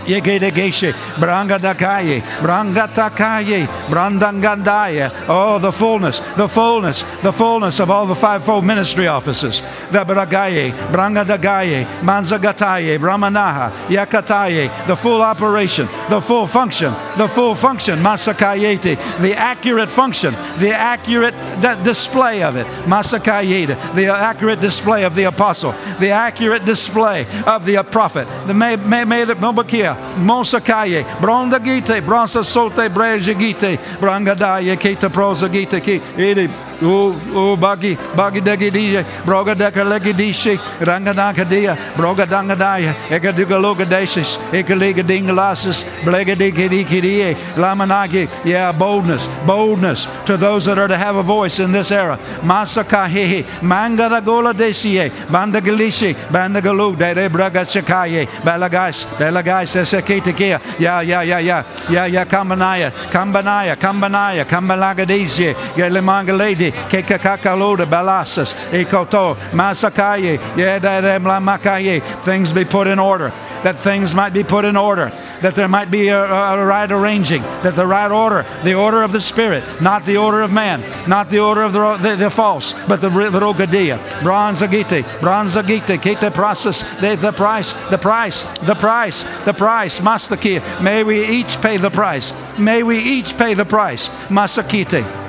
Yegedegeshe, 0.06 0.92
Branga 1.16 1.58
Dakaye, 1.58 2.22
Branga 2.40 2.88
Takaye, 2.88 3.66
Brandangandaya. 3.88 5.26
Oh, 5.28 5.58
the 5.58 5.72
fullness, 5.72 6.20
the 6.36 6.48
fullness, 6.48 7.02
the 7.22 7.32
fullness 7.32 7.80
of 7.80 7.90
all 7.90 8.06
the 8.06 8.14
fivefold 8.14 8.64
ministry 8.64 9.06
offices. 9.06 9.60
The 9.90 10.04
Bragaye, 10.04 10.72
Branga 10.92 11.24
Dagaye, 11.24 11.84
Manzagataye, 12.00 12.98
Brahmanaha, 12.98 13.70
Yakataye, 13.88 14.86
the 14.86 14.96
full 14.96 15.22
operation, 15.22 15.86
the 16.08 16.20
full 16.20 16.46
function, 16.46 16.92
the 17.16 17.28
full 17.28 17.54
function, 17.54 17.98
Masakayete, 17.98 19.20
the 19.20 19.34
accurate 19.36 19.90
function, 19.90 20.32
the 20.58 20.72
accurate 20.72 21.34
display 21.84 22.42
of 22.42 22.56
it, 22.56 22.66
Masakayete, 22.86 23.94
the 23.94 24.06
accurate 24.06 24.60
display 24.60 25.04
of 25.04 25.14
the 25.14 25.24
apostle, 25.24 25.72
the 26.00 26.10
accurate 26.10 26.64
display 26.64 27.26
of 27.46 27.64
the 27.64 27.82
prophet, 27.90 28.26
the 28.46 28.54
may, 28.54 28.76
may, 28.76 29.04
may 29.04 29.24
the 29.24 29.34
Mobakia, 29.34 29.95
Mosa 30.16 30.60
Brondagite, 30.60 31.04
Bronda 31.20 31.58
Gite, 31.58 32.00
Bronsa 32.00 32.42
Solta, 32.42 32.88
Brege 32.88 33.34
Gite, 33.34 33.78
Branga 34.00 34.34
Daie, 34.34 34.76
Keita 34.76 35.10
Prosa 35.10 35.48
Oh, 36.82 37.56
bagi, 37.56 37.96
bagi 38.14 38.40
dagi 38.40 38.70
dia, 38.70 39.02
broga 39.24 39.54
deka 39.54 39.80
legi 39.80 40.12
dishi, 40.12 40.60
ranga 40.84 41.14
danka 41.14 41.48
dia, 41.48 41.74
broga 41.96 42.26
danga 42.26 42.54
daya, 42.54 42.92
eka 43.08 43.32
duga 43.32 43.56
loga 43.58 43.86
desis, 43.86 44.36
eka 44.52 44.76
lega 44.76 45.02
dingalasis, 45.02 45.84
blega 46.04 46.36
diki 46.36 46.68
diki 46.68 47.00
die, 47.00 47.34
lamanagi, 47.56 48.28
yeah, 48.44 48.72
boldness, 48.72 49.26
boldness 49.46 50.06
to 50.26 50.36
those 50.36 50.66
that 50.66 50.78
are 50.78 50.86
to 50.86 50.98
have 50.98 51.16
a 51.16 51.22
voice 51.22 51.60
in 51.60 51.72
this 51.72 51.90
era. 51.90 52.18
Masaka 52.42 53.08
hehe, 53.08 53.44
mangara 53.62 54.22
gola 54.22 54.52
desie, 54.52 55.10
banda 55.32 55.62
galishi, 55.62 56.14
banda 56.30 56.60
galu, 56.60 56.94
de 56.94 57.28
braga 57.30 57.64
chakaye, 57.64 58.26
belagais, 58.44 59.06
belagais, 59.16 59.76
esekitakia, 59.76 60.60
yeah, 60.78 61.00
yeah, 61.00 61.22
yeah, 61.22 61.38
yeah, 61.38 61.64
yeah, 61.88 62.04
yeah, 62.04 62.24
kambanaya, 62.26 62.90
kambanaya, 63.10 63.76
kambanaya, 63.76 64.44
kambalaga 64.44 65.06
desie, 65.06 65.54
Kekakakaloda 66.72 67.86
Balasas, 67.86 68.54
Masakaye. 69.52 70.38
Things 72.22 72.52
be 72.52 72.64
put 72.64 72.86
in 72.86 72.98
order. 72.98 73.32
That 73.62 73.76
things 73.76 74.14
might 74.14 74.32
be 74.32 74.44
put 74.44 74.64
in 74.64 74.76
order. 74.76 75.10
That 75.42 75.54
there 75.54 75.68
might 75.68 75.90
be 75.90 76.08
a, 76.08 76.20
right 76.20 76.90
arranging. 76.90 77.42
That 77.62 77.74
the 77.74 77.86
right 77.86 78.10
order, 78.10 78.46
the 78.64 78.74
order 78.74 79.02
of 79.02 79.12
the 79.12 79.20
Spirit, 79.20 79.64
not 79.80 80.04
the 80.04 80.16
order 80.16 80.42
of 80.42 80.52
man, 80.52 80.82
not 81.08 81.30
the 81.30 81.40
order 81.40 81.62
of 81.62 81.72
the, 81.72 82.16
the, 82.16 82.30
false, 82.30 82.74
but 82.86 83.00
the, 83.00 83.08
the 83.08 83.40
Rogadia. 83.40 83.98
Bronzagite, 84.20 85.02
Bronzagite, 85.20 85.98
Kete 85.98 86.32
process, 86.32 86.82
the, 87.00 87.16
the 87.16 87.32
price, 87.32 87.72
the 87.90 87.98
price, 87.98 88.42
the 88.60 88.74
price, 88.74 89.22
the 89.44 89.52
price, 89.52 90.00
Mastaki. 90.00 90.60
May 90.82 91.04
we 91.04 91.26
each 91.26 91.60
pay 91.60 91.76
the 91.76 91.90
price. 91.90 92.32
May 92.58 92.82
we 92.82 92.98
each 92.98 93.36
pay 93.36 93.54
the 93.54 93.64
price. 93.64 94.08
Masakite. 94.28 95.25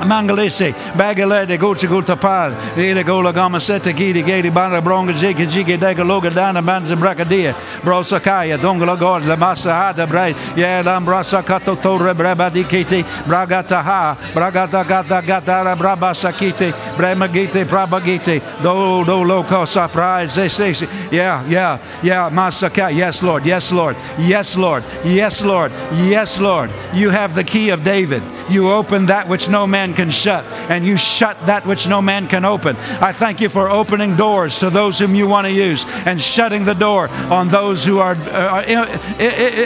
Mangalese, 0.00 0.72
Bagalede, 0.94 1.58
Gocha 1.58 1.86
Gutapal, 1.86 2.54
Ede 2.76 3.04
Gola 3.04 3.32
Gamaseta, 3.32 3.92
Gidi, 3.92 4.24
Gedi, 4.24 4.50
Banda, 4.50 4.80
Bronga, 4.80 5.12
Jiki, 5.12 5.46
Jiki, 5.46 5.78
Dega, 5.78 6.04
Loga, 6.04 6.30
Dana, 6.30 6.62
Banza, 6.62 6.96
Bragadia, 6.96 7.52
Brosakaya, 7.82 8.58
Dongla 8.58 8.98
God, 8.98 9.24
La 9.26 9.36
Masa 9.36 9.72
Hada, 9.72 10.06
Bray, 10.08 10.34
Yadam, 10.54 11.04
Brasa, 11.04 11.44
Kato, 11.44 11.76
Tore, 11.76 12.14
Brabadi, 12.14 12.68
Kiti, 12.68 13.02
Bragataha, 13.02 14.16
Bragata, 14.32 14.86
Gata, 14.86 15.22
Gatara, 15.22 15.76
Brabasakite, 15.76 16.72
Bremagite, 16.96 17.64
Brabagite, 17.64 18.40
Do, 18.62 19.04
Do, 19.04 19.22
Loco, 19.24 19.64
Surprise, 19.64 20.36
yeah, 21.10 21.44
yeah, 21.46 21.78
yeah, 22.02 22.30
Masaka, 22.30 22.94
yes, 22.94 23.22
Lord, 23.22 23.44
yes, 23.46 23.72
Lord, 23.72 23.96
yes, 24.18 24.56
Lord, 24.56 24.84
yes, 25.04 25.44
Lord, 25.44 25.72
yes, 25.94 26.40
Lord. 26.40 26.70
You 26.92 27.10
have 27.10 27.34
the 27.34 27.44
key 27.44 27.70
of 27.70 27.84
David. 27.84 28.22
You 28.48 28.70
open 28.70 29.06
that 29.06 29.28
which 29.28 29.48
no 29.48 29.66
man 29.66 29.89
can 29.94 30.10
shut, 30.10 30.44
and 30.70 30.84
you 30.84 30.96
shut 30.96 31.36
that 31.46 31.66
which 31.66 31.86
no 31.86 32.00
man 32.02 32.26
can 32.28 32.44
open. 32.44 32.76
I 33.00 33.12
thank 33.12 33.40
you 33.40 33.48
for 33.48 33.68
opening 33.68 34.16
doors 34.16 34.58
to 34.58 34.70
those 34.70 34.98
whom 34.98 35.14
you 35.14 35.26
want 35.26 35.46
to 35.46 35.52
use 35.52 35.84
and 36.06 36.20
shutting 36.20 36.64
the 36.64 36.74
door 36.74 37.08
on 37.30 37.48
those 37.48 37.84
who 37.84 37.98
are 37.98 38.14
uh, 38.14 38.62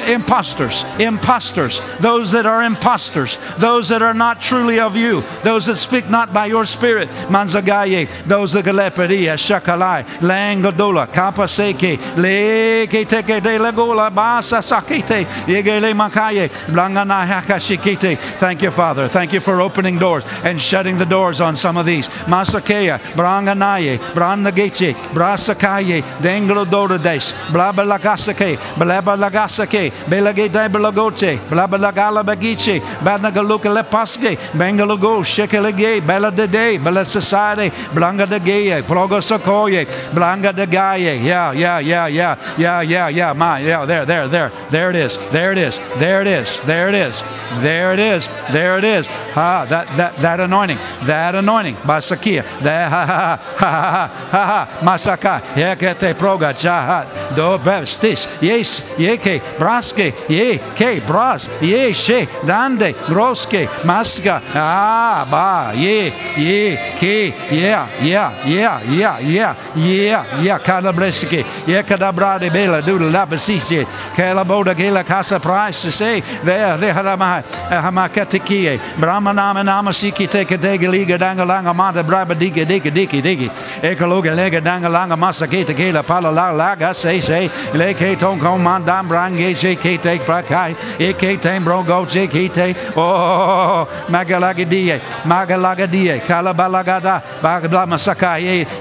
imposters, 0.06 0.84
imposters, 0.98 1.80
those 2.00 2.32
that 2.32 2.46
are 2.46 2.62
imposters, 2.62 3.38
those 3.58 3.88
that 3.88 4.02
are 4.02 4.14
not 4.14 4.40
truly 4.40 4.80
of 4.80 4.96
you, 4.96 5.22
those 5.42 5.66
that 5.66 5.76
speak 5.76 6.08
not 6.08 6.32
by 6.32 6.46
your 6.46 6.64
spirit. 6.64 7.08
Manzagaye, 7.28 8.08
those 8.26 8.52
that 8.52 8.64
galeperia, 8.64 9.34
shakalai, 9.34 10.04
langodola, 10.20 11.06
kapaseke, 11.06 11.96
leke 12.16 13.04
teke 13.06 13.42
de 13.42 13.58
lagola, 13.58 14.10
basa 14.10 14.60
sakite, 14.60 15.24
yegele 15.46 15.92
makaye, 15.94 16.48
blangana 16.66 17.26
hakashikite. 17.26 18.16
Thank 18.38 18.62
you, 18.62 18.70
Father. 18.70 19.08
Thank 19.08 19.32
you 19.32 19.40
for 19.40 19.60
opening 19.60 19.98
doors 20.20 20.44
and 20.44 20.60
shutting 20.60 20.98
the 20.98 21.04
doors 21.04 21.40
on 21.40 21.56
some 21.56 21.76
of 21.76 21.86
these. 21.86 22.08
Masakea, 22.26 22.98
Branganaye, 23.14 23.98
Brandageche, 23.98 24.94
Brasakaye, 25.12 26.02
Denglo 26.20 26.64
Dorades, 26.64 27.32
Blabalagasake, 27.48 28.56
Blabalagasake, 28.56 29.90
Belage 30.06 30.48
Debelagoche, 30.48 31.38
Blabalagala 31.48 32.24
Bagiche, 32.24 32.80
Badnagaluka 32.80 33.70
Lepaske, 33.74 34.36
Bengalogo, 34.52 35.22
Shekelege, 35.22 36.04
Bella 36.06 36.30
de 36.30 36.46
Day, 36.46 36.78
Bella 36.78 37.04
Society, 37.04 37.70
Blanga 37.92 38.26
de 38.28 38.38
Gaye, 38.40 38.82
Progosakoye, 38.82 39.86
Blanga 40.12 40.54
de 40.54 40.66
Gaye. 40.66 41.18
Yeah, 41.24 41.52
yeah, 41.52 41.78
yeah, 41.78 42.06
yeah, 42.06 42.36
yeah, 42.58 42.80
yeah, 42.82 43.08
yeah, 43.08 43.32
my, 43.32 43.60
yeah, 43.60 43.84
there, 43.84 44.04
there, 44.04 44.28
there, 44.28 44.52
there 44.70 44.90
it 44.90 44.96
is, 44.96 45.16
there 45.30 45.52
it 45.52 45.58
is, 45.58 45.78
there 45.96 46.20
it 46.22 46.28
is, 46.28 46.58
there 46.66 46.88
it 46.88 46.94
is, 46.94 47.22
there 47.60 47.92
it 47.92 47.98
is, 47.98 48.28
there 48.52 48.78
it 48.78 48.84
is. 48.84 49.06
Ah, 49.36 49.66
that, 49.68 49.86
that 49.96 50.03
that, 50.04 50.16
that 50.18 50.40
anointing, 50.40 50.78
that 51.06 51.34
anointing, 51.34 51.76
Basakia, 51.76 52.42
that 52.60 52.90
ha 52.90 53.06
ha 53.06 53.40
ha 53.56 53.66
ha 53.70 54.28
ha 54.30 54.44
ha, 54.44 54.78
Masaka, 54.80 55.40
Yekete 55.54 56.18
proga 56.18 56.52
jahat, 56.52 57.34
do 57.34 57.58
bestis, 57.58 58.26
yes, 58.42 58.82
yeke, 58.98 59.40
braske, 59.58 60.12
ye, 60.28 60.58
ke, 60.58 61.00
bras, 61.06 61.48
ye, 61.62 61.92
she, 61.92 62.26
dande, 62.44 62.92
groske, 63.08 63.66
maska, 63.84 64.42
ah, 64.54 65.26
ba, 65.30 65.72
ye, 65.76 66.12
ye, 66.36 66.76
ke, 66.98 67.34
yeah, 67.52 67.88
yeah, 68.02 68.46
yeah, 68.46 68.82
yeah, 68.82 69.18
yeah, 69.20 69.56
yeah, 69.76 70.40
yeah, 70.42 70.58
calabreske, 70.58 71.42
yekadabra 71.66 72.38
de 72.40 72.50
bela, 72.50 72.82
doodle 72.82 73.10
labasisi, 73.10 73.84
kalaboda 74.16 74.76
gela 74.76 75.04
casa 75.04 75.40
price, 75.40 75.94
say, 75.94 76.20
there, 76.42 76.76
there, 76.76 76.92
haramai, 76.94 77.42
hamakatikie, 77.70 78.78
brahmanama 78.96 79.62
namasiki, 79.64 79.93
siki 79.94 80.26
teke 80.28 80.58
dege 80.60 80.88
liga 80.90 81.16
danga 81.18 81.46
langa 81.46 81.74
mada 81.74 82.02
braba 82.02 82.34
digi 82.34 82.66
digi 82.66 82.90
digi 82.90 83.22
digi. 83.22 83.48
Eke 83.82 84.06
loge 84.06 84.34
lege 84.34 84.60
danga 84.60 84.90
langa 84.90 85.16
massa 85.16 85.46
kete 85.46 85.74
kela 85.74 86.02
pala 86.02 86.30
la 86.30 86.50
laga 86.52 86.94
se 86.94 87.20
se. 87.20 87.48
Leke 87.72 88.18
ton 88.18 88.38
kon 88.40 88.62
man 88.62 88.84
dan 88.84 89.08
brange 89.08 89.56
se 89.56 89.76
kete 89.76 90.18
prakai. 90.18 90.76
Eke 90.98 91.40
ten 91.40 91.64
brongo 91.64 92.08
se 92.08 92.26
kete. 92.26 92.74
Oh, 92.96 93.00
oh, 93.00 93.06
oh, 93.06 93.88
oh 93.88 93.88
magalaga 94.08 94.68
die, 94.68 95.00
magalaga 95.24 95.86
die, 95.90 96.20
kalabalagada, 96.20 97.22
bagla. 97.42 97.84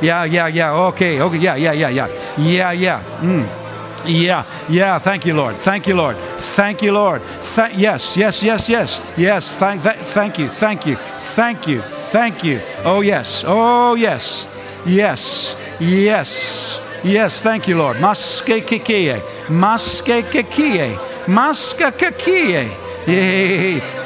Yeah, 0.02 0.26
yeah, 0.26 0.48
yeah, 0.48 0.74
okay, 0.88 1.22
okay, 1.22 1.38
yeah, 1.38 1.56
yeah, 1.56 1.74
yeah, 1.74 1.90
yeah, 1.90 2.08
yeah, 2.38 2.72
yeah. 2.72 3.02
Mm. 3.22 3.63
Yeah, 4.06 4.46
yeah. 4.70 5.00
Thank 5.00 5.26
you, 5.26 5.34
Lord. 5.34 5.56
Thank 5.56 5.88
you, 5.88 5.96
Lord. 5.96 6.18
Thank 6.56 6.82
you, 6.82 6.92
Lord. 6.92 7.22
Th- 7.56 7.74
yes, 7.76 8.18
yes, 8.18 8.44
yes, 8.44 8.70
yes, 8.70 9.02
yes. 9.18 9.56
Thank, 9.56 9.84
th- 9.84 9.96
thank 10.14 10.38
you, 10.40 10.50
thank 10.50 10.86
you, 10.86 10.96
thank 11.36 11.68
you, 11.68 11.82
thank 12.12 12.44
you. 12.44 12.60
Oh 12.84 13.02
yes, 13.02 13.44
oh 13.48 13.96
yes, 13.96 14.46
yes, 14.86 15.56
yes, 15.80 16.82
yes. 17.04 17.42
Thank 17.42 17.68
you, 17.68 17.78
Lord. 17.78 17.98
Maske 17.98 18.62
kikie, 18.66 19.22
maske 19.50 20.22
kikie, 20.30 20.98
maske 21.28 21.92
kikie. 21.98 22.70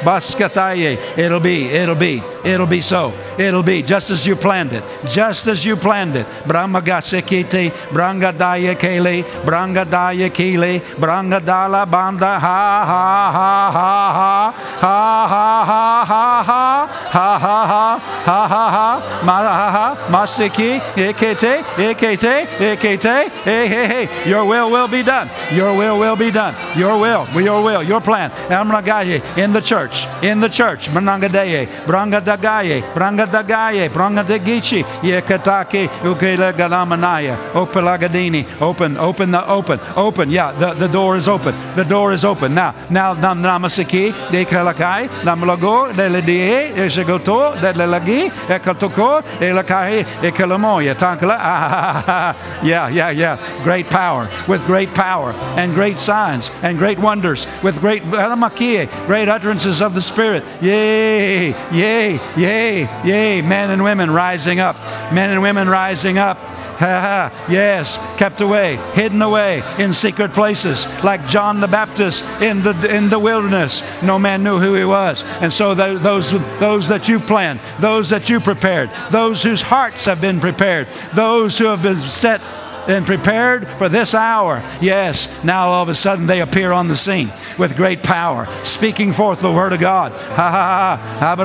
Baskataye. 0.04 0.98
It'll 1.16 1.38
be, 1.40 1.70
it'll 1.70 1.94
be, 1.94 2.20
It'll 2.48 2.66
be 2.66 2.80
so. 2.80 3.12
It'll 3.38 3.62
be 3.62 3.82
just 3.82 4.08
as 4.08 4.26
you 4.26 4.34
planned 4.34 4.72
it. 4.72 4.82
Just 5.06 5.46
as 5.48 5.66
you 5.66 5.76
planned 5.76 6.16
it. 6.16 6.24
Brahmagasekiti, 6.48 7.70
Brangadaya 7.92 8.74
Kele, 8.78 9.22
Brangadaya 9.44 10.32
Kele, 10.32 10.80
Brangadala 10.96 11.84
Banda, 11.90 12.38
ha 12.40 12.84
ha 12.88 13.32
ha 13.36 13.70
ha 13.70 14.12
ha, 14.12 14.52
ha 14.80 15.28
ha 15.28 15.64
ha 15.68 16.04
ha, 16.08 16.86
ha 17.10 17.38
ha 17.38 17.66
ha, 17.68 17.88
ha 17.98 18.38
ha 18.48 18.68
ha, 18.70 19.00
ha 19.26 19.38
ha 19.42 19.70
ha, 19.76 20.06
masiki, 20.08 20.80
ekete, 20.96 21.62
ekete, 21.76 22.46
ekete, 22.58 23.28
hey 23.44 23.68
hey 23.68 23.86
hey, 23.86 24.28
your 24.28 24.46
will 24.46 24.70
will 24.70 24.88
be 24.88 25.02
done. 25.02 25.28
Your 25.52 25.76
will 25.76 25.98
will 25.98 26.16
be 26.16 26.30
done. 26.30 26.54
Your 26.78 26.98
will, 26.98 27.28
your 27.42 27.62
will, 27.62 27.82
your 27.82 28.00
plan. 28.00 28.30
Amragaye, 28.48 29.20
in 29.36 29.52
the 29.52 29.60
church, 29.60 30.06
in 30.22 30.40
the 30.40 30.48
church, 30.48 30.88
Brangadaya, 30.88 31.66
Brangadaya 31.84 32.37
brangadeye 32.38 32.82
brangadagaye 32.94 33.88
brangadagaye 33.88 33.88
brangadegichi 33.88 34.84
yekatake 35.02 35.88
ukela 36.04 36.52
galamanaya 36.52 37.36
opelagadini 37.54 38.46
open 38.60 38.96
open 38.96 39.30
the 39.30 39.46
open 39.48 39.80
open 39.96 40.30
yeah 40.30 40.52
the, 40.52 40.74
the 40.74 40.88
door 40.88 41.16
is 41.16 41.28
open 41.28 41.54
the 41.76 41.84
door 41.84 42.12
is 42.12 42.24
open. 42.24 42.54
Now 42.54 42.74
now 42.90 43.14
nam 43.14 43.42
namasiki 43.42 44.30
de 44.30 44.44
kalakai 44.44 45.08
namlago 45.22 45.94
de 45.94 46.08
le 46.08 46.22
die 46.22 46.72
esegoto 46.74 47.60
de 47.60 47.72
lagi 47.72 48.30
ekatoko 48.48 49.22
elakai 49.40 50.04
ekalamoya 50.22 50.94
tankala 50.94 51.38
Ah, 51.40 52.36
yeah 52.62 52.88
yeah 52.88 53.10
yeah 53.10 53.62
great 53.62 53.88
power 53.88 54.28
with 54.48 54.64
great 54.66 54.92
power 54.94 55.32
and 55.56 55.74
great 55.74 55.98
signs 55.98 56.50
and 56.62 56.78
great 56.78 56.98
wonders 56.98 57.46
with 57.62 57.80
great 57.80 58.02
aramakie 58.04 58.88
great 59.06 59.28
utterances 59.28 59.80
of 59.80 59.94
the 59.94 60.02
spirit 60.02 60.44
yay 60.60 61.54
yay 61.72 62.17
yay 62.36 62.88
yay 63.04 63.42
men 63.42 63.70
and 63.70 63.82
women 63.82 64.10
rising 64.10 64.60
up 64.60 64.76
men 65.12 65.30
and 65.30 65.42
women 65.42 65.68
rising 65.68 66.18
up 66.18 66.38
Ha 66.78 66.86
ha, 66.86 67.46
yes, 67.50 67.98
kept 68.18 68.40
away, 68.40 68.76
hidden 68.92 69.20
away 69.20 69.64
in 69.80 69.92
secret 69.92 70.32
places, 70.32 70.86
like 71.02 71.26
John 71.26 71.60
the 71.60 71.66
Baptist 71.66 72.24
in 72.40 72.62
the, 72.62 72.94
in 72.94 73.08
the 73.08 73.18
wilderness. 73.18 73.82
No 74.00 74.16
man 74.16 74.44
knew 74.44 74.60
who 74.60 74.74
he 74.74 74.84
was. 74.84 75.24
And 75.40 75.52
so 75.52 75.74
tho- 75.74 75.98
those, 75.98 76.30
those 76.60 76.86
that 76.86 77.08
you've 77.08 77.26
planned, 77.26 77.58
those 77.80 78.10
that 78.10 78.30
you 78.30 78.38
prepared, 78.38 78.90
those 79.10 79.42
whose 79.42 79.60
hearts 79.60 80.04
have 80.04 80.20
been 80.20 80.38
prepared, 80.38 80.86
those 81.14 81.58
who 81.58 81.64
have 81.64 81.82
been 81.82 81.96
set 81.96 82.40
and 82.88 83.06
prepared 83.06 83.68
for 83.78 83.88
this 83.88 84.14
hour. 84.14 84.62
Yes, 84.80 85.28
now 85.44 85.68
all 85.68 85.82
of 85.82 85.88
a 85.88 85.94
sudden 85.94 86.26
they 86.26 86.40
appear 86.40 86.72
on 86.72 86.88
the 86.88 86.96
scene 86.96 87.30
with 87.58 87.76
great 87.76 88.02
power, 88.02 88.48
speaking 88.64 89.12
forth 89.12 89.40
the 89.40 89.52
word 89.52 89.72
of 89.72 89.80
God. 89.80 90.12
Ha 90.12 90.50
ha 90.50 90.98
ha, 91.20 91.36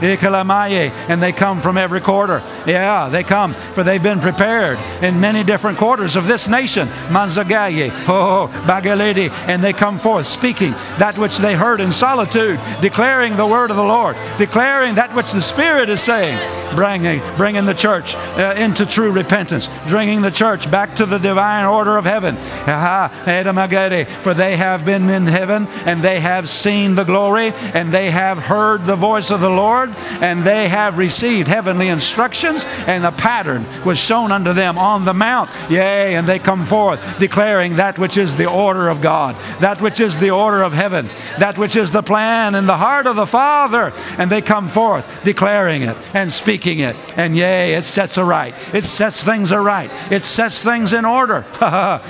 Ikalamaye, 0.00 0.90
and 1.08 1.22
they 1.22 1.32
come 1.32 1.60
from 1.60 1.76
every 1.76 2.00
quarter. 2.00 2.42
Yeah, 2.66 3.08
they 3.08 3.22
come, 3.22 3.54
for 3.54 3.84
they've 3.84 4.02
been 4.02 4.20
prepared 4.20 4.78
in 5.02 5.20
many 5.20 5.44
different 5.44 5.78
quarters 5.78 6.16
of 6.16 6.26
this 6.26 6.48
nation. 6.48 6.88
Manzagaye, 7.08 7.90
ho 7.90 8.48
ho, 8.48 8.58
Bagaledi, 8.66 9.30
and 9.46 9.62
they 9.62 9.72
come 9.72 9.98
forth 9.98 10.26
speaking 10.26 10.72
that 10.98 11.18
which 11.18 11.38
they 11.38 11.54
heard 11.54 11.80
in 11.80 11.92
solitude, 11.92 12.58
declaring 12.80 13.36
the 13.36 13.46
word 13.46 13.70
of 13.70 13.76
the 13.76 13.84
Lord, 13.84 14.16
declaring 14.38 14.94
that 14.94 15.14
which 15.14 15.32
the 15.32 15.42
Spirit 15.42 15.88
is 15.90 16.00
saying, 16.00 16.38
bringing, 16.74 17.20
bringing 17.36 17.66
the 17.66 17.74
church 17.74 18.14
uh, 18.14 18.54
into 18.56 18.86
true 18.86 19.12
repentance, 19.12 19.68
bringing 19.88 20.22
the 20.22 20.30
church 20.30 20.53
back 20.70 20.96
to 20.96 21.06
the 21.06 21.18
divine 21.18 21.64
order 21.64 21.96
of 21.96 22.04
heaven. 22.04 22.36
For 22.36 24.34
they 24.34 24.56
have 24.56 24.84
been 24.84 25.08
in 25.10 25.26
heaven 25.26 25.66
and 25.86 26.02
they 26.02 26.20
have 26.20 26.48
seen 26.48 26.94
the 26.94 27.04
glory 27.04 27.52
and 27.74 27.92
they 27.92 28.10
have 28.10 28.38
heard 28.38 28.84
the 28.84 28.96
voice 28.96 29.30
of 29.30 29.40
the 29.40 29.50
Lord 29.50 29.94
and 30.20 30.42
they 30.42 30.68
have 30.68 30.98
received 30.98 31.48
heavenly 31.48 31.88
instructions 31.88 32.64
and 32.86 33.04
a 33.04 33.12
pattern 33.12 33.66
was 33.84 33.98
shown 33.98 34.30
unto 34.30 34.52
them 34.52 34.78
on 34.78 35.04
the 35.04 35.14
mount. 35.14 35.50
Yea, 35.70 36.14
and 36.14 36.26
they 36.26 36.38
come 36.38 36.64
forth 36.64 37.00
declaring 37.18 37.76
that 37.76 37.98
which 37.98 38.16
is 38.16 38.36
the 38.36 38.46
order 38.48 38.88
of 38.88 39.00
God, 39.00 39.36
that 39.60 39.80
which 39.80 40.00
is 40.00 40.18
the 40.18 40.30
order 40.30 40.62
of 40.62 40.72
heaven, 40.72 41.08
that 41.38 41.58
which 41.58 41.76
is 41.76 41.90
the 41.90 42.02
plan 42.02 42.54
in 42.54 42.66
the 42.66 42.76
heart 42.76 43.06
of 43.06 43.16
the 43.16 43.26
Father. 43.26 43.92
And 44.18 44.30
they 44.30 44.42
come 44.42 44.68
forth 44.68 45.24
declaring 45.24 45.82
it 45.82 45.96
and 46.14 46.32
speaking 46.32 46.80
it. 46.80 46.96
And 47.16 47.36
yea, 47.36 47.74
it 47.74 47.84
sets 47.84 48.18
aright. 48.18 48.54
It 48.74 48.84
sets 48.84 49.22
things 49.22 49.52
aright. 49.52 49.90
It 50.10 50.22
sets 50.22 50.43
things 50.50 50.92
in 50.92 51.04
order. 51.04 51.44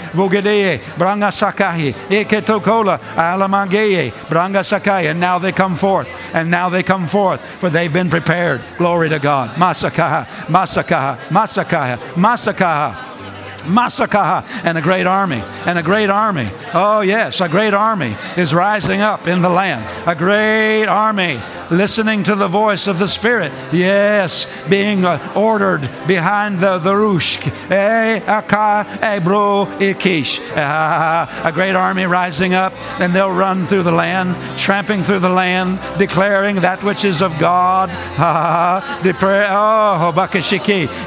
And 5.15 5.20
now 5.20 5.39
they 5.39 5.52
come 5.52 5.77
forth. 5.77 6.09
And 6.35 6.51
now 6.51 6.69
they 6.69 6.82
come 6.82 7.06
forth, 7.06 7.40
for 7.40 7.70
they've 7.70 7.93
been 7.93 8.11
prepared. 8.11 8.62
Glory 8.78 9.09
to 9.09 9.19
God. 9.19 9.51
Masakaha, 9.56 10.27
Masakaha, 10.47 11.19
Masakaha, 11.28 11.97
Masakaha. 12.15 13.15
Masakaha 13.65 14.44
and 14.65 14.77
a 14.77 14.82
great 14.82 15.06
army, 15.06 15.43
and 15.66 15.78
a 15.78 15.82
great 15.82 16.11
army. 16.11 16.51
Oh, 16.74 17.01
yes, 17.01 17.40
a 17.40 17.48
great 17.48 17.74
army 17.74 18.16
is 18.36 18.52
rising 18.52 19.01
up 19.01 19.27
in 19.27 19.43
the 19.43 19.48
land. 19.48 19.85
A 20.06 20.15
great 20.15 20.86
army 20.86 21.40
listening 21.70 22.22
to 22.24 22.34
the 22.34 22.48
voice 22.48 22.86
of 22.86 22.98
the 22.98 23.08
Spirit. 23.08 23.52
Yes, 23.72 24.50
being 24.68 25.04
uh, 25.04 25.32
ordered 25.34 25.88
behind 26.06 26.60
the, 26.60 26.78
the 26.78 26.92
rushk. 26.92 27.46
Eh, 27.70 28.20
aka, 28.26 28.86
ebro. 29.02 29.66
Ah, 30.56 31.42
A 31.44 31.52
great 31.52 31.74
army 31.74 32.04
rising 32.04 32.54
up, 32.54 32.72
and 33.00 33.12
they'll 33.12 33.30
run 33.30 33.66
through 33.66 33.82
the 33.82 33.92
land, 33.92 34.36
tramping 34.58 35.02
through 35.02 35.20
the 35.20 35.28
land, 35.28 35.78
declaring 35.98 36.56
that 36.56 36.82
which 36.84 37.04
is 37.04 37.22
of 37.22 37.38
God. 37.38 37.90
Oh. 38.18 38.80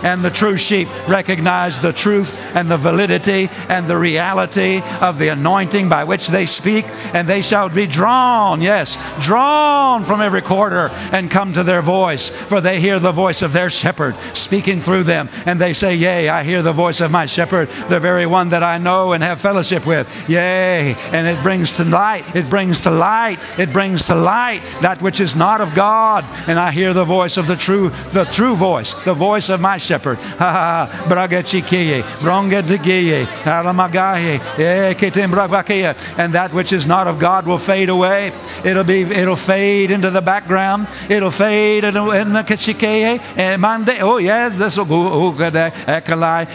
And 0.03 0.23
the 0.23 0.31
true 0.31 0.57
sheep 0.57 0.87
recognize 1.07 1.79
the 1.79 1.93
truth 1.93 2.37
and 2.55 2.69
the 2.69 2.77
validity 2.77 3.49
and 3.69 3.87
the 3.87 3.97
reality 3.97 4.81
of 5.01 5.19
the 5.19 5.29
anointing 5.29 5.89
by 5.89 6.03
which 6.03 6.27
they 6.27 6.45
speak, 6.45 6.85
and 7.13 7.27
they 7.27 7.41
shall 7.41 7.69
be 7.69 7.87
drawn, 7.87 8.61
yes, 8.61 8.97
drawn 9.19 10.03
from 10.03 10.21
every 10.21 10.41
quarter 10.47 10.89
and 11.11 11.29
come 11.29 11.53
to 11.53 11.63
their 11.63 11.81
voice, 11.81 12.29
for 12.29 12.61
they 12.61 12.79
hear 12.79 12.99
the 12.99 13.11
voice 13.11 13.41
of 13.41 13.53
their 13.53 13.69
shepherd 13.69 14.15
speaking 14.33 14.81
through 14.81 15.03
them, 15.03 15.29
and 15.45 15.59
they 15.59 15.73
say, 15.73 15.95
Yea, 15.95 16.29
I 16.29 16.43
hear 16.43 16.61
the 16.61 16.73
voice 16.73 17.01
of 17.01 17.11
my 17.11 17.25
shepherd, 17.25 17.69
the 17.89 17.99
very 17.99 18.25
one 18.25 18.49
that 18.49 18.63
I 18.63 18.77
know 18.77 19.11
and 19.11 19.23
have 19.23 19.41
fellowship 19.41 19.85
with. 19.85 20.07
Yea, 20.29 20.95
and 21.11 21.27
it 21.27 21.43
brings 21.43 21.71
to 21.73 21.83
light, 21.83 22.35
it 22.35 22.49
brings 22.49 22.81
to 22.81 22.91
light, 22.91 23.39
it 23.59 23.73
brings 23.73 24.07
to 24.07 24.15
light 24.15 24.61
that 24.81 25.01
which 25.01 25.19
is 25.19 25.35
not 25.35 25.61
of 25.61 25.75
God, 25.75 26.23
and 26.47 26.57
I 26.57 26.71
hear 26.71 26.93
the 26.93 27.05
voice 27.05 27.37
of 27.37 27.47
the 27.47 27.55
true, 27.55 27.89
the 28.13 28.23
true 28.25 28.55
voice, 28.55 28.93
the 29.03 29.13
voice 29.13 29.49
of 29.49 29.61
my 29.61 29.77
shepherd. 29.77 30.17
Ha 30.37 30.51
ha, 30.51 31.07
ketembravakeya, 34.93 35.95
and 36.17 36.33
that 36.33 36.53
which 36.53 36.71
is 36.71 36.85
not 36.85 37.07
of 37.07 37.17
God 37.19 37.47
will 37.47 37.57
fade 37.57 37.89
away. 37.89 38.31
It'll 38.63 38.83
be, 38.83 39.01
it'll 39.01 39.35
fade 39.35 39.91
into 39.91 40.09
the 40.09 40.21
back 40.21 40.36
background. 40.37 40.87
It'll 41.09 41.31
fade 41.31 41.83
in 41.83 41.93
the 41.95 42.09
in 42.11 42.35
and 43.37 43.61
mande- 43.61 44.01
Oh, 44.01 44.17
yeah, 44.17 44.49
this 44.49 44.77
will 44.77 44.85
go 44.85 45.07
oh, 45.11 45.37
eh, 45.39 45.69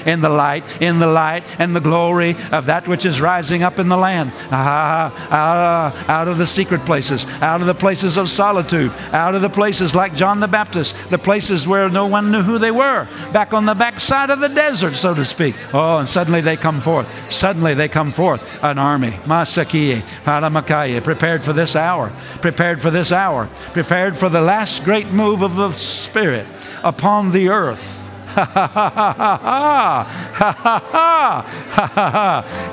in 0.06 0.20
the 0.20 0.28
light, 0.28 0.64
in 0.80 0.98
the 0.98 1.06
light, 1.06 1.42
and 1.58 1.74
the 1.74 1.80
glory 1.80 2.36
of 2.52 2.66
that 2.66 2.86
which 2.86 3.04
is 3.04 3.20
rising 3.20 3.64
up 3.64 3.78
in 3.78 3.88
the 3.88 3.96
land. 3.96 4.30
Ah, 4.52 5.10
ah, 5.30 6.04
out 6.08 6.28
of 6.28 6.38
the 6.38 6.46
secret 6.46 6.84
places, 6.84 7.26
out 7.40 7.60
of 7.60 7.66
the 7.66 7.74
places 7.74 8.16
of 8.16 8.30
solitude, 8.30 8.92
out 9.12 9.34
of 9.34 9.42
the 9.42 9.50
places 9.50 9.94
like 9.94 10.14
John 10.14 10.38
the 10.38 10.48
Baptist, 10.48 10.94
the 11.10 11.18
places 11.18 11.66
where 11.66 11.88
no 11.88 12.06
one 12.06 12.30
knew 12.30 12.42
who 12.42 12.58
they 12.58 12.70
were, 12.70 13.08
back 13.32 13.52
on 13.52 13.64
the 13.64 13.74
backside 13.74 14.30
of 14.30 14.38
the 14.38 14.48
desert, 14.48 14.94
so 14.94 15.12
to 15.14 15.24
speak. 15.24 15.56
Oh, 15.74 15.98
and 15.98 16.08
suddenly 16.08 16.40
they 16.40 16.56
come 16.56 16.80
forth. 16.80 17.08
Suddenly 17.32 17.74
they 17.74 17.88
come 17.88 18.12
forth, 18.12 18.42
an 18.62 18.78
army. 18.78 19.10
Masakie, 19.26 20.02
Haramakaye, 20.24 21.02
prepared 21.02 21.44
for 21.44 21.52
this 21.52 21.74
hour, 21.74 22.12
prepared 22.40 22.80
for 22.80 22.90
this 22.90 23.10
hour, 23.10 23.48
prepared 23.72 24.16
for 24.16 24.28
the 24.28 24.40
last 24.40 24.84
great 24.84 25.08
move 25.08 25.42
of 25.42 25.56
the 25.56 25.70
Spirit 25.72 26.46
upon 26.82 27.32
the 27.32 27.48
earth. 27.48 27.98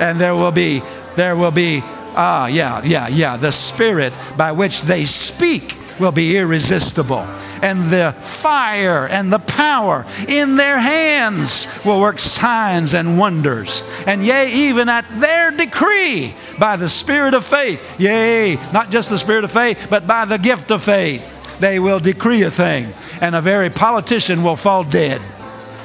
and 0.00 0.18
there 0.18 0.34
will 0.34 0.52
be 0.52 0.82
there 1.16 1.36
will 1.36 1.50
be 1.50 1.82
ah 2.16 2.46
yeah 2.46 2.82
yeah 2.82 3.08
yeah. 3.08 3.36
The 3.36 3.52
spirit 3.52 4.12
by 4.36 4.52
which 4.52 4.82
they 4.82 5.04
speak 5.04 5.76
will 5.98 6.12
be 6.12 6.36
irresistible. 6.36 7.26
And 7.62 7.84
the 7.84 8.14
fire 8.20 9.06
and 9.06 9.32
the 9.32 9.38
power 9.38 10.06
in 10.26 10.56
their 10.56 10.78
hands 10.78 11.66
will 11.84 12.00
work 12.00 12.18
signs 12.18 12.94
and 12.94 13.18
wonders. 13.18 13.82
And 14.06 14.24
yea 14.24 14.50
even 14.50 14.88
at 14.88 15.04
their 15.20 15.50
decree 15.50 16.34
by 16.58 16.76
the 16.76 16.88
spirit 16.88 17.34
of 17.34 17.44
faith 17.44 17.82
yea 17.98 18.56
not 18.72 18.90
just 18.90 19.10
the 19.10 19.18
spirit 19.18 19.44
of 19.44 19.52
faith 19.52 19.86
but 19.88 20.06
by 20.06 20.24
the 20.24 20.38
gift 20.38 20.70
of 20.70 20.82
faith 20.82 21.36
they 21.60 21.78
will 21.78 22.00
decree 22.00 22.42
a 22.42 22.50
thing 22.50 22.92
and 23.20 23.34
a 23.34 23.40
very 23.40 23.70
politician 23.70 24.42
will 24.42 24.56
fall 24.56 24.82
dead 24.82 25.20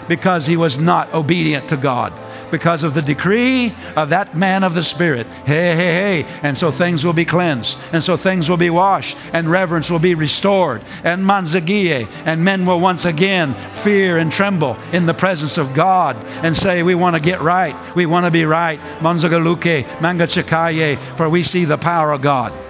because 0.08 0.48
he 0.48 0.58
was 0.58 0.78
not 0.78 1.14
obedient 1.14 1.70
to 1.70 1.78
God. 1.78 2.14
Because 2.52 2.84
of 2.84 2.94
the 2.94 3.02
decree 3.02 3.76
of 3.96 4.10
that 4.10 4.36
man 4.36 4.64
of 4.64 4.76
the 4.76 4.84
Spirit. 4.84 5.28
Hey, 5.46 5.76
hey, 5.76 6.24
hey. 6.24 6.40
And 6.44 6.58
so 6.58 6.72
things 6.72 7.06
will 7.06 7.14
be 7.14 7.26
cleansed. 7.26 7.78
And 7.92 8.04
so 8.04 8.18
things 8.18 8.50
will 8.50 8.58
be 8.58 8.70
washed. 8.70 9.18
And 9.34 9.50
reverence 9.50 9.90
will 9.90 10.00
be 10.00 10.16
restored. 10.16 10.82
And 11.04 11.26
manzagie. 11.26 12.08
And 12.26 12.44
men 12.44 12.66
will 12.66 12.80
once 12.80 13.06
again 13.06 13.54
fear 13.74 14.18
and 14.18 14.32
tremble 14.32 14.78
in 14.92 15.06
the 15.06 15.14
presence 15.14 15.58
of 15.58 15.74
God 15.74 16.16
and 16.44 16.56
say, 16.56 16.84
We 16.84 16.96
want 16.96 17.16
to 17.16 17.22
get 17.22 17.42
right. 17.42 17.76
We 17.96 18.06
want 18.06 18.26
to 18.26 18.32
be 18.32 18.46
right. 18.46 18.80
Manzagaluke, 19.00 19.86
mangachakaye. 20.00 20.98
For 21.18 21.30
we 21.30 21.44
see 21.44 21.66
the 21.66 21.78
power 21.78 22.12
of 22.12 22.22
God. 22.22 22.65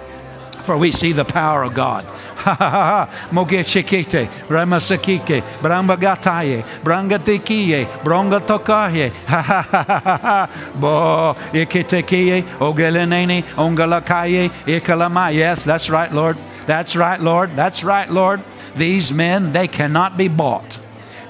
For 0.66 0.76
we 0.76 0.90
see 0.90 1.12
the 1.12 1.24
power 1.24 1.62
of 1.62 1.74
God. 1.74 2.04
Moge 3.30 3.62
chekete, 3.62 4.26
brama 4.48 4.80
sakike, 4.80 5.42
bramba 5.62 5.96
gataye, 5.96 6.64
branga 6.82 7.20
tekiye, 7.20 7.86
bronga 8.02 8.40
tokaye, 8.40 9.10
ha 9.26 9.42
ha 9.42 9.62
ha 9.62 9.82
ha 9.84 10.16
ha, 10.18 10.72
bo 10.74 11.36
iketekiye, 11.52 12.42
ogelenene, 12.58 13.44
ongalakaye, 13.54 14.48
ikalama. 14.66 15.32
Yes, 15.32 15.64
that's 15.64 15.88
right, 15.88 16.10
Lord. 16.10 16.36
That's 16.66 16.96
right, 16.96 17.20
Lord. 17.20 17.54
That's 17.54 17.84
right, 17.84 18.10
Lord. 18.10 18.42
These 18.74 19.12
men, 19.12 19.52
they 19.52 19.68
cannot 19.68 20.16
be 20.16 20.26
bought. 20.26 20.80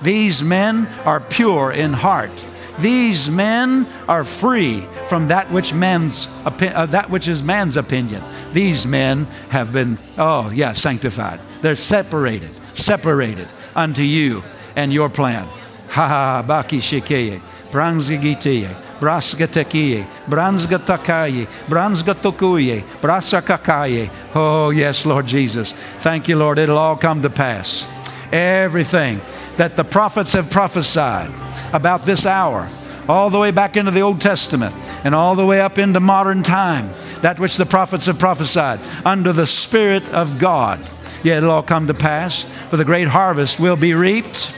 These 0.01 0.43
men 0.43 0.87
are 1.05 1.21
pure 1.21 1.73
in 1.73 1.93
heart. 1.93 2.33
These 2.79 3.29
men 3.29 3.87
are 4.09 4.25
free 4.25 4.87
from 5.09 5.29
that 5.29 5.51
which 5.51 5.73
man's 5.73 6.29
uh, 6.45 6.87
that 6.87 7.11
which 7.11 7.29
is 7.29 7.43
man's 7.43 7.77
opinion. 7.77 8.23
These 8.53 8.87
men 8.87 9.25
have 9.51 9.73
been 9.73 9.99
oh 10.19 10.51
yeah 10.51 10.73
sanctified. 10.73 11.41
They're 11.63 11.77
separated, 11.77 12.51
separated 12.75 13.49
unto 13.75 14.03
you 14.03 14.43
and 14.75 14.93
your 14.93 15.09
plan. 15.09 15.47
Ha 15.91 16.09
ha 16.09 16.45
baki 16.47 16.79
shikeye, 16.79 17.41
branzigitiye, 17.71 18.69
braskatekiye, 19.01 20.07
branzgatakaye, 20.27 21.47
branzgatokuye, 21.67 22.83
brasakakaye. 23.01 24.11
Oh 24.35 24.71
yes, 24.71 25.07
Lord 25.07 25.27
Jesus. 25.27 25.73
Thank 25.99 26.29
you, 26.29 26.37
Lord. 26.37 26.59
It'll 26.59 26.79
all 26.79 26.97
come 26.97 27.23
to 27.23 27.31
pass. 27.31 27.87
Everything 28.33 29.21
that 29.57 29.77
the 29.77 29.85
prophets 29.85 30.33
have 30.33 30.51
prophesied 30.51 31.31
about 31.73 32.03
this 32.03 32.27
hour, 32.27 32.69
all 33.09 33.31
the 33.31 33.39
way 33.39 33.51
back 33.51 33.77
into 33.77 33.91
the 33.91 34.01
Old 34.01 34.21
Testament 34.21 34.75
and 35.05 35.15
all 35.15 35.35
the 35.35 35.47
way 35.47 35.61
up 35.61 35.79
into 35.79 36.01
modern 36.01 36.43
time, 36.43 36.93
that 37.23 37.39
which 37.39 37.57
the 37.57 37.67
prophets 37.67 38.07
have 38.07 38.19
prophesied 38.19 38.81
under 39.05 39.33
the 39.33 39.47
Spirit 39.47 40.09
of 40.13 40.39
God. 40.39 40.81
Yet 41.23 41.39
it'll 41.39 41.51
all 41.51 41.63
come 41.63 41.87
to 41.87 41.95
pass, 41.95 42.43
for 42.69 42.77
the 42.77 42.85
great 42.85 43.09
harvest 43.09 43.59
will 43.59 43.77
be 43.77 43.95
reaped, 43.95 44.53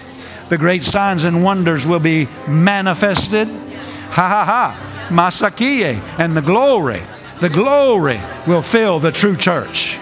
the 0.48 0.58
great 0.58 0.84
signs 0.84 1.24
and 1.24 1.44
wonders 1.44 1.86
will 1.86 2.00
be 2.00 2.26
manifested. 2.46 3.48
Ha 3.48 4.28
ha 4.28 4.44
ha, 4.44 5.08
Masakie, 5.10 6.00
and 6.18 6.36
the 6.36 6.42
glory, 6.42 7.02
the 7.40 7.48
glory 7.48 8.20
will 8.46 8.62
fill 8.62 8.98
the 8.98 9.12
true 9.12 9.36
church. 9.36 9.98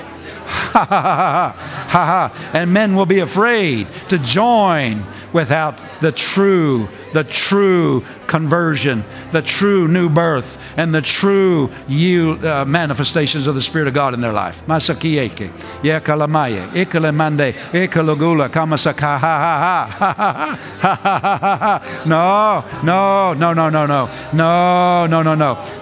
Ha 0.46 0.84
ha 0.84 1.00
ha 1.02 1.16
ha 1.16 1.52
ha 1.88 2.04
ha. 2.04 2.50
And 2.52 2.72
men 2.72 2.94
will 2.94 3.06
be 3.06 3.18
afraid 3.18 3.88
to 4.08 4.18
join 4.18 5.02
without 5.36 5.78
the 6.00 6.10
true, 6.10 6.88
the 7.12 7.22
true 7.22 8.02
conversion, 8.26 9.04
the 9.32 9.42
true 9.42 9.86
new 9.86 10.08
birth, 10.08 10.58
and 10.78 10.94
the 10.94 11.02
true 11.02 11.70
you, 11.86 12.38
uh, 12.42 12.64
manifestations 12.66 13.46
of 13.46 13.54
the 13.54 13.60
Spirit 13.60 13.86
of 13.86 13.92
God 13.92 14.14
in 14.14 14.22
their 14.22 14.32
life. 14.32 14.64
Masakieke, 14.66 15.50
yekalamaye, 15.82 16.68
ikalemande, 16.70 17.52
ikalogula, 17.72 18.50
ha. 18.98 19.92
No, 22.06 22.64
no, 22.82 23.34
no, 23.34 23.52
no, 23.52 23.68
no, 23.68 23.86
no, 23.86 24.08
no, 24.32 25.06
no, 25.06 25.22
no, 25.22 25.34
no, 25.34 25.34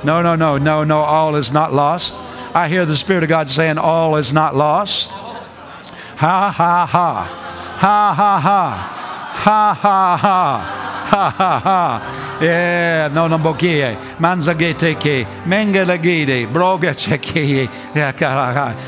no, 0.03 0.23
no, 0.23 0.37
no, 0.37 0.59
no, 0.59 0.85
no. 0.85 0.99
All 0.99 1.37
is 1.37 1.53
not 1.53 1.73
lost. 1.73 2.15
I 2.57 2.69
hear 2.69 2.85
the 2.85 2.97
Spirit 2.97 3.23
of 3.23 3.29
God 3.29 3.49
saying, 3.49 3.79
All 3.79 4.17
is 4.17 4.33
not 4.33 4.57
lost. 4.57 5.13
Ha 5.13 6.51
ha 6.51 6.87
ha. 6.87 7.41
Ha 7.79 8.15
ha 8.17 8.41
ha. 8.41 9.04
Ha 9.35 9.75
ha 9.75 10.17
ha. 10.17 10.81
Ha 11.07 11.31
ha 11.31 11.61
ha. 11.61 12.39
Yeah, 12.41 13.09
no 13.13 13.27
no 13.29 13.39
bokie. 13.39 13.97
Manzagete 14.19 14.95
ke. 14.95 15.27
Mengelagide. 15.45 16.47
Brogacheke. 16.47 17.69
Eh, 17.95 18.13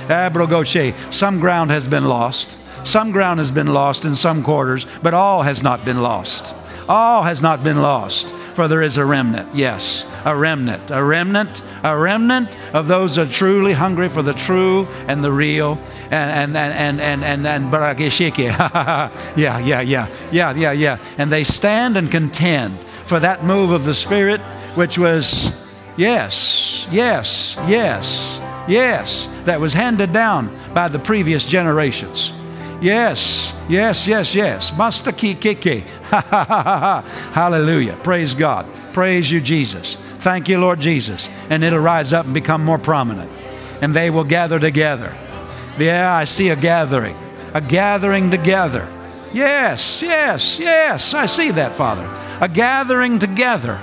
Abrogoche. 0.08 0.92
Eh, 0.92 1.10
some 1.10 1.40
ground 1.40 1.70
has 1.70 1.86
been 1.86 2.04
lost. 2.04 2.56
Some 2.84 3.10
ground 3.10 3.40
has 3.40 3.50
been 3.50 3.66
lost 3.66 4.04
in 4.04 4.14
some 4.14 4.42
quarters, 4.44 4.86
but 5.02 5.12
all 5.12 5.42
has 5.42 5.62
not 5.62 5.84
been 5.84 6.00
lost. 6.02 6.54
All 6.88 7.24
has 7.24 7.42
not 7.42 7.64
been 7.64 7.82
lost, 7.82 8.32
for 8.56 8.68
there 8.68 8.82
is 8.82 8.96
a 8.96 9.04
remnant. 9.04 9.54
Yes, 9.54 10.06
a 10.24 10.34
remnant, 10.34 10.90
a 10.90 11.04
remnant, 11.04 11.62
a 11.84 11.96
remnant 11.96 12.56
of 12.74 12.88
those 12.88 13.14
that 13.16 13.28
are 13.28 13.32
truly 13.32 13.74
hungry 13.74 14.08
for 14.08 14.22
the 14.22 14.32
true 14.32 14.88
and 15.06 15.22
the 15.22 15.30
real. 15.30 15.78
And 16.10 16.56
and 16.56 16.56
and 16.56 17.00
and 17.00 17.22
and 17.22 17.46
and, 17.46 17.46
and 17.46 17.70
yeah, 19.36 19.58
yeah, 19.58 19.80
yeah, 19.82 20.08
yeah, 20.32 20.52
yeah, 20.54 20.72
yeah. 20.72 20.98
And 21.18 21.30
they 21.30 21.44
stand 21.44 21.98
and 21.98 22.10
contend 22.10 22.80
for 23.06 23.20
that 23.20 23.44
move 23.44 23.72
of 23.72 23.84
the 23.84 23.94
Spirit, 23.94 24.40
which 24.74 24.98
was 24.98 25.54
yes, 25.98 26.88
yes, 26.90 27.56
yes, 27.68 28.40
yes, 28.66 29.28
that 29.44 29.60
was 29.60 29.74
handed 29.74 30.12
down 30.12 30.50
by 30.72 30.88
the 30.88 30.98
previous 30.98 31.44
generations. 31.44 32.32
Yes, 32.80 33.54
yes, 33.68 34.06
yes, 34.06 34.34
yes. 34.34 34.70
Mastaki 34.72 35.34
kike. 35.34 35.80
Hallelujah. 37.32 37.94
Praise 38.02 38.34
God. 38.34 38.66
Praise 38.92 39.30
you, 39.30 39.40
Jesus. 39.40 39.96
Thank 40.18 40.48
you, 40.48 40.58
Lord 40.58 40.80
Jesus. 40.80 41.28
And 41.48 41.64
it'll 41.64 41.78
rise 41.78 42.12
up 42.12 42.26
and 42.26 42.34
become 42.34 42.64
more 42.64 42.78
prominent. 42.78 43.30
And 43.80 43.94
they 43.94 44.10
will 44.10 44.24
gather 44.24 44.58
together. 44.58 45.14
Yeah, 45.78 46.14
I 46.14 46.24
see 46.24 46.50
a 46.50 46.56
gathering. 46.56 47.16
A 47.54 47.60
gathering 47.60 48.30
together. 48.30 48.88
Yes, 49.32 50.02
yes, 50.02 50.58
yes. 50.58 51.14
I 51.14 51.26
see 51.26 51.50
that, 51.52 51.76
Father. 51.76 52.06
A 52.40 52.48
gathering 52.48 53.18
together. 53.18 53.78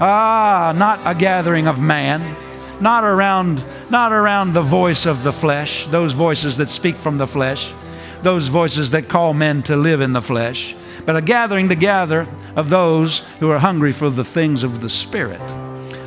Ah, 0.00 0.72
not 0.76 1.00
a 1.04 1.14
gathering 1.14 1.66
of 1.66 1.78
man. 1.78 2.36
Not 2.80 3.04
around 3.04 3.62
not 3.90 4.12
around 4.12 4.52
the 4.52 4.62
voice 4.62 5.06
of 5.06 5.22
the 5.22 5.32
flesh, 5.32 5.86
those 5.86 6.12
voices 6.12 6.58
that 6.58 6.68
speak 6.68 6.94
from 6.96 7.16
the 7.16 7.26
flesh 7.26 7.72
those 8.22 8.48
voices 8.48 8.90
that 8.90 9.08
call 9.08 9.34
men 9.34 9.62
to 9.64 9.76
live 9.76 10.00
in 10.00 10.12
the 10.12 10.22
flesh, 10.22 10.74
but 11.06 11.16
a 11.16 11.22
gathering 11.22 11.68
together 11.68 12.26
of 12.56 12.70
those 12.70 13.20
who 13.40 13.50
are 13.50 13.58
hungry 13.58 13.92
for 13.92 14.10
the 14.10 14.24
things 14.24 14.62
of 14.62 14.80
the 14.80 14.88
Spirit. 14.88 15.40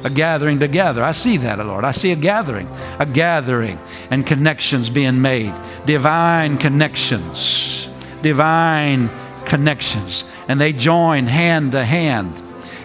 A 0.04 0.10
gathering 0.10 0.60
together. 0.60 1.04
I 1.04 1.12
see 1.12 1.38
that, 1.38 1.60
Lord. 1.60 1.86
I 1.86 1.92
see 1.92 2.12
a 2.12 2.16
gathering, 2.16 2.68
a 2.98 3.06
gathering 3.06 3.80
and 4.10 4.26
connections 4.26 4.90
being 4.90 5.22
made, 5.22 5.54
divine 5.86 6.58
connections, 6.58 7.88
divine 8.24 9.12
connections. 9.46 10.24
And 10.48 10.60
they 10.60 10.74
join 10.74 11.28
hand 11.28 11.74
to 11.74 11.86
hand 11.86 12.34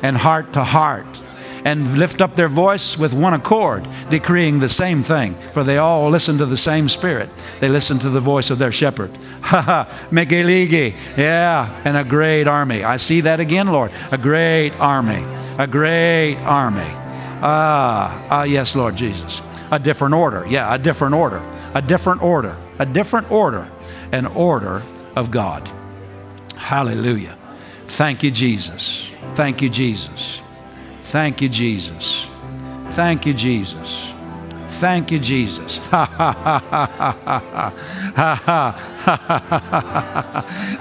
and 0.03 0.17
heart 0.17 0.53
to 0.53 0.65
heart 0.65 1.07
and 1.67 1.99
lift 1.99 2.21
up 2.21 2.37
their 2.37 2.49
voice 2.49 2.97
with 2.97 3.13
one 3.13 3.35
accord, 3.35 3.89
decreeing 4.09 4.61
the 4.61 4.69
same 4.69 5.03
thing, 5.03 5.35
for 5.53 5.65
they 5.65 5.79
all 5.79 6.09
listen 6.09 6.39
to 6.39 6.47
the 6.47 6.57
same 6.57 6.89
Spirit. 6.89 7.29
They 7.59 7.69
listen 7.69 7.99
to 7.99 8.09
the 8.09 8.21
voice 8.21 8.51
of 8.51 8.61
their 8.61 8.71
shepherd. 8.71 9.11
Ha 9.47 9.61
ha, 9.61 10.09
Megeligi. 10.11 10.97
Yeah, 11.17 11.71
and 11.85 11.97
a 11.97 12.05
great 12.05 12.49
army. 12.49 12.83
I 12.83 12.97
see 12.97 13.21
that 13.23 13.39
again, 13.39 13.69
Lord. 13.69 13.93
A 14.11 14.19
great 14.19 14.73
army. 14.81 15.25
A 15.59 15.67
great 15.67 16.37
army. 16.39 16.91
Ah, 17.43 18.27
ah, 18.31 18.43
yes, 18.45 18.75
Lord 18.75 18.97
Jesus. 18.97 19.41
A 19.71 19.79
different 19.79 20.15
order. 20.15 20.45
Yeah, 20.49 20.75
a 20.75 20.79
different 20.79 21.15
order. 21.15 21.41
A 21.75 21.83
different 21.83 22.23
order. 22.23 22.57
A 22.79 22.87
different 22.87 23.31
order. 23.31 23.69
An 24.13 24.27
order 24.27 24.83
of 25.15 25.31
God. 25.31 25.69
Hallelujah. 26.57 27.37
Thank 27.87 28.23
you, 28.23 28.31
Jesus. 28.31 29.11
Thank 29.35 29.63
you, 29.63 29.69
Jesus. 29.69 30.41
Thank 31.17 31.41
you, 31.41 31.49
Jesus. 31.49 32.29
Thank 32.91 33.25
you, 33.25 33.33
Jesus. 33.33 34.13
Thank 34.69 35.11
you, 35.11 35.19
Jesus. 35.19 35.81
Ha 35.91 36.05
ha 36.05 36.33
ha 36.33 36.59
ha 36.61 36.91
ha 38.15 38.31
ha 38.37 38.71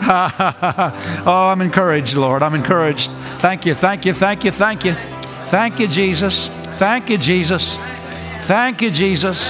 ha 0.01 0.53
ha 0.59 1.23
Oh, 1.25 1.47
I'm 1.47 1.61
encouraged, 1.61 2.17
Lord. 2.17 2.43
I'm 2.43 2.53
encouraged. 2.53 3.11
Thank 3.39 3.65
you, 3.65 3.75
thank 3.75 4.05
you, 4.05 4.11
thank 4.11 4.43
you, 4.43 4.51
thank 4.51 4.83
you. 4.83 4.95
Thank 5.45 5.79
you, 5.79 5.87
Jesus. 5.87 6.49
Thank 6.83 7.09
you, 7.09 7.17
Jesus. 7.17 7.77
Thank 8.41 8.81
you, 8.81 8.91
Jesus. 8.91 9.41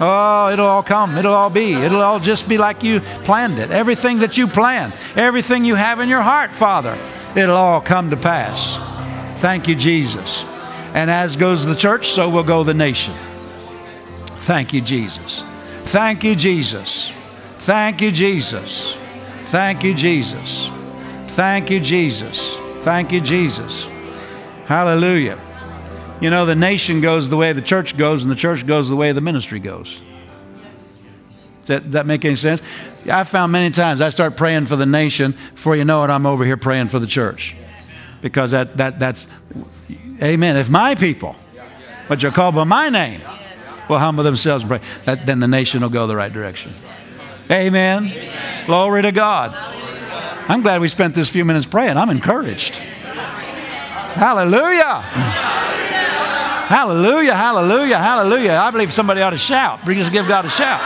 Oh, 0.00 0.48
it'll 0.50 0.64
all 0.64 0.82
come. 0.82 1.18
It'll 1.18 1.34
all 1.34 1.50
be. 1.50 1.74
It'll 1.74 2.00
all 2.00 2.20
just 2.20 2.48
be 2.48 2.56
like 2.56 2.82
you 2.82 3.00
planned 3.28 3.58
it. 3.58 3.70
Everything 3.70 4.20
that 4.20 4.38
you 4.38 4.46
plan, 4.46 4.94
everything 5.14 5.66
you 5.66 5.74
have 5.74 6.00
in 6.00 6.08
your 6.08 6.22
heart, 6.22 6.52
Father, 6.52 6.96
it'll 7.34 7.54
all 7.54 7.82
come 7.82 8.08
to 8.08 8.16
pass. 8.16 8.95
Thank 9.36 9.68
you, 9.68 9.74
Jesus. 9.74 10.44
And 10.94 11.10
as 11.10 11.36
goes 11.36 11.66
the 11.66 11.74
church, 11.74 12.08
so 12.08 12.28
will 12.28 12.42
go 12.42 12.64
the 12.64 12.74
nation. 12.74 13.14
Thank 14.40 14.72
you, 14.72 14.80
Jesus. 14.80 15.44
Thank 15.84 16.24
you, 16.24 16.34
Jesus. 16.34 17.12
Thank 17.58 18.00
you, 18.00 18.12
Jesus. 18.12 18.96
Thank 19.44 19.84
you, 19.84 19.94
Jesus. 19.94 20.70
Thank 21.28 21.70
you, 21.70 21.80
Jesus. 21.80 22.56
Thank 22.80 23.12
you, 23.12 23.20
Jesus. 23.20 23.86
Hallelujah. 24.64 25.38
You 26.20 26.30
know, 26.30 26.46
the 26.46 26.54
nation 26.54 27.00
goes 27.00 27.28
the 27.28 27.36
way 27.36 27.52
the 27.52 27.60
church 27.60 27.96
goes, 27.98 28.22
and 28.22 28.30
the 28.30 28.36
church 28.36 28.66
goes 28.66 28.88
the 28.88 28.96
way 28.96 29.12
the 29.12 29.20
ministry 29.20 29.60
goes. 29.60 30.00
Does 31.58 31.66
that, 31.66 31.92
that 31.92 32.06
make 32.06 32.24
any 32.24 32.36
sense? 32.36 32.62
I 33.10 33.24
found 33.24 33.52
many 33.52 33.70
times 33.70 34.00
I 34.00 34.08
start 34.08 34.36
praying 34.36 34.66
for 34.66 34.76
the 34.76 34.86
nation, 34.86 35.32
before 35.54 35.76
you 35.76 35.84
know 35.84 36.04
it, 36.04 36.10
I'm 36.10 36.24
over 36.24 36.44
here 36.44 36.56
praying 36.56 36.88
for 36.88 36.98
the 36.98 37.06
church. 37.06 37.54
Because 38.26 38.50
that, 38.50 38.76
that, 38.76 38.98
that's, 38.98 39.28
amen. 40.20 40.56
If 40.56 40.68
my 40.68 40.96
people, 40.96 41.36
which 42.08 42.24
are 42.24 42.32
called 42.32 42.56
by 42.56 42.64
my 42.64 42.88
name, 42.88 43.20
will 43.88 44.00
humble 44.00 44.24
themselves 44.24 44.64
and 44.64 44.68
pray, 44.68 44.80
that, 45.04 45.26
then 45.26 45.38
the 45.38 45.46
nation 45.46 45.80
will 45.80 45.90
go 45.90 46.08
the 46.08 46.16
right 46.16 46.32
direction. 46.32 46.72
Amen. 47.48 48.06
amen. 48.06 48.66
Glory 48.66 49.02
to 49.02 49.12
God. 49.12 49.54
I'm 50.48 50.62
glad 50.62 50.80
we 50.80 50.88
spent 50.88 51.14
this 51.14 51.28
few 51.28 51.44
minutes 51.44 51.66
praying. 51.66 51.96
I'm 51.96 52.10
encouraged. 52.10 52.74
Hallelujah. 52.74 55.02
Hallelujah, 56.66 57.36
hallelujah, 57.36 57.98
hallelujah. 57.98 58.54
I 58.54 58.72
believe 58.72 58.92
somebody 58.92 59.22
ought 59.22 59.30
to 59.30 59.38
shout. 59.38 59.86
Just 59.86 60.10
give 60.10 60.26
God 60.26 60.46
a 60.46 60.50
shout. 60.50 60.80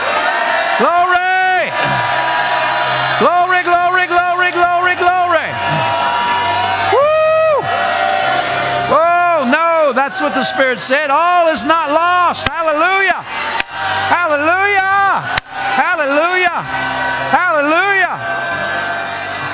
What 10.21 10.33
the 10.33 10.43
Spirit 10.43 10.79
said. 10.79 11.09
All 11.09 11.47
is 11.47 11.63
not 11.63 11.89
lost. 11.89 12.47
Hallelujah. 12.47 13.21
Hallelujah. 14.11 15.21
Hallelujah. 15.75 16.61
Hallelujah. 17.31 18.15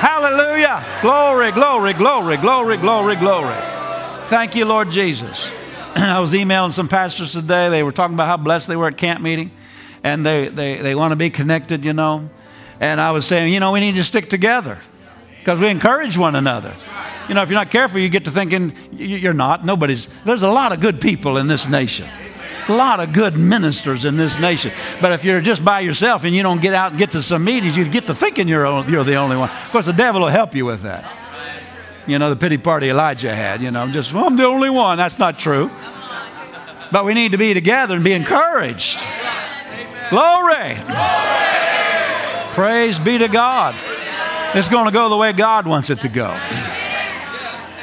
Hallelujah. 0.00 0.84
Glory, 1.02 1.52
glory, 1.52 1.92
glory, 1.94 2.36
glory, 2.36 2.76
glory, 2.76 3.16
glory. 3.16 3.56
Thank 4.24 4.54
you, 4.56 4.64
Lord 4.64 4.90
Jesus. 4.90 5.50
I 5.96 6.20
was 6.20 6.34
emailing 6.34 6.70
some 6.70 6.88
pastors 6.88 7.32
today. 7.32 7.68
They 7.70 7.82
were 7.82 7.92
talking 7.92 8.14
about 8.14 8.26
how 8.26 8.36
blessed 8.36 8.68
they 8.68 8.76
were 8.76 8.88
at 8.88 8.98
camp 8.98 9.20
meeting 9.20 9.50
and 10.04 10.24
they, 10.24 10.48
they, 10.48 10.76
they 10.76 10.94
want 10.94 11.12
to 11.12 11.16
be 11.16 11.30
connected, 11.30 11.84
you 11.84 11.92
know. 11.92 12.28
And 12.80 13.00
I 13.00 13.10
was 13.12 13.26
saying, 13.26 13.52
you 13.52 13.60
know, 13.60 13.72
we 13.72 13.80
need 13.80 13.96
to 13.96 14.04
stick 14.04 14.28
together 14.28 14.78
because 15.48 15.60
we 15.60 15.68
encourage 15.68 16.18
one 16.18 16.34
another. 16.34 16.74
You 17.26 17.34
know, 17.34 17.40
if 17.40 17.48
you're 17.48 17.58
not 17.58 17.70
careful, 17.70 18.00
you 18.00 18.10
get 18.10 18.26
to 18.26 18.30
thinking 18.30 18.74
you're 18.92 19.32
not. 19.32 19.64
Nobody's, 19.64 20.06
there's 20.26 20.42
a 20.42 20.50
lot 20.50 20.72
of 20.72 20.80
good 20.80 21.00
people 21.00 21.38
in 21.38 21.46
this 21.46 21.66
nation. 21.66 22.06
A 22.68 22.76
lot 22.76 23.00
of 23.00 23.14
good 23.14 23.34
ministers 23.34 24.04
in 24.04 24.18
this 24.18 24.38
nation. 24.38 24.72
But 25.00 25.12
if 25.12 25.24
you're 25.24 25.40
just 25.40 25.64
by 25.64 25.80
yourself 25.80 26.24
and 26.24 26.34
you 26.34 26.42
don't 26.42 26.60
get 26.60 26.74
out 26.74 26.90
and 26.90 26.98
get 26.98 27.12
to 27.12 27.22
some 27.22 27.44
meetings, 27.44 27.78
you 27.78 27.88
get 27.88 28.06
to 28.08 28.14
thinking 28.14 28.46
you're, 28.46 28.86
you're 28.90 29.04
the 29.04 29.14
only 29.14 29.38
one. 29.38 29.48
Of 29.48 29.70
course, 29.70 29.86
the 29.86 29.94
devil 29.94 30.20
will 30.20 30.28
help 30.28 30.54
you 30.54 30.66
with 30.66 30.82
that. 30.82 31.10
You 32.06 32.18
know, 32.18 32.28
the 32.28 32.36
pity 32.36 32.58
party 32.58 32.90
Elijah 32.90 33.34
had, 33.34 33.62
you 33.62 33.70
know, 33.70 33.88
just, 33.88 34.12
well, 34.12 34.26
I'm 34.26 34.36
the 34.36 34.44
only 34.44 34.68
one. 34.68 34.98
That's 34.98 35.18
not 35.18 35.38
true. 35.38 35.70
But 36.92 37.06
we 37.06 37.14
need 37.14 37.32
to 37.32 37.38
be 37.38 37.54
together 37.54 37.94
and 37.94 38.04
be 38.04 38.12
encouraged. 38.12 39.00
Glory. 40.10 40.74
Glory. 40.74 41.48
Praise 42.52 42.98
be 42.98 43.16
to 43.16 43.28
God. 43.28 43.97
It's 44.58 44.68
going 44.68 44.86
to 44.86 44.90
go 44.90 45.08
the 45.08 45.16
way 45.16 45.32
God 45.32 45.68
wants 45.68 45.88
it 45.88 46.00
to 46.00 46.08
go. 46.08 46.36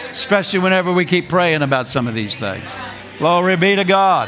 Especially 0.10 0.60
whenever 0.60 0.92
we 0.92 1.06
keep 1.06 1.30
praying 1.30 1.62
about 1.62 1.88
some 1.88 2.06
of 2.06 2.14
these 2.14 2.36
things. 2.36 2.68
Glory 3.18 3.56
be 3.56 3.78
to 3.78 3.86
God. 3.86 4.28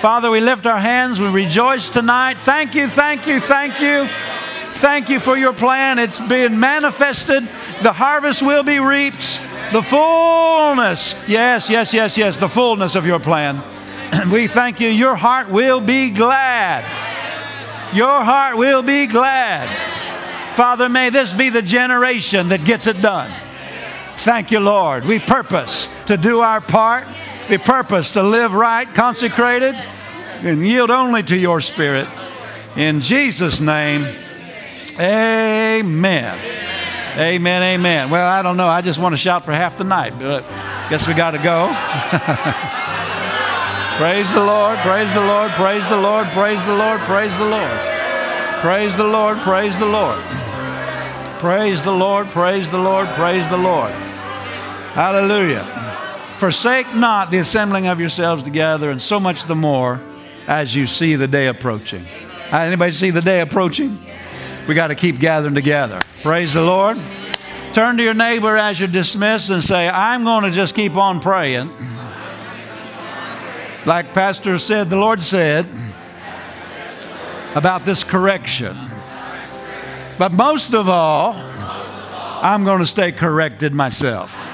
Father, 0.00 0.28
we 0.28 0.40
lift 0.40 0.66
our 0.66 0.80
hands. 0.80 1.20
We 1.20 1.28
rejoice 1.28 1.90
tonight. 1.90 2.38
Thank 2.38 2.74
you, 2.74 2.88
thank 2.88 3.28
you, 3.28 3.38
thank 3.38 3.80
you. 3.80 4.08
Thank 4.70 5.08
you 5.08 5.20
for 5.20 5.36
your 5.36 5.52
plan. 5.52 6.00
It's 6.00 6.18
being 6.18 6.58
manifested. 6.58 7.44
The 7.84 7.92
harvest 7.92 8.42
will 8.42 8.64
be 8.64 8.80
reaped. 8.80 9.40
The 9.70 9.80
fullness. 9.80 11.14
Yes, 11.28 11.70
yes, 11.70 11.94
yes, 11.94 12.18
yes. 12.18 12.38
The 12.38 12.48
fullness 12.48 12.96
of 12.96 13.06
your 13.06 13.20
plan. 13.20 13.62
we 14.32 14.48
thank 14.48 14.80
you. 14.80 14.88
Your 14.88 15.14
heart 15.14 15.48
will 15.48 15.80
be 15.80 16.10
glad. 16.10 16.82
Your 17.94 18.24
heart 18.24 18.58
will 18.58 18.82
be 18.82 19.06
glad. 19.06 20.03
Father, 20.54 20.88
may 20.88 21.10
this 21.10 21.32
be 21.32 21.50
the 21.50 21.62
generation 21.62 22.50
that 22.50 22.64
gets 22.64 22.86
it 22.86 23.02
done. 23.02 23.32
Thank 24.18 24.52
you, 24.52 24.60
Lord. 24.60 25.04
We 25.04 25.18
purpose 25.18 25.88
to 26.06 26.16
do 26.16 26.42
our 26.42 26.60
part. 26.60 27.08
We 27.50 27.58
purpose 27.58 28.12
to 28.12 28.22
live 28.22 28.54
right, 28.54 28.86
consecrated, 28.86 29.74
and 30.42 30.64
yield 30.64 30.90
only 30.90 31.24
to 31.24 31.36
your 31.36 31.60
Spirit. 31.60 32.06
In 32.76 33.00
Jesus' 33.00 33.60
name, 33.60 34.06
amen. 34.98 36.38
Amen, 37.18 37.62
amen. 37.62 38.10
Well, 38.10 38.26
I 38.26 38.42
don't 38.42 38.56
know. 38.56 38.68
I 38.68 38.80
just 38.80 39.00
want 39.00 39.12
to 39.12 39.16
shout 39.16 39.44
for 39.44 39.52
half 39.52 39.76
the 39.76 39.84
night, 39.84 40.18
but 40.20 40.42
guess 40.88 41.08
we 41.08 41.14
got 41.14 41.32
to 41.32 41.38
go. 41.38 41.66
praise 43.98 44.32
the 44.32 44.44
Lord, 44.44 44.78
praise 44.78 45.12
the 45.14 45.20
Lord, 45.20 45.50
praise 45.52 45.88
the 45.88 45.96
Lord, 45.96 46.26
praise 46.28 46.64
the 46.64 46.74
Lord, 46.74 47.00
praise 47.00 47.36
the 47.38 47.44
Lord. 47.44 47.80
Praise 48.60 48.96
the 48.96 49.04
Lord, 49.04 49.36
praise 49.38 49.78
the 49.78 49.84
Lord. 49.84 50.18
Praise 51.44 51.82
the 51.82 51.92
Lord, 51.92 52.28
praise 52.28 52.70
the 52.70 52.78
Lord, 52.78 53.06
praise 53.08 53.46
the 53.50 53.58
Lord. 53.58 53.90
Hallelujah. 54.94 55.62
Forsake 56.36 56.94
not 56.94 57.30
the 57.30 57.36
assembling 57.36 57.86
of 57.86 58.00
yourselves 58.00 58.42
together, 58.42 58.90
and 58.90 58.98
so 58.98 59.20
much 59.20 59.44
the 59.44 59.54
more 59.54 60.00
as 60.46 60.74
you 60.74 60.86
see 60.86 61.16
the 61.16 61.28
day 61.28 61.48
approaching. 61.48 62.02
Uh, 62.50 62.60
anybody 62.60 62.92
see 62.92 63.10
the 63.10 63.20
day 63.20 63.42
approaching? 63.42 64.02
We 64.66 64.74
got 64.74 64.86
to 64.86 64.94
keep 64.94 65.20
gathering 65.20 65.54
together. 65.54 66.00
Praise 66.22 66.54
the 66.54 66.62
Lord. 66.62 66.98
Turn 67.74 67.98
to 67.98 68.02
your 68.02 68.14
neighbor 68.14 68.56
as 68.56 68.80
you're 68.80 68.88
dismissed 68.88 69.50
and 69.50 69.62
say, 69.62 69.86
I'm 69.86 70.24
going 70.24 70.44
to 70.44 70.50
just 70.50 70.74
keep 70.74 70.96
on 70.96 71.20
praying. 71.20 71.70
Like 73.84 74.14
Pastor 74.14 74.58
said, 74.58 74.88
the 74.88 74.96
Lord 74.96 75.20
said 75.20 75.66
about 77.54 77.84
this 77.84 78.02
correction. 78.02 78.92
But 80.18 80.32
most 80.32 80.74
of 80.74 80.88
all, 80.88 81.34
I'm 81.34 82.64
going 82.64 82.80
to 82.80 82.86
stay 82.86 83.10
corrected 83.10 83.74
myself. 83.74 84.50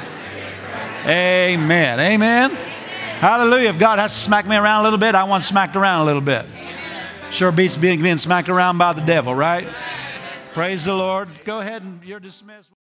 Amen. 1.06 2.00
Amen. 2.00 2.50
Hallelujah. 2.50 3.70
If 3.70 3.78
God 3.78 3.98
has 3.98 4.12
to 4.12 4.18
smack 4.18 4.46
me 4.46 4.56
around 4.56 4.80
a 4.80 4.84
little 4.84 4.98
bit, 4.98 5.14
I 5.14 5.24
want 5.24 5.42
smacked 5.44 5.76
around 5.76 6.02
a 6.02 6.04
little 6.04 6.22
bit. 6.22 6.46
Sure 7.30 7.52
beats 7.52 7.76
being, 7.76 8.02
being 8.02 8.16
smacked 8.16 8.48
around 8.48 8.78
by 8.78 8.92
the 8.92 9.02
devil, 9.02 9.34
right? 9.34 9.68
Praise 10.52 10.86
the 10.86 10.94
Lord. 10.94 11.28
Go 11.44 11.60
ahead 11.60 11.82
and 11.82 12.02
you're 12.04 12.20
dismissed. 12.20 12.70